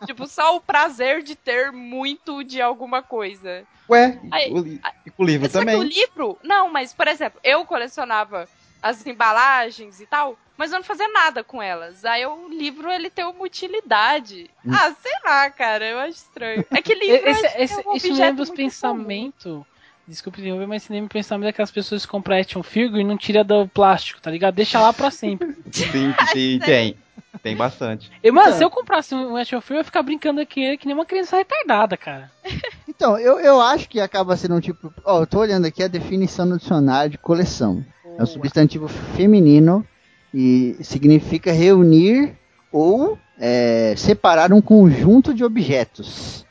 tipo, 0.05 0.27
só 0.27 0.55
o 0.55 0.61
prazer 0.61 1.23
de 1.23 1.35
ter 1.35 1.71
muito 1.71 2.43
de 2.43 2.61
alguma 2.61 3.01
coisa. 3.01 3.65
Ué, 3.89 4.19
Aí- 4.31 4.51
o, 4.51 4.59
li- 4.59 4.81
e 5.05 5.11
o 5.17 5.23
livro 5.23 5.49
que 5.49 5.57
o 5.57 5.59
também. 5.59 5.81
livro. 5.83 6.37
Não, 6.43 6.71
mas, 6.71 6.93
por 6.93 7.07
exemplo, 7.07 7.39
eu 7.43 7.65
colecionava 7.65 8.47
as 8.81 9.05
embalagens 9.05 9.99
e 9.99 10.05
tal, 10.05 10.37
mas 10.57 10.71
eu 10.71 10.77
não 10.77 10.83
fazia 10.83 11.07
nada 11.07 11.43
com 11.43 11.61
elas. 11.61 12.05
Aí 12.05 12.25
o 12.25 12.47
livro 12.49 12.91
ele 12.91 13.09
tem 13.09 13.25
uma 13.25 13.43
utilidade. 13.43 14.49
Hum. 14.65 14.71
Ah, 14.73 14.93
sei 15.01 15.13
lá, 15.23 15.49
cara, 15.49 15.85
eu 15.85 15.99
acho 15.99 16.17
estranho. 16.17 16.65
É 16.71 16.81
que 16.81 16.93
livro 16.95 17.27
Esse, 17.29 17.41
que 17.49 17.61
esse, 17.63 17.73
é 17.73 17.77
um 17.77 17.95
isso 17.95 18.07
objeto 18.11 18.21
lembra 18.27 18.43
os 18.43 18.49
pensamentos. 18.51 19.63
Desculpe 20.07 20.39
interromper, 20.39 20.67
mas 20.67 20.83
isso 20.83 20.93
lembra 20.93 21.07
o 21.07 21.09
pensamento 21.09 21.45
daquelas 21.47 21.71
pessoas 21.71 22.05
que 22.05 22.11
compram 22.11 22.37
action 22.37 22.61
figure 22.61 23.01
e 23.01 23.03
não 23.03 23.17
tira 23.17 23.43
do 23.43 23.67
plástico, 23.67 24.21
tá 24.21 24.29
ligado? 24.29 24.53
Deixa 24.53 24.79
lá 24.79 24.93
pra 24.93 25.09
sempre. 25.09 25.55
Sim, 25.71 26.13
sim, 26.31 26.59
tem. 26.59 26.95
Tem 27.41 27.55
bastante. 27.55 28.11
E, 28.23 28.31
mano, 28.31 28.47
Então. 28.47 28.57
se 28.57 28.63
eu 28.63 28.69
comprasse 28.69 29.13
um 29.15 29.35
action 29.35 29.59
figure, 29.61 29.75
eu 29.77 29.81
ia 29.81 29.83
ficar 29.83 30.03
brincando 30.03 30.39
aqui 30.41 30.77
que 30.77 30.85
nem 30.85 30.95
uma 30.95 31.05
criança 31.05 31.37
retardada, 31.37 31.95
cara. 31.97 32.31
Então, 32.87 33.17
eu, 33.19 33.39
eu 33.41 33.59
acho 33.59 33.89
que 33.89 33.99
acaba 33.99 34.37
sendo 34.37 34.55
um 34.55 34.59
tipo. 34.61 34.93
Ó, 35.03 35.19
eu 35.21 35.27
tô 35.27 35.39
olhando 35.39 35.65
aqui 35.65 35.83
a 35.83 35.87
definição 35.89 36.45
no 36.45 36.57
dicionário 36.57 37.11
de 37.11 37.17
coleção. 37.17 37.83
É 38.17 38.23
um 38.23 38.25
substantivo 38.25 38.87
feminino 38.87 39.85
e 40.33 40.77
significa 40.81 41.51
reunir 41.51 42.37
ou 42.71 43.17
é, 43.37 43.93
separar 43.97 44.53
um 44.53 44.61
conjunto 44.61 45.33
de 45.33 45.43
objetos. 45.43 46.45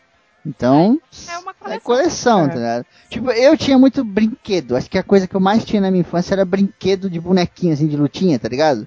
Então, 0.45 1.01
É 1.27 1.39
uma 1.39 1.53
é 1.53 1.55
coleção. 1.55 1.81
coleção, 1.81 2.41
É. 2.45 2.49
tá 2.49 2.55
ligado? 2.57 2.87
Tipo, 3.09 3.31
eu 3.31 3.57
tinha 3.57 3.79
muito 3.79 4.05
brinquedo. 4.05 4.77
Acho 4.77 4.91
que 4.91 4.99
a 4.99 5.03
coisa 5.03 5.27
que 5.27 5.35
eu 5.35 5.41
mais 5.41 5.65
tinha 5.65 5.81
na 5.81 5.91
minha 5.91 6.03
infância 6.03 6.35
era 6.35 6.45
brinquedo 6.45 7.09
de 7.09 7.19
bonequinho, 7.19 7.73
assim, 7.73 7.87
de 7.87 7.97
lutinha, 7.97 8.39
tá 8.39 8.49
ligado? 8.51 8.87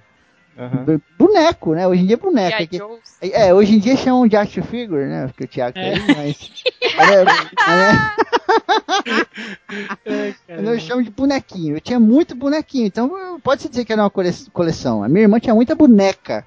B- 0.86 1.00
Boneco, 1.18 1.74
né? 1.76 1.88
Hoje 1.88 2.02
em 2.04 2.06
dia 2.08 2.16
é 2.16 2.20
boneco. 2.20 2.76
Joes. 2.76 3.18
é, 3.22 3.54
hoje 3.54 3.76
em 3.76 3.80
dia 3.80 3.96
chamam 3.96 4.28
de 4.28 4.36
action 4.36 4.64
figure, 4.64 5.06
né? 5.06 5.28
Porque 5.28 5.44
o 5.44 5.48
Thiago 5.48 5.76
tá 5.76 5.82
É. 5.82 5.94
aí, 5.94 6.00
mas. 6.16 6.64
é- 6.98 7.22
é- 7.22 8.18
É, 10.06 10.34
Eu 10.48 10.64
não 10.64 10.80
chamo 10.80 11.04
de 11.04 11.10
bonequinho. 11.10 11.76
Eu 11.78 11.82
tinha 11.82 12.00
muito 12.00 12.36
bonequinho. 12.36 12.86
Então 12.88 13.40
pode-se 13.44 13.70
dizer 13.70 13.86
que 13.86 13.94
era 13.94 14.02
uma 14.04 14.10
cole- 14.10 14.32
coleção. 14.52 15.04
A 15.04 15.10
minha 15.10 15.24
irmã 15.24 15.40
tinha 15.40 15.54
muita 15.56 15.76
boneca. 15.76 16.46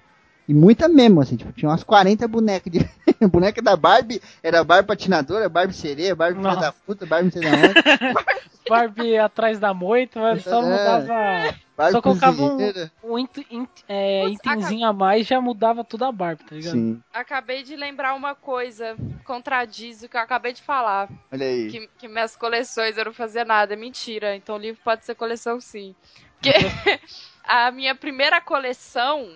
E 0.49 0.55
muita 0.55 0.89
mesmo, 0.89 1.21
assim. 1.21 1.37
Tipo, 1.37 1.53
tinha 1.53 1.69
umas 1.71 1.85
40 1.85 2.27
bonecas. 2.27 2.73
De... 2.73 2.89
boneca 3.29 3.63
da 3.63 3.77
Barbie 3.77 4.21
era 4.43 4.65
Barbie 4.65 4.89
patinadora, 4.89 5.49
Barbie 5.49 5.75
sereia, 5.75 6.15
Barbie 6.17 6.41
filha 6.41 6.57
da 6.57 6.73
puta, 6.73 7.07
Barbie 7.07 7.27
não 7.27 7.33
sei 7.33 7.43
da 7.43 7.57
onde. 7.57 8.15
Barbie 8.69 9.17
atrás 9.19 9.59
da 9.59 9.73
moita, 9.75 10.21
mas 10.21 10.43
só 10.45 10.61
É. 10.61 10.63
mudava 10.63 11.55
Barbie 11.81 11.93
Só 11.93 12.03
colocava 12.03 12.43
um- 12.43 12.73
um 13.03 13.19
int- 13.19 13.47
int- 13.51 13.85
é, 13.89 14.25
Putz, 14.25 14.35
itemzinho 14.37 14.87
a 14.87 14.93
mais 14.93 15.27
já 15.27 15.41
mudava 15.41 15.83
tudo 15.83 16.05
a 16.05 16.13
Barbie, 16.13 16.45
tá 16.45 16.55
ligado? 16.55 16.73
Sim, 16.75 17.03
Acabei 17.11 17.63
de 17.63 17.75
lembrar 17.75 18.15
uma 18.15 18.35
coisa, 18.35 18.95
contradiz 19.25 20.03
o 20.03 20.09
que 20.09 20.17
eu 20.17 20.21
acabei 20.21 20.53
de 20.53 20.61
falar. 20.63 21.09
olha 21.33 21.47
aí. 21.47 21.71
Que, 21.71 21.87
que 21.99 22.07
minhas 22.09 22.37
coleções 22.37 22.99
eu 22.99 23.07
não 23.07 23.15
fazia 23.15 23.45
nada. 23.47 23.75
Mentira. 23.77 24.37
Então 24.37 24.57
o 24.57 24.59
livro 24.59 24.81
pode 24.85 25.07
ser 25.07 25.15
coleção 25.15 25.59
sim. 25.59 25.95
Porque 26.35 26.53
a 27.45 27.71
minha 27.71 27.95
primeira 27.95 28.41
coleção, 28.43 29.35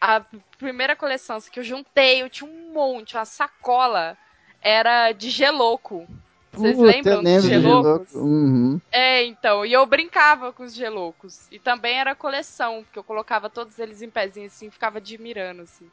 a 0.00 0.22
primeira 0.58 0.94
coleção 0.94 1.36
assim, 1.36 1.50
que 1.50 1.58
eu 1.58 1.64
juntei, 1.64 2.22
eu 2.22 2.30
tinha 2.30 2.48
um 2.48 2.72
monte, 2.72 3.16
uma 3.16 3.24
sacola, 3.24 4.16
era 4.62 5.10
de 5.10 5.28
geloco. 5.28 6.06
Vocês 6.52 6.76
Puta, 6.76 6.88
lembram 6.88 7.22
dos? 7.22 7.44
Geloco. 7.44 8.06
Uhum. 8.18 8.80
É, 8.90 9.24
então, 9.24 9.64
e 9.64 9.72
eu 9.72 9.86
brincava 9.86 10.52
com 10.52 10.64
os 10.64 10.74
gelocos. 10.74 11.46
E 11.50 11.58
também 11.58 11.98
era 11.98 12.14
coleção, 12.14 12.82
porque 12.82 12.98
eu 12.98 13.04
colocava 13.04 13.48
todos 13.48 13.78
eles 13.78 14.02
em 14.02 14.10
pezinho 14.10 14.46
assim, 14.46 14.66
e 14.66 14.70
ficava 14.70 14.98
admirando, 14.98 15.62
assim, 15.62 15.88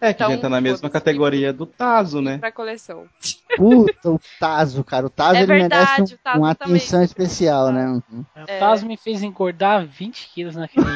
É, 0.00 0.12
que 0.14 0.22
Então, 0.22 0.34
já 0.34 0.40
tá 0.40 0.48
na 0.48 0.60
mesma 0.60 0.88
categoria 0.90 1.52
do 1.52 1.66
Tazo, 1.66 2.20
né? 2.22 2.38
pra 2.38 2.50
coleção. 2.50 3.06
Puta, 3.56 4.10
o 4.12 4.20
Tazo, 4.40 4.82
cara. 4.82 5.06
O 5.06 5.10
Tazo 5.10 5.36
É 5.36 5.42
ele 5.42 5.46
verdade, 5.46 5.90
merece 6.00 6.14
o 6.14 6.16
um- 6.16 6.18
Tazo 6.24 6.38
uma 6.38 6.54
também. 6.54 6.76
atenção 6.76 7.02
especial, 7.02 7.70
né? 7.70 7.86
Uhum. 7.86 8.24
O 8.34 8.40
É. 8.50 8.58
Taz 8.58 8.82
me 8.82 8.96
fez 8.96 9.22
engordar 9.22 9.86
20 9.86 10.28
quilos 10.32 10.56
naquele. 10.56 10.86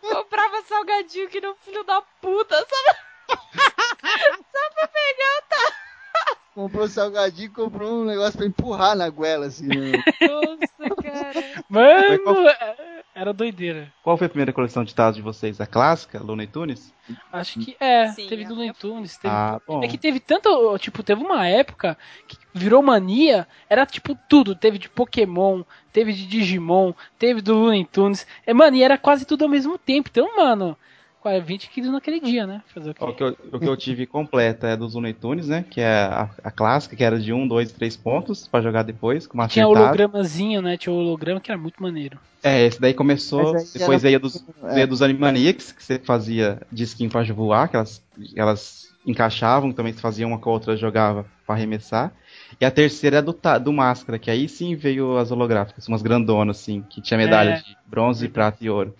Comprava 0.00 0.62
salgadinho 0.62 1.28
que 1.28 1.40
não 1.40 1.54
filho 1.56 1.84
da 1.84 2.00
puta, 2.20 2.56
só, 2.56 2.94
só 4.52 4.70
pra 4.74 4.88
pegar. 4.88 5.38
Comprou 6.54 6.84
o 6.86 6.88
salgadinho 6.88 7.46
e 7.46 7.50
comprou 7.50 8.02
um 8.02 8.04
negócio 8.04 8.36
pra 8.36 8.46
empurrar 8.46 8.96
na 8.96 9.08
goela, 9.08 9.46
assim. 9.46 9.68
Né? 9.68 9.92
Nossa, 10.20 11.02
cara. 11.02 11.44
Mano, 11.68 12.48
era 13.14 13.32
doideira. 13.32 13.92
Qual 14.02 14.16
foi 14.16 14.26
a 14.26 14.30
primeira 14.30 14.52
coleção 14.52 14.82
de 14.82 14.92
Tazos 14.92 15.14
de 15.16 15.22
vocês? 15.22 15.60
A 15.60 15.66
clássica, 15.66 16.20
Looney 16.20 16.48
Tunes? 16.48 16.92
Acho 17.32 17.60
que 17.60 17.76
é, 17.78 18.08
Sim, 18.08 18.26
teve 18.26 18.44
do 18.44 18.56
minha- 18.56 18.74
Tunes, 18.74 19.16
teve 19.16 19.32
Ah, 19.32 19.60
bom. 19.64 19.84
É 19.84 19.88
que 19.88 19.96
teve 19.96 20.18
tanto, 20.18 20.76
tipo, 20.78 21.00
teve 21.04 21.22
uma 21.22 21.46
época 21.46 21.96
que 22.26 22.36
virou 22.52 22.82
mania, 22.82 23.46
era 23.70 23.86
tipo 23.86 24.18
tudo, 24.28 24.56
teve 24.56 24.78
de 24.78 24.88
Pokémon, 24.88 25.62
teve 25.92 26.12
de 26.12 26.26
Digimon, 26.26 26.92
teve 27.20 27.40
do 27.40 27.54
Looney 27.54 27.84
Tunes, 27.84 28.26
é 28.44 28.52
mania, 28.52 28.84
era 28.84 28.98
quase 28.98 29.24
tudo 29.24 29.44
ao 29.44 29.48
mesmo 29.50 29.78
tempo, 29.78 30.08
então, 30.10 30.36
mano, 30.36 30.76
20 31.44 31.68
quilos 31.70 31.90
naquele 31.92 32.20
dia, 32.20 32.46
né, 32.46 32.62
fazer 32.72 32.90
o 32.90 32.94
quê? 32.94 33.04
O 33.04 33.12
que, 33.14 33.22
eu, 33.22 33.36
o 33.52 33.58
que 33.58 33.68
eu 33.68 33.76
tive 33.76 34.06
completa 34.06 34.66
é 34.68 34.76
dos 34.76 34.94
Looney 34.94 35.12
Tunes, 35.12 35.48
né? 35.48 35.64
Que 35.68 35.80
é 35.80 36.02
a, 36.04 36.30
a 36.44 36.50
clássica, 36.50 36.96
que 36.96 37.04
era 37.04 37.18
de 37.18 37.32
1, 37.32 37.46
2 37.46 37.70
e 37.70 37.74
3 37.74 37.96
pontos 37.96 38.48
pra 38.48 38.60
jogar 38.62 38.82
depois, 38.82 39.26
com 39.26 39.34
uma 39.34 39.46
Tinha 39.48 39.64
acertada. 39.64 39.86
hologramazinho, 39.86 40.62
né, 40.62 40.76
tinha 40.76 40.92
holograma 40.92 41.40
que 41.40 41.50
era 41.50 41.60
muito 41.60 41.82
maneiro. 41.82 42.18
É, 42.42 42.66
esse 42.66 42.80
daí 42.80 42.94
começou, 42.94 43.52
depois 43.52 43.80
era- 43.80 43.98
veio 43.98 44.20
dos, 44.20 44.44
é. 44.62 44.74
veio 44.74 44.88
dos 44.88 45.02
Animaniacs, 45.02 45.72
que 45.72 45.82
você 45.82 45.98
fazia 45.98 46.60
de 46.70 46.84
skin 46.84 47.08
pra 47.08 47.22
voar, 47.24 47.68
que 47.68 47.76
elas, 47.76 48.02
elas 48.36 48.88
encaixavam, 49.04 49.72
também 49.72 49.92
você 49.92 50.00
fazia 50.00 50.26
uma 50.26 50.38
com 50.38 50.48
a 50.50 50.52
outra, 50.52 50.76
jogava 50.76 51.26
pra 51.46 51.56
arremessar. 51.56 52.12
E 52.60 52.64
a 52.64 52.70
terceira 52.70 53.18
é 53.18 53.22
do, 53.22 53.36
do 53.62 53.72
Máscara, 53.72 54.18
que 54.18 54.30
aí 54.30 54.48
sim 54.48 54.76
veio 54.76 55.16
as 55.18 55.30
holográficas, 55.30 55.88
umas 55.88 56.02
grandonas, 56.02 56.60
assim, 56.60 56.82
que 56.88 57.00
tinha 57.00 57.18
medalha 57.18 57.50
É. 57.50 57.56
de 57.60 57.76
bronze, 57.86 58.28
prata 58.28 58.58
e 58.60 58.70
ouro. 58.70 58.94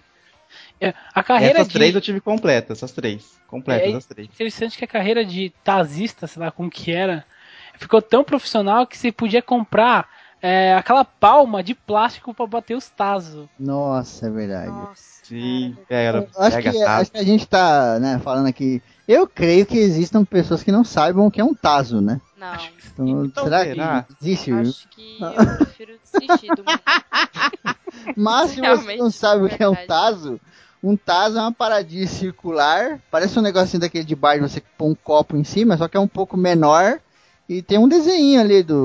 É, 0.80 0.94
a 1.14 1.22
carreira 1.22 1.58
Essas 1.58 1.68
de... 1.68 1.74
três 1.74 1.94
eu 1.94 2.00
tive 2.00 2.20
completa, 2.20 2.72
essas 2.72 2.92
três. 2.92 3.38
Completas, 3.46 3.94
É, 3.94 3.96
as 3.96 4.06
três. 4.06 4.28
Interessante 4.28 4.78
que 4.78 4.84
a 4.84 4.88
carreira 4.88 5.24
de 5.24 5.52
tazista, 5.64 6.26
sei 6.26 6.42
lá 6.42 6.50
como 6.50 6.70
que 6.70 6.92
era, 6.92 7.24
ficou 7.78 8.00
tão 8.00 8.22
profissional 8.22 8.86
que 8.86 8.96
você 8.96 9.10
podia 9.10 9.42
comprar 9.42 10.08
é, 10.40 10.74
aquela 10.74 11.04
palma 11.04 11.62
de 11.62 11.74
plástico 11.74 12.32
pra 12.32 12.46
bater 12.46 12.76
os 12.76 12.88
tazos. 12.88 13.48
Nossa, 13.58 14.26
é 14.26 14.30
verdade. 14.30 14.70
Nossa. 14.70 15.18
Sim, 15.24 15.76
pega, 15.86 16.26
acho, 16.38 16.58
que, 16.58 16.68
acho 16.82 17.10
que 17.12 17.18
a 17.18 17.24
gente 17.24 17.46
tá 17.46 17.98
né, 17.98 18.18
falando 18.22 18.46
aqui. 18.46 18.80
Eu 19.06 19.26
creio 19.26 19.66
que 19.66 19.76
existam 19.76 20.24
pessoas 20.24 20.62
que 20.62 20.72
não 20.72 20.84
saibam 20.84 21.26
o 21.26 21.30
que 21.30 21.40
é 21.40 21.44
um 21.44 21.54
taso, 21.54 22.00
né? 22.00 22.18
Não. 22.36 22.54
Então, 22.92 23.24
Então, 23.26 23.44
será 23.44 23.64
será? 23.64 24.02
que 24.04 24.14
existe? 24.22 24.52
Acho 24.52 24.88
que 24.88 25.18
eu 25.20 25.56
prefiro 25.56 25.98
desistir 26.12 26.48
do 26.54 26.64
mundo. 26.64 26.80
Mas 28.16 28.50
se 28.50 28.60
você 28.60 28.96
não 28.96 29.10
sabe 29.10 29.44
o 29.44 29.48
que 29.48 29.62
é 29.62 29.68
um 29.68 29.74
taso, 29.86 30.40
um 30.82 30.96
taso 30.96 31.38
é 31.38 31.40
uma 31.40 31.52
paradinha 31.52 32.06
circular. 32.08 33.00
Parece 33.10 33.38
um 33.38 33.42
negocinho 33.42 33.80
daquele 33.80 34.04
de 34.04 34.14
bar 34.14 34.36
de 34.36 34.40
você 34.40 34.62
pôr 34.76 34.86
um 34.86 34.94
copo 34.94 35.36
em 35.36 35.44
cima, 35.44 35.76
só 35.76 35.88
que 35.88 35.96
é 35.96 36.00
um 36.00 36.08
pouco 36.08 36.36
menor. 36.36 37.00
E 37.48 37.62
tem 37.62 37.78
um 37.78 37.88
desenho 37.88 38.40
ali 38.42 38.62
do 38.62 38.76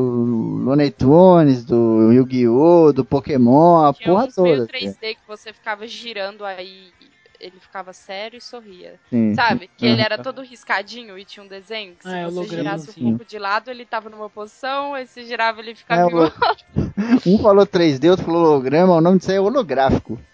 Looney 0.63 0.89
Tunes, 0.89 1.65
do 1.65 2.13
Yu-Gi-Oh!, 2.13 2.93
do 2.93 3.03
Pokémon, 3.03 3.83
a 3.85 3.93
Tinha 3.93 4.07
porra 4.07 4.25
uns 4.25 4.37
meio 4.37 4.57
toda. 4.65 4.71
3D 4.71 5.15
que 5.15 5.27
você 5.27 5.51
ficava 5.51 5.85
girando 5.85 6.45
aí, 6.45 6.93
ele 7.41 7.59
ficava 7.59 7.91
sério 7.91 8.37
e 8.37 8.41
sorria. 8.41 8.95
Sim. 9.09 9.35
Sabe? 9.35 9.69
Que 9.77 9.85
ele 9.85 10.01
era 10.01 10.17
todo 10.17 10.41
riscadinho 10.41 11.17
e 11.19 11.25
tinha 11.25 11.43
um 11.43 11.47
desenho 11.49 11.93
que 11.95 12.03
se 12.03 12.09
Ah, 12.09 12.19
é, 12.19 12.29
você 12.29 12.47
girasse 12.55 13.03
um 13.03 13.09
pouco 13.09 13.25
de 13.25 13.37
lado, 13.37 13.69
ele 13.69 13.85
tava 13.85 14.09
numa 14.09 14.29
posição, 14.29 14.93
aí 14.93 15.05
se 15.07 15.25
girava, 15.25 15.59
ele 15.59 15.71
É, 15.71 15.75
ficava 15.75 16.09
igual. 16.09 16.31
Um 17.27 17.37
falou 17.39 17.65
3D, 17.67 18.09
outro 18.09 18.25
falou 18.25 18.45
holograma, 18.45 18.95
o 18.95 19.01
nome 19.01 19.17
disso 19.17 19.31
aí 19.31 19.37
é 19.37 19.41
holográfico. 19.41 20.17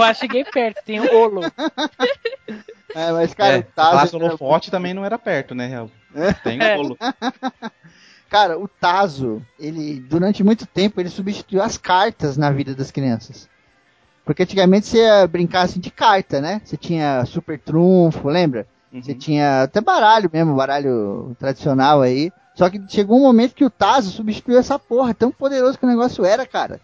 Eu 0.00 0.06
quase 0.06 0.20
cheguei 0.20 0.44
perto, 0.44 0.82
tem 0.84 1.00
o 1.00 1.14
Olo. 1.14 1.42
É, 2.94 3.12
mas, 3.12 3.34
cara, 3.34 3.54
é, 3.54 3.58
o 3.58 3.62
taso. 3.62 3.96
Tazo 3.98 4.16
holofote 4.16 4.70
também 4.70 4.94
não 4.94 5.04
era 5.04 5.18
perto, 5.18 5.54
né, 5.54 5.66
real? 5.66 5.90
Tem 6.42 6.60
É. 6.60 6.74
o 6.74 6.82
bolo. 6.82 6.98
Cara, 8.28 8.56
o 8.56 8.68
Tazo, 8.68 9.42
ele 9.58 9.98
durante 10.08 10.44
muito 10.44 10.64
tempo 10.64 11.00
ele 11.00 11.08
substituiu 11.08 11.60
as 11.60 11.76
cartas 11.76 12.36
na 12.36 12.48
vida 12.52 12.76
das 12.76 12.92
crianças. 12.92 13.48
Porque 14.24 14.44
antigamente 14.44 14.86
você 14.86 14.98
ia 14.98 15.26
brincar 15.26 15.62
assim 15.62 15.80
de 15.80 15.90
carta, 15.90 16.40
né? 16.40 16.60
Você 16.64 16.76
tinha 16.76 17.24
super 17.24 17.58
trunfo, 17.58 18.28
lembra? 18.28 18.68
Você 18.92 19.12
Uhum. 19.12 19.18
tinha 19.18 19.62
até 19.64 19.80
baralho 19.80 20.30
mesmo, 20.32 20.54
baralho 20.54 21.34
tradicional 21.40 22.02
aí. 22.02 22.30
Só 22.54 22.70
que 22.70 22.80
chegou 22.88 23.18
um 23.18 23.22
momento 23.22 23.54
que 23.54 23.64
o 23.64 23.70
Tazo 23.70 24.12
substituiu 24.12 24.58
essa 24.60 24.78
porra, 24.78 25.12
tão 25.12 25.32
poderoso 25.32 25.76
que 25.76 25.84
o 25.84 25.88
negócio 25.88 26.24
era, 26.24 26.46
cara. 26.46 26.80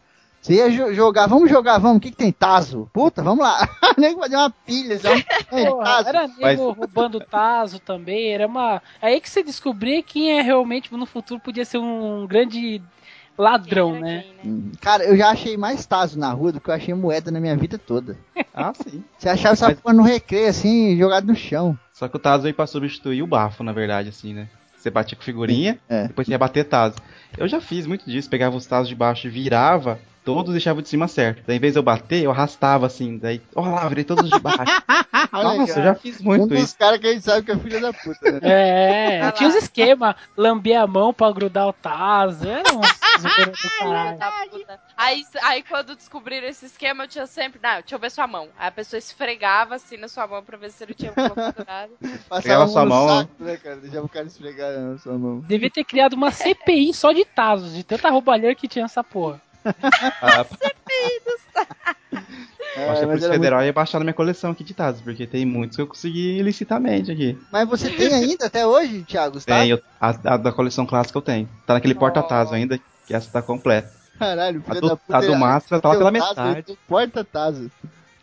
Você 0.47 0.55
ia 0.55 0.71
jo- 0.71 0.95
jogar, 0.95 1.27
vamos 1.27 1.51
jogar, 1.51 1.79
vamos, 1.79 1.97
o 1.99 2.01
que, 2.01 2.11
que 2.11 2.17
tem? 2.17 2.31
Tazo? 2.31 2.89
Puta, 2.93 3.23
vamos 3.23 3.45
lá. 3.45 3.69
O 3.97 4.01
nego 4.01 4.21
fazia 4.21 4.39
uma 4.39 4.51
pilha, 4.51 4.97
assim, 4.97 5.09
ó. 5.09 5.57
É, 5.57 5.67
Porra, 5.71 5.85
Tazo. 5.85 6.09
era 6.09 6.23
nego 6.29 6.41
Mas- 6.43 6.59
roubando 6.59 7.21
tazo 7.21 7.79
também, 7.81 8.33
era 8.33 8.47
uma... 8.47 8.83
Aí 9.01 9.21
que 9.21 9.29
você 9.29 9.43
descobria 9.43 10.03
quem 10.03 10.39
é 10.39 10.43
realmente, 10.43 10.93
no 10.95 11.07
futuro, 11.07 11.41
podia 11.41 11.65
ser 11.65 11.79
um 11.79 12.27
grande 12.27 12.81
ladrão, 13.39 13.99
né? 13.99 14.25
quem, 14.43 14.51
né? 14.53 14.57
Hum, 14.59 14.73
Cara, 14.81 15.05
eu 15.05 15.17
já 15.17 15.31
achei 15.31 15.57
mais 15.57 15.85
Tazo 15.87 16.19
na 16.19 16.31
rua 16.33 16.53
do 16.53 16.61
que 16.61 16.71
eu 16.71 16.75
achei 16.75 16.95
moeda 16.95 17.31
na 17.31 17.41
minha 17.41 17.57
vida 17.57 17.79
toda. 17.79 18.17
Ah, 18.59 18.73
sim. 18.75 19.05
Você 19.19 19.29
achava 19.29 19.53
essa 19.53 19.69
Mas- 19.69 19.81
porra 19.81 19.95
no 19.95 20.03
recreio, 20.03 20.49
assim, 20.49 20.97
jogado 20.97 21.27
no 21.27 21.37
chão. 21.37 21.79
Só 21.93 22.09
que 22.09 22.17
o 22.17 22.19
Tazo 22.19 22.45
veio 22.45 22.55
pra 22.55 22.67
substituir 22.67 23.23
o 23.23 23.27
bafo, 23.27 23.63
na 23.63 23.71
verdade, 23.73 24.09
assim, 24.09 24.33
né? 24.33 24.49
Você 24.79 24.89
batia 24.91 25.15
com 25.15 25.23
figurinha, 25.23 25.79
É. 25.87 26.07
depois 26.07 26.27
você 26.27 26.33
ia 26.33 26.39
bater 26.39 26.65
Tazo. 26.65 26.97
Eu 27.37 27.47
já 27.47 27.61
fiz 27.61 27.87
muito 27.87 28.09
disso, 28.11 28.31
pegava 28.31 28.57
os 28.57 28.65
Tazos 28.65 28.89
de 28.89 28.95
baixo 28.95 29.27
e 29.27 29.31
virava, 29.31 29.99
todos 30.27 30.53
deixava 30.53 30.83
de 30.83 30.89
cima 30.89 31.07
certo. 31.07 31.45
Daí, 31.47 31.57
em 31.57 31.61
vez 31.61 31.75
de 31.75 31.79
eu 31.79 31.85
bater, 31.85 32.25
eu 32.25 32.33
arrastava 32.33 32.85
assim, 32.85 33.17
daí, 33.17 33.41
ó 33.55 33.63
lá, 33.63 33.89
virei 33.89 34.03
todos 34.03 34.29
de 34.29 34.41
baixo. 34.41 34.59
Nossa, 35.33 35.79
eu 35.79 35.85
já 35.85 35.95
fiz 35.95 36.21
um 36.21 36.25
muito 36.25 36.49
dos 36.49 36.59
isso. 36.59 36.77
caras 36.77 36.99
que 36.99 37.07
a 37.07 37.13
gente 37.13 37.25
sabe 37.25 37.47
que 37.47 37.53
é 37.53 37.57
filho 37.57 37.81
da 37.81 37.93
puta, 37.93 38.33
né? 38.33 38.41
É, 38.43 39.21
Ah 39.23 39.27
lá. 39.27 39.33
tinha 39.33 39.49
os 39.49 39.55
esquemas, 39.55 40.17
lamber 40.37 40.81
a 40.81 40.87
mão 40.87 41.15
pra 41.15 41.31
grudar 41.31 41.69
o 41.69 41.73
tazo, 41.73 42.49
era 42.49 42.63
um 42.75 42.81
puta. 44.51 44.81
Aí, 44.97 45.25
aí 45.43 45.63
quando 45.63 45.95
descobriram 45.95 46.49
esse 46.49 46.67
esquema, 46.67 47.05
eu 47.05 47.09
tinha 47.09 47.27
sempre. 47.27 47.61
Não, 47.63 47.75
deixa 47.77 47.95
eu 47.95 47.99
ver 47.99 48.11
sua 48.11 48.27
mão. 48.27 48.49
Aí 48.59 48.69
a 48.69 48.73
pessoa 48.73 48.99
esfregava 48.99 49.77
assim 49.77 49.97
na 49.97 50.09
sua 50.09 50.27
mão 50.27 50.43
pra 50.43 50.57
ver 50.57 50.71
se 50.71 50.83
ele 50.83 50.95
tinha 50.95 51.13
colocado 51.13 51.65
nada. 51.67 51.91
Passava 52.29 52.65
a 52.65 52.69
sua 52.69 52.85
mão, 52.85 53.09
saco, 53.09 53.31
né, 53.39 53.57
cara? 53.57 53.77
Deixava 53.77 54.07
o 54.07 54.09
cara 54.09 54.27
esfregar 54.27 54.73
na 54.73 54.99
sua 54.99 55.17
mão. 55.17 55.41
Devia 55.41 55.71
ter 55.71 55.85
criado 55.85 56.15
uma 56.15 56.31
CPI 56.33 56.93
só 56.93 57.13
de 57.13 57.25
tazos, 57.25 57.75
de 57.75 57.85
tanta 57.85 58.11
roubalheira 58.11 58.55
que 58.55 58.67
tinha 58.69 58.85
essa 58.85 59.05
porra. 59.05 59.41
Ah, 60.23 60.47
É, 62.77 62.91
acho 62.91 62.99
que 63.01 63.05
é 63.05 63.09
por 63.09 63.17
isso 63.17 63.31
que 63.31 63.37
o 63.37 63.41
muito- 63.41 63.73
baixar 63.75 63.99
na 63.99 64.05
minha 64.05 64.13
coleção 64.15 64.51
aqui 64.51 64.63
de 64.63 64.75
Tazos, 64.75 65.01
porque 65.01 65.27
tem 65.27 65.47
muitos 65.47 65.77
que 65.77 65.83
eu 65.83 65.87
consegui 65.87 66.39
ilicitamente 66.39 67.11
aqui. 67.11 67.39
mas 67.51 67.67
você 67.67 67.89
tem 67.89 68.13
ainda 68.13 68.47
até 68.47 68.67
hoje, 68.67 69.03
Thiago? 69.05 69.39
Tá? 69.41 69.61
Tem, 69.61 69.71
eu- 69.71 69.81
a, 69.99 70.09
a 70.09 70.37
da 70.37 70.53
coleção 70.53 70.85
clássica 70.85 71.17
eu 71.17 71.23
tenho. 71.23 71.49
Tá 71.65 71.73
naquele 71.75 71.95
Nossa. 71.95 72.01
porta-tazo 72.01 72.53
ainda, 72.55 72.79
que 73.07 73.15
essa 73.15 73.31
tá 73.31 73.41
completa. 73.41 73.91
Caralho, 74.19 74.63
A 74.69 74.75
do- 74.75 74.89
da 74.89 74.97
puta. 74.97 75.17
a 75.17 75.21
do 75.23 75.37
Máscara 75.37 75.81
tá 75.81 75.89
lá 75.89 75.97
pela 75.97 76.13
tazo, 76.13 76.29
metade. 76.29 76.79
Porta-tazo. 76.87 77.71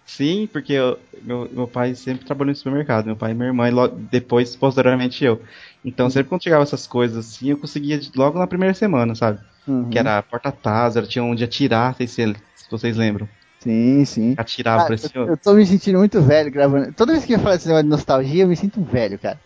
Sim, 0.06 0.48
porque 0.52 0.74
eu- 0.74 1.00
meu, 1.24 1.50
meu 1.52 1.68
pai 1.68 1.96
sempre 1.96 2.24
trabalhou 2.26 2.52
no 2.52 2.56
supermercado, 2.56 3.06
meu 3.06 3.16
pai 3.16 3.32
e 3.32 3.34
minha 3.34 3.48
irmã, 3.48 3.68
e 3.68 3.72
lo- 3.72 3.88
depois, 3.88 4.56
posteriormente, 4.56 5.24
eu. 5.26 5.42
Então, 5.86 6.10
sempre 6.10 6.30
quando 6.30 6.44
chegava 6.44 6.64
essas 6.64 6.88
coisas 6.88 7.18
assim, 7.26 7.50
eu 7.50 7.58
conseguia 7.58 8.00
logo 8.16 8.40
na 8.40 8.48
primeira 8.48 8.74
semana, 8.74 9.16
sabe? 9.16 9.40
Uhum. 9.68 9.90
Que 9.90 10.00
era 10.00 10.22
porta-tazo, 10.22 10.98
era- 10.98 11.08
tinha 11.08 11.24
onde 11.24 11.44
atirar, 11.44 11.96
se, 11.96 12.08
se 12.08 12.36
vocês 12.70 12.96
lembram. 12.96 13.28
Sim, 13.60 14.04
sim. 14.06 14.36
Atirava 14.38 14.78
Cara, 14.80 14.88
pra 14.88 14.96
esse 14.96 15.16
eu, 15.16 15.28
eu 15.28 15.38
tô 15.38 15.54
me 15.54 15.66
sentindo 15.66 15.98
muito 15.98 16.22
velho 16.22 16.52
gravando. 16.52 16.92
Toda 16.94 17.14
vez 17.14 17.24
que 17.24 17.34
eu 17.34 17.40
falo 17.40 17.56
esse 17.56 17.68
negócio 17.68 17.84
de 17.84 17.90
nostalgia, 17.90 18.44
eu 18.44 18.48
me 18.48 18.58
sinto 18.58 18.80
um 18.82 18.84
velho, 18.84 19.18
cara. 19.18 19.40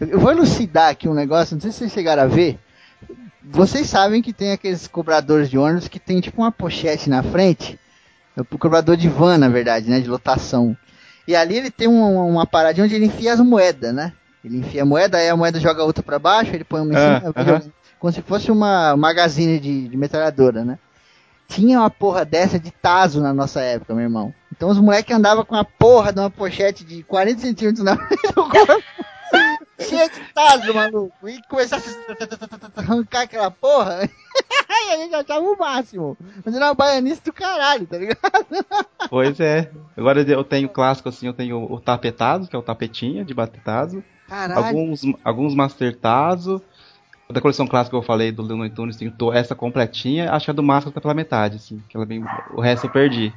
Eu, 0.00 0.18
vou 0.18 0.30
elucidar 0.30 0.90
aqui 0.90 1.08
um 1.08 1.14
negócio, 1.14 1.54
não 1.54 1.60
sei 1.60 1.70
se 1.70 1.78
vocês 1.78 1.92
chegaram 1.92 2.22
a 2.22 2.26
ver. 2.26 2.58
Vocês 3.42 3.86
sabem 3.86 4.22
que 4.22 4.32
tem 4.32 4.52
aqueles 4.52 4.86
cobradores 4.86 5.50
de 5.50 5.58
ônibus 5.58 5.88
que 5.88 5.98
tem 5.98 6.20
tipo 6.20 6.40
uma 6.42 6.52
pochete 6.52 7.10
na 7.10 7.22
frente. 7.22 7.78
É 8.36 8.40
o 8.40 8.58
cobrador 8.58 8.96
de 8.96 9.08
van, 9.08 9.36
na 9.38 9.48
verdade, 9.48 9.90
né? 9.90 10.00
De 10.00 10.08
lotação. 10.08 10.76
E 11.26 11.34
ali 11.36 11.56
ele 11.56 11.70
tem 11.70 11.88
uma, 11.88 12.06
uma 12.22 12.46
paradinha 12.46 12.84
onde 12.86 12.94
ele 12.94 13.06
enfia 13.06 13.32
as 13.34 13.40
moedas, 13.40 13.92
né? 13.94 14.12
Ele 14.44 14.58
enfia 14.58 14.82
a 14.82 14.86
moeda, 14.86 15.18
aí 15.18 15.28
a 15.28 15.36
moeda 15.36 15.58
joga 15.60 15.82
a 15.82 15.84
outra 15.84 16.02
pra 16.02 16.18
baixo, 16.18 16.54
ele 16.54 16.64
põe 16.64 16.80
uma 16.80 16.92
em 16.92 16.96
Ah, 16.96 17.18
cima, 17.20 17.32
vai 17.32 17.42
aham. 17.44 17.52
jogando. 17.54 17.72
como 17.98 18.12
se 18.12 18.22
fosse 18.22 18.50
uma 18.50 18.96
magazine 18.96 19.58
de, 19.58 19.88
de 19.88 19.96
metralhadora, 19.96 20.64
né? 20.64 20.78
Tinha 21.48 21.80
uma 21.80 21.90
porra 21.90 22.24
dessa 22.24 22.58
de 22.58 22.70
taso 22.70 23.20
na 23.22 23.32
nossa 23.32 23.60
época, 23.60 23.94
meu 23.94 24.04
irmão. 24.04 24.34
Então 24.54 24.68
os 24.68 24.78
moleques 24.78 25.14
andavam 25.16 25.44
com 25.44 25.54
a 25.54 25.64
porra 25.64 26.12
de 26.12 26.20
uma 26.20 26.30
pochete 26.30 26.84
de 26.84 27.02
40 27.02 27.40
centímetros 27.40 27.82
na 27.84 27.96
frente 27.96 28.26
do 28.34 28.48
corpo. 28.48 28.82
Cheio 29.80 30.10
de 30.10 30.20
taso, 30.34 30.74
maluco. 30.74 31.28
E 31.28 31.40
começasse 31.48 31.96
a 32.76 32.80
arrancar 32.80 33.22
aquela 33.22 33.50
porra. 33.50 34.00
e 34.88 34.92
a 34.92 34.96
gente 34.96 35.14
achava 35.14 35.40
o 35.46 35.56
máximo. 35.56 36.16
Mas 36.44 36.54
era 36.54 36.66
uma 36.66 36.74
baianice 36.74 37.22
do 37.24 37.32
caralho, 37.32 37.86
tá 37.86 37.96
ligado? 37.96 38.18
Pois 39.08 39.38
é. 39.40 39.70
Agora 39.96 40.20
eu 40.20 40.44
tenho 40.44 40.66
o 40.66 40.70
clássico 40.72 41.08
assim, 41.08 41.26
eu 41.28 41.32
tenho 41.32 41.72
o 41.72 41.80
tapetazo, 41.80 42.48
que 42.48 42.56
é 42.56 42.58
o 42.58 42.62
tapetinha 42.62 43.24
de 43.24 43.32
bater 43.32 43.62
tazo. 43.62 44.02
Caralho. 44.28 44.66
Alguns, 44.66 45.02
alguns 45.24 45.54
Master 45.54 45.96
Tazo. 45.96 46.62
Da 47.30 47.42
coleção 47.42 47.66
clássica 47.66 47.90
que 47.90 48.02
eu 48.02 48.06
falei 48.06 48.32
do 48.32 48.42
Looney 48.42 48.70
Tunes, 48.70 48.96
tem 48.96 49.12
essa 49.34 49.54
completinha. 49.54 50.32
Acho 50.32 50.46
que 50.46 50.50
a 50.50 50.54
do 50.54 50.62
Máscara 50.62 50.94
tá 50.94 51.00
pela 51.00 51.12
metade, 51.12 51.56
assim. 51.56 51.82
Que 51.88 51.96
ela 51.96 52.04
é 52.04 52.08
bem, 52.08 52.24
o 52.54 52.60
resto 52.60 52.86
eu 52.86 52.90
perdi. 52.90 53.34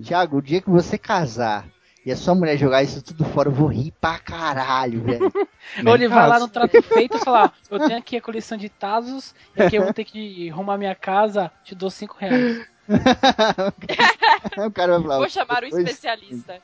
Tiago, 0.00 0.38
o 0.38 0.42
dia 0.42 0.60
que 0.60 0.70
você 0.70 0.98
casar 0.98 1.66
e 2.04 2.10
a 2.10 2.16
sua 2.16 2.34
mulher 2.34 2.56
jogar 2.56 2.82
isso 2.82 3.00
tudo 3.00 3.24
fora, 3.24 3.48
eu 3.48 3.52
vou 3.52 3.68
rir 3.68 3.92
pra 4.00 4.18
caralho, 4.18 5.02
velho. 5.02 5.32
Ou 5.86 5.94
ele 5.94 6.08
vai 6.08 6.26
lá 6.26 6.40
no 6.40 6.48
trato 6.48 6.82
feito 6.82 7.16
e 7.16 7.20
fala: 7.20 7.52
Eu 7.70 7.78
tenho 7.78 7.98
aqui 7.98 8.16
a 8.16 8.20
coleção 8.20 8.58
de 8.58 8.68
Tazos, 8.68 9.32
e 9.56 9.62
aqui 9.62 9.76
eu 9.76 9.84
vou 9.84 9.94
ter 9.94 10.04
que 10.04 10.50
arrumar 10.50 10.76
minha 10.76 10.96
casa, 10.96 11.50
te 11.62 11.76
dou 11.76 11.90
5 11.90 12.16
reais. 12.18 12.66
o 14.66 14.70
cara 14.70 14.92
vai 14.92 15.02
falar. 15.02 15.18
Vou 15.18 15.28
chamar 15.28 15.64
o 15.64 15.70
"Pois- 15.70 15.74
especialista 15.84 16.60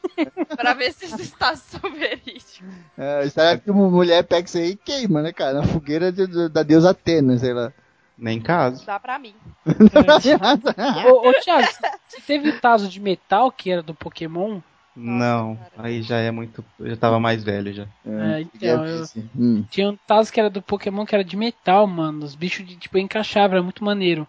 pra 0.57 0.75
ver 0.75 0.93
se 0.93 1.07
esses 1.07 1.21
estados 1.21 1.61
são 1.61 1.91
verídicos. 1.93 2.61
É, 2.97 3.29
será 3.29 3.57
que 3.59 3.71
uma 3.71 3.89
mulher 3.89 4.23
pega 4.25 4.47
isso 4.47 4.59
aí 4.59 4.71
e 4.71 4.77
queima, 4.77 5.23
né, 5.23 5.33
cara? 5.33 5.55
Na 5.55 5.63
fogueira 5.65 6.11
de- 6.13 6.27
de- 6.27 6.49
da 6.49 6.63
deusa 6.63 6.91
Atena, 6.91 7.37
sei 7.39 7.53
lá. 7.53 7.73
Nem 8.17 8.41
caso. 8.41 8.85
Dá 8.85 8.99
pra 8.99 9.19
mim. 9.19 9.35
ô, 11.07 11.29
ô, 11.29 11.33
Thiago, 11.41 11.69
você 12.09 12.21
teve 12.27 12.49
o 12.51 12.61
Tazo 12.61 12.89
de 12.89 12.99
metal 13.01 13.51
que 13.53 13.71
era 13.71 13.83
do 13.83 13.95
Pokémon? 13.95 14.61
Não, 15.01 15.55
cara. 15.77 15.87
aí 15.89 16.03
já 16.03 16.17
é 16.17 16.31
muito. 16.33 16.65
Eu 16.81 16.91
já 16.91 16.97
tava 16.97 17.21
mais 17.21 17.45
velho 17.45 17.73
já. 17.73 17.85
É, 18.05 18.41
então, 18.41 18.85
eu- 18.85 19.05
Hum. 19.37 19.65
Tinha 19.71 19.91
um 19.91 19.97
Tazo 20.09 20.33
que 20.33 20.41
era 20.41 20.51
do 20.51 20.61
Pokémon 20.61 21.07
que 21.07 21.15
era 21.15 21.23
de 21.23 21.37
metal, 21.37 21.87
mano. 21.87 22.25
Os 22.25 22.35
bichos 22.35 22.67
de, 22.67 22.75
tipo, 22.75 22.99
encaixavam, 22.99 23.55
era 23.59 23.63
muito 23.63 23.85
maneiro. 23.85 24.27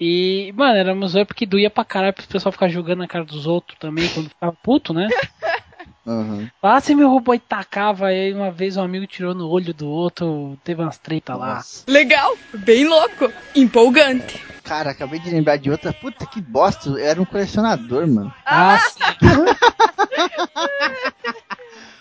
E, 0.00 0.52
mano, 0.56 0.78
era 0.78 0.94
uma 0.94 1.06
zoeira 1.06 1.26
porque 1.26 1.44
doía 1.44 1.68
pra 1.68 1.84
caralho 1.84 2.14
pro 2.14 2.26
pessoal 2.26 2.52
ficar 2.52 2.68
jogando 2.68 3.00
na 3.00 3.08
cara 3.08 3.24
dos 3.24 3.46
outros 3.46 3.78
também, 3.78 4.08
quando 4.08 4.30
ficava 4.30 4.52
puto, 4.62 4.94
né? 4.94 5.08
Aham. 6.06 6.50
Ah, 6.62 6.80
você 6.80 6.94
me 6.94 7.04
roubou 7.04 7.34
e 7.34 7.38
tacava, 7.38 8.06
aí 8.06 8.32
uma 8.32 8.50
vez 8.50 8.76
um 8.76 8.82
amigo 8.82 9.06
tirou 9.06 9.34
no 9.34 9.48
olho 9.48 9.74
do 9.74 9.86
outro, 9.88 10.58
teve 10.64 10.80
umas 10.82 10.96
treta 10.96 11.34
lá. 11.34 11.62
Legal, 11.86 12.34
bem 12.54 12.86
louco, 12.86 13.30
empolgante. 13.54 14.42
Cara, 14.64 14.90
acabei 14.90 15.18
de 15.18 15.30
lembrar 15.30 15.56
de 15.56 15.70
outra. 15.70 15.92
Puta 15.92 16.24
que 16.26 16.40
bosta, 16.40 16.88
eu 16.88 16.96
era 16.96 17.20
um 17.20 17.24
colecionador, 17.24 18.06
mano. 18.06 18.32
Ah, 18.46 18.78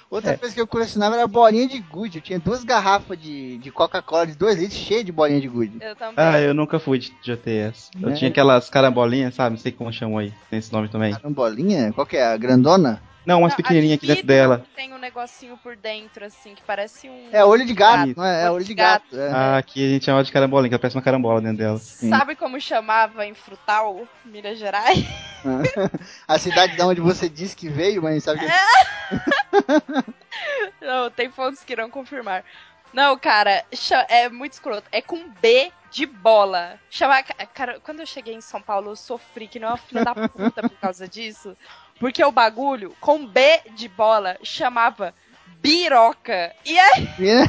Outra 0.10 0.36
coisa 0.38 0.56
que 0.56 0.60
eu 0.60 0.66
colecionava 0.66 1.16
era 1.16 1.28
bolinha 1.28 1.68
de 1.68 1.80
gude. 1.80 2.18
Eu 2.18 2.22
tinha 2.24 2.40
duas 2.40 2.64
garrafas 2.64 3.16
de, 3.22 3.60
de 3.60 3.70
Coca-Cola 3.72 4.26
de 4.26 4.36
2 4.36 4.58
litros 4.58 4.80
cheias 4.80 5.06
de 5.06 5.12
bolinha 5.12 5.40
de 5.40 5.48
gude. 5.48 5.78
Eu 5.80 5.96
também. 5.96 6.16
Ah, 6.18 6.42
eu 6.42 6.54
nunca 6.54 6.80
fui 6.80 6.98
de 6.98 7.14
GTS. 7.22 7.92
Eu 8.02 8.10
É. 8.10 8.14
tinha 8.14 8.32
aquelas 8.32 8.70
carambolinhas, 8.72 9.36
sabe? 9.36 9.52
Não 9.56 9.62
sei 9.62 9.72
como 9.72 9.94
chamam 9.94 10.18
aí. 10.18 10.34
Tem 10.50 10.58
esse 10.58 10.74
nome 10.74 10.90
também. 10.90 11.14
Era 11.14 11.22
uma 11.28 11.34
bolinha? 11.34 11.94
Qual 11.94 12.08
que 12.08 12.18
é? 12.18 12.26
A 12.26 12.38
grandona? 12.38 13.02
Não, 13.30 13.42
umas 13.42 13.54
pequenininhas 13.54 13.94
a 13.94 13.96
aqui 13.98 14.08
de 14.08 14.14
dentro 14.14 14.28
dela. 14.28 14.66
Tem 14.76 14.92
um 14.92 14.98
negocinho 14.98 15.56
por 15.58 15.76
dentro, 15.76 16.26
assim, 16.26 16.56
que 16.56 16.64
parece 16.64 17.08
um. 17.08 17.30
É 17.32 17.46
olho 17.46 17.64
de 17.64 17.76
gato, 17.76 18.08
Gato. 18.08 18.18
não 18.18 18.26
é? 18.26 18.46
É 18.46 18.50
Olho 18.50 18.64
de 18.64 18.70
de 18.70 18.74
gato. 18.74 19.16
é. 19.16 19.32
Ah, 19.32 19.58
aqui 19.58 19.86
a 19.86 19.90
gente 19.90 20.06
chama 20.06 20.24
de 20.24 20.32
carambolinha, 20.32 20.72
que 20.72 20.80
parece 20.80 20.98
uma 20.98 21.04
carambola 21.04 21.40
dentro 21.40 21.58
dela. 21.58 21.78
Sabe 21.78 22.36
como 22.36 22.60
chamava 22.60 23.28
em 23.28 23.36
Frutal, 23.36 24.08
Minas 24.26 24.58
Gerais? 24.58 25.06
A 26.28 26.40
cidade 26.40 26.76
da 26.76 26.88
onde 26.88 27.02
você 27.02 27.30
disse 27.30 27.56
que 27.56 27.70
veio, 27.70 28.02
mas 28.02 28.24
sabe 28.24 28.40
que. 28.40 28.48
Não, 30.82 31.12
tem 31.12 31.30
fontes 31.30 31.64
que 31.64 31.74
irão 31.74 31.88
confirmar. 31.88 32.44
Não, 32.92 33.18
cara, 33.18 33.64
é 34.10 34.28
muito 34.28 34.54
escroto. 34.54 34.88
É 34.92 35.02
com 35.02 35.30
B 35.40 35.72
de 35.92 36.06
bola. 36.06 36.80
Chamar. 36.90 37.24
Cara, 37.54 37.80
quando 37.80 38.00
eu 38.00 38.06
cheguei 38.06 38.34
em 38.34 38.42
São 38.42 38.62
Paulo, 38.62 38.92
eu 38.92 38.96
sofri 38.96 39.48
que 39.48 39.60
não 39.60 39.70
é 39.70 39.72
uma 39.72 39.78
filha 39.78 40.04
da 40.04 40.16
puta 40.16 40.62
por 40.62 40.78
causa 40.80 41.08
disso. 41.08 41.56
Porque 42.00 42.24
o 42.24 42.32
bagulho, 42.32 42.96
com 43.02 43.26
B 43.26 43.62
de 43.76 43.88
bola, 43.90 44.38
chamava 44.42 45.14
biroca. 45.62 46.56
E 46.66 46.80
aí, 46.80 47.08
B, 47.18 47.34
né? 47.34 47.46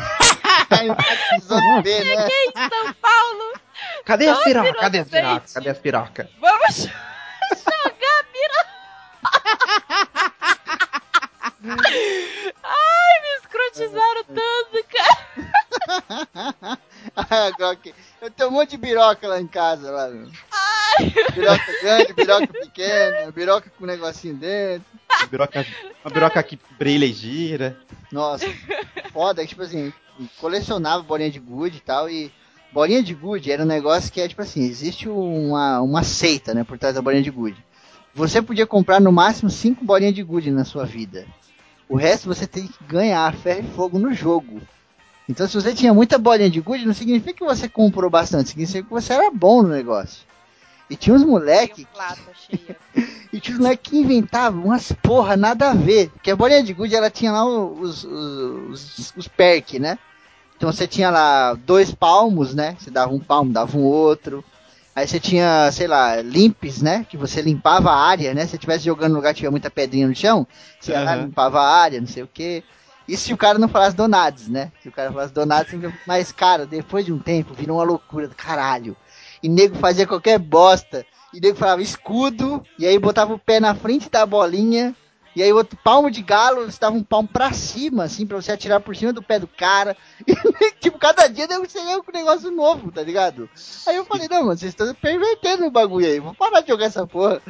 em 1.36 1.40
São 2.68 2.92
Paulo, 2.94 3.52
Cadê 4.04 4.28
as 4.28 4.42
pirocas? 4.42 4.80
Cadê 4.80 4.98
as 4.98 5.08
pirocas? 5.08 5.52
Cadê 5.52 5.70
as 5.70 5.78
pirocas? 5.78 6.26
vamos 6.40 6.76
jogar 7.54 8.24
biroca. 8.32 8.70
Ai, 12.62 13.20
me 13.22 13.28
escrotizaram 13.38 14.24
tanto, 14.24 14.84
cara. 14.88 15.49
Ah, 17.16 17.50
eu 18.20 18.30
tenho 18.30 18.50
um 18.50 18.52
monte 18.52 18.70
de 18.70 18.76
biroca 18.76 19.26
lá 19.26 19.40
em 19.40 19.46
casa, 19.46 19.90
lá. 19.90 20.08
meu. 20.08 20.28
Biroca 21.34 21.80
grande, 21.80 22.12
biroca 22.12 22.46
pequena, 22.46 23.30
biroca 23.30 23.70
com 23.70 23.84
um 23.84 23.86
negocinho 23.86 24.34
dentro. 24.34 24.86
Uma 25.18 25.26
biroca, 25.26 25.66
uma 26.04 26.12
biroca 26.12 26.42
que 26.42 26.58
brilha 26.78 27.06
e 27.06 27.12
gira. 27.12 27.78
Nossa, 28.12 28.46
foda, 29.12 29.46
tipo 29.46 29.62
assim, 29.62 29.92
colecionava 30.38 31.02
bolinha 31.02 31.30
de 31.30 31.38
gude 31.38 31.78
e 31.78 31.80
tal, 31.80 32.08
e 32.10 32.32
bolinha 32.72 33.02
de 33.02 33.14
gude 33.14 33.50
era 33.50 33.62
um 33.62 33.66
negócio 33.66 34.12
que 34.12 34.20
é 34.20 34.28
tipo 34.28 34.42
assim, 34.42 34.62
existe 34.62 35.08
uma, 35.08 35.80
uma 35.80 36.02
seita, 36.02 36.52
né, 36.52 36.64
por 36.64 36.78
trás 36.78 36.94
da 36.94 37.02
bolinha 37.02 37.22
de 37.22 37.30
gude. 37.30 37.64
Você 38.14 38.42
podia 38.42 38.66
comprar 38.66 39.00
no 39.00 39.12
máximo 39.12 39.48
cinco 39.48 39.84
bolinhas 39.84 40.14
de 40.14 40.22
gude 40.22 40.50
na 40.50 40.64
sua 40.64 40.84
vida. 40.84 41.26
O 41.88 41.96
resto 41.96 42.28
você 42.28 42.46
tem 42.46 42.66
que 42.66 42.84
ganhar 42.84 43.32
ferro 43.34 43.66
e 43.66 43.74
fogo 43.74 43.98
no 43.98 44.12
jogo. 44.12 44.60
Então 45.30 45.46
se 45.46 45.54
você 45.54 45.72
tinha 45.72 45.94
muita 45.94 46.18
bolinha 46.18 46.50
de 46.50 46.60
gude, 46.60 46.84
não 46.84 46.92
significa 46.92 47.32
que 47.32 47.44
você 47.44 47.68
comprou 47.68 48.10
bastante, 48.10 48.48
significa 48.48 48.82
que 48.82 48.90
você 48.90 49.12
era 49.12 49.30
bom 49.30 49.62
no 49.62 49.68
negócio. 49.68 50.24
E 50.90 50.96
tinha 50.96 51.14
uns 51.14 51.22
moleque 51.22 51.86
cheia. 52.34 52.76
e 53.32 53.38
tinha 53.38 53.54
os 53.54 53.60
moleques 53.60 53.92
que 53.92 53.96
inventavam 53.96 54.64
umas 54.64 54.90
porra 54.90 55.36
nada 55.36 55.70
a 55.70 55.74
ver. 55.74 56.10
Porque 56.10 56.32
a 56.32 56.36
bolinha 56.36 56.64
de 56.64 56.72
gude 56.74 56.96
ela 56.96 57.08
tinha 57.08 57.30
lá 57.30 57.44
os, 57.46 58.02
os, 58.02 58.98
os, 58.98 59.14
os 59.16 59.28
perk, 59.28 59.78
né? 59.78 59.96
Então 60.56 60.72
você 60.72 60.88
tinha 60.88 61.10
lá 61.10 61.54
dois 61.54 61.94
palmos, 61.94 62.52
né? 62.52 62.76
Você 62.76 62.90
dava 62.90 63.14
um 63.14 63.20
palmo, 63.20 63.52
dava 63.52 63.78
um 63.78 63.84
outro. 63.84 64.44
Aí 64.96 65.06
você 65.06 65.20
tinha, 65.20 65.70
sei 65.70 65.86
lá, 65.86 66.20
limpes, 66.20 66.82
né? 66.82 67.06
Que 67.08 67.16
você 67.16 67.40
limpava 67.40 67.92
a 67.92 68.04
área, 68.04 68.34
né? 68.34 68.42
Se 68.42 68.48
você 68.50 68.56
estivesse 68.56 68.84
jogando 68.84 69.12
no 69.12 69.18
lugar 69.18 69.32
que 69.32 69.38
tiver 69.38 69.50
muita 69.50 69.70
pedrinha 69.70 70.08
no 70.08 70.14
chão, 70.14 70.44
você 70.80 70.90
ia 70.90 71.00
lá, 71.02 71.14
limpava 71.14 71.60
a 71.60 71.68
área, 71.82 72.00
não 72.00 72.08
sei 72.08 72.24
o 72.24 72.28
quê. 72.34 72.64
Isso 73.08 73.24
se 73.24 73.34
o 73.34 73.36
cara 73.36 73.58
não 73.58 73.68
falasse 73.68 73.96
donados, 73.96 74.48
né? 74.48 74.70
Se 74.82 74.88
o 74.88 74.92
cara 74.92 75.12
falasse 75.12 75.34
sempre... 75.70 75.92
mas, 76.06 76.30
cara, 76.32 76.66
depois 76.66 77.04
de 77.04 77.12
um 77.12 77.18
tempo, 77.18 77.54
virou 77.54 77.78
uma 77.78 77.84
loucura 77.84 78.28
do 78.28 78.34
caralho. 78.34 78.96
E 79.42 79.48
nego 79.48 79.76
fazia 79.76 80.06
qualquer 80.06 80.38
bosta. 80.38 81.04
E 81.32 81.40
nego 81.40 81.56
falava 81.56 81.82
escudo, 81.82 82.62
e 82.78 82.86
aí 82.86 82.98
botava 82.98 83.34
o 83.34 83.38
pé 83.38 83.60
na 83.60 83.74
frente 83.74 84.10
da 84.10 84.26
bolinha, 84.26 84.94
e 85.34 85.42
aí 85.42 85.52
outro 85.52 85.78
palmo 85.82 86.10
de 86.10 86.22
galo, 86.22 86.68
dava 86.80 86.96
um 86.96 87.04
palmo 87.04 87.28
pra 87.28 87.52
cima, 87.52 88.04
assim, 88.04 88.26
pra 88.26 88.36
você 88.36 88.50
atirar 88.50 88.80
por 88.80 88.96
cima 88.96 89.12
do 89.12 89.22
pé 89.22 89.38
do 89.38 89.46
cara. 89.46 89.96
E, 90.60 90.72
tipo, 90.80 90.98
cada 90.98 91.26
dia 91.26 91.46
ia 91.48 92.02
com 92.02 92.10
um 92.10 92.14
negócio 92.14 92.50
novo, 92.50 92.90
tá 92.90 93.02
ligado? 93.02 93.48
Aí 93.86 93.96
eu 93.96 94.04
falei, 94.04 94.28
não, 94.28 94.44
mano, 94.44 94.58
vocês 94.58 94.72
estão 94.72 94.94
pervertendo 94.94 95.66
o 95.66 95.70
bagulho 95.70 96.06
aí, 96.06 96.20
vou 96.20 96.34
parar 96.34 96.60
de 96.60 96.68
jogar 96.68 96.86
essa 96.86 97.06
porra. 97.06 97.40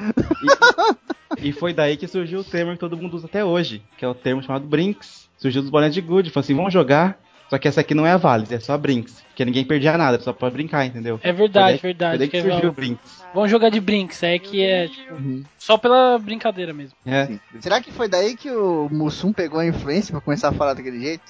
E 1.39 1.53
foi 1.53 1.73
daí 1.73 1.97
que 1.97 2.07
surgiu 2.09 2.41
o 2.41 2.45
termo 2.45 2.73
que 2.73 2.79
todo 2.79 2.97
mundo 2.97 3.15
usa 3.17 3.27
até 3.27 3.45
hoje, 3.45 3.83
que 3.97 4.05
é 4.05 4.09
o 4.09 4.15
termo 4.15 4.43
chamado 4.43 4.67
Brinks. 4.67 5.29
Surgiu 5.39 5.63
dos 5.63 5.71
bolinhas 5.71 5.95
de 5.95 6.01
gude. 6.01 6.31
Falou 6.31 6.45
assim, 6.45 6.55
vamos 6.55 6.73
jogar. 6.73 7.19
Só 7.49 7.59
que 7.59 7.67
essa 7.67 7.81
aqui 7.81 7.95
não 7.95 8.07
é 8.07 8.13
a 8.13 8.17
Vales, 8.17 8.53
é 8.53 8.61
só 8.61 8.75
a 8.75 8.79
Brinks. 8.79 9.25
Porque 9.29 9.45
ninguém 9.45 9.65
perdia 9.65 9.99
nada, 9.99 10.21
só 10.21 10.33
pode 10.33 10.53
brincar, 10.55 10.85
entendeu? 10.87 11.19
É 11.23 11.33
verdade, 11.33 11.73
daí- 11.73 11.79
verdade. 11.79 12.19
Daí 12.19 12.29
que 12.29 12.41
surgiu 12.43 12.69
o 12.69 12.73
Brinks. 12.73 13.25
Vamos 13.35 13.51
jogar 13.51 13.71
de 13.71 13.81
Brinks, 13.81 14.23
é 14.23 14.39
que 14.39 14.63
é 14.63 14.87
tipo, 14.87 15.15
só 15.59 15.77
pela 15.77 16.17
brincadeira 16.19 16.73
mesmo. 16.73 16.97
É. 17.05 17.29
Será 17.59 17.81
que 17.81 17.91
foi 17.91 18.09
daí 18.09 18.37
que 18.37 18.51
o 18.51 18.89
Mussum 18.91 19.33
pegou 19.33 19.59
a 19.59 19.67
influência 19.67 20.13
pra 20.13 20.21
começar 20.21 20.51
a 20.51 20.53
falar 20.53 20.75
daquele 20.75 21.01
jeito? 21.01 21.25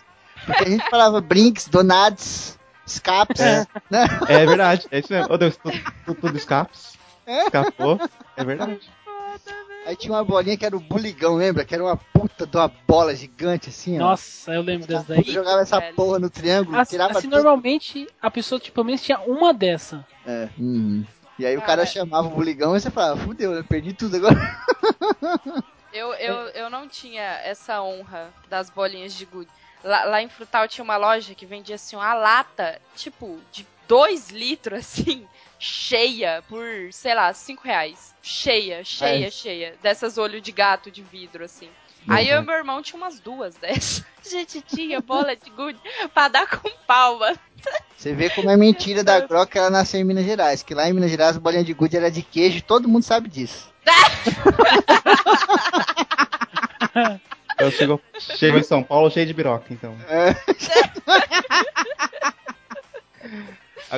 Porque 0.45 0.65
a 0.65 0.69
gente 0.69 0.85
falava 0.91 1.21
brinks, 1.23 1.69
donados, 1.69 2.59
escapes, 2.87 3.41
É. 3.41 3.67
né? 3.91 4.05
É 4.29 4.45
verdade, 4.45 4.87
é 4.91 4.99
isso 4.99 5.11
mesmo. 5.13 5.29
Oh 5.33 5.39
Deus, 5.39 5.57
tudo, 5.57 5.79
tudo, 6.05 6.21
tudo 6.21 6.37
escapes. 6.37 6.99
Escapou. 7.27 7.99
É 8.37 8.45
verdade. 8.45 8.79
Aí 9.91 9.97
tinha 9.97 10.13
uma 10.15 10.25
bolinha 10.25 10.57
que 10.57 10.65
era 10.65 10.77
o 10.77 10.81
buligão, 10.81 11.35
lembra? 11.35 11.65
Que 11.65 11.75
era 11.75 11.83
uma 11.83 11.97
puta 11.97 12.47
de 12.47 12.57
uma 12.57 12.69
bola 12.87 13.13
gigante 13.13 13.71
assim, 13.71 13.97
ó. 13.97 14.11
Nossa, 14.11 14.55
eu 14.55 14.63
lembro 14.63 14.87
dessa 14.87 15.05
daí. 15.09 15.25
Você 15.25 15.33
jogava 15.33 15.63
essa 15.63 15.81
velho. 15.81 15.97
porra 15.97 16.21
no 16.21 16.31
triângulo, 16.31 16.79
Assim, 16.79 16.93
tirava 16.93 17.19
assim, 17.19 17.23
tudo. 17.23 17.35
normalmente 17.35 18.07
a 18.23 18.31
pessoa, 18.31 18.61
tipo, 18.61 18.77
pelo 18.77 18.87
menos 18.87 19.03
tinha 19.03 19.19
uma 19.19 19.53
dessa. 19.53 20.07
É, 20.25 20.49
uhum. 20.57 21.05
E 21.37 21.45
aí 21.45 21.57
o 21.57 21.61
Cara, 21.61 21.79
cara 21.79 21.87
chamava 21.87 22.29
o 22.29 22.31
buligão 22.31 22.77
e 22.77 22.81
você 22.81 22.89
falava, 22.89 23.19
fudeu, 23.21 23.53
eu 23.53 23.65
perdi 23.65 23.93
tudo 23.93 24.17
agora. 24.17 24.37
Eu, 25.93 26.15
eu, 26.15 26.35
eu 26.51 26.71
não 26.71 26.87
tinha 26.87 27.41
essa 27.43 27.83
honra 27.83 28.33
das 28.49 28.71
bolinhas 28.71 29.13
de 29.13 29.25
gude. 29.25 29.51
Lá, 29.83 30.05
lá 30.05 30.23
em 30.23 30.29
Frutal 30.29 30.69
tinha 30.69 30.85
uma 30.85 30.97
loja 30.97 31.35
que 31.35 31.45
vendia 31.45 31.75
assim 31.75 31.97
uma 31.97 32.15
lata, 32.15 32.81
tipo, 32.95 33.41
de 33.51 33.67
2 33.89 34.31
litros, 34.31 34.79
assim, 34.87 35.27
cheia, 35.61 36.43
por, 36.49 36.65
sei 36.91 37.15
lá, 37.15 37.33
5 37.33 37.63
reais. 37.63 38.15
Cheia, 38.23 38.83
cheia, 38.83 39.27
É. 39.27 39.31
cheia. 39.31 39.75
Dessas 39.83 40.19
olho 40.19 40.41
de 40.41 40.51
gato 40.51 40.91
de 40.91 41.03
vidro, 41.03 41.45
assim. 41.45 41.69
Aí 42.09 42.31
eu 42.31 42.41
e 42.43 42.45
meu 42.45 42.55
irmão 42.55 42.83
tinha 42.83 42.97
umas 42.97 43.21
duas 43.21 43.55
dessas. 43.57 44.03
A 44.25 44.29
gente 44.29 44.63
tinha 44.63 45.01
bola 45.01 45.37
de 45.37 45.51
gude 45.51 45.79
pra 46.15 46.29
dar 46.29 46.47
com 46.47 46.69
palma. 46.87 47.35
Você 47.97 48.15
vê 48.15 48.31
como 48.31 48.51
é 48.51 48.57
mentira 48.57 49.05
da 49.05 49.21
Grok 49.21 49.53
que 49.53 49.59
ela 49.59 49.69
nasceu 49.71 50.01
em 50.01 50.05
Minas 50.05 50.25
Gerais. 50.25 50.63
Que 50.63 50.75
lá 50.75 50.89
em 50.89 50.95
Minas 50.95 51.11
Gerais 51.11 51.37
a 51.37 51.41
bolinha 51.41 51.63
de 51.63 51.75
gude 51.75 51.97
era 51.97 52.11
de 52.11 52.23
queijo 52.23 52.57
e 52.59 52.63
todo 52.63 52.89
mundo 52.89 53.03
sabe 53.03 53.29
disso. 53.29 53.71
Então 57.55 57.71
chegou, 57.71 58.01
chegou 58.19 58.59
em 58.59 58.63
São 58.63 58.83
Paulo 58.83 59.11
cheio 59.11 59.27
de 59.27 59.35
biroca, 59.35 59.67
então. 59.73 59.95
É. 60.09 60.35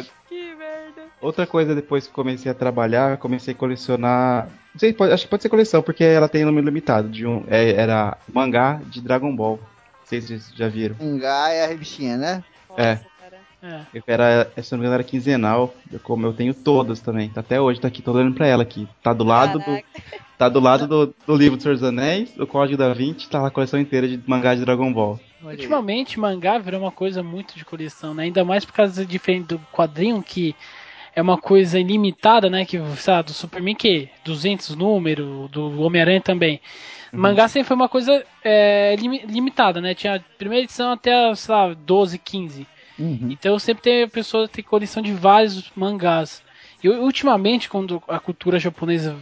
Que 0.32 0.54
merda. 0.54 1.02
Outra 1.20 1.46
coisa, 1.46 1.74
depois 1.74 2.06
que 2.06 2.12
comecei 2.12 2.50
a 2.50 2.54
trabalhar, 2.54 3.10
eu 3.12 3.18
comecei 3.18 3.52
a 3.52 3.56
colecionar. 3.56 4.46
Não 4.72 4.78
sei, 4.80 4.92
pode- 4.94 5.12
acho 5.12 5.24
que 5.24 5.30
pode 5.30 5.42
ser 5.42 5.48
coleção, 5.50 5.82
porque 5.82 6.02
ela 6.02 6.28
tem 6.28 6.44
número 6.44 6.64
limitado. 6.66 7.08
De 7.08 7.26
um, 7.26 7.44
é- 7.48 7.72
era 7.72 8.16
mangá 8.32 8.80
de 8.86 9.00
Dragon 9.02 9.34
Ball. 9.36 9.56
Não 9.58 10.06
sei 10.06 10.20
se 10.22 10.28
vocês 10.28 10.52
já 10.56 10.68
viram. 10.68 10.96
Mangá 11.00 11.50
é 11.50 11.64
a 11.64 11.68
revistinha, 11.68 12.16
né? 12.16 12.42
Nossa, 12.68 12.82
É. 12.82 12.96
cara. 13.20 13.38
É. 13.62 13.98
Eu 13.98 14.02
era, 14.06 14.50
se 14.62 14.72
não 14.72 14.78
me 14.78 14.84
engano, 14.84 14.94
era 14.94 15.04
quinzenal. 15.04 15.74
Eu, 15.92 16.00
como 16.00 16.26
eu 16.26 16.32
tenho 16.32 16.54
todas 16.54 17.00
também. 17.00 17.30
Até 17.36 17.60
hoje 17.60 17.78
tá 17.80 17.88
aqui, 17.88 18.00
tô 18.02 18.12
olhando 18.12 18.34
pra 18.34 18.46
ela 18.46 18.62
aqui. 18.62 18.88
Tá 19.02 19.12
do 19.12 19.22
lado 19.24 19.58
do. 19.58 19.64
Caraca. 19.66 19.84
Tá 20.38 20.48
do 20.48 20.58
lado 20.58 20.88
do, 20.88 21.14
do 21.24 21.36
livro 21.36 21.56
do 21.56 21.62
Senhor 21.62 21.74
dos 21.74 21.84
Anéis, 21.84 22.36
o 22.36 22.46
Código 22.46 22.76
da 22.76 22.92
Vinci, 22.92 23.28
tá 23.28 23.40
lá 23.40 23.46
a 23.48 23.50
coleção 23.50 23.78
inteira 23.78 24.08
de 24.08 24.20
mangá 24.26 24.54
de 24.56 24.62
Dragon 24.64 24.92
Ball. 24.92 25.20
Olha 25.42 25.50
aí. 25.50 25.56
Ultimamente, 25.56 26.18
mangá 26.20 26.58
virou 26.58 26.80
uma 26.80 26.92
coisa 26.92 27.22
muito 27.22 27.54
de 27.56 27.64
coleção, 27.64 28.14
né? 28.14 28.24
Ainda 28.24 28.44
mais 28.44 28.64
por 28.64 28.72
causa 28.72 29.04
diferente 29.04 29.48
do 29.48 29.58
quadrinho, 29.72 30.22
que 30.22 30.54
é 31.14 31.20
uma 31.20 31.36
coisa 31.36 31.78
ilimitada, 31.78 32.48
né? 32.48 32.64
Que, 32.64 32.78
sabe, 32.96 33.26
do 33.26 33.32
Superman, 33.34 33.74
que 33.74 34.08
200 34.24 34.76
números, 34.76 35.50
do 35.50 35.80
Homem-Aranha 35.82 36.20
também. 36.20 36.60
Mangá 37.12 37.46
sempre 37.46 37.68
foi 37.68 37.76
uma 37.76 37.88
coisa 37.90 38.24
é, 38.42 38.96
limi- 38.96 39.24
limitada, 39.26 39.80
né? 39.82 39.94
Tinha 39.94 40.16
a 40.16 40.20
primeira 40.38 40.64
edição 40.64 40.92
até, 40.92 41.34
sei 41.34 41.54
lá, 41.54 41.74
12, 41.74 42.18
15. 42.18 42.66
Uhum. 42.98 43.28
Então 43.30 43.58
sempre 43.58 43.82
tem 43.82 44.08
pessoas 44.08 44.48
que 44.48 44.56
tem 44.56 44.64
coleção 44.64 45.02
de 45.02 45.12
vários 45.12 45.70
mangás. 45.76 46.42
E 46.82 46.88
ultimamente, 46.88 47.68
quando 47.68 48.02
a 48.08 48.18
cultura 48.18 48.58
japonesa 48.58 49.14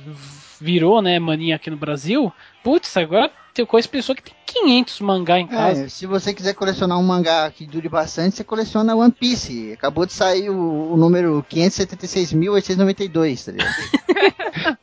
virou, 0.60 1.00
né, 1.02 1.18
mania 1.18 1.56
aqui 1.56 1.70
no 1.70 1.76
Brasil, 1.76 2.32
putz, 2.62 2.96
agora 2.96 3.30
eu 3.60 3.66
conheço 3.66 3.88
pessoa 3.88 4.16
que 4.16 4.22
tem 4.22 4.34
500 4.46 5.00
mangá 5.00 5.38
em 5.38 5.46
casa. 5.46 5.84
É, 5.84 5.88
se 5.88 6.06
você 6.06 6.32
quiser 6.34 6.54
colecionar 6.54 6.98
um 6.98 7.02
mangá 7.02 7.50
que 7.50 7.66
dure 7.66 7.88
bastante, 7.88 8.36
você 8.36 8.44
coleciona 8.44 8.94
One 8.96 9.12
Piece. 9.12 9.72
Acabou 9.72 10.06
de 10.06 10.12
sair 10.12 10.50
o, 10.50 10.92
o 10.92 10.96
número 10.96 11.44
576.892, 11.50 13.44
tá 13.44 13.52
ligado? 13.52 13.74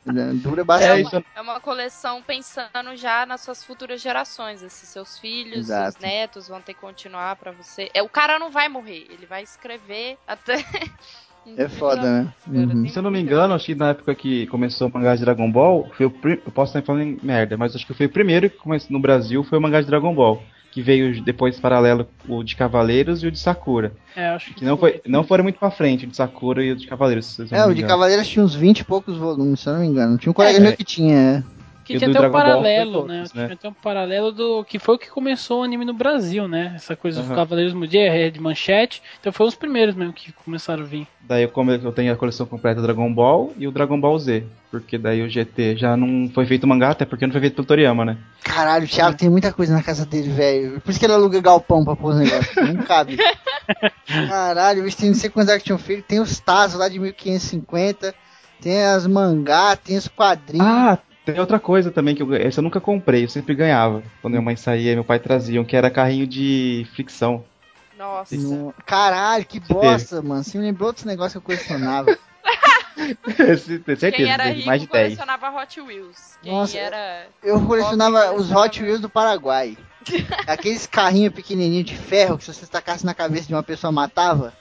Dura 0.42 0.62
É 0.62 0.64
bastante. 0.64 1.14
uma, 1.16 1.24
é 1.36 1.40
uma 1.40 1.60
coleção 1.60 2.22
pensando 2.22 2.94
já 2.96 3.26
nas 3.26 3.42
suas 3.42 3.62
futuras 3.62 4.00
gerações. 4.00 4.62
Esses 4.62 4.88
seus 4.88 5.18
filhos, 5.18 5.58
Exato. 5.68 5.92
seus 5.92 6.02
netos 6.02 6.48
vão 6.48 6.60
ter 6.60 6.74
que 6.74 6.80
continuar 6.80 7.36
pra 7.36 7.52
você. 7.52 7.90
É, 7.92 8.02
o 8.02 8.08
cara 8.08 8.38
não 8.38 8.50
vai 8.50 8.68
morrer, 8.68 9.06
ele 9.10 9.26
vai 9.26 9.42
escrever 9.42 10.16
até. 10.26 10.64
É 11.56 11.68
foda, 11.68 12.02
né? 12.02 12.28
Uhum. 12.46 12.88
Se 12.88 12.98
eu 12.98 13.02
não 13.02 13.10
me 13.10 13.20
engano, 13.20 13.54
acho 13.54 13.66
que 13.66 13.74
na 13.74 13.90
época 13.90 14.14
que 14.14 14.46
começou 14.48 14.88
o 14.88 14.92
mangá 14.92 15.14
de 15.14 15.22
Dragon 15.24 15.50
Ball, 15.50 15.88
foi 15.96 16.06
o 16.06 16.10
pri- 16.10 16.40
eu 16.44 16.52
posso 16.52 16.70
estar 16.76 16.82
falando 16.86 17.02
em 17.02 17.18
merda, 17.22 17.56
mas 17.56 17.74
acho 17.74 17.86
que 17.86 17.94
foi 17.94 18.06
o 18.06 18.10
primeiro 18.10 18.48
que 18.50 18.56
começou 18.58 18.92
no 18.92 19.00
Brasil, 19.00 19.42
foi 19.44 19.58
o 19.58 19.62
mangá 19.62 19.80
de 19.80 19.86
Dragon 19.86 20.14
Ball. 20.14 20.42
Que 20.70 20.82
veio 20.82 21.22
depois 21.22 21.58
paralelo 21.58 22.06
o 22.28 22.44
de 22.44 22.54
Cavaleiros 22.54 23.22
e 23.22 23.26
o 23.26 23.30
de 23.32 23.38
Sakura. 23.38 23.90
É, 24.14 24.28
acho 24.28 24.52
Que 24.54 24.64
não, 24.64 24.76
foi, 24.76 25.00
não 25.06 25.24
foram 25.24 25.42
muito 25.42 25.58
pra 25.58 25.70
frente, 25.70 26.04
o 26.04 26.08
de 26.08 26.14
Sakura 26.14 26.62
e 26.62 26.70
o 26.72 26.76
de 26.76 26.86
Cavaleiros. 26.86 27.40
É, 27.50 27.64
o 27.64 27.74
de. 27.74 27.82
Cavaleiros 27.82 28.28
tinha 28.28 28.44
uns 28.44 28.54
20 28.54 28.80
e 28.80 28.84
poucos 28.84 29.16
volumes, 29.16 29.60
se 29.60 29.68
eu 29.68 29.72
não 29.72 29.80
me 29.80 29.86
engano. 29.86 30.18
Tinha 30.18 30.30
um 30.30 30.34
colega 30.34 30.58
É. 30.58 30.60
meu 30.60 30.76
que 30.76 30.84
tinha. 30.84 31.44
Que 31.88 31.98
tinha 31.98 32.10
do 32.10 32.18
até 32.18 32.28
um 32.28 32.30
Ball 32.30 32.40
paralelo, 32.42 32.92
todos, 32.92 33.08
né? 33.08 33.20
né? 33.20 33.44
Tinha 33.44 33.54
até 33.54 33.68
um 33.68 33.72
paralelo 33.72 34.30
do. 34.30 34.62
Que 34.64 34.78
foi 34.78 34.96
o 34.96 34.98
que 34.98 35.08
começou 35.08 35.60
o 35.60 35.62
anime 35.62 35.86
no 35.86 35.94
Brasil, 35.94 36.46
né? 36.46 36.72
Essa 36.76 36.94
coisa 36.94 37.20
dos 37.20 37.30
Aham. 37.30 37.36
Cavaleiros 37.36 37.72
do 37.72 37.88
Dia, 37.88 38.02
é 38.02 38.28
de 38.28 38.38
manchete. 38.38 39.02
Então 39.18 39.32
foi 39.32 39.46
os 39.46 39.54
primeiros 39.54 39.94
mesmo 39.94 40.12
que 40.12 40.30
começaram 40.32 40.82
a 40.82 40.86
vir. 40.86 41.06
Daí 41.22 41.44
eu, 41.44 41.48
como 41.48 41.70
eu 41.70 41.92
tenho 41.92 42.12
a 42.12 42.16
coleção 42.16 42.44
completa 42.46 42.80
do 42.80 42.86
Dragon 42.86 43.12
Ball 43.12 43.54
e 43.56 43.66
o 43.66 43.72
Dragon 43.72 43.98
Ball 43.98 44.18
Z. 44.18 44.44
Porque 44.70 44.98
daí 44.98 45.22
o 45.22 45.30
GT 45.30 45.76
já 45.78 45.96
não 45.96 46.28
foi 46.28 46.44
feito 46.44 46.66
mangá, 46.66 46.90
até 46.90 47.06
porque 47.06 47.26
não 47.26 47.32
foi 47.32 47.40
feito 47.40 47.54
pelo 47.54 47.66
Toriyama, 47.66 48.04
né? 48.04 48.18
Caralho, 48.42 48.84
o 48.84 48.88
Thiago 48.88 49.16
tem 49.16 49.30
muita 49.30 49.50
coisa 49.50 49.72
na 49.72 49.82
casa 49.82 50.04
dele, 50.04 50.28
velho. 50.28 50.80
Por 50.82 50.90
isso 50.90 51.00
que 51.00 51.06
ele 51.06 51.14
aluga 51.14 51.40
galpão 51.40 51.84
pra 51.84 51.96
pôr 51.96 52.12
os 52.12 52.18
negócios. 52.18 52.54
Não 52.54 52.84
cabe. 52.84 53.16
Caralho, 54.28 54.86
o 54.86 54.94
tem 54.94 55.08
não 55.08 55.14
sei 55.14 55.30
quantos 55.30 55.54
action 55.54 55.78
figures. 55.78 56.04
Tem 56.06 56.20
os 56.20 56.38
Tazos 56.38 56.78
lá 56.78 56.88
de 56.88 56.98
1550. 56.98 58.14
Tem 58.60 58.84
as 58.84 59.06
mangá, 59.06 59.76
tem 59.76 59.96
os 59.96 60.08
quadrinhos. 60.08 60.66
Ah, 60.66 60.98
tem 61.32 61.40
outra 61.40 61.60
coisa 61.60 61.90
também 61.90 62.14
que 62.14 62.22
eu, 62.22 62.34
essa 62.34 62.60
eu 62.60 62.62
nunca 62.64 62.80
comprei, 62.80 63.24
eu 63.24 63.28
sempre 63.28 63.54
ganhava. 63.54 64.02
Quando 64.20 64.32
minha 64.32 64.42
mãe 64.42 64.56
saía, 64.56 64.94
meu 64.94 65.04
pai 65.04 65.18
trazia, 65.18 65.60
um 65.60 65.64
que 65.64 65.76
era 65.76 65.90
carrinho 65.90 66.26
de 66.26 66.86
fricção. 66.94 67.44
Nossa. 67.96 68.36
No- 68.36 68.74
Caralho, 68.86 69.44
que 69.44 69.58
bosta, 69.60 70.22
mano. 70.22 70.42
Você 70.44 70.56
me 70.56 70.64
lembrou 70.64 70.88
outros 70.88 71.04
negócios 71.04 71.32
que 71.32 71.38
eu 71.38 71.42
colecionava. 71.42 72.16
Tenho 73.36 73.58
certeza, 73.58 74.10
Quem 74.10 74.30
era 74.30 74.44
rico 74.44 74.66
mais 74.66 74.80
de 74.82 74.88
10. 74.88 75.04
colecionava 75.16 75.50
Hot 75.62 75.80
Wheels. 75.80 76.38
Quem 76.42 76.52
Nossa, 76.52 76.76
era. 76.78 77.26
Eu 77.42 77.60
colecionava 77.64 78.20
Pobre 78.28 78.40
os. 78.40 78.50
Hot 78.52 78.82
Wheels 78.82 79.00
do 79.00 79.08
Paraguai. 79.08 79.76
Aqueles 80.46 80.86
carrinhos 80.86 81.32
pequenininhos 81.34 81.86
de 81.86 81.96
ferro 81.96 82.38
que 82.38 82.44
se 82.44 82.54
você 82.54 82.66
tacasse 82.66 83.04
na 83.04 83.14
cabeça 83.14 83.46
de 83.48 83.54
uma 83.54 83.62
pessoa 83.62 83.92
matava. 83.92 84.52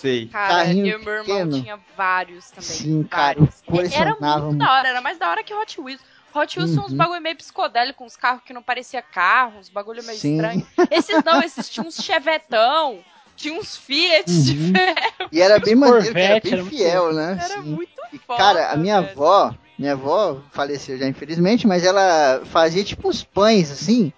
Sei. 0.00 0.26
Cara, 0.28 0.54
Carrinho 0.58 0.86
eu 0.86 1.00
e 1.00 1.04
meu 1.04 1.12
irmão 1.12 1.26
pequeno. 1.26 1.60
tinha 1.62 1.78
vários 1.96 2.50
também. 2.52 2.68
Sim, 2.70 3.02
cara, 3.02 3.38
eu. 3.38 3.48
Era 3.92 4.14
muito 4.20 4.56
da 4.56 4.72
hora, 4.72 4.88
era 4.88 5.00
mais 5.00 5.18
da 5.18 5.28
hora 5.28 5.42
que 5.42 5.52
Hot 5.52 5.80
Wheels. 5.80 6.00
Hot 6.32 6.56
Wheels 6.58 6.70
são 6.72 6.84
uns 6.84 6.92
Uhum. 6.92 6.98
bagulho 6.98 7.20
meio 7.20 7.36
psicodélico, 7.36 8.04
uns 8.04 8.16
carros 8.16 8.42
que 8.44 8.52
não 8.52 8.62
parecia 8.62 9.02
carro, 9.02 9.58
uns 9.58 9.68
bagulho 9.68 10.04
meio 10.04 10.16
Sim. 10.18 10.34
estranho. 10.36 10.66
Esses 10.90 11.24
não, 11.24 11.42
esses 11.42 11.68
tinham 11.68 11.88
uns 11.88 11.96
Chevetão, 11.96 13.02
tinha 13.34 13.54
uns 13.58 13.76
Fiat 13.76 14.30
de 14.30 14.56
Uhum. 14.56 14.72
ferro. 14.72 15.28
E 15.32 15.40
era 15.40 15.58
bem 15.58 15.74
maneiro, 15.74 16.16
era 16.16 16.40
bem 16.40 16.52
era 16.52 16.62
muito 16.62 16.76
fiel, 16.76 17.12
né? 17.12 17.38
Era 17.42 17.62
Sim. 17.62 17.70
muito 17.74 17.90
E, 18.12 18.18
foda. 18.18 18.38
cara, 18.38 18.70
a 18.70 18.76
minha 18.76 19.00
velho. 19.00 19.12
avó, 19.12 19.54
minha 19.76 19.92
avó 19.94 20.40
faleceu 20.52 20.96
já 20.96 21.06
infelizmente, 21.08 21.66
mas 21.66 21.84
ela 21.84 22.42
fazia 22.46 22.84
tipo 22.84 23.08
uns 23.08 23.24
pães 23.24 23.70
assim. 23.72 24.12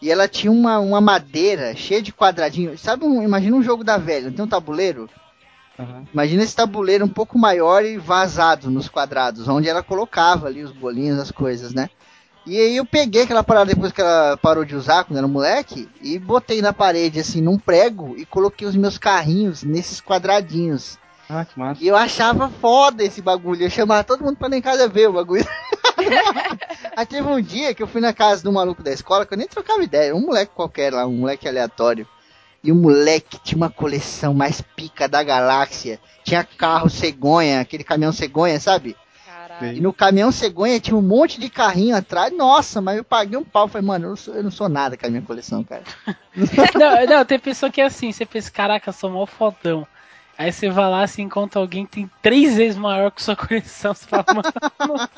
E 0.00 0.10
ela 0.10 0.28
tinha 0.28 0.50
uma, 0.50 0.78
uma 0.78 1.00
madeira 1.00 1.74
cheia 1.74 2.00
de 2.00 2.12
quadradinhos. 2.12 2.80
Sabe, 2.80 3.04
um, 3.04 3.22
imagina 3.22 3.56
um 3.56 3.62
jogo 3.62 3.82
da 3.82 3.98
velha, 3.98 4.30
tem 4.30 4.44
um 4.44 4.48
tabuleiro? 4.48 5.08
Aham. 5.78 6.04
Imagina 6.12 6.42
esse 6.42 6.54
tabuleiro 6.54 7.04
um 7.04 7.08
pouco 7.08 7.38
maior 7.38 7.84
e 7.84 7.98
vazado 7.98 8.70
nos 8.70 8.88
quadrados, 8.88 9.48
onde 9.48 9.68
ela 9.68 9.82
colocava 9.82 10.46
ali 10.46 10.62
os 10.62 10.72
bolinhos, 10.72 11.18
as 11.18 11.30
coisas, 11.30 11.72
né? 11.72 11.88
E 12.46 12.56
aí 12.56 12.76
eu 12.76 12.86
peguei 12.86 13.22
aquela 13.22 13.44
parada 13.44 13.74
depois 13.74 13.92
que 13.92 14.00
ela 14.00 14.36
parou 14.38 14.64
de 14.64 14.74
usar, 14.74 15.04
quando 15.04 15.18
era 15.18 15.28
moleque, 15.28 15.88
e 16.00 16.18
botei 16.18 16.62
na 16.62 16.72
parede, 16.72 17.20
assim, 17.20 17.42
num 17.42 17.58
prego, 17.58 18.14
e 18.16 18.24
coloquei 18.24 18.66
os 18.66 18.74
meus 18.74 18.96
carrinhos 18.96 19.62
nesses 19.62 20.00
quadradinhos. 20.00 20.98
Ah, 21.28 21.44
que 21.44 21.58
massa. 21.58 21.84
E 21.84 21.86
eu 21.86 21.94
achava 21.94 22.48
foda 22.48 23.04
esse 23.04 23.20
bagulho. 23.20 23.62
Eu 23.62 23.70
chamava 23.70 24.02
todo 24.02 24.24
mundo 24.24 24.36
pra 24.36 24.48
lá 24.48 24.56
em 24.56 24.62
casa 24.62 24.88
ver 24.88 25.10
o 25.10 25.12
bagulho. 25.12 25.46
Aí 26.96 27.06
teve 27.06 27.28
um 27.28 27.40
dia 27.40 27.74
que 27.74 27.82
eu 27.82 27.86
fui 27.86 28.00
na 28.00 28.12
casa 28.12 28.42
do 28.42 28.52
maluco 28.52 28.82
da 28.82 28.92
escola, 28.92 29.26
que 29.26 29.34
eu 29.34 29.38
nem 29.38 29.48
trocava 29.48 29.82
ideia, 29.82 30.14
um 30.14 30.20
moleque 30.20 30.52
qualquer 30.54 30.92
lá, 30.92 31.06
um 31.06 31.18
moleque 31.18 31.48
aleatório. 31.48 32.06
E 32.62 32.72
o 32.72 32.74
moleque 32.74 33.38
tinha 33.42 33.56
uma 33.56 33.70
coleção 33.70 34.34
mais 34.34 34.60
pica 34.60 35.08
da 35.08 35.22
galáxia. 35.22 36.00
Tinha 36.24 36.42
carro 36.42 36.90
cegonha, 36.90 37.60
aquele 37.60 37.84
caminhão 37.84 38.12
cegonha, 38.12 38.58
sabe? 38.58 38.96
Caralho. 39.24 39.76
E 39.76 39.80
no 39.80 39.92
caminhão 39.92 40.32
cegonha 40.32 40.80
tinha 40.80 40.96
um 40.96 41.02
monte 41.02 41.40
de 41.40 41.48
carrinho 41.48 41.96
atrás. 41.96 42.36
Nossa, 42.36 42.80
mas 42.80 42.96
eu 42.96 43.04
paguei 43.04 43.38
um 43.38 43.44
pau. 43.44 43.68
Falei, 43.68 43.86
mano, 43.86 44.06
eu 44.06 44.08
não 44.10 44.16
sou, 44.16 44.34
eu 44.34 44.42
não 44.42 44.50
sou 44.50 44.68
nada 44.68 44.96
com 44.96 45.06
a 45.06 45.08
minha 45.10 45.22
coleção, 45.22 45.62
cara. 45.62 45.84
não, 46.74 47.06
não, 47.06 47.24
tem 47.24 47.38
pessoa 47.38 47.70
que 47.70 47.80
é 47.80 47.84
assim, 47.84 48.10
você 48.10 48.26
pensa, 48.26 48.50
caraca, 48.50 48.88
eu 48.88 48.92
sou 48.92 49.08
mó 49.08 49.24
fodão. 49.24 49.86
Aí 50.38 50.52
você 50.52 50.70
vai 50.70 50.88
lá 50.88 51.04
e 51.04 51.20
encontra 51.22 51.60
alguém 51.60 51.84
que 51.84 51.90
tem 51.92 52.10
três 52.22 52.56
vezes 52.56 52.78
maior 52.78 53.10
que 53.10 53.20
sua 53.22 53.34
coleção. 53.36 53.92
Você 53.92 54.06
fala, 54.06 54.24
mano, 54.28 55.08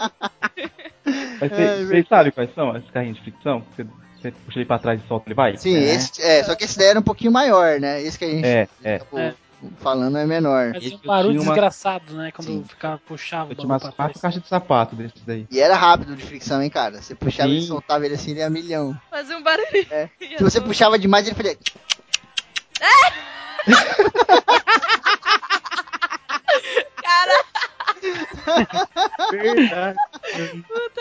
Mas 1.41 1.53
É, 1.53 1.77
você 1.77 1.87
vocês 1.87 2.09
sabem 2.09 2.33
quais 2.33 2.55
são 2.55 2.77
esses 2.77 2.91
carrinhos 2.91 3.17
de 3.19 3.23
fricção? 3.25 3.63
Você, 3.77 3.87
você 4.21 4.31
puxa 4.31 4.59
ele 4.59 4.67
pra 4.67 4.79
trás 4.79 5.01
e 5.03 5.07
solta 5.07 5.29
ele 5.29 5.35
vai? 5.35 5.57
Sim, 5.57 5.77
é. 5.77 5.95
esse, 5.95 6.23
é, 6.23 6.43
só 6.45 6.55
que 6.55 6.65
esse 6.65 6.79
daí 6.79 6.89
era 6.89 6.99
um 7.01 7.03
pouquinho 7.03 7.33
maior, 7.33 7.79
né? 7.81 8.03
Esse 8.03 8.19
que 8.19 8.25
a 8.25 8.29
gente 8.31 8.47
É, 8.47 8.69
é. 8.83 8.95
acabou 8.97 9.21
É. 9.21 9.35
falando 9.79 10.17
é 10.17 10.25
menor. 10.27 10.73
fazia 10.73 10.97
um 10.97 11.07
barulho 11.07 11.41
uma- 11.43 11.53
desgraçado, 11.53 12.15
né? 12.15 12.31
Quando 12.33 12.47
Sim. 12.49 12.65
ficava 12.67 12.99
puxava 13.07 13.51
Eu 13.51 13.53
o 13.53 13.55
tinha 13.57 13.67
umas 13.67 13.83
pra 13.83 13.93
quatro 13.93 14.21
caixas 14.21 14.43
de 14.43 14.49
sapato 14.49 14.97
desses 14.97 15.23
daí. 15.27 15.47
E 15.51 15.61
era 15.61 15.75
rápido 15.75 16.17
de 16.17 16.23
fricção, 16.25 16.63
hein, 16.63 16.71
cara? 16.71 17.01
Você 17.03 17.15
puxava 17.15 17.51
e 17.51 17.61
Sim. 17.61 17.67
soltava 17.67 18.07
ele 18.07 18.15
assim, 18.15 18.31
ele 18.31 18.41
ia 18.41 18.49
milhão. 18.51 18.97
Fazia 19.11 19.37
um 19.37 19.43
barulhinho. 19.43 19.87
É. 19.91 20.09
E 20.21 20.39
Se 20.39 20.43
você 20.45 20.61
puxava 20.63 20.99
demais, 20.99 21.27
ele 21.27 21.37
fazia. 21.37 21.59
Cara, 27.03 27.45
Verdade. 29.31 29.99
puta 30.67 31.01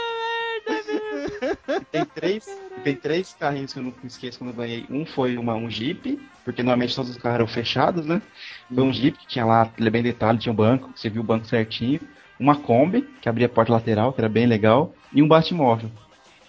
merda, 0.68 0.84
meu. 0.88 1.82
tem 1.92 2.06
três, 2.06 2.60
tem 2.84 2.96
três 2.96 3.36
carrinhos 3.40 3.74
que 3.74 3.80
eu 3.80 3.84
nunca 3.84 4.06
esqueço 4.06 4.40
quando 4.40 4.52
eu 4.52 4.56
ganhei. 4.56 4.86
Um 4.90 5.06
foi 5.06 5.38
uma, 5.38 5.56
um 5.56 5.70
Jeep, 5.70 6.20
porque 6.44 6.62
normalmente 6.62 6.96
todos 6.96 7.12
os 7.12 7.18
carros 7.18 7.36
eram 7.36 7.48
fechados, 7.48 8.06
né? 8.06 8.22
Foi 8.74 8.84
um 8.84 8.94
Jeep 8.94 9.18
que 9.18 9.28
tinha 9.28 9.46
lá, 9.46 9.72
ele 9.78 9.88
é 9.88 9.92
bem 9.92 10.04
detalhe, 10.04 10.38
tinha 10.38 10.52
um 10.54 10.56
banco, 10.56 10.92
você 10.96 11.10
viu 11.10 11.22
o 11.22 11.26
banco 11.26 11.46
certinho. 11.46 12.00
Uma 12.40 12.56
Kombi, 12.56 13.02
que 13.22 13.28
abria 13.28 13.48
a 13.48 13.50
porta 13.50 13.74
lateral, 13.74 14.14
que 14.14 14.22
era 14.22 14.30
bem 14.30 14.46
legal. 14.46 14.94
E 15.12 15.22
um 15.22 15.28
Batmóvel. 15.28 15.92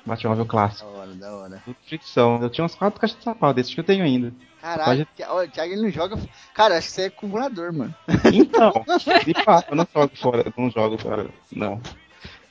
Batmóvel 0.06 0.46
clássico. 0.46 0.88
Da 1.14 1.32
hora, 1.34 1.48
da 1.48 1.56
hora. 1.56 1.62
Fricção. 1.86 2.40
Eu 2.42 2.50
tinha 2.50 2.62
umas 2.62 2.74
quatro 2.74 3.00
caixas 3.00 3.18
de 3.18 3.24
sapato, 3.24 3.54
desses 3.54 3.74
que 3.74 3.80
eu 3.80 3.84
tenho 3.84 4.04
ainda. 4.04 4.32
Caralho, 4.60 5.06
olha, 5.28 5.48
o 5.48 5.50
Thiago 5.50 5.72
ele 5.72 5.82
não 5.82 5.90
joga. 5.90 6.18
Cara, 6.54 6.76
acho 6.76 6.88
que 6.88 6.92
você 6.92 7.02
é 7.02 7.06
acumulador, 7.06 7.72
mano. 7.72 7.94
Então, 8.32 8.72
de 9.24 9.44
fato, 9.44 9.70
eu 9.70 9.76
não 9.76 9.88
jogo 9.92 10.16
fora, 10.16 10.42
eu 10.44 10.52
não 10.56 10.70
jogo 10.70 10.98
fora, 10.98 11.26
não. 11.50 11.80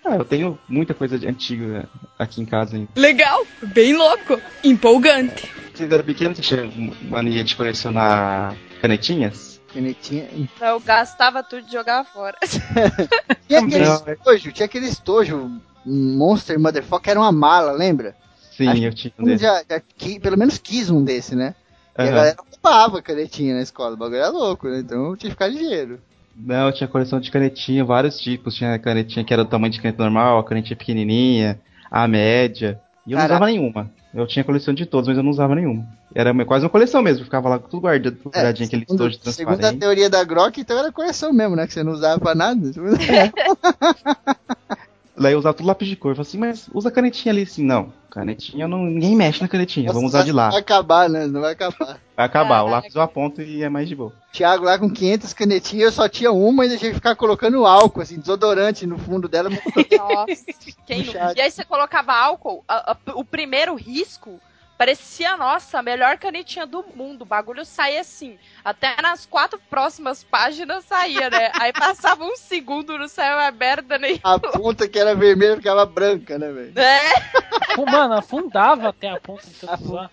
Ah, 0.04 0.16
eu 0.16 0.26
tenho 0.26 0.58
muita 0.68 0.94
coisa 0.94 1.20
de 1.20 1.28
antiga 1.28 1.88
aqui 2.18 2.42
em 2.42 2.46
casa 2.46 2.76
ainda. 2.76 2.90
Legal, 2.96 3.46
bem 3.62 3.96
louco, 3.96 4.42
empolgante. 4.64 5.52
Vocês 5.74 5.92
eram 5.92 6.04
pequenos, 6.04 6.38
você 6.38 6.44
tinha 6.44 6.92
mania 7.04 7.44
de 7.44 7.56
colecionar 7.56 8.56
canetinhas? 8.82 9.62
Canetinha. 9.74 10.28
Eu 10.60 10.80
gastava 10.80 11.44
tudo 11.44 11.68
e 11.68 11.72
jogava 11.72 12.08
fora. 12.08 12.38
Tinha 13.48 13.60
aquele 13.60 13.86
Não, 13.86 14.04
estojo, 14.08 14.52
tinha 14.52 14.66
aquele 14.66 14.88
estojo 14.88 15.62
Monster 15.86 16.60
Motherfucker, 16.60 17.12
era 17.12 17.20
uma 17.20 17.32
mala, 17.32 17.72
lembra? 17.72 18.16
Sim, 18.60 18.68
Acho 18.68 18.84
eu 18.84 18.94
tinha 18.94 19.14
um 19.18 19.24
desse. 19.24 19.44
já, 19.44 19.64
já 19.70 19.82
pelo 20.20 20.38
menos 20.38 20.58
quis 20.58 20.90
um 20.90 21.02
desse, 21.02 21.34
né? 21.34 21.56
E 21.98 22.02
a 22.02 22.12
galera 22.12 22.36
roubava 22.38 23.02
canetinha 23.02 23.56
na 23.56 23.62
escola, 23.62 23.94
o 23.94 23.98
bagulho 23.98 24.18
era 24.20 24.30
louco, 24.30 24.68
né? 24.68 24.80
Então 24.80 25.16
tinha 25.16 25.30
que 25.30 25.36
ficar 25.36 25.48
ligeiro. 25.48 26.00
Não, 26.36 26.68
eu 26.68 26.74
tinha 26.74 26.88
coleção 26.88 27.22
de 27.22 27.32
canetinha, 27.32 27.86
vários 27.86 28.20
tipos. 28.20 28.56
Tinha 28.56 28.78
canetinha 28.78 29.24
que 29.24 29.34
era 29.34 29.46
do 29.46 29.50
tamanho 29.50 29.72
de 29.72 29.82
caneta 29.82 30.04
normal, 30.04 30.40
a 30.40 30.44
canetinha 30.44 30.76
pequenininha, 30.76 31.60
a 31.90 32.06
média. 32.06 32.80
E 33.08 33.14
eu 33.14 33.16
não 33.16 33.22
Caraca. 33.24 33.36
usava 33.36 33.46
nenhuma. 33.52 33.92
Eu 34.14 34.28
tinha 34.28 34.44
coleção 34.44 34.74
de 34.74 34.86
todos, 34.86 35.08
mas 35.08 35.18
eu 35.18 35.24
não 35.24 35.32
usava 35.32 35.56
nenhuma. 35.56 35.88
Era 36.14 36.34
quase 36.44 36.66
uma 36.66 36.70
coleção 36.70 37.02
mesmo, 37.02 37.24
ficava 37.24 37.48
lá 37.48 37.60
tudo 37.60 37.82
guardado, 37.82 38.18
guardadinho, 38.26 38.68
aquele 38.68 38.86
estojo 38.90 39.18
segundo 39.32 39.54
a 39.54 39.58
transparente. 39.58 39.80
teoria 39.80 40.10
da 40.10 40.24
Grok, 40.24 40.60
então 40.60 40.78
era 40.78 40.92
coleção 40.92 41.32
mesmo, 41.32 41.56
né? 41.56 41.66
Que 41.68 41.74
você 41.74 41.84
não 41.84 41.94
usava 41.94 42.20
pra 42.20 42.36
nada. 42.36 42.70
Daí 45.20 45.34
eu 45.34 45.40
usava 45.40 45.54
tudo 45.54 45.68
lápis 45.68 45.88
de 45.88 45.96
cor. 45.96 46.12
Eu 46.12 46.16
falei 46.16 46.28
assim, 46.28 46.38
mas 46.38 46.70
usa 46.74 46.90
canetinha 46.90 47.32
ali 47.34 47.42
assim. 47.44 47.64
Não, 47.64 47.92
canetinha 48.10 48.68
não, 48.68 48.86
ninguém 48.86 49.16
mexe 49.16 49.42
na 49.42 49.48
canetinha, 49.48 49.92
vamos 49.92 50.10
usar 50.12 50.24
de 50.24 50.32
lá. 50.32 50.50
Vai 50.50 50.60
acabar, 50.60 51.10
né? 51.10 51.28
Não 51.28 51.42
vai 51.42 51.54
acabar. 51.54 52.00
Vai 52.16 52.26
acabar, 52.26 52.62
o 52.62 52.66
Caraca. 52.66 52.72
lápis 52.72 52.96
eu 52.96 53.02
aponto 53.02 53.42
e 53.42 53.62
é 53.64 53.70
mais 53.70 53.88
de 53.90 53.96
boa. 53.96 54.14
Thiago 54.32 54.64
lá 54.66 54.78
com 54.80 54.90
500 54.90 55.34
canetinhas, 55.34 55.86
eu 55.86 55.92
só 55.92 56.08
tinha 56.08 56.32
uma 56.32 56.66
e 56.66 56.70
deixei 56.70 56.94
ficar 56.94 57.16
colocando 57.16 57.66
álcool, 57.66 58.02
assim, 58.02 58.18
desodorante 58.20 58.86
no 58.86 58.98
fundo 58.98 59.28
dela. 59.28 59.50
Nossa, 59.50 60.46
quem 60.88 61.04
não-. 61.06 61.34
E 61.36 61.42
aí 61.42 61.52
você 61.52 61.64
colocava 61.64 62.14
álcool, 62.14 62.64
a- 62.68 62.92
a- 62.94 62.98
o 63.16 63.24
primeiro 63.26 63.76
risco 63.76 64.40
parecia, 64.80 65.36
nossa, 65.36 65.80
a 65.80 65.84
melhor 65.84 66.18
canetinha 66.18 66.66
do 66.66 66.86
mundo. 66.96 67.24
O 67.24 67.26
bagulho 67.26 67.66
saía 67.66 68.00
assim. 68.00 68.40
Até 68.64 68.96
nas 69.02 69.26
quatro 69.26 69.60
próximas 69.70 70.24
páginas 70.24 70.86
saía, 70.86 71.30
né? 71.30 71.52
Aí 71.60 71.74
passava 71.74 72.24
um 72.24 72.38
segundo, 72.38 72.98
não 72.98 73.10
saia 73.10 73.36
uma 73.36 73.52
merda 73.52 73.98
nem. 73.98 74.18
A 74.24 74.40
ponta 74.40 74.88
que 74.88 74.98
era 74.98 75.14
vermelha 75.14 75.58
ficava 75.58 75.86
branca, 75.86 76.40
né, 76.40 76.50
velho? 76.50 76.80
É. 76.80 77.82
Mano, 77.92 78.14
afundava 78.14 78.88
até 78.88 79.10
a 79.10 79.20
ponta. 79.20 79.44
Afundava. 79.68 80.10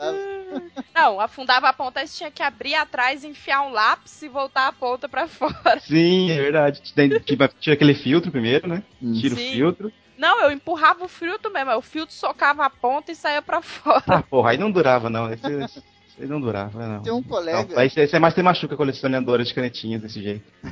Não, 0.94 1.20
afundava 1.20 1.68
a 1.68 1.72
ponta, 1.72 2.00
aí 2.00 2.08
você 2.08 2.18
tinha 2.18 2.30
que 2.30 2.42
abrir 2.42 2.74
atrás, 2.74 3.22
enfiar 3.22 3.62
um 3.62 3.70
lápis 3.70 4.20
e 4.22 4.28
voltar 4.28 4.66
a 4.66 4.72
ponta 4.72 5.08
pra 5.08 5.28
fora. 5.28 5.78
Sim, 5.80 6.30
é 6.32 6.36
verdade. 6.36 6.80
Tipo, 7.24 7.48
Tira 7.60 7.74
aquele 7.74 7.94
filtro 7.94 8.32
primeiro, 8.32 8.66
né? 8.66 8.82
Tira 9.20 9.34
o 9.34 9.38
Sim. 9.38 9.52
filtro. 9.52 9.92
Não, 10.18 10.42
eu 10.42 10.50
empurrava 10.50 11.04
o 11.04 11.08
filtro 11.08 11.52
mesmo. 11.52 11.76
O 11.76 11.82
filtro 11.82 12.14
socava 12.14 12.64
a 12.64 12.70
ponta 12.70 13.12
e 13.12 13.16
saía 13.16 13.42
pra 13.42 13.60
fora. 13.62 14.02
Ah, 14.06 14.22
porra, 14.22 14.50
aí 14.50 14.58
não 14.58 14.70
durava 14.70 15.10
não. 15.10 15.32
Esse, 15.32 15.46
esse 15.46 15.82
aí 16.20 16.26
não 16.26 16.40
durava, 16.40 16.86
não. 16.86 17.02
Tem 17.02 17.12
um 17.12 17.16
Não, 17.16 17.22
colega, 17.22 17.80
aí 17.80 17.90
você 17.90 18.18
mais 18.18 18.34
tem 18.34 18.42
machuca 18.42 18.76
colecionadora 18.76 19.44
de 19.44 19.52
canetinhas 19.52 20.00
desse 20.00 20.22
jeito. 20.22 20.44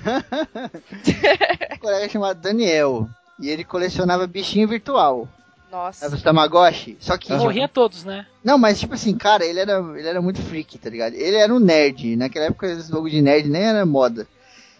um 1.72 1.78
colega 1.78 2.08
chamado 2.08 2.40
Daniel. 2.40 3.08
E 3.38 3.48
ele 3.48 3.64
colecionava 3.64 4.26
bichinho 4.26 4.68
virtual. 4.68 5.28
Nossa. 5.70 6.00
Sabe 6.04 6.14
os 6.14 6.22
Tamagotchi? 6.22 6.96
Só 7.00 7.18
que. 7.18 7.32
Morria 7.32 7.66
todos, 7.66 8.04
né? 8.04 8.26
Não, 8.44 8.56
mas 8.56 8.78
tipo 8.78 8.94
assim, 8.94 9.16
cara, 9.16 9.44
ele 9.44 9.58
era, 9.58 9.78
ele 9.98 10.06
era 10.06 10.22
muito 10.22 10.40
freak, 10.40 10.78
tá 10.78 10.88
ligado? 10.88 11.14
Ele 11.14 11.36
era 11.36 11.52
um 11.52 11.58
nerd. 11.58 12.14
Naquela 12.14 12.46
época 12.46 12.68
esse 12.68 12.88
jogo 12.88 13.10
de 13.10 13.20
nerd 13.20 13.48
nem 13.48 13.62
era 13.62 13.84
moda. 13.84 14.26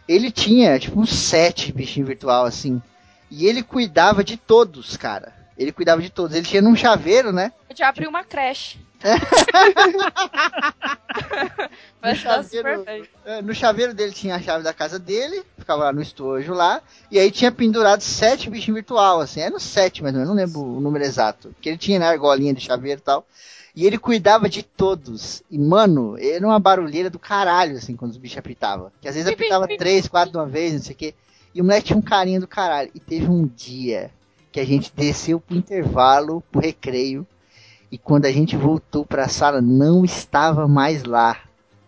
Ele 0.06 0.30
tinha, 0.30 0.78
tipo, 0.78 1.00
uns 1.00 1.10
sete 1.10 1.72
bichinhos 1.72 2.08
virtual, 2.08 2.44
assim. 2.44 2.80
E 3.30 3.46
ele 3.46 3.62
cuidava 3.62 4.22
de 4.22 4.36
todos, 4.36 4.96
cara. 4.96 5.32
Ele 5.56 5.72
cuidava 5.72 6.02
de 6.02 6.10
todos. 6.10 6.36
Ele 6.36 6.46
tinha 6.46 6.62
num 6.62 6.76
chaveiro, 6.76 7.32
né? 7.32 7.52
Eu 7.68 7.76
já 7.76 7.88
abri 7.88 8.06
uma 8.06 8.24
creche. 8.24 8.78
No 12.02 12.14
chaveiro, 12.14 12.84
é, 13.24 13.40
no 13.40 13.54
chaveiro 13.54 13.94
dele 13.94 14.12
tinha 14.12 14.34
a 14.34 14.40
chave 14.40 14.62
da 14.62 14.74
casa 14.74 14.98
dele, 14.98 15.42
ficava 15.56 15.84
lá 15.84 15.92
no 15.92 16.02
estojo 16.02 16.52
lá, 16.52 16.82
e 17.10 17.18
aí 17.18 17.30
tinha 17.30 17.50
pendurado 17.50 18.02
sete 18.02 18.50
bichinhos 18.50 18.76
virtual, 18.76 19.20
assim, 19.20 19.40
era 19.40 19.50
no 19.50 19.60
sete, 19.60 20.02
mas 20.02 20.12
não 20.12 20.34
lembro 20.34 20.60
o 20.60 20.80
número 20.80 21.02
exato, 21.02 21.48
porque 21.48 21.70
ele 21.70 21.78
tinha 21.78 21.98
na 21.98 22.08
argolinha 22.08 22.52
de 22.52 22.60
chaveiro 22.60 23.00
e 23.00 23.02
tal, 23.02 23.26
e 23.74 23.86
ele 23.86 23.96
cuidava 23.96 24.50
de 24.50 24.62
todos, 24.62 25.42
e 25.50 25.58
mano, 25.58 26.18
era 26.18 26.46
uma 26.46 26.58
barulheira 26.58 27.08
do 27.08 27.18
caralho, 27.18 27.78
assim, 27.78 27.96
quando 27.96 28.10
os 28.10 28.18
bichos 28.18 28.36
apitavam, 28.36 28.92
que 29.00 29.08
às 29.08 29.14
vezes 29.14 29.32
apitava 29.32 29.66
três, 29.66 30.06
quatro 30.06 30.32
de 30.32 30.36
uma 30.36 30.46
vez, 30.46 30.74
não 30.74 30.82
sei 30.82 30.94
o 30.94 30.98
quê, 30.98 31.14
e 31.54 31.60
o 31.60 31.64
moleque 31.64 31.86
tinha 31.88 31.98
um 31.98 32.02
carinho 32.02 32.40
do 32.40 32.48
caralho, 32.48 32.90
e 32.94 33.00
teve 33.00 33.28
um 33.28 33.46
dia 33.46 34.10
que 34.50 34.60
a 34.60 34.64
gente 34.64 34.92
desceu 34.94 35.40
pro 35.40 35.56
intervalo, 35.56 36.42
pro 36.50 36.60
recreio, 36.60 37.26
e 37.90 37.98
quando 37.98 38.26
a 38.26 38.32
gente 38.32 38.56
voltou 38.56 39.04
pra 39.06 39.28
sala, 39.28 39.60
não 39.60 40.04
estava 40.04 40.66
mais 40.66 41.04
lá. 41.04 41.38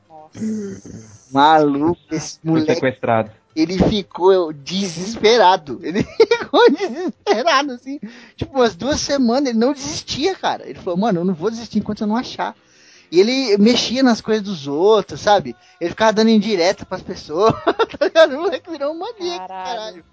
Nossa. 0.09 1.17
Maluco, 1.33 2.01
esse 2.13 2.39
Foi 2.41 2.51
moleque, 2.51 2.75
sequestrado. 2.75 3.31
ele 3.55 3.79
ficou 3.79 4.53
desesperado. 4.53 5.81
Ele 5.83 6.03
ficou 6.05 6.71
desesperado, 6.71 7.73
assim. 7.73 7.99
Tipo, 8.37 8.59
umas 8.59 8.77
duas 8.77 9.01
semanas, 9.01 9.51
ele 9.51 9.59
não 9.59 9.73
desistia, 9.73 10.35
cara. 10.35 10.69
Ele 10.69 10.79
falou, 10.79 10.99
mano, 10.99 11.21
eu 11.21 11.25
não 11.25 11.35
vou 11.35 11.51
desistir 11.51 11.79
enquanto 11.79 12.03
eu 12.03 12.07
não 12.07 12.17
achar. 12.17 12.55
E 13.11 13.21
ele 13.21 13.57
mexia 13.59 14.03
nas 14.03 14.21
coisas 14.21 14.43
dos 14.45 14.67
outros, 14.67 15.21
sabe? 15.21 15.55
Ele 15.81 15.91
ficava 15.91 16.13
dando 16.13 16.31
indireta 16.31 16.85
pras 16.85 17.03
pessoas. 17.03 17.53
tá 17.99 18.07
ligado? 18.07 18.35
O 18.37 18.43
moleque 18.43 18.71
virou 18.71 18.93
um 18.93 18.99
maníaco, 18.99 19.47
Caralho. 19.47 19.65
caralho. 19.71 20.05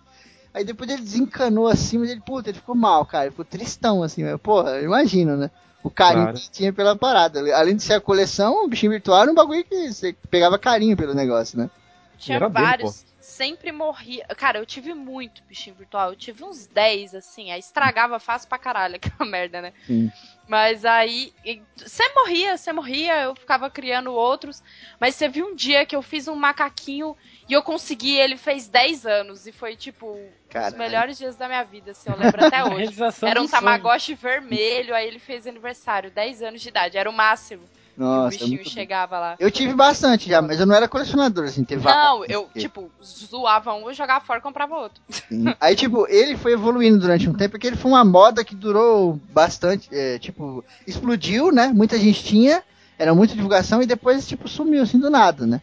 Aí 0.53 0.63
depois 0.63 0.89
ele 0.89 1.01
desencanou 1.01 1.67
assim, 1.67 1.97
mas 1.97 2.11
ele, 2.11 2.21
puta, 2.21 2.49
ele 2.49 2.59
ficou 2.59 2.75
mal, 2.75 3.05
cara. 3.05 3.25
Ele 3.25 3.31
ficou 3.31 3.43
tristão, 3.45 4.03
assim. 4.03 4.23
Mas, 4.23 4.39
porra, 4.39 4.79
imagina, 4.81 5.35
né? 5.35 5.49
O 5.83 5.89
carinho 5.89 6.25
Claro. 6.25 6.39
que 6.39 6.51
tinha 6.51 6.71
pela 6.71 6.95
parada. 6.95 7.39
Além 7.57 7.75
de 7.75 7.83
ser 7.83 7.93
a 7.93 7.99
coleção, 8.01 8.63
o 8.63 8.67
bichinho 8.67 8.91
virtual 8.91 9.23
era 9.23 9.31
um 9.31 9.35
bagulho 9.35 9.63
que 9.65 9.91
você 9.91 10.13
pegava 10.29 10.57
carinho 10.59 10.95
pelo 10.95 11.13
negócio, 11.13 11.57
né? 11.57 11.69
Tinha 12.17 12.39
dele, 12.39 12.51
vários. 12.53 13.03
sempre 13.19 13.71
morria. 13.71 14.25
Cara, 14.37 14.59
eu 14.59 14.65
tive 14.65 14.93
muito 14.93 15.43
bichinho 15.49 15.75
virtual. 15.75 16.11
Eu 16.11 16.15
tive 16.15 16.43
uns 16.43 16.67
10, 16.67 17.15
assim. 17.15 17.51
Aí 17.51 17.59
estragava 17.59 18.17
fácil 18.19 18.47
pra 18.47 18.57
caralho 18.59 18.95
aquela 19.01 19.29
merda, 19.29 19.59
né? 19.61 19.73
Sim. 19.87 20.09
Mas 20.47 20.83
aí. 20.83 21.33
Você 21.77 22.03
morria, 22.13 22.57
você 22.57 22.73
morria, 22.73 23.21
eu 23.23 23.35
ficava 23.35 23.69
criando 23.69 24.13
outros. 24.13 24.61
Mas 24.99 25.15
você 25.15 25.27
viu 25.29 25.47
um 25.47 25.55
dia 25.55 25.85
que 25.85 25.95
eu 25.95 26.01
fiz 26.01 26.27
um 26.27 26.35
macaquinho 26.35 27.15
e 27.47 27.53
eu 27.53 27.63
consegui, 27.63 28.15
ele 28.17 28.37
fez 28.37 28.67
10 28.67 29.05
anos. 29.05 29.47
E 29.47 29.51
foi, 29.51 29.75
tipo, 29.75 30.11
os 30.13 30.49
Caralho. 30.49 30.77
melhores 30.77 31.17
dias 31.17 31.35
da 31.35 31.47
minha 31.47 31.63
vida, 31.63 31.91
assim, 31.91 32.09
eu 32.09 32.17
lembro 32.17 32.45
até 32.45 32.63
hoje. 32.65 32.93
Era 33.21 33.41
um. 33.41 33.47
Tamagotchi 33.47 34.15
vermelho, 34.15 34.93
aí 34.93 35.07
ele 35.07 35.19
fez 35.19 35.47
aniversário, 35.47 36.11
10 36.11 36.41
anos 36.41 36.61
de 36.61 36.69
idade, 36.69 36.97
era 36.97 37.09
o 37.09 37.13
máximo. 37.13 37.63
E 37.97 38.01
o 38.01 38.03
Nossa, 38.03 38.35
é 38.35 38.39
bichinho 38.39 38.65
chegava 38.65 39.19
lá. 39.19 39.35
Eu 39.39 39.51
tive 39.51 39.73
bastante 39.73 40.27
já, 40.29 40.41
mas 40.41 40.59
eu 40.59 40.65
não 40.65 40.75
era 40.75 40.87
colecionador, 40.87 41.45
assim, 41.45 41.63
teve 41.63 41.81
vários. 41.81 42.03
Não, 42.03 42.25
eu, 42.25 42.49
tipo, 42.57 42.91
zoava 43.03 43.73
um, 43.73 43.87
eu 43.87 43.93
jogava 43.93 44.25
fora 44.25 44.39
e 44.39 44.41
comprava 44.41 44.75
outro. 44.75 45.01
Sim. 45.09 45.53
Aí, 45.59 45.75
tipo, 45.75 46.07
ele 46.09 46.35
foi 46.35 46.53
evoluindo 46.53 46.97
durante 46.99 47.29
um 47.29 47.33
tempo, 47.33 47.51
porque 47.51 47.67
ele 47.67 47.75
foi 47.75 47.91
uma 47.91 48.03
moda 48.03 48.43
que 48.43 48.55
durou 48.55 49.19
bastante, 49.31 49.87
é, 49.91 50.17
tipo, 50.17 50.63
explodiu, 50.87 51.51
né? 51.51 51.67
Muita 51.67 51.97
gente 51.99 52.23
tinha, 52.23 52.63
era 52.97 53.13
muita 53.13 53.35
divulgação, 53.35 53.81
e 53.81 53.85
depois, 53.85 54.27
tipo, 54.27 54.47
sumiu, 54.47 54.83
assim, 54.83 54.99
do 54.99 55.09
nada, 55.09 55.45
né? 55.45 55.61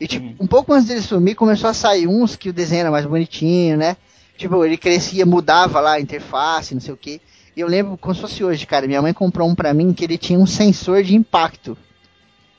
E, 0.00 0.06
tipo, 0.06 0.26
Uhum. 0.26 0.36
um 0.40 0.46
pouco 0.46 0.72
antes 0.72 0.88
dele 0.88 1.00
sumir, 1.00 1.34
começou 1.34 1.70
a 1.70 1.74
sair 1.74 2.06
uns 2.06 2.36
que 2.36 2.50
o 2.50 2.52
desenho 2.52 2.80
era 2.80 2.90
mais 2.90 3.06
bonitinho, 3.06 3.76
né? 3.76 3.96
Tipo, 4.36 4.64
ele 4.64 4.76
crescia, 4.76 5.24
mudava 5.24 5.80
lá 5.80 5.92
a 5.92 6.00
interface, 6.00 6.74
não 6.74 6.80
sei 6.80 6.92
o 6.92 6.96
quê. 6.96 7.20
E 7.56 7.60
eu 7.60 7.66
lembro 7.66 7.96
como 7.96 8.14
se 8.14 8.20
fosse 8.20 8.44
hoje, 8.44 8.66
cara, 8.66 8.86
minha 8.86 9.00
mãe 9.00 9.14
comprou 9.14 9.48
um 9.48 9.54
pra 9.54 9.72
mim 9.72 9.94
que 9.94 10.04
ele 10.04 10.18
tinha 10.18 10.38
um 10.38 10.44
sensor 10.44 11.02
de 11.02 11.16
impacto. 11.16 11.76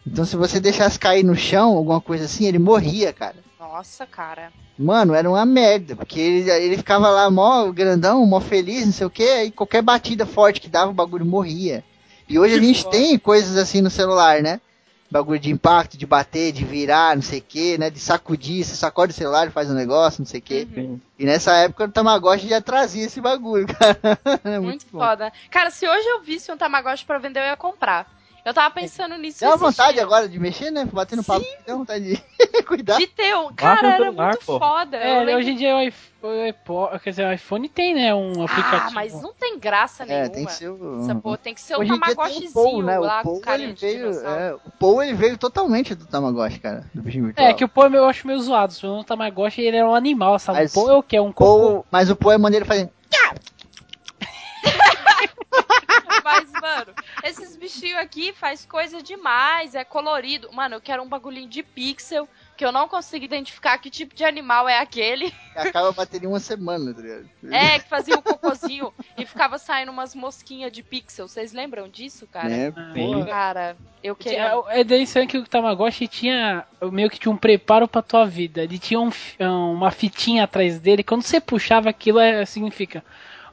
Então, 0.05 0.25
se 0.25 0.35
você 0.35 0.59
deixasse 0.59 0.97
cair 0.97 1.23
no 1.23 1.35
chão, 1.35 1.77
alguma 1.77 2.01
coisa 2.01 2.25
assim, 2.25 2.45
ele 2.45 2.57
morria, 2.57 3.13
cara. 3.13 3.35
Nossa, 3.59 4.07
cara. 4.07 4.51
Mano, 4.75 5.13
era 5.13 5.29
uma 5.29 5.45
merda, 5.45 5.95
porque 5.95 6.19
ele, 6.19 6.49
ele 6.49 6.77
ficava 6.77 7.09
lá 7.09 7.29
mó 7.29 7.69
grandão, 7.71 8.25
mó 8.25 8.39
feliz, 8.39 8.85
não 8.87 8.91
sei 8.93 9.05
o 9.05 9.09
que, 9.09 9.23
aí 9.23 9.51
qualquer 9.51 9.83
batida 9.83 10.25
forte 10.25 10.59
que 10.59 10.67
dava, 10.67 10.89
o 10.89 10.95
bagulho 10.95 11.25
morria. 11.25 11.83
E 12.27 12.39
hoje 12.39 12.55
a 12.55 12.59
gente 12.59 12.87
tem 12.87 13.19
coisas 13.19 13.55
assim 13.55 13.81
no 13.81 13.89
celular, 13.91 14.41
né? 14.41 14.59
Bagulho 15.09 15.39
de 15.39 15.49
impacto, 15.49 15.97
de 15.97 16.05
bater, 16.05 16.51
de 16.51 16.65
virar, 16.65 17.15
não 17.15 17.21
sei 17.21 17.39
o 17.39 17.41
que, 17.41 17.77
né? 17.77 17.89
De 17.89 17.99
sacudir, 17.99 18.63
você 18.65 18.75
sacode 18.75 19.13
o 19.13 19.15
celular 19.15 19.47
e 19.47 19.51
faz 19.51 19.69
um 19.71 19.73
negócio, 19.73 20.19
não 20.21 20.25
sei 20.25 20.39
o 20.39 20.43
que. 20.43 20.67
Uhum. 20.75 20.99
E 21.17 21.25
nessa 21.25 21.55
época 21.55 21.85
o 21.85 21.91
Tamagotchi 21.91 22.49
já 22.49 22.59
trazia 22.61 23.05
esse 23.05 23.21
bagulho, 23.21 23.65
cara. 23.73 24.19
É 24.43 24.59
Muito, 24.59 24.85
bom. 24.91 24.99
foda. 24.99 25.31
Cara, 25.49 25.69
se 25.69 25.87
hoje 25.87 26.05
eu 26.07 26.21
visse 26.21 26.51
um 26.51 26.57
Tamagotchi 26.57 27.05
pra 27.05 27.17
vender, 27.19 27.39
eu 27.39 27.45
ia 27.45 27.55
comprar. 27.55 28.16
Eu 28.47 28.53
tava 28.53 28.73
pensando 28.73 29.17
nisso 29.17 29.41
Dá 29.41 29.49
uma 29.49 29.57
vontade 29.57 29.99
agora 29.99 30.25
de 30.29 30.39
mexer, 30.39 30.71
né? 30.71 30.85
Bater 30.85 31.17
no 31.17 31.23
papo, 31.23 31.45
dá 31.67 31.75
vontade 31.75 32.15
de 32.15 32.23
cuidar. 32.63 32.95
De 32.97 33.05
ter 33.05 33.35
um. 33.35 33.51
Cara, 33.53 33.85
era 33.95 34.05
celular, 34.05 34.27
muito 34.29 34.45
pô. 34.45 34.57
foda. 34.57 34.95
É, 34.95 35.19
lembro- 35.19 35.35
hoje 35.41 35.51
em 35.51 35.55
dia 35.57 35.75
o 35.75 35.81
iPhone, 35.81 36.53
quer 37.03 37.09
dizer, 37.09 37.27
o 37.27 37.33
iPhone 37.33 37.67
tem, 37.67 37.93
né, 37.93 38.15
um 38.15 38.41
aplicativo. 38.45 38.87
Ah, 38.87 38.91
mas 38.91 39.21
não 39.21 39.33
tem 39.33 39.59
graça 39.59 40.03
É, 40.03 40.05
nenhuma. 40.05 40.29
tem 40.29 40.45
que 40.45 40.53
ser 40.53 40.69
o... 40.69 41.01
Essa 41.01 41.15
porra 41.15 41.37
tem 41.39 41.53
que 41.53 41.59
ser 41.59 41.75
o 41.75 41.79
Hoje 41.81 41.89
tem 41.91 41.99
Tamagotchizinho 41.99 42.49
o 42.49 42.53
Paul, 42.53 42.83
né? 42.83 42.99
lá 42.99 43.19
O 43.19 43.23
com 43.23 43.39
carinha 43.41 43.67
ele 43.67 43.75
veio, 43.75 44.11
é, 44.25 44.53
o 44.53 44.71
Paul 44.79 45.03
ele 45.03 45.13
veio 45.13 45.37
totalmente 45.37 45.93
do 45.93 46.05
Tamagotchi, 46.05 46.59
cara, 46.59 46.85
do 46.93 47.01
bichinho 47.01 47.25
virtual. 47.25 47.47
É, 47.49 47.53
que 47.53 47.65
o 47.65 47.67
Pô 47.67 47.83
eu 47.87 48.05
acho 48.05 48.25
meio 48.25 48.39
zoado. 48.39 48.71
Se 48.71 48.85
o 48.87 49.03
Tamagotchi 49.03 49.59
ele 49.61 49.75
era 49.75 49.89
um 49.89 49.93
animal, 49.93 50.39
sabe? 50.39 50.59
Mas 50.59 50.71
o 50.73 50.73
Pô 50.85 50.89
é 50.89 50.95
o 50.95 51.03
que? 51.03 51.17
É 51.17 51.21
um 51.21 51.33
cocô. 51.33 51.59
Paul, 51.67 51.85
mas 51.91 52.09
o 52.09 52.15
Paul 52.15 52.31
é 52.31 52.37
maneiro 52.37 52.65
fazendo. 52.65 52.91
Mas, 56.27 56.51
mano, 56.51 56.93
esses 57.23 57.55
bichinhos 57.55 57.99
aqui 57.99 58.33
faz 58.33 58.65
coisa 58.65 59.01
demais, 59.01 59.73
é 59.75 59.85
colorido. 59.85 60.51
Mano, 60.51 60.75
eu 60.75 60.81
quero 60.81 61.01
um 61.01 61.07
bagulhinho 61.07 61.47
de 61.47 61.63
pixel 61.63 62.27
que 62.57 62.65
eu 62.65 62.71
não 62.71 62.89
consigo 62.89 63.23
identificar 63.23 63.77
que 63.77 63.89
tipo 63.89 64.13
de 64.13 64.25
animal 64.25 64.67
é 64.67 64.79
aquele. 64.79 65.33
Acaba 65.55 65.87
a 65.89 65.91
bateria 65.93 66.27
uma 66.27 66.39
semana, 66.39 66.93
tá? 66.93 67.01
É, 67.55 67.79
que 67.79 67.87
fazia 67.87 68.17
um 68.17 68.21
cocôzinho 68.21 68.91
e 69.17 69.25
ficava 69.25 69.57
saindo 69.57 69.91
umas 69.91 70.13
mosquinhas 70.13 70.71
de 70.71 70.83
pixel. 70.83 71.29
Vocês 71.29 71.53
lembram 71.53 71.87
disso, 71.87 72.27
cara? 72.27 72.49
Né? 72.49 72.73
Sim. 72.93 73.23
Cara, 73.25 73.77
eu 74.03 74.13
queria. 74.13 74.51
É 74.69 74.83
daí 74.83 75.03
isso 75.03 75.25
que 75.27 75.37
o 75.37 75.47
Tamagotchi 75.47 76.09
tinha 76.09 76.65
meio 76.91 77.09
que 77.09 77.19
tinha 77.19 77.31
um 77.31 77.37
preparo 77.37 77.87
pra 77.87 78.01
tua 78.01 78.25
vida. 78.25 78.63
Ele 78.63 78.77
tinha 78.77 78.99
um 78.99 79.11
uma 79.39 79.91
fitinha 79.91 80.43
atrás 80.43 80.77
dele. 80.77 81.03
Quando 81.03 81.21
você 81.21 81.39
puxava 81.39 81.89
aquilo, 81.89 82.19
é, 82.19 82.43
significa: 82.45 83.03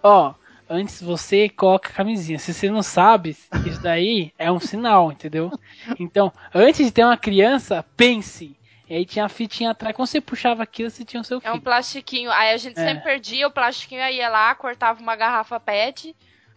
Ó, 0.02 0.34
antes 0.68 1.00
você 1.02 1.48
coloca 1.48 1.88
a 1.88 1.92
camisinha. 1.92 2.38
Se 2.38 2.52
você 2.54 2.70
não 2.70 2.82
sabe, 2.82 3.36
isso 3.66 3.80
daí 3.82 4.32
é 4.38 4.50
um 4.50 4.60
sinal, 4.60 5.12
entendeu? 5.12 5.50
Então, 5.98 6.32
antes 6.54 6.86
de 6.86 6.92
ter 6.92 7.04
uma 7.04 7.16
criança, 7.16 7.84
pense. 7.96 8.56
E 8.88 8.94
aí 8.94 9.06
tinha 9.06 9.24
a 9.24 9.28
fitinha 9.30 9.70
atrás. 9.70 9.96
Quando 9.96 10.08
você 10.08 10.20
puxava 10.20 10.62
aquilo, 10.62 10.90
você 10.90 11.04
tinha 11.04 11.20
o 11.20 11.24
seu 11.24 11.38
É 11.38 11.40
filho. 11.40 11.54
um 11.54 11.60
plastiquinho. 11.60 12.30
Aí 12.30 12.52
a 12.52 12.56
gente 12.56 12.78
É. 12.78 12.84
sempre 12.86 13.04
perdia 13.04 13.46
o 13.46 13.50
plastiquinho, 13.50 14.02
aí 14.02 14.16
ia 14.18 14.28
lá, 14.28 14.54
cortava 14.54 15.00
uma 15.00 15.16
garrafa 15.16 15.58
PET 15.58 16.14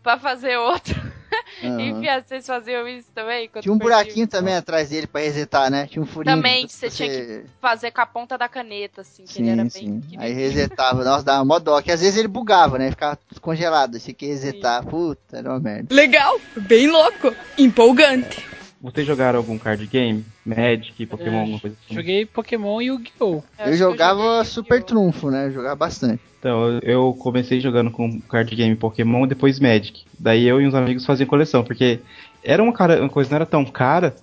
pra 0.07 0.17
fazer 0.17 0.55
outra. 0.55 0.95
Aham. 1.61 1.81
Enfim, 1.81 2.07
vocês 2.25 2.45
faziam 2.47 2.87
isso 2.87 3.09
também? 3.13 3.49
Tinha 3.59 3.73
um 3.73 3.77
buraquinho 3.77 4.25
também 4.25 4.55
atrás 4.55 4.89
dele 4.89 5.05
pra 5.05 5.19
resetar, 5.19 5.69
né? 5.69 5.85
Tinha 5.87 6.01
um 6.01 6.05
furinho. 6.05 6.33
Também, 6.33 6.65
que 6.65 6.71
você 6.71 6.89
tinha 6.89 7.09
que 7.09 7.43
fazer 7.59 7.91
com 7.91 7.99
a 7.99 8.05
ponta 8.05 8.37
da 8.37 8.47
caneta, 8.47 9.01
assim, 9.01 9.25
que 9.25 9.41
ele 9.41 9.49
era 9.49 9.63
bem 9.63 9.69
Sim, 9.69 9.79
sim. 9.79 9.99
pequenininho. 9.99 10.21
Aí 10.21 10.31
resetava. 10.31 11.03
Nossa, 11.03 11.25
dava 11.25 11.43
mó 11.43 11.59
dó. 11.59 11.81
Que 11.81 11.91
às 11.91 11.99
vezes 11.99 12.17
ele 12.17 12.29
bugava, 12.29 12.77
né? 12.77 12.89
Ficava 12.91 13.17
tudo 13.17 13.41
congelado. 13.41 13.99
Tinha 13.99 14.13
que 14.13 14.27
resetar. 14.27 14.85
Puta, 14.85 15.37
era 15.37 15.49
uma 15.49 15.59
merda. 15.59 15.93
Legal, 15.93 16.39
bem 16.55 16.87
louco, 16.87 17.35
empolgante. 17.57 18.45
Vocês 18.81 19.07
jogaram 19.07 19.39
algum 19.39 19.57
card 19.57 19.85
game? 19.87 20.23
Magic, 20.45 21.05
Pokémon, 21.07 21.37
É, 21.37 21.39
alguma 21.41 21.59
coisa 21.59 21.75
assim? 21.83 21.95
Joguei 21.95 22.25
Pokémon 22.25 22.79
e 22.81 22.85
Yu-Gi-Oh! 22.85 23.25
Eu, 23.25 23.43
acho 23.57 23.71
que 23.71 23.77
jogava 23.77 24.21
joguei 24.21 24.43
Super! 24.45 24.83
Trunfo, 24.83 25.31
né? 25.31 25.47
Eu 25.47 25.51
jogava 25.51 25.75
bastante. 25.75 26.21
Então, 26.39 26.67
eu- 26.73 26.79
eu 26.83 27.13
comecei 27.15 27.59
jogando 27.59 27.89
com 27.89 28.21
card 28.21 28.55
game 28.55 28.75
Pokémon 28.75 29.25
e 29.25 29.29
depois 29.29 29.59
Magic. 29.59 30.03
Daí 30.19 30.45
eu 30.45 30.61
e 30.61 30.67
uns 30.67 30.75
amigos 30.75 31.05
faziam 31.05 31.27
coleção, 31.27 31.63
porque 31.63 31.99
era 32.43 32.61
uma, 32.61 32.71
cara, 32.71 32.99
uma 33.01 33.09
coisa 33.09 33.29
não 33.31 33.35
era 33.37 33.45
tão 33.47 33.65
cara, 33.65 34.15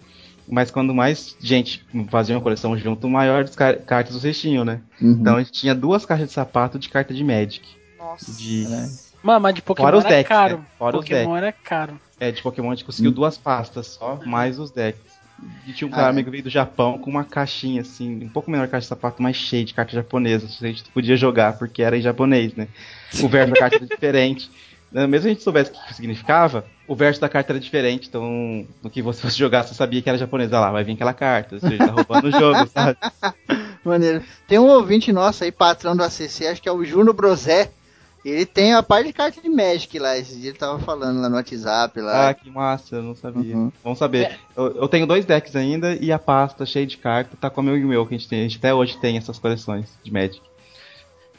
mas 0.49 0.71
quando 0.71 0.95
mais 0.95 1.37
gente 1.41 1.85
fazia 2.09 2.37
uma 2.37 2.41
coleção 2.43 2.77
junto, 2.79 3.09
maior 3.09 3.43
as 3.43 3.57
car- 3.57 3.79
cartas 3.81 4.15
vocês 4.15 4.41
tinham, 4.41 4.65
né? 4.65 4.81
Uhum. 5.03 5.13
Então 5.21 5.35
a 5.37 5.39
gente 5.43 5.53
tinha 5.53 5.75
duas 5.75 6.07
caixas 6.07 6.29
de 6.29 6.33
sapato 6.35 6.79
de 6.79 6.89
carta 6.89 7.13
de 7.13 7.25
Magic. 7.25 7.67
Nossa. 7.99 8.33
De- 8.41 8.67
Mano, 9.25 9.41
mas 9.41 9.55
de 9.55 9.63
Pokémon 9.63 9.87
Fora 9.87 9.97
os 9.97 10.05
era 10.05 10.17
decks, 10.17 10.29
caro. 10.29 10.59
né? 10.59 10.65
Fora 10.79 10.97
os 10.99 11.03
Pokémon 11.03 11.37
era 11.37 11.51
caro. 11.51 11.99
É, 12.21 12.31
de 12.31 12.43
Pokémon 12.43 12.71
a 12.71 12.75
gente 12.75 12.85
conseguiu 12.85 13.11
duas 13.11 13.39
pastas 13.39 13.87
só, 13.87 14.21
mais 14.27 14.59
os 14.59 14.71
decks. 14.71 15.01
E 15.67 15.73
tinha 15.73 15.89
um 15.89 15.91
cara 15.91 16.07
Ah, 16.07 16.11
amigo 16.11 16.27
que 16.27 16.31
veio 16.31 16.45
do 16.45 16.51
Japão 16.51 16.99
com 16.99 17.11
uma 17.11 17.25
caixinha 17.25 17.81
assim, 17.81 18.23
um 18.23 18.29
pouco 18.29 18.51
menor 18.51 18.69
caixa 18.69 18.83
de 18.83 18.89
sapato, 18.89 19.23
mais 19.23 19.35
cheia 19.37 19.65
de 19.65 19.73
carta 19.75 19.93
japonesa. 19.93 20.47
A 20.47 20.67
gente 20.67 20.85
podia 20.91 21.17
jogar 21.17 21.59
porque 21.59 21.83
era 21.83 21.97
em 21.97 22.03
japonês, 22.03 22.55
né? 22.55 22.69
O 23.23 23.29
verso 23.29 23.53
da 23.53 23.59
carta 23.59 23.77
era 23.77 23.87
diferente. 23.87 24.51
Né, 24.95 25.09
Mesmo 25.09 25.27
a 25.27 25.33
gente 25.33 25.43
soubesse 25.43 25.73
o 25.73 25.75
que 25.89 25.93
significava, 25.93 26.65
o 26.87 26.95
verso 26.95 27.21
da 27.21 27.29
carta 27.29 27.51
era 27.51 27.59
diferente. 27.59 28.07
Então, 28.07 28.65
no 28.81 28.89
que 28.89 29.03
você 29.03 29.23
fosse 29.23 29.37
jogar, 29.37 29.65
você 29.65 29.75
sabia 29.75 30.01
que 30.01 30.09
era 30.09 30.17
japonês. 30.17 30.53
Ah 30.53 30.61
lá, 30.61 30.71
vai 30.71 30.85
vir 30.85 30.93
aquela 30.93 31.13
carta. 31.13 31.59
Você 31.59 31.77
tá 31.77 31.87
roubando 31.87 32.29
o 32.29 32.31
jogo, 32.31 32.65
sabe? 32.73 32.97
Maneiro. 33.85 34.23
Tem 34.47 34.57
um 34.57 34.69
ouvinte 34.69 35.13
nosso 35.13 35.43
aí, 35.43 35.51
patrão 35.51 35.97
do 35.97 36.05
ACC, 36.05 36.47
acho 36.47 36.63
que 36.63 36.69
é 36.69 36.73
o 36.73 36.85
Juno 36.85 37.13
Brosé. 37.13 37.73
Ele 38.25 38.47
tem 38.47 38.73
a 38.73 38.83
parte 38.83 39.09
de 39.09 39.13
carta 39.13 39.41
de 39.41 39.49
Magic 39.51 39.99
lá. 39.99 40.17
Esse 40.17 40.37
dia 40.41 40.51
ele 40.51 40.59
tava 40.59 40.79
falando 40.79 41.21
lá 41.21 41.29
no 41.29 41.37
WhatsApp 41.37 42.01
lá. 42.01 42.31
Ah, 42.31 42.35
que 42.35 42.51
massa, 42.51 42.97
eu 42.97 43.03
não 43.03 43.15
sabia. 43.15 43.55
Uhum. 43.55 43.71
Vamos 43.83 43.99
saber. 43.99 44.39
Eu, 44.57 44.77
eu 44.77 44.89
tenho 44.89 45.07
dois 45.07 45.27
decks 45.27 45.55
ainda 45.55 45.95
e 45.95 46.11
a 46.11 46.19
pasta 46.19 46.65
cheia 46.65 46.87
de 46.87 46.97
carta 46.97 47.37
tá 47.39 47.51
com 47.51 47.61
o 47.61 47.65
meu 47.65 47.77
e 47.77 47.85
o 47.85 47.89
meu, 47.89 48.07
que 48.07 48.15
a 48.15 48.19
gente 48.19 48.29
tem. 48.29 48.41
A 48.41 48.43
gente 48.45 48.57
até 48.57 48.73
hoje 48.73 48.97
tem 48.99 49.19
essas 49.19 49.39
coleções 49.39 49.87
de 50.03 50.11
Magic. 50.11 50.41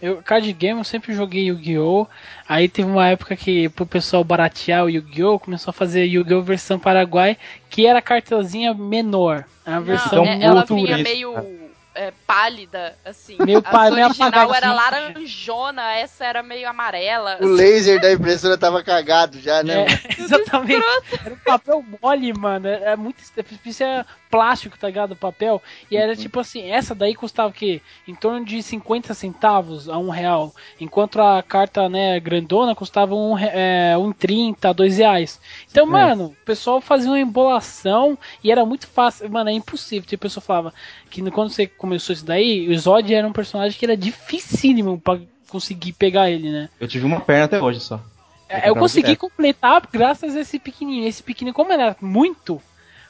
Eu, 0.01 0.17
card 0.21 0.51
game 0.53 0.77
eu 0.79 0.83
sempre 0.83 1.13
joguei 1.13 1.45
Yu-Gi-Oh! 1.45 2.05
Aí 2.47 2.67
teve 2.67 2.87
uma 2.89 3.07
época 3.07 3.35
que 3.35 3.69
pro 3.69 3.85
pessoal 3.85 4.23
baratear 4.23 4.85
o 4.85 4.89
Yu-Gi-Oh! 4.89 5.39
começou 5.39 5.71
a 5.71 5.73
fazer 5.73 6.05
Yu-Gi-Oh! 6.05 6.41
versão 6.43 6.77
Paraguai, 6.77 7.37
que 7.69 7.87
era 7.87 7.99
a 7.99 8.01
cartelzinha 8.01 8.73
menor. 8.73 9.45
A 9.65 9.77
Não, 9.77 9.83
versão 9.83 10.23
é- 10.25 10.43
ela 10.43 10.55
muito 10.57 10.75
vinha 10.75 10.95
isso, 10.95 11.03
meio 11.03 11.64
é, 11.95 12.11
pálida, 12.27 12.95
assim. 13.05 13.37
Meio 13.39 13.59
a 13.59 13.61
pá- 13.61 13.89
meio 13.89 14.05
original 14.05 14.53
era 14.53 14.73
laranjona, 14.73 15.93
essa 15.93 16.25
era 16.25 16.43
meio 16.43 16.67
amarela. 16.69 17.37
O 17.41 17.47
laser 17.47 17.99
da 18.01 18.11
impressora 18.11 18.57
tava 18.57 18.83
cagado 18.83 19.39
já, 19.39 19.63
né? 19.63 19.85
É, 19.85 20.21
exatamente. 20.21 20.85
Era 21.23 21.33
um 21.33 21.37
papel 21.37 21.83
mole, 22.01 22.33
mano. 22.33 22.67
É 22.67 22.95
muito. 22.95 23.23
Isso 23.65 23.83
é 23.83 24.05
plástico, 24.29 24.77
tá 24.77 24.87
ligado? 24.87 25.15
Papel. 25.15 25.61
E 25.89 25.97
era 25.97 26.15
tipo 26.15 26.39
assim: 26.39 26.69
essa 26.69 26.93
daí 26.93 27.15
custava 27.15 27.49
o 27.49 27.53
quê? 27.53 27.81
Em 28.07 28.15
torno 28.15 28.45
de 28.45 28.61
50 28.61 29.13
centavos 29.13 29.87
a 29.89 29.97
um 29.97 30.09
real. 30.09 30.53
Enquanto 30.79 31.21
a 31.21 31.41
carta, 31.41 31.87
né, 31.89 32.19
grandona 32.19 32.75
custava 32.75 33.15
um, 33.15 33.37
é, 33.37 33.97
um 33.97 34.11
30, 34.11 34.73
dois 34.73 34.97
reais. 34.97 35.39
Então, 35.69 35.85
mano, 35.85 36.25
o 36.25 36.45
pessoal 36.45 36.81
fazia 36.81 37.09
uma 37.09 37.19
embolação 37.19 38.17
e 38.43 38.51
era 38.51 38.65
muito 38.65 38.87
fácil. 38.87 39.29
Mano, 39.29 39.49
é 39.49 39.53
impossível. 39.53 40.07
Tipo, 40.07 40.25
a 40.25 40.27
pessoa 40.27 40.43
falava 40.43 40.73
que 41.09 41.21
quando 41.31 41.49
você 41.49 41.67
começou 41.67 42.13
isso 42.13 42.25
daí, 42.25 42.67
o 42.69 42.77
Zod 42.77 43.13
era 43.13 43.27
um 43.27 43.33
personagem 43.33 43.77
que 43.77 43.85
era 43.85 43.95
dificílimo 43.95 44.99
pra 44.99 45.19
conseguir 45.49 45.93
pegar 45.93 46.29
ele, 46.29 46.51
né? 46.51 46.69
Eu 46.79 46.87
tive 46.87 47.05
uma 47.05 47.21
perna 47.21 47.45
até 47.45 47.61
hoje 47.61 47.79
só. 47.79 48.01
É, 48.47 48.69
Eu 48.69 48.75
consegui 48.75 49.07
direto. 49.07 49.21
completar 49.21 49.87
graças 49.91 50.35
a 50.35 50.41
esse 50.41 50.59
pequenininho. 50.59 51.07
Esse 51.07 51.23
pequenininho, 51.23 51.55
como 51.55 51.71
era 51.71 51.95
muito, 51.99 52.61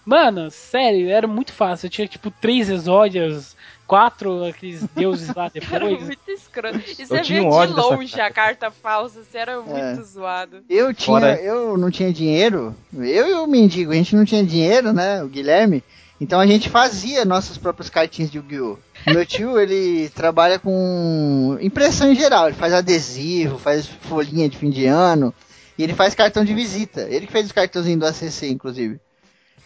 mano, 0.05 0.49
sério, 0.51 1.09
era 1.09 1.27
muito 1.27 1.51
fácil. 1.51 1.87
Eu 1.87 1.89
tinha 1.91 2.07
tipo 2.07 2.29
três 2.29 2.69
exódias, 2.69 3.55
quatro 3.87 4.43
aqueles 4.45 4.83
deuses 4.95 5.33
lá 5.35 5.49
Era 5.71 5.85
depois. 5.85 6.03
muito 6.03 6.31
escroto. 6.31 6.77
E 6.77 7.05
você 7.05 7.21
tinha 7.21 7.41
via 7.41 7.49
um 7.49 7.65
de 7.67 7.73
longe 7.73 8.19
a 8.21 8.31
carta 8.31 8.69
falsa, 8.71 9.23
você 9.23 9.37
era 9.37 9.59
muito 9.61 10.03
zoado. 10.03 10.63
Eu 10.69 10.93
tinha, 10.93 11.19
Fora- 11.19 11.41
eu 11.41 11.77
não 11.77 11.89
tinha 11.91 12.11
dinheiro. 12.13 12.75
Eu 12.93 13.27
e 13.29 13.33
o 13.33 13.47
mendigo, 13.47 13.91
a 13.91 13.95
gente 13.95 14.15
não 14.15 14.25
tinha 14.25 14.43
dinheiro, 14.43 14.93
né? 14.93 15.23
O 15.23 15.27
Guilherme. 15.27 15.83
Então 16.19 16.39
a 16.39 16.47
gente 16.47 16.69
fazia 16.69 17.25
nossas 17.25 17.57
próprias 17.57 17.89
cartinhas 17.89 18.31
de 18.31 18.37
Yu-Gi-Oh! 18.37 18.77
Meu 19.07 19.25
tio, 19.25 19.59
ele 19.59 20.07
trabalha 20.09 20.57
com 20.57 21.57
impressão 21.59 22.09
em 22.11 22.15
geral. 22.15 22.47
Ele 22.47 22.55
faz 22.55 22.73
adesivo, 22.73 23.57
faz 23.57 23.85
folhinha 23.85 24.47
de 24.47 24.57
fim 24.57 24.69
de 24.69 24.85
ano. 24.85 25.33
E 25.77 25.83
ele 25.83 25.93
faz 25.93 26.15
cartão 26.15 26.45
de 26.45 26.53
visita. 26.53 27.01
Ele 27.09 27.25
que 27.27 27.33
fez 27.33 27.47
os 27.47 27.51
cartãozinhos 27.51 27.99
do 27.99 28.05
ACC, 28.05 28.47
inclusive. 28.49 28.97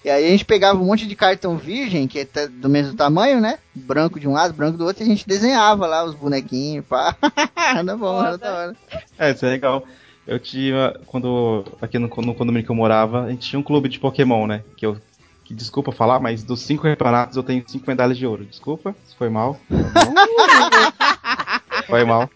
E 0.04 0.10
aí 0.10 0.26
a 0.26 0.30
gente 0.30 0.46
pegava 0.46 0.80
um 0.80 0.86
monte 0.86 1.06
de 1.06 1.16
cartão 1.16 1.58
virgem, 1.58 2.08
que 2.08 2.20
é 2.20 2.48
do 2.48 2.70
mesmo 2.70 2.96
tamanho, 2.96 3.42
né? 3.42 3.60
Branco 3.76 4.20
de 4.20 4.28
um 4.28 4.34
lado, 4.34 4.54
branco 4.54 4.78
do 4.78 4.86
outro, 4.86 5.04
e 5.04 5.06
a 5.06 5.10
gente 5.10 5.28
desenhava 5.28 5.86
lá 5.86 6.06
os 6.06 6.16
bonequinhos, 6.16 6.86
pá. 6.86 7.16
era 7.76 7.98
bom, 7.98 8.24
era 8.24 8.38
da 8.38 8.54
hora. 8.54 8.76
É, 9.18 9.32
isso 9.32 9.46
é 9.46 9.50
legal. 9.50 9.84
Eu 10.26 10.40
tinha, 10.40 10.96
quando, 11.08 11.66
aqui 11.82 12.00
no, 12.00 12.08
no 12.08 12.36
condomínio 12.36 12.64
que 12.64 12.72
eu 12.72 12.76
morava, 12.76 13.26
a 13.26 13.30
gente 13.30 13.50
tinha 13.50 13.60
um 13.60 13.64
clube 13.64 13.90
de 13.90 14.00
Pokémon, 14.00 14.48
né? 14.48 14.64
Que 14.78 14.86
eu, 14.86 14.98
que 15.44 15.54
desculpa 15.54 15.92
falar, 15.92 16.20
mas 16.20 16.44
dos 16.44 16.62
cinco 16.62 16.84
campeonatos 16.84 17.36
eu 17.36 17.44
tenho 17.44 17.64
cinco 17.68 17.86
medalhas 17.88 18.18
de 18.18 18.26
ouro. 18.26 18.46
Desculpa, 18.46 18.96
se 19.06 19.16
foi 19.16 19.30
mal. 19.30 19.60
foi 21.88 22.06
mal. 22.06 22.30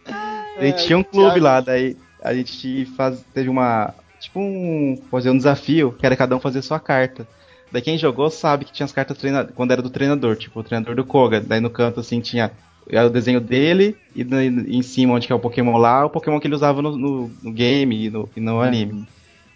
A 0.57 0.65
gente 0.65 0.85
tinha 0.85 0.97
um 0.97 1.03
clube 1.03 1.39
lá, 1.39 1.61
daí 1.61 1.95
a 2.21 2.33
gente 2.33 2.85
faz, 2.97 3.23
teve 3.33 3.49
uma, 3.49 3.93
tipo 4.19 4.39
um, 4.39 5.01
fazer 5.11 5.29
um 5.29 5.37
desafio, 5.37 5.91
que 5.91 6.05
era 6.05 6.15
cada 6.15 6.35
um 6.35 6.39
fazer 6.39 6.61
sua 6.61 6.79
carta. 6.79 7.27
Daí 7.73 7.81
quem 7.81 7.97
jogou 7.97 8.29
sabe 8.29 8.63
que 8.65 8.71
tinha 8.71 8.85
as 8.85 8.91
cartas 8.93 9.17
treina, 9.17 9.43
quando 9.43 9.71
era 9.71 9.81
do 9.81 9.89
treinador, 9.89 10.35
tipo 10.37 10.59
o 10.59 10.63
treinador 10.63 10.95
do 10.95 11.03
Koga. 11.03 11.41
Daí 11.41 11.59
no 11.59 11.69
canto 11.71 11.99
assim 11.99 12.21
tinha 12.21 12.51
era 12.87 13.07
o 13.07 13.09
desenho 13.09 13.41
dele 13.41 13.97
e 14.15 14.23
no- 14.23 14.39
em 14.39 14.81
cima 14.81 15.13
onde 15.13 15.25
que 15.25 15.33
é 15.33 15.35
o 15.35 15.39
Pokémon 15.39 15.77
lá, 15.77 16.05
o 16.05 16.09
Pokémon 16.09 16.39
que 16.39 16.45
ele 16.47 16.53
usava 16.55 16.81
no, 16.81 16.95
no- 16.95 17.31
no 17.41 17.51
game 17.51 18.05
e 18.05 18.09
no, 18.09 18.29
e 18.35 18.39
no 18.39 18.61
anime. 18.61 19.07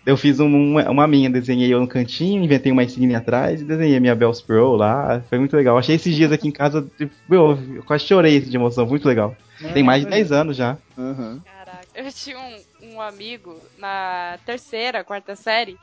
Eu 0.05 0.15
fiz 0.17 0.39
um- 0.39 0.47
uma, 0.47 0.89
uma 0.89 1.05
minha, 1.07 1.29
desenhei 1.29 1.71
eu 1.73 1.79
no 1.81 1.87
cantinho, 1.87 2.41
inventei 2.43 2.71
uma 2.71 2.83
insígnia 2.83 3.17
atrás 3.19 3.61
e 3.61 3.65
desenhei 3.65 3.99
minha 3.99 4.15
Bells 4.15 4.41
Pro 4.41 4.75
lá. 4.77 5.21
Foi 5.29 5.37
muito 5.37 5.55
legal. 5.55 5.77
Achei 5.77 5.95
esses 5.95 6.15
dias 6.15 6.31
aqui 6.31 6.47
em 6.47 6.51
casa, 6.51 6.89
tipo, 6.97 7.13
meu, 7.29 7.59
eu 7.75 7.83
quase 7.83 8.05
chorei 8.05 8.39
de 8.39 8.55
emoção, 8.55 8.87
muito 8.87 9.05
legal. 9.07 9.35
Tem 9.73 9.83
mais 9.83 10.03
de 10.03 10.09
10 10.09 10.31
anos 10.31 10.55
já. 10.55 10.77
Uhum. 10.97 11.39
Caraca, 11.43 11.87
eu 11.93 12.11
tinha 12.13 12.37
um, 12.39 12.93
um 12.95 13.01
amigo 13.01 13.53
na 13.77 14.39
terceira, 14.45 15.03
quarta 15.03 15.35
série, 15.35 15.75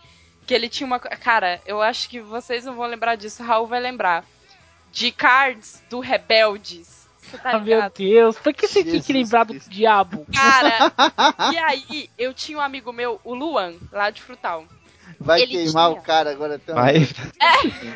que 0.46 0.54
ele 0.54 0.68
tinha 0.68 0.86
uma. 0.86 0.98
Cara, 0.98 1.60
eu 1.66 1.80
acho 1.82 2.08
que 2.08 2.20
vocês 2.20 2.64
não 2.64 2.74
vão 2.74 2.86
lembrar 2.86 3.16
disso, 3.16 3.42
o 3.42 3.46
Raul 3.46 3.66
vai 3.66 3.80
lembrar. 3.80 4.24
De 4.92 5.10
cards 5.10 5.82
do 5.90 5.98
Rebeldes. 6.00 7.08
Você 7.20 7.38
tá 7.38 7.52
Ah, 7.52 7.58
meu? 7.58 7.90
Deus, 7.90 8.38
por 8.38 8.52
que 8.54 8.68
você 8.68 8.84
tinha 8.84 9.02
que 9.02 9.12
lembrar 9.12 9.44
do 9.44 9.58
diabo? 9.58 10.24
Cara, 10.32 10.92
e 11.52 11.58
aí 11.58 12.10
eu 12.16 12.32
tinha 12.32 12.58
um 12.58 12.60
amigo 12.60 12.92
meu, 12.92 13.20
o 13.24 13.34
Luan, 13.34 13.74
lá 13.90 14.10
de 14.10 14.22
Frutal. 14.22 14.64
Vai 15.18 15.42
Ele 15.42 15.52
queimar 15.52 15.88
tinha. 15.90 16.00
o 16.00 16.02
cara 16.02 16.30
agora 16.30 16.58
também. 16.58 17.04
Vai. 17.04 17.08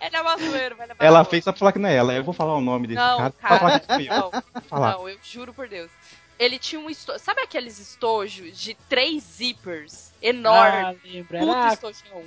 Ele 0.00 0.16
é 0.16 0.22
maçoeiro, 0.22 0.76
vai 0.76 0.86
levar 0.86 1.04
Ela 1.04 1.18
na 1.20 1.24
fez 1.24 1.44
só 1.44 1.52
pra 1.52 1.58
falar 1.58 1.72
que 1.72 1.78
não 1.78 1.88
é 1.88 1.96
ela. 1.96 2.12
Eu 2.12 2.22
vou 2.24 2.34
falar 2.34 2.54
o 2.56 2.60
nome 2.60 2.86
desse 2.88 3.00
Não, 3.00 3.16
cara. 3.18 3.32
Cara, 3.40 3.82
não, 4.10 4.62
Falar. 4.62 4.92
não, 4.92 5.08
eu 5.08 5.16
juro 5.22 5.54
por 5.54 5.66
Deus. 5.68 5.90
Ele 6.38 6.58
tinha 6.58 6.80
um 6.80 6.90
estojo. 6.90 7.18
Sabe 7.20 7.40
aqueles 7.42 7.78
estojos 7.78 8.58
de 8.58 8.74
três 8.88 9.22
zippers 9.22 10.12
enormes? 10.24 10.84
Ah, 10.84 10.94
lembra. 11.04 11.38
Puta 11.38 11.58
Era, 11.58 11.72
estojão. 11.74 12.24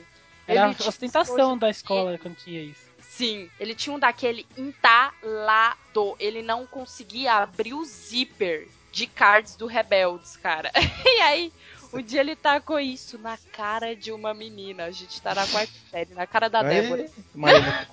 era 0.48 0.70
Ele 0.70 0.76
a 0.80 0.88
ostentação 0.88 1.58
da 1.58 1.70
escola 1.70 2.18
quando 2.18 2.36
tinha 2.36 2.62
isso. 2.62 2.88
Sim, 3.02 3.50
ele 3.60 3.74
tinha 3.74 3.96
um 3.96 4.00
daquele 4.00 4.46
entalado. 4.56 6.16
Ele 6.20 6.44
não 6.44 6.68
conseguia 6.68 7.34
abrir 7.34 7.74
o 7.74 7.84
zíper 7.84 8.68
de 8.92 9.08
cards 9.08 9.56
do 9.56 9.66
Rebeldes, 9.66 10.38
cara. 10.38 10.72
E 11.06 11.22
aí, 11.22 11.52
um 11.92 12.02
dia 12.02 12.22
ele 12.22 12.36
tacou 12.36 12.80
isso 12.80 13.18
na 13.18 13.38
cara 13.52 13.96
de 13.96 14.12
uma 14.12 14.34
menina. 14.34 14.86
A 14.86 14.92
gente 14.92 15.20
tá 15.20 15.34
na 15.34 15.48
quarta 15.48 15.74
série, 15.90 16.14
na 16.14 16.28
cara 16.28 16.48
da 16.48 16.62
Débora. 16.62 17.10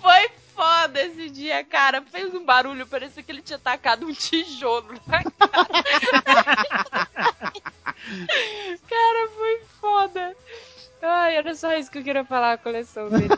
Foi 0.00 0.30
foda 0.56 1.00
esse 1.00 1.30
dia, 1.30 1.62
cara. 1.62 2.02
Fez 2.02 2.34
um 2.34 2.44
barulho, 2.44 2.84
parecia 2.86 3.22
que 3.22 3.30
ele 3.30 3.42
tinha 3.42 3.58
tacado 3.58 4.06
um 4.06 4.12
tijolo 4.12 4.94
na 5.06 5.22
cara. 5.22 5.30
cara, 8.88 9.28
foi 9.36 9.60
foda. 9.80 10.36
Ai, 11.02 11.36
era 11.36 11.54
só 11.54 11.72
isso 11.74 11.90
que 11.90 11.98
eu 11.98 12.02
queria 12.02 12.24
falar, 12.24 12.54
a 12.54 12.58
coleção 12.58 13.10
dele. 13.10 13.28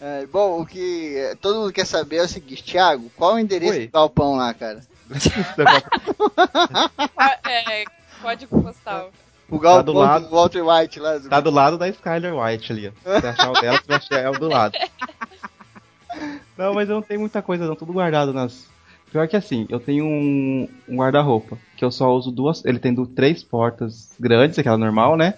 É, 0.00 0.26
bom, 0.26 0.60
o 0.60 0.66
que 0.66 1.16
é, 1.16 1.34
todo 1.34 1.58
mundo 1.58 1.72
quer 1.72 1.84
saber 1.84 2.18
é 2.18 2.22
o 2.22 2.28
seguinte, 2.28 2.62
Thiago, 2.62 3.10
qual 3.16 3.32
é 3.32 3.34
o 3.34 3.38
endereço 3.40 3.72
Oi. 3.72 3.86
do 3.86 3.92
galpão 3.92 4.36
lá, 4.36 4.54
cara? 4.54 4.80
é, 7.44 7.84
código 8.22 8.62
postal. 8.62 9.10
O 9.50 9.58
galpão 9.58 9.94
do 9.94 9.98
lado. 9.98 10.28
Walter 10.28 10.62
White 10.62 11.00
lá. 11.00 11.18
Do... 11.18 11.28
Tá 11.28 11.40
do 11.40 11.50
lado 11.50 11.78
da 11.78 11.88
Skyler 11.88 12.34
White 12.36 12.72
ali. 12.72 12.92
Se 13.02 13.20
você 13.20 13.26
achar 13.26 13.50
o 13.50 13.60
dela, 13.60 13.78
você 13.78 13.86
vai 13.86 13.96
achar 13.96 14.18
é 14.18 14.30
o 14.30 14.38
do 14.38 14.48
lado. 14.48 14.74
Não, 16.56 16.74
mas 16.74 16.88
eu 16.88 16.96
não 16.96 17.02
tenho 17.02 17.20
muita 17.20 17.40
coisa 17.40 17.64
não, 17.68 17.76
tudo 17.76 17.92
guardado 17.92 18.32
nas... 18.32 18.66
Pior 19.12 19.28
que 19.28 19.36
assim, 19.36 19.64
eu 19.68 19.78
tenho 19.78 20.04
um, 20.04 20.68
um 20.88 20.96
guarda-roupa, 20.96 21.56
que 21.76 21.84
eu 21.84 21.90
só 21.92 22.12
uso 22.12 22.32
duas... 22.32 22.64
Ele 22.64 22.80
tem 22.80 22.92
três 23.06 23.44
portas 23.44 24.12
grandes, 24.18 24.58
aquela 24.58 24.76
normal, 24.76 25.16
né? 25.16 25.34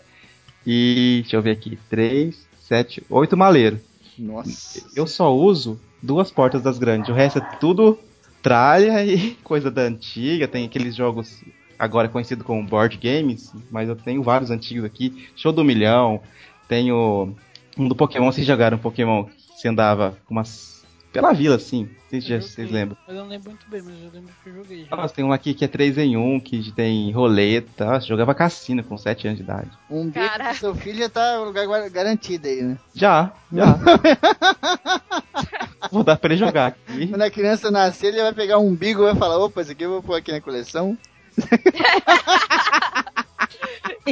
E, 0.67 1.19
deixa 1.21 1.37
eu 1.37 1.43
ver 1.43 1.51
aqui, 1.51 1.79
três, 1.91 2.47
sete, 2.59 3.05
oito 3.11 3.37
maleiros. 3.37 3.81
Nossa. 4.19 4.83
Eu 4.97 5.07
só 5.07 5.35
uso 5.35 5.79
duas 6.03 6.31
portas 6.31 6.63
das 6.63 6.79
grandes, 6.79 7.11
o 7.11 7.13
resto 7.13 7.39
é 7.39 7.57
tudo 7.61 7.99
tralha 8.43 9.05
e 9.05 9.35
coisa 9.45 9.71
da 9.71 9.83
antiga, 9.83 10.49
tem 10.49 10.65
aqueles 10.65 10.97
jogos 10.97 11.43
agora 11.81 12.09
conhecido 12.09 12.45
como 12.45 12.63
board 12.63 12.99
games, 12.99 13.53
mas 13.71 13.89
eu 13.89 13.97
tenho 13.97 14.23
vários 14.23 14.51
antigos 14.51 14.85
aqui, 14.85 15.27
Show 15.35 15.51
do 15.51 15.65
Milhão, 15.65 16.21
tenho 16.69 17.35
um 17.79 17.89
do 17.89 17.97
Pokémon, 17.97 18.31
vocês 18.31 18.47
jogaram 18.47 18.77
Pokémon, 18.77 19.25
que 19.25 19.33
você 19.57 19.69
andava 19.69 20.19
com 20.27 20.35
umas... 20.35 20.85
pela 21.11 21.33
vila 21.33 21.57
assim, 21.57 21.89
vocês, 22.07 22.25
já, 22.25 22.39
vocês 22.41 22.71
lembram. 22.71 22.99
Mas 23.07 23.17
eu 23.17 23.23
não 23.23 23.31
lembro 23.31 23.51
muito 23.51 23.67
bem, 23.71 23.81
mas 23.83 23.95
eu 23.95 24.11
lembro 24.13 24.31
que 24.45 24.51
eu 24.51 24.55
joguei. 24.57 24.85
já. 24.85 24.95
Nossa, 24.95 25.15
tem 25.15 25.25
um 25.25 25.33
aqui 25.33 25.55
que 25.55 25.65
é 25.65 25.69
3 25.69 25.97
em 25.99 26.17
1, 26.19 26.41
que 26.41 26.71
tem 26.73 27.11
roleta, 27.13 27.87
Nossa, 27.87 28.07
jogava 28.07 28.35
cassino 28.35 28.85
com 28.85 28.99
7 28.99 29.29
anos 29.29 29.39
de 29.39 29.45
idade. 29.45 29.71
Um 29.89 30.11
beijo 30.11 30.35
pro 30.35 30.55
seu 30.55 30.75
filho 30.75 30.99
já 30.99 31.09
tá 31.09 31.39
no 31.39 31.45
lugar 31.45 31.67
garantido 31.89 32.47
aí, 32.47 32.61
né? 32.61 32.77
Já, 32.95 33.33
já. 33.51 33.79
Vou 35.91 36.05
dar 36.05 36.17
pra 36.17 36.31
ele 36.31 36.39
jogar 36.39 36.67
aqui. 36.67 37.07
Quando 37.07 37.23
a 37.23 37.31
criança 37.31 37.71
nascer, 37.71 38.09
ele 38.09 38.23
vai 38.23 38.35
pegar 38.35 38.59
um 38.59 38.69
umbigo 38.69 39.01
e 39.01 39.05
vai 39.07 39.17
falar, 39.17 39.39
opa, 39.39 39.63
esse 39.63 39.73
aqui 39.73 39.85
eu 39.85 39.91
vou 39.91 40.03
pôr 40.03 40.17
aqui 40.17 40.31
na 40.31 40.41
coleção. 40.41 40.97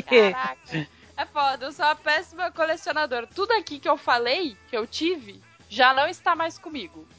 Caraca. 0.09 0.89
É 1.16 1.27
foda, 1.27 1.66
eu 1.66 1.73
sou 1.73 1.85
uma 1.85 1.97
péssima 1.97 2.51
colecionadora. 2.53 3.27
Tudo 3.27 3.53
aqui 3.53 3.81
que 3.81 3.89
eu 3.89 3.97
falei, 3.97 4.57
que 4.70 4.77
eu 4.77 4.86
tive, 4.86 5.43
já 5.69 5.93
não 5.93 6.07
está 6.07 6.36
mais 6.36 6.59
comigo. 6.59 7.07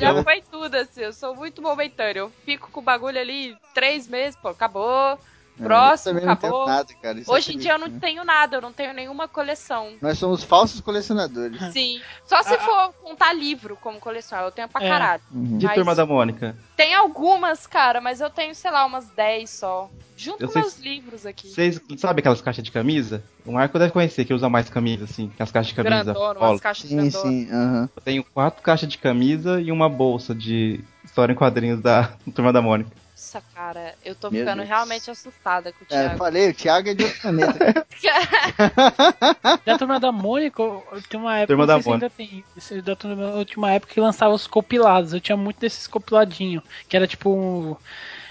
Já, 0.00 0.22
foi 0.22 0.40
tudo, 0.40 0.72
assim. 0.76 1.00
Eu 1.00 1.12
sou 1.12 1.34
muito 1.34 1.60
momentâneo. 1.60 2.26
Eu 2.26 2.32
fico 2.44 2.70
com 2.70 2.78
o 2.78 2.82
bagulho 2.82 3.18
ali 3.20 3.56
três 3.74 4.06
meses, 4.06 4.38
pô, 4.40 4.50
acabou. 4.50 5.18
Próximo, 5.64 6.14
não 6.14 6.20
tenho 6.20 6.32
acabou. 6.32 6.66
nada, 6.66 6.94
cara. 7.02 7.18
É 7.20 7.30
Hoje 7.30 7.54
em 7.54 7.58
dia 7.58 7.72
eu 7.72 7.78
não 7.78 7.88
né? 7.88 7.98
tenho 8.00 8.24
nada, 8.24 8.56
eu 8.56 8.60
não 8.60 8.72
tenho 8.72 8.92
nenhuma 8.94 9.26
coleção. 9.28 9.92
Nós 10.00 10.18
somos 10.18 10.42
falsos 10.44 10.80
colecionadores. 10.80 11.58
Sim. 11.72 12.00
Só 12.24 12.42
se 12.42 12.56
for 12.58 12.92
contar 13.02 13.32
livro 13.32 13.76
como 13.80 13.98
coleção, 13.98 14.38
eu 14.40 14.50
tenho 14.50 14.68
pra 14.68 14.84
É. 14.84 14.88
caralho. 14.88 15.22
Uhum. 15.32 15.58
De 15.58 15.66
Mas- 15.66 15.74
Turma 15.74 15.94
da 15.94 16.06
Mônica. 16.06 16.56
Tem 16.76 16.94
algumas, 16.94 17.66
cara, 17.66 18.00
mas 18.00 18.20
eu 18.20 18.30
tenho, 18.30 18.54
sei 18.54 18.70
lá, 18.70 18.84
umas 18.86 19.06
10 19.10 19.50
só. 19.50 19.90
Junto 20.16 20.42
Eu 20.42 20.48
com 20.48 20.52
sei- 20.54 20.62
meus 20.62 20.78
livros 20.80 21.24
aqui. 21.26 21.48
Vocês 21.48 21.80
sabem 21.96 22.20
aquelas 22.20 22.40
caixas 22.40 22.64
de 22.64 22.72
camisa? 22.72 23.22
O 23.46 23.52
Marco 23.52 23.78
deve 23.78 23.92
conhecer, 23.92 24.24
que 24.24 24.34
usa 24.34 24.48
mais 24.48 24.68
camisa, 24.68 25.04
assim, 25.04 25.30
aquelas 25.32 25.52
caixas 25.52 25.68
de 25.68 25.74
camisa. 25.74 26.02
Grandona, 26.12 26.40
umas 26.40 26.60
caixas 26.60 26.88
Sim, 26.90 26.96
grandonas. 26.96 27.22
sim, 27.28 27.48
aham. 27.52 27.88
Eu 27.94 28.02
tenho 28.02 28.24
quatro 28.24 28.60
caixas 28.62 28.88
de 28.88 28.98
camisa 28.98 29.60
e 29.60 29.70
uma 29.70 29.88
bolsa 29.88 30.34
de 30.34 30.80
história 31.04 31.32
em 31.32 31.36
quadrinhos 31.36 31.80
da 31.80 32.12
Turma 32.34 32.52
da 32.52 32.60
Mônica. 32.60 32.90
Nossa, 33.18 33.42
cara, 33.52 33.96
eu 34.04 34.14
tô 34.14 34.30
Meu 34.30 34.40
ficando 34.42 34.58
Deus. 34.58 34.68
realmente 34.68 35.10
assustada 35.10 35.72
com 35.72 35.80
o 35.80 35.86
É, 35.86 35.88
Thiago. 35.88 36.14
eu 36.14 36.18
falei, 36.18 36.50
o 36.50 36.54
Thiago 36.54 36.88
é 36.88 36.94
de 36.94 37.02
outro 37.04 37.20
planeta. 37.20 37.86
Da 39.66 39.76
turma 39.76 39.98
da 39.98 40.12
Mônica, 40.12 40.62
tinha 41.10 41.20
uma 41.20 41.36
época. 41.38 41.48
Turma 41.48 41.66
da 41.66 41.82
se 41.82 41.90
ainda 41.90 42.08
tem. 42.08 42.44
Da 42.84 42.94
turma, 42.94 43.44
tinha 43.44 43.58
uma 43.58 43.72
época 43.72 43.92
que 43.92 44.00
lançava 44.00 44.32
os 44.32 44.46
compilados. 44.46 45.12
Eu 45.12 45.20
tinha 45.20 45.36
muito 45.36 45.58
desses 45.58 45.88
compiladinhos. 45.88 46.62
Que 46.88 46.96
era 46.96 47.06
tipo. 47.08 47.30
um- 47.30 47.76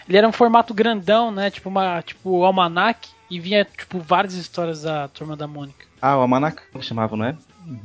Ele 0.07 0.17
era 0.17 0.27
um 0.27 0.31
formato 0.31 0.73
grandão, 0.73 1.31
né? 1.31 1.51
Tipo 1.51 1.67
uma. 1.67 2.01
Tipo 2.01 2.43
almanac. 2.45 3.09
E 3.29 3.41
vinha, 3.41 3.65
tipo, 3.65 3.99
várias 3.99 4.35
histórias 4.35 4.83
da 4.83 5.09
turma 5.09 5.35
da 5.35 5.45
Mônica. 5.47 5.85
Ah, 6.01 6.15
o 6.17 6.21
Almanacão 6.21 6.63
que 6.79 6.81
chamava, 6.81 7.17
não 7.17 7.25
é? 7.25 7.35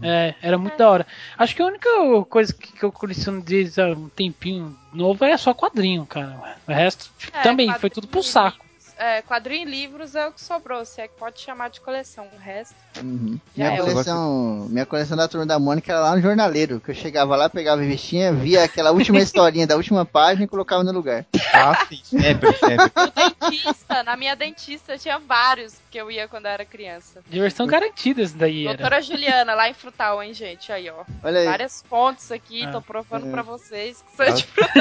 É, 0.03 0.35
era 0.41 0.59
muito 0.59 0.77
da 0.77 0.89
hora. 0.89 1.07
Acho 1.37 1.55
que 1.57 1.63
a 1.63 1.67
única 1.67 1.89
coisa 2.29 2.53
que, 2.53 2.73
que 2.73 2.83
eu 2.83 2.93
coleciono 2.93 3.41
desde 3.43 3.81
há 3.81 3.87
um 3.87 4.09
tempinho 4.09 4.77
novo 4.93 5.25
é 5.25 5.37
só 5.37 5.53
quadrinho, 5.53 6.07
cara. 6.07 6.57
O 6.67 6.73
resto 6.73 7.11
É, 7.33 7.43
também 7.43 7.73
foi 7.75 7.91
tudo 7.91 8.07
pro 8.07 8.23
saco. 8.23 8.65
É, 9.05 9.21
quadrinho 9.21 9.67
e 9.67 9.71
livros 9.71 10.15
é 10.15 10.29
o 10.29 10.33
que 10.33 10.41
sobrou, 10.41 10.85
se 10.85 11.01
é 11.01 11.09
que 11.09 11.15
pode 11.19 11.41
chamar 11.41 11.71
de 11.71 11.81
coleção. 11.81 12.29
O 12.33 12.39
resto. 12.39 12.77
Uhum. 13.03 13.37
Minha 13.57 13.71
é, 13.73 13.81
eu 13.81 13.85
coleção, 13.85 14.67
minha 14.71 14.87
coleção 14.87 15.17
da 15.17 15.27
turma 15.27 15.45
da 15.45 15.59
Mônica 15.59 15.91
era 15.91 16.01
lá 16.01 16.15
no 16.15 16.23
jornaleiro, 16.23 16.79
que 16.79 16.93
eu 16.93 16.95
chegava 16.95 17.35
lá, 17.35 17.49
pegava 17.51 17.81
a 17.81 17.85
revistinha, 17.85 18.33
via 18.33 18.63
aquela 18.63 18.93
última 18.93 19.19
historinha 19.21 19.67
da 19.67 19.75
última 19.75 20.05
página 20.07 20.45
e 20.45 20.47
colocava 20.47 20.85
no 20.85 20.93
lugar. 20.93 21.27
Ah, 21.53 21.85
sim, 21.89 22.01
sempre, 22.05 22.53
sempre. 22.53 22.93
No 22.95 23.11
dentista, 23.51 24.03
na 24.05 24.17
minha 24.17 24.37
dentista, 24.37 24.97
tinha 24.97 25.19
vários 25.19 25.75
que 25.91 25.99
eu 25.99 26.09
ia 26.09 26.29
quando 26.29 26.47
eu 26.47 26.53
era 26.53 26.65
criança. 26.65 27.23
Diversão 27.29 27.67
garantida 27.67 28.23
isso 28.23 28.37
daí 28.37 28.69
era. 28.69 28.77
Doutora 28.77 29.03
Juliana, 29.03 29.55
lá 29.55 29.69
em 29.69 29.75
Frutal, 29.75 30.23
hein, 30.23 30.33
gente? 30.33 30.71
Aí, 30.71 30.89
ó. 30.89 31.03
Olha 31.25 31.41
aí. 31.41 31.47
Várias 31.47 31.83
fontes 31.89 32.31
aqui, 32.31 32.65
Ah. 32.67 32.71
tô 32.71 32.81
provando 32.81 33.27
É. 33.27 33.31
pra 33.33 33.43
vocês 33.43 34.01
que 34.09 34.17
são 34.17 34.27
Ah. 34.27 34.31
de 34.31 34.47
Frutal. 34.47 34.73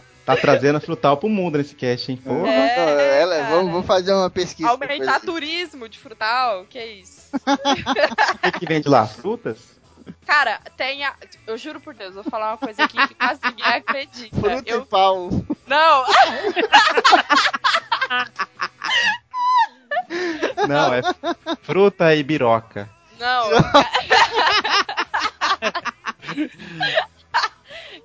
Tá 0.34 0.40
trazendo 0.40 0.76
a 0.76 0.80
frutal 0.80 1.16
pro 1.16 1.28
mundo 1.28 1.58
nesse 1.58 1.74
cast, 1.74 2.10
hein? 2.12 2.16
Porra. 2.22 2.48
É, 2.48 3.22
ela- 3.22 3.36
cara. 3.36 3.48
vamos, 3.50 3.72
vamos 3.72 3.86
fazer 3.86 4.12
uma 4.12 4.30
pesquisa. 4.30 4.68
Aumentar 4.68 5.20
turismo 5.20 5.88
de 5.88 5.98
Frutal, 5.98 6.64
que 6.68 6.82
isso? 6.82 7.30
O 7.34 8.38
que, 8.52 8.58
que 8.60 8.66
vende 8.66 8.88
lá? 8.88 9.06
Frutas? 9.06 9.58
Cara, 10.26 10.60
tem 10.76 11.04
a... 11.04 11.14
Eu 11.46 11.56
juro 11.58 11.80
por 11.80 11.94
Deus, 11.94 12.14
vou 12.14 12.24
falar 12.24 12.50
uma 12.52 12.58
coisa 12.58 12.84
aqui 12.84 12.96
que 13.08 13.14
quase 13.14 13.40
ninguém 13.44 13.64
acredita. 13.64 14.36
Fruta 14.36 14.70
Eu... 14.70 14.82
e 14.82 14.86
pau. 14.86 15.30
Não, 15.66 16.04
Não, 20.68 20.94
é 20.94 21.00
fruta 21.62 22.14
e 22.14 22.22
biroca. 22.22 22.88
não. 23.18 23.50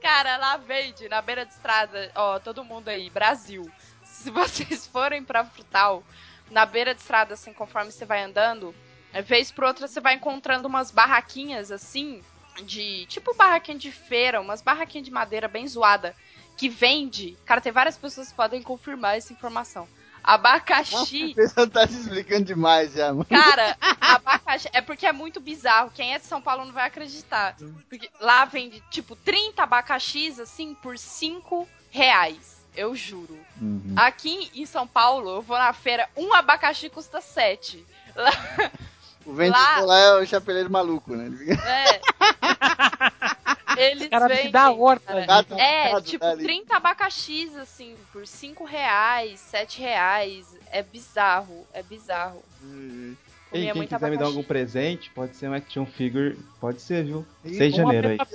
Cara, 0.06 0.38
lá 0.38 0.56
vende, 0.58 1.10
na 1.10 1.20
beira 1.20 1.44
de 1.48 1.52
estrada, 1.52 2.12
ó, 2.14 2.38
todo 2.38 2.64
mundo 2.64 2.90
aí, 2.90 3.10
Brasil. 3.10 3.68
Se 4.04 4.30
vocês 4.30 4.86
forem 4.86 5.24
pra 5.24 5.44
Frutal, 5.44 6.04
na 6.52 6.64
beira 6.64 6.94
de 6.94 7.02
estrada, 7.02 7.34
assim, 7.34 7.52
conforme 7.52 7.92
você 7.92 8.06
vai 8.06 8.22
andando, 8.22 8.74
é, 9.12 9.24
vez 9.24 9.52
por 9.52 9.64
outra 9.64 9.88
você 9.88 10.00
vai 10.00 10.14
encontrando 10.14 10.68
umas 10.68 10.92
barraquinhas, 10.92 11.72
assim, 11.72 12.24
de. 12.64 13.08
Tipo 13.08 13.34
barraquinha 13.34 13.80
de 13.80 13.92
feira, 13.92 14.40
umas 14.40 14.62
barraquinhas 14.62 15.06
de 15.06 15.12
madeira 15.12 15.48
bem 15.48 15.68
zoada, 15.68 16.16
que 16.56 16.70
vende. 16.70 17.36
Cara, 17.44 17.60
tem 17.60 17.72
várias 17.72 17.98
pessoas 17.98 18.30
que 18.30 18.36
podem 18.36 18.62
confirmar 18.62 19.18
essa 19.18 19.34
informação. 19.34 19.90
Abacaxi. 20.26 21.32
O 21.32 21.36
pessoal 21.36 21.68
tá 21.68 21.88
se 21.88 22.00
explicando 22.00 22.46
demais 22.46 22.94
já, 22.94 23.14
mano. 23.14 23.26
Cara, 23.26 23.78
abacaxi. 24.02 24.68
É 24.74 24.82
porque 24.82 25.06
é 25.06 25.12
muito 25.12 25.40
bizarro. 25.40 25.92
Quem 25.94 26.16
é 26.16 26.20
de 26.20 26.26
São 26.26 26.42
Paulo 26.42 26.66
não 26.66 26.74
vai 26.74 26.88
acreditar. 26.88 27.56
Porque 27.88 28.10
lá 28.20 28.44
vende, 28.46 28.82
tipo, 28.90 29.16
30 29.16 29.62
abacaxis, 29.62 30.40
assim, 30.40 30.74
por 30.74 30.98
5 30.98 31.68
reais. 31.92 32.56
Eu 32.76 32.96
juro. 32.96 33.38
Uhum. 33.62 33.94
Aqui 33.96 34.50
em 34.56 34.66
São 34.66 34.88
Paulo, 34.88 35.30
eu 35.30 35.42
vou 35.44 35.58
na 35.58 35.72
feira, 35.74 36.10
um 36.18 36.34
abacaxi 36.34 36.90
custa 36.90 37.22
7. 37.22 37.86
O 39.26 39.34
vendedor 39.34 39.86
lá 39.86 39.98
é 39.98 40.14
o 40.22 40.26
chapeleiro 40.26 40.72
maluco, 40.72 41.16
né? 41.16 41.32
É. 41.66 42.02
Eles 43.78 44.08
Cara, 44.08 44.28
vendem. 44.28 44.46
se 44.46 44.52
dá 44.52 44.72
horta. 44.72 45.26
cara. 45.26 45.46
É, 45.58 46.02
tipo, 46.02 46.20
tá 46.20 46.32
ali. 46.32 46.44
30 46.44 46.76
abacaxis, 46.78 47.56
assim, 47.58 47.96
por 48.12 48.26
5 48.28 48.64
reais, 48.66 49.40
7 49.40 49.80
reais. 49.82 50.46
É 50.72 50.82
bizarro, 50.84 51.66
é 51.74 51.82
bizarro. 51.84 52.42
Ei, 53.54 53.68
Comia 53.68 53.74
quem 53.74 53.84
quiser 53.84 53.96
me 53.96 54.00
dar 54.00 54.06
abacaxi. 54.08 54.24
algum 54.26 54.44
presente, 54.44 55.10
pode 55.12 55.36
ser 55.36 55.48
um 55.48 55.54
action 55.54 55.86
figure, 55.86 56.38
pode 56.60 56.82
ser, 56.82 57.06
viu? 57.06 57.26
Ih, 57.46 57.54
6 57.54 57.72
de 57.74 57.78
janeiro 57.78 58.10
aí. 58.10 58.18
Pode 58.18 58.30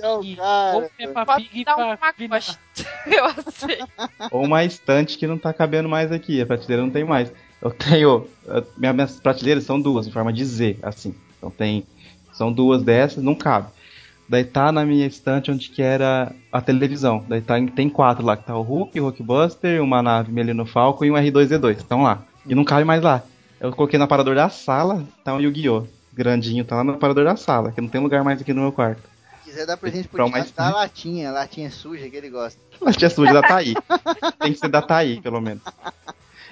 Pig 1.49 1.63
dar 1.65 1.77
um 1.77 1.97
pacote. 1.97 2.57
Eu 3.05 3.25
aceito. 3.25 3.87
Ou 4.31 4.43
uma 4.45 4.63
estante 4.63 5.17
que 5.17 5.27
não 5.27 5.37
tá 5.37 5.53
cabendo 5.53 5.87
mais 5.89 6.11
aqui, 6.11 6.41
a 6.41 6.45
prateleira 6.45 6.81
não 6.83 6.89
tem 6.89 7.03
mais. 7.03 7.31
Eu 7.61 7.69
tenho. 7.71 8.27
eu- 8.47 8.67
minhas 8.77 9.19
prateleiras 9.19 9.63
são 9.63 9.79
duas, 9.79 10.07
em 10.07 10.11
forma 10.11 10.33
de 10.33 10.43
Z, 10.43 10.77
assim. 10.81 11.13
Então 11.37 11.51
tem. 11.51 11.85
São 12.33 12.51
duas 12.51 12.81
dessas, 12.81 13.23
não 13.23 13.35
cabe. 13.35 13.67
Daí 14.31 14.45
tá 14.45 14.71
na 14.71 14.85
minha 14.85 15.05
estante 15.05 15.51
onde 15.51 15.67
que 15.67 15.81
era 15.81 16.31
a 16.49 16.61
televisão. 16.61 17.21
Daí 17.27 17.41
tá, 17.41 17.59
em- 17.59 17.67
tem 17.67 17.89
quatro 17.89 18.25
lá, 18.25 18.37
que 18.37 18.45
tá 18.45 18.55
o 18.55 18.61
Hulk, 18.61 18.97
o 18.97 19.03
Hulkbuster, 19.03 19.83
uma 19.83 20.01
nave 20.01 20.31
Melino 20.31 20.65
Falco 20.65 21.03
e 21.03 21.11
um 21.11 21.15
R2D2. 21.15 21.79
Estão 21.79 22.03
lá. 22.03 22.23
E 22.47 22.55
não 22.55 22.63
cabe 22.63 22.85
mais 22.85 23.03
lá. 23.03 23.23
Eu 23.59 23.73
coloquei 23.73 23.99
no 23.99 24.05
aparador 24.05 24.33
da 24.33 24.47
sala, 24.49 25.03
tá 25.25 25.33
um 25.35 25.41
Yu-Gi-Oh! 25.41 25.85
Grandinho, 26.13 26.63
tá 26.63 26.77
lá 26.77 26.83
no 26.85 26.93
aparador 26.93 27.25
da 27.25 27.35
sala, 27.35 27.73
que 27.73 27.81
não 27.81 27.89
tem 27.89 27.99
lugar 27.99 28.23
mais 28.23 28.39
aqui 28.41 28.53
no 28.53 28.61
meu 28.61 28.71
quarto. 28.71 29.01
Se 29.43 29.49
quiser 29.49 29.65
dar 29.65 29.75
presente 29.75 30.07
pro 30.07 30.17
Thiago, 30.17 30.31
mais- 30.31 30.49
dá 30.51 30.67
a 30.69 30.71
latinha, 30.75 31.27
a 31.29 31.33
latinha 31.33 31.69
suja 31.69 32.09
que 32.09 32.15
ele 32.15 32.29
gosta. 32.29 32.57
A 32.85 32.93
tia 32.93 33.09
suja 33.09 33.33
da 33.33 33.41
Thaí. 33.41 33.73
Tem 34.39 34.53
que 34.53 34.59
ser 34.59 34.69
da 34.69 34.81
Thaí, 34.81 35.19
pelo 35.19 35.41
menos. 35.41 35.61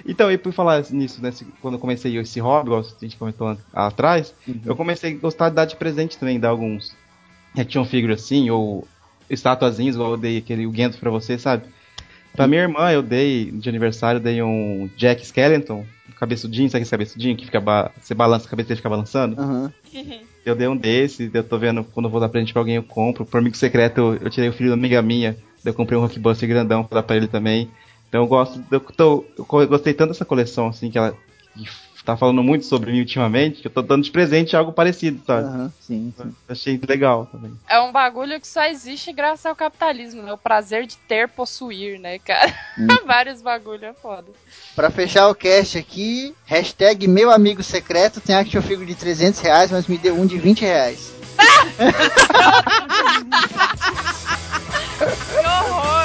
Então, 0.06 0.30
e 0.30 0.36
por 0.38 0.52
falar 0.52 0.84
nisso, 0.90 1.22
né, 1.22 1.32
quando 1.62 1.74
eu 1.74 1.80
comecei 1.80 2.14
esse 2.18 2.40
hobby, 2.40 2.68
igual 2.68 2.80
a 2.82 3.04
gente 3.04 3.16
comentou 3.16 3.56
atrás, 3.72 4.34
eu 4.66 4.76
comecei 4.76 5.14
a 5.14 5.18
gostar 5.18 5.48
de 5.48 5.54
dar 5.56 5.64
de 5.64 5.76
presente 5.76 6.18
também, 6.18 6.38
dar 6.38 6.50
alguns 6.50 6.94
action 7.56 7.84
figure 7.84 8.12
assim, 8.12 8.50
ou 8.50 8.86
estatuazinhos, 9.28 9.94
igual 9.96 10.12
eu 10.12 10.16
dei 10.16 10.38
aquele 10.38 10.66
o 10.66 10.74
Gento 10.74 10.98
pra 10.98 11.10
você, 11.10 11.38
sabe? 11.38 11.64
Pra 12.34 12.46
minha 12.46 12.62
irmã, 12.62 12.90
eu 12.90 13.02
dei, 13.02 13.50
de 13.50 13.68
aniversário, 13.68 14.18
eu 14.18 14.22
dei 14.22 14.42
um 14.42 14.88
Jack 14.96 15.22
Skellington, 15.22 15.84
um 16.08 16.12
cabeçudinho, 16.12 16.70
sabe 16.70 16.82
esse 16.82 16.90
cabeçudinho 16.90 17.36
que 17.36 17.44
fica, 17.44 17.60
ba- 17.60 17.90
você 18.00 18.14
balança 18.14 18.46
a 18.46 18.50
cabeça 18.50 18.68
e 18.68 18.72
ele 18.72 18.76
fica 18.76 18.88
balançando? 18.88 19.40
Aham. 19.40 19.72
Eu 20.46 20.54
dei 20.54 20.66
um 20.68 20.76
desse, 20.76 21.30
eu 21.32 21.44
tô 21.44 21.58
vendo 21.58 21.84
quando 21.84 22.06
eu 22.06 22.10
vou 22.10 22.20
dar 22.20 22.28
presente 22.28 22.52
pra 22.52 22.62
alguém 22.62 22.76
eu 22.76 22.82
compro. 22.82 23.26
Por 23.26 23.38
amigo 23.38 23.56
secreto 23.56 23.98
eu, 23.98 24.14
eu 24.14 24.30
tirei 24.30 24.48
o 24.48 24.52
filho 24.52 24.70
da 24.70 24.74
amiga 24.74 25.02
minha, 25.02 25.32
daí 25.62 25.70
eu 25.72 25.74
comprei 25.74 25.98
um 25.98 26.00
Rockbuster 26.02 26.48
grandão 26.48 26.82
pra 26.82 27.00
dar 27.00 27.06
pra 27.06 27.16
ele 27.16 27.28
também. 27.28 27.70
Então 28.08 28.22
eu 28.22 28.26
gosto, 28.26 28.64
eu, 28.70 28.80
tô, 28.80 29.24
eu 29.36 29.44
gostei 29.68 29.92
tanto 29.92 30.08
dessa 30.10 30.24
coleção 30.24 30.68
assim 30.68 30.90
que 30.90 30.96
ela 30.96 31.14
que 31.54 31.68
tá 32.10 32.16
falando 32.16 32.42
muito 32.42 32.64
sobre 32.66 32.90
mim 32.92 33.00
ultimamente, 33.00 33.60
que 33.60 33.66
eu 33.68 33.70
tô 33.70 33.82
dando 33.82 34.02
de 34.02 34.10
presente 34.10 34.56
algo 34.56 34.72
parecido, 34.72 35.22
sabe? 35.24 35.46
Aham, 35.46 35.72
sim, 35.80 36.12
sim. 36.16 36.34
Achei 36.48 36.80
legal 36.86 37.26
também. 37.30 37.52
É 37.68 37.80
um 37.80 37.92
bagulho 37.92 38.40
que 38.40 38.48
só 38.48 38.64
existe 38.64 39.12
graças 39.12 39.46
ao 39.46 39.54
capitalismo, 39.54 40.22
né? 40.22 40.32
O 40.32 40.38
prazer 40.38 40.86
de 40.86 40.96
ter, 40.96 41.28
possuir, 41.28 42.00
né, 42.00 42.18
cara? 42.18 42.52
Vários 43.06 43.40
bagulho 43.42 43.84
é 43.84 43.92
foda. 43.92 44.26
Pra 44.74 44.90
fechar 44.90 45.28
o 45.28 45.34
cast 45.34 45.78
aqui, 45.78 46.34
hashtag 46.46 47.06
meu 47.06 47.30
amigo 47.30 47.62
secreto 47.62 48.20
tem 48.20 48.34
action 48.34 48.62
figure 48.62 48.86
de 48.86 48.94
300 48.94 49.40
reais, 49.40 49.70
mas 49.70 49.86
me 49.86 49.98
deu 49.98 50.14
um 50.14 50.26
de 50.26 50.38
20 50.38 50.60
reais. 50.62 51.12
Que 55.00 55.38
horror! 55.38 55.99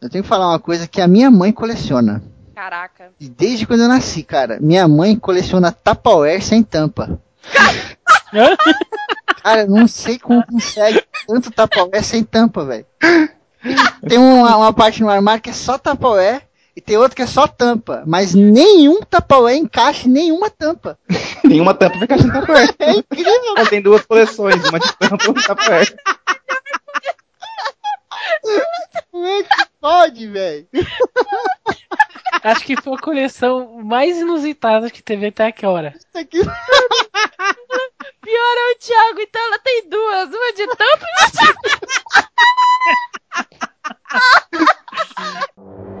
Eu 0.00 0.08
tenho 0.08 0.24
que 0.24 0.28
falar 0.28 0.48
uma 0.48 0.58
coisa 0.58 0.88
que 0.88 1.00
a 1.00 1.06
minha 1.06 1.30
mãe 1.30 1.52
coleciona. 1.52 2.22
Caraca. 2.54 3.10
E 3.20 3.28
desde 3.28 3.66
quando 3.66 3.82
eu 3.82 3.88
nasci, 3.88 4.22
cara, 4.22 4.58
minha 4.60 4.88
mãe 4.88 5.14
coleciona 5.14 5.72
Tupperware 5.72 6.42
sem 6.42 6.62
tampa. 6.62 7.20
Cara, 9.42 9.62
eu 9.62 9.70
não 9.70 9.88
sei 9.88 10.18
como 10.18 10.44
consegue 10.46 11.02
tanto 11.26 11.50
Tupperware 11.50 12.04
sem 12.04 12.22
tampa, 12.22 12.64
velho. 12.64 12.86
Tem 14.06 14.18
uma, 14.18 14.56
uma 14.56 14.72
parte 14.72 15.00
no 15.02 15.08
armário 15.08 15.42
que 15.42 15.48
é 15.48 15.54
só 15.54 15.78
Tupperware 15.78 16.42
e 16.76 16.80
tem 16.80 16.98
outra 16.98 17.16
que 17.16 17.22
é 17.22 17.26
só 17.26 17.46
tampa. 17.46 18.02
Mas 18.06 18.34
nenhum 18.34 19.00
Tupperware 19.00 19.56
encaixa 19.56 20.06
em 20.06 20.12
nenhuma 20.12 20.50
tampa. 20.50 20.98
Nenhuma 21.42 21.72
tampa 21.74 21.98
vai 21.98 22.06
caixar 22.06 22.26
em 22.26 22.32
Tupperware. 22.32 22.74
É 22.78 22.92
incrível. 22.92 23.54
Ela 23.56 23.68
tem 23.68 23.80
duas 23.82 24.04
coleções, 24.04 24.62
uma 24.68 24.78
de 24.78 24.92
tampa 24.98 25.24
e 25.24 25.28
uma 25.28 25.40
de 25.40 25.46
Tupperware. 25.46 25.94
Pode, 29.80 30.26
velho. 30.26 30.68
Acho 32.44 32.64
que 32.64 32.80
foi 32.80 32.94
a 32.94 32.98
coleção 32.98 33.82
mais 33.82 34.18
inusitada 34.18 34.90
que 34.90 35.02
teve 35.02 35.26
até 35.26 35.46
agora. 35.46 35.94
Isso 35.96 36.18
aqui... 36.18 36.38
Pior 38.22 38.56
é 38.56 38.72
o 38.72 38.78
Thiago, 38.78 39.20
então 39.20 39.42
ela 39.42 39.58
tem 39.58 39.88
duas, 39.88 40.28
uma 40.28 40.52
de 40.52 40.66
tampa 40.76 41.06
e 41.06 41.12
uma 41.16 41.30
de... 45.66 45.99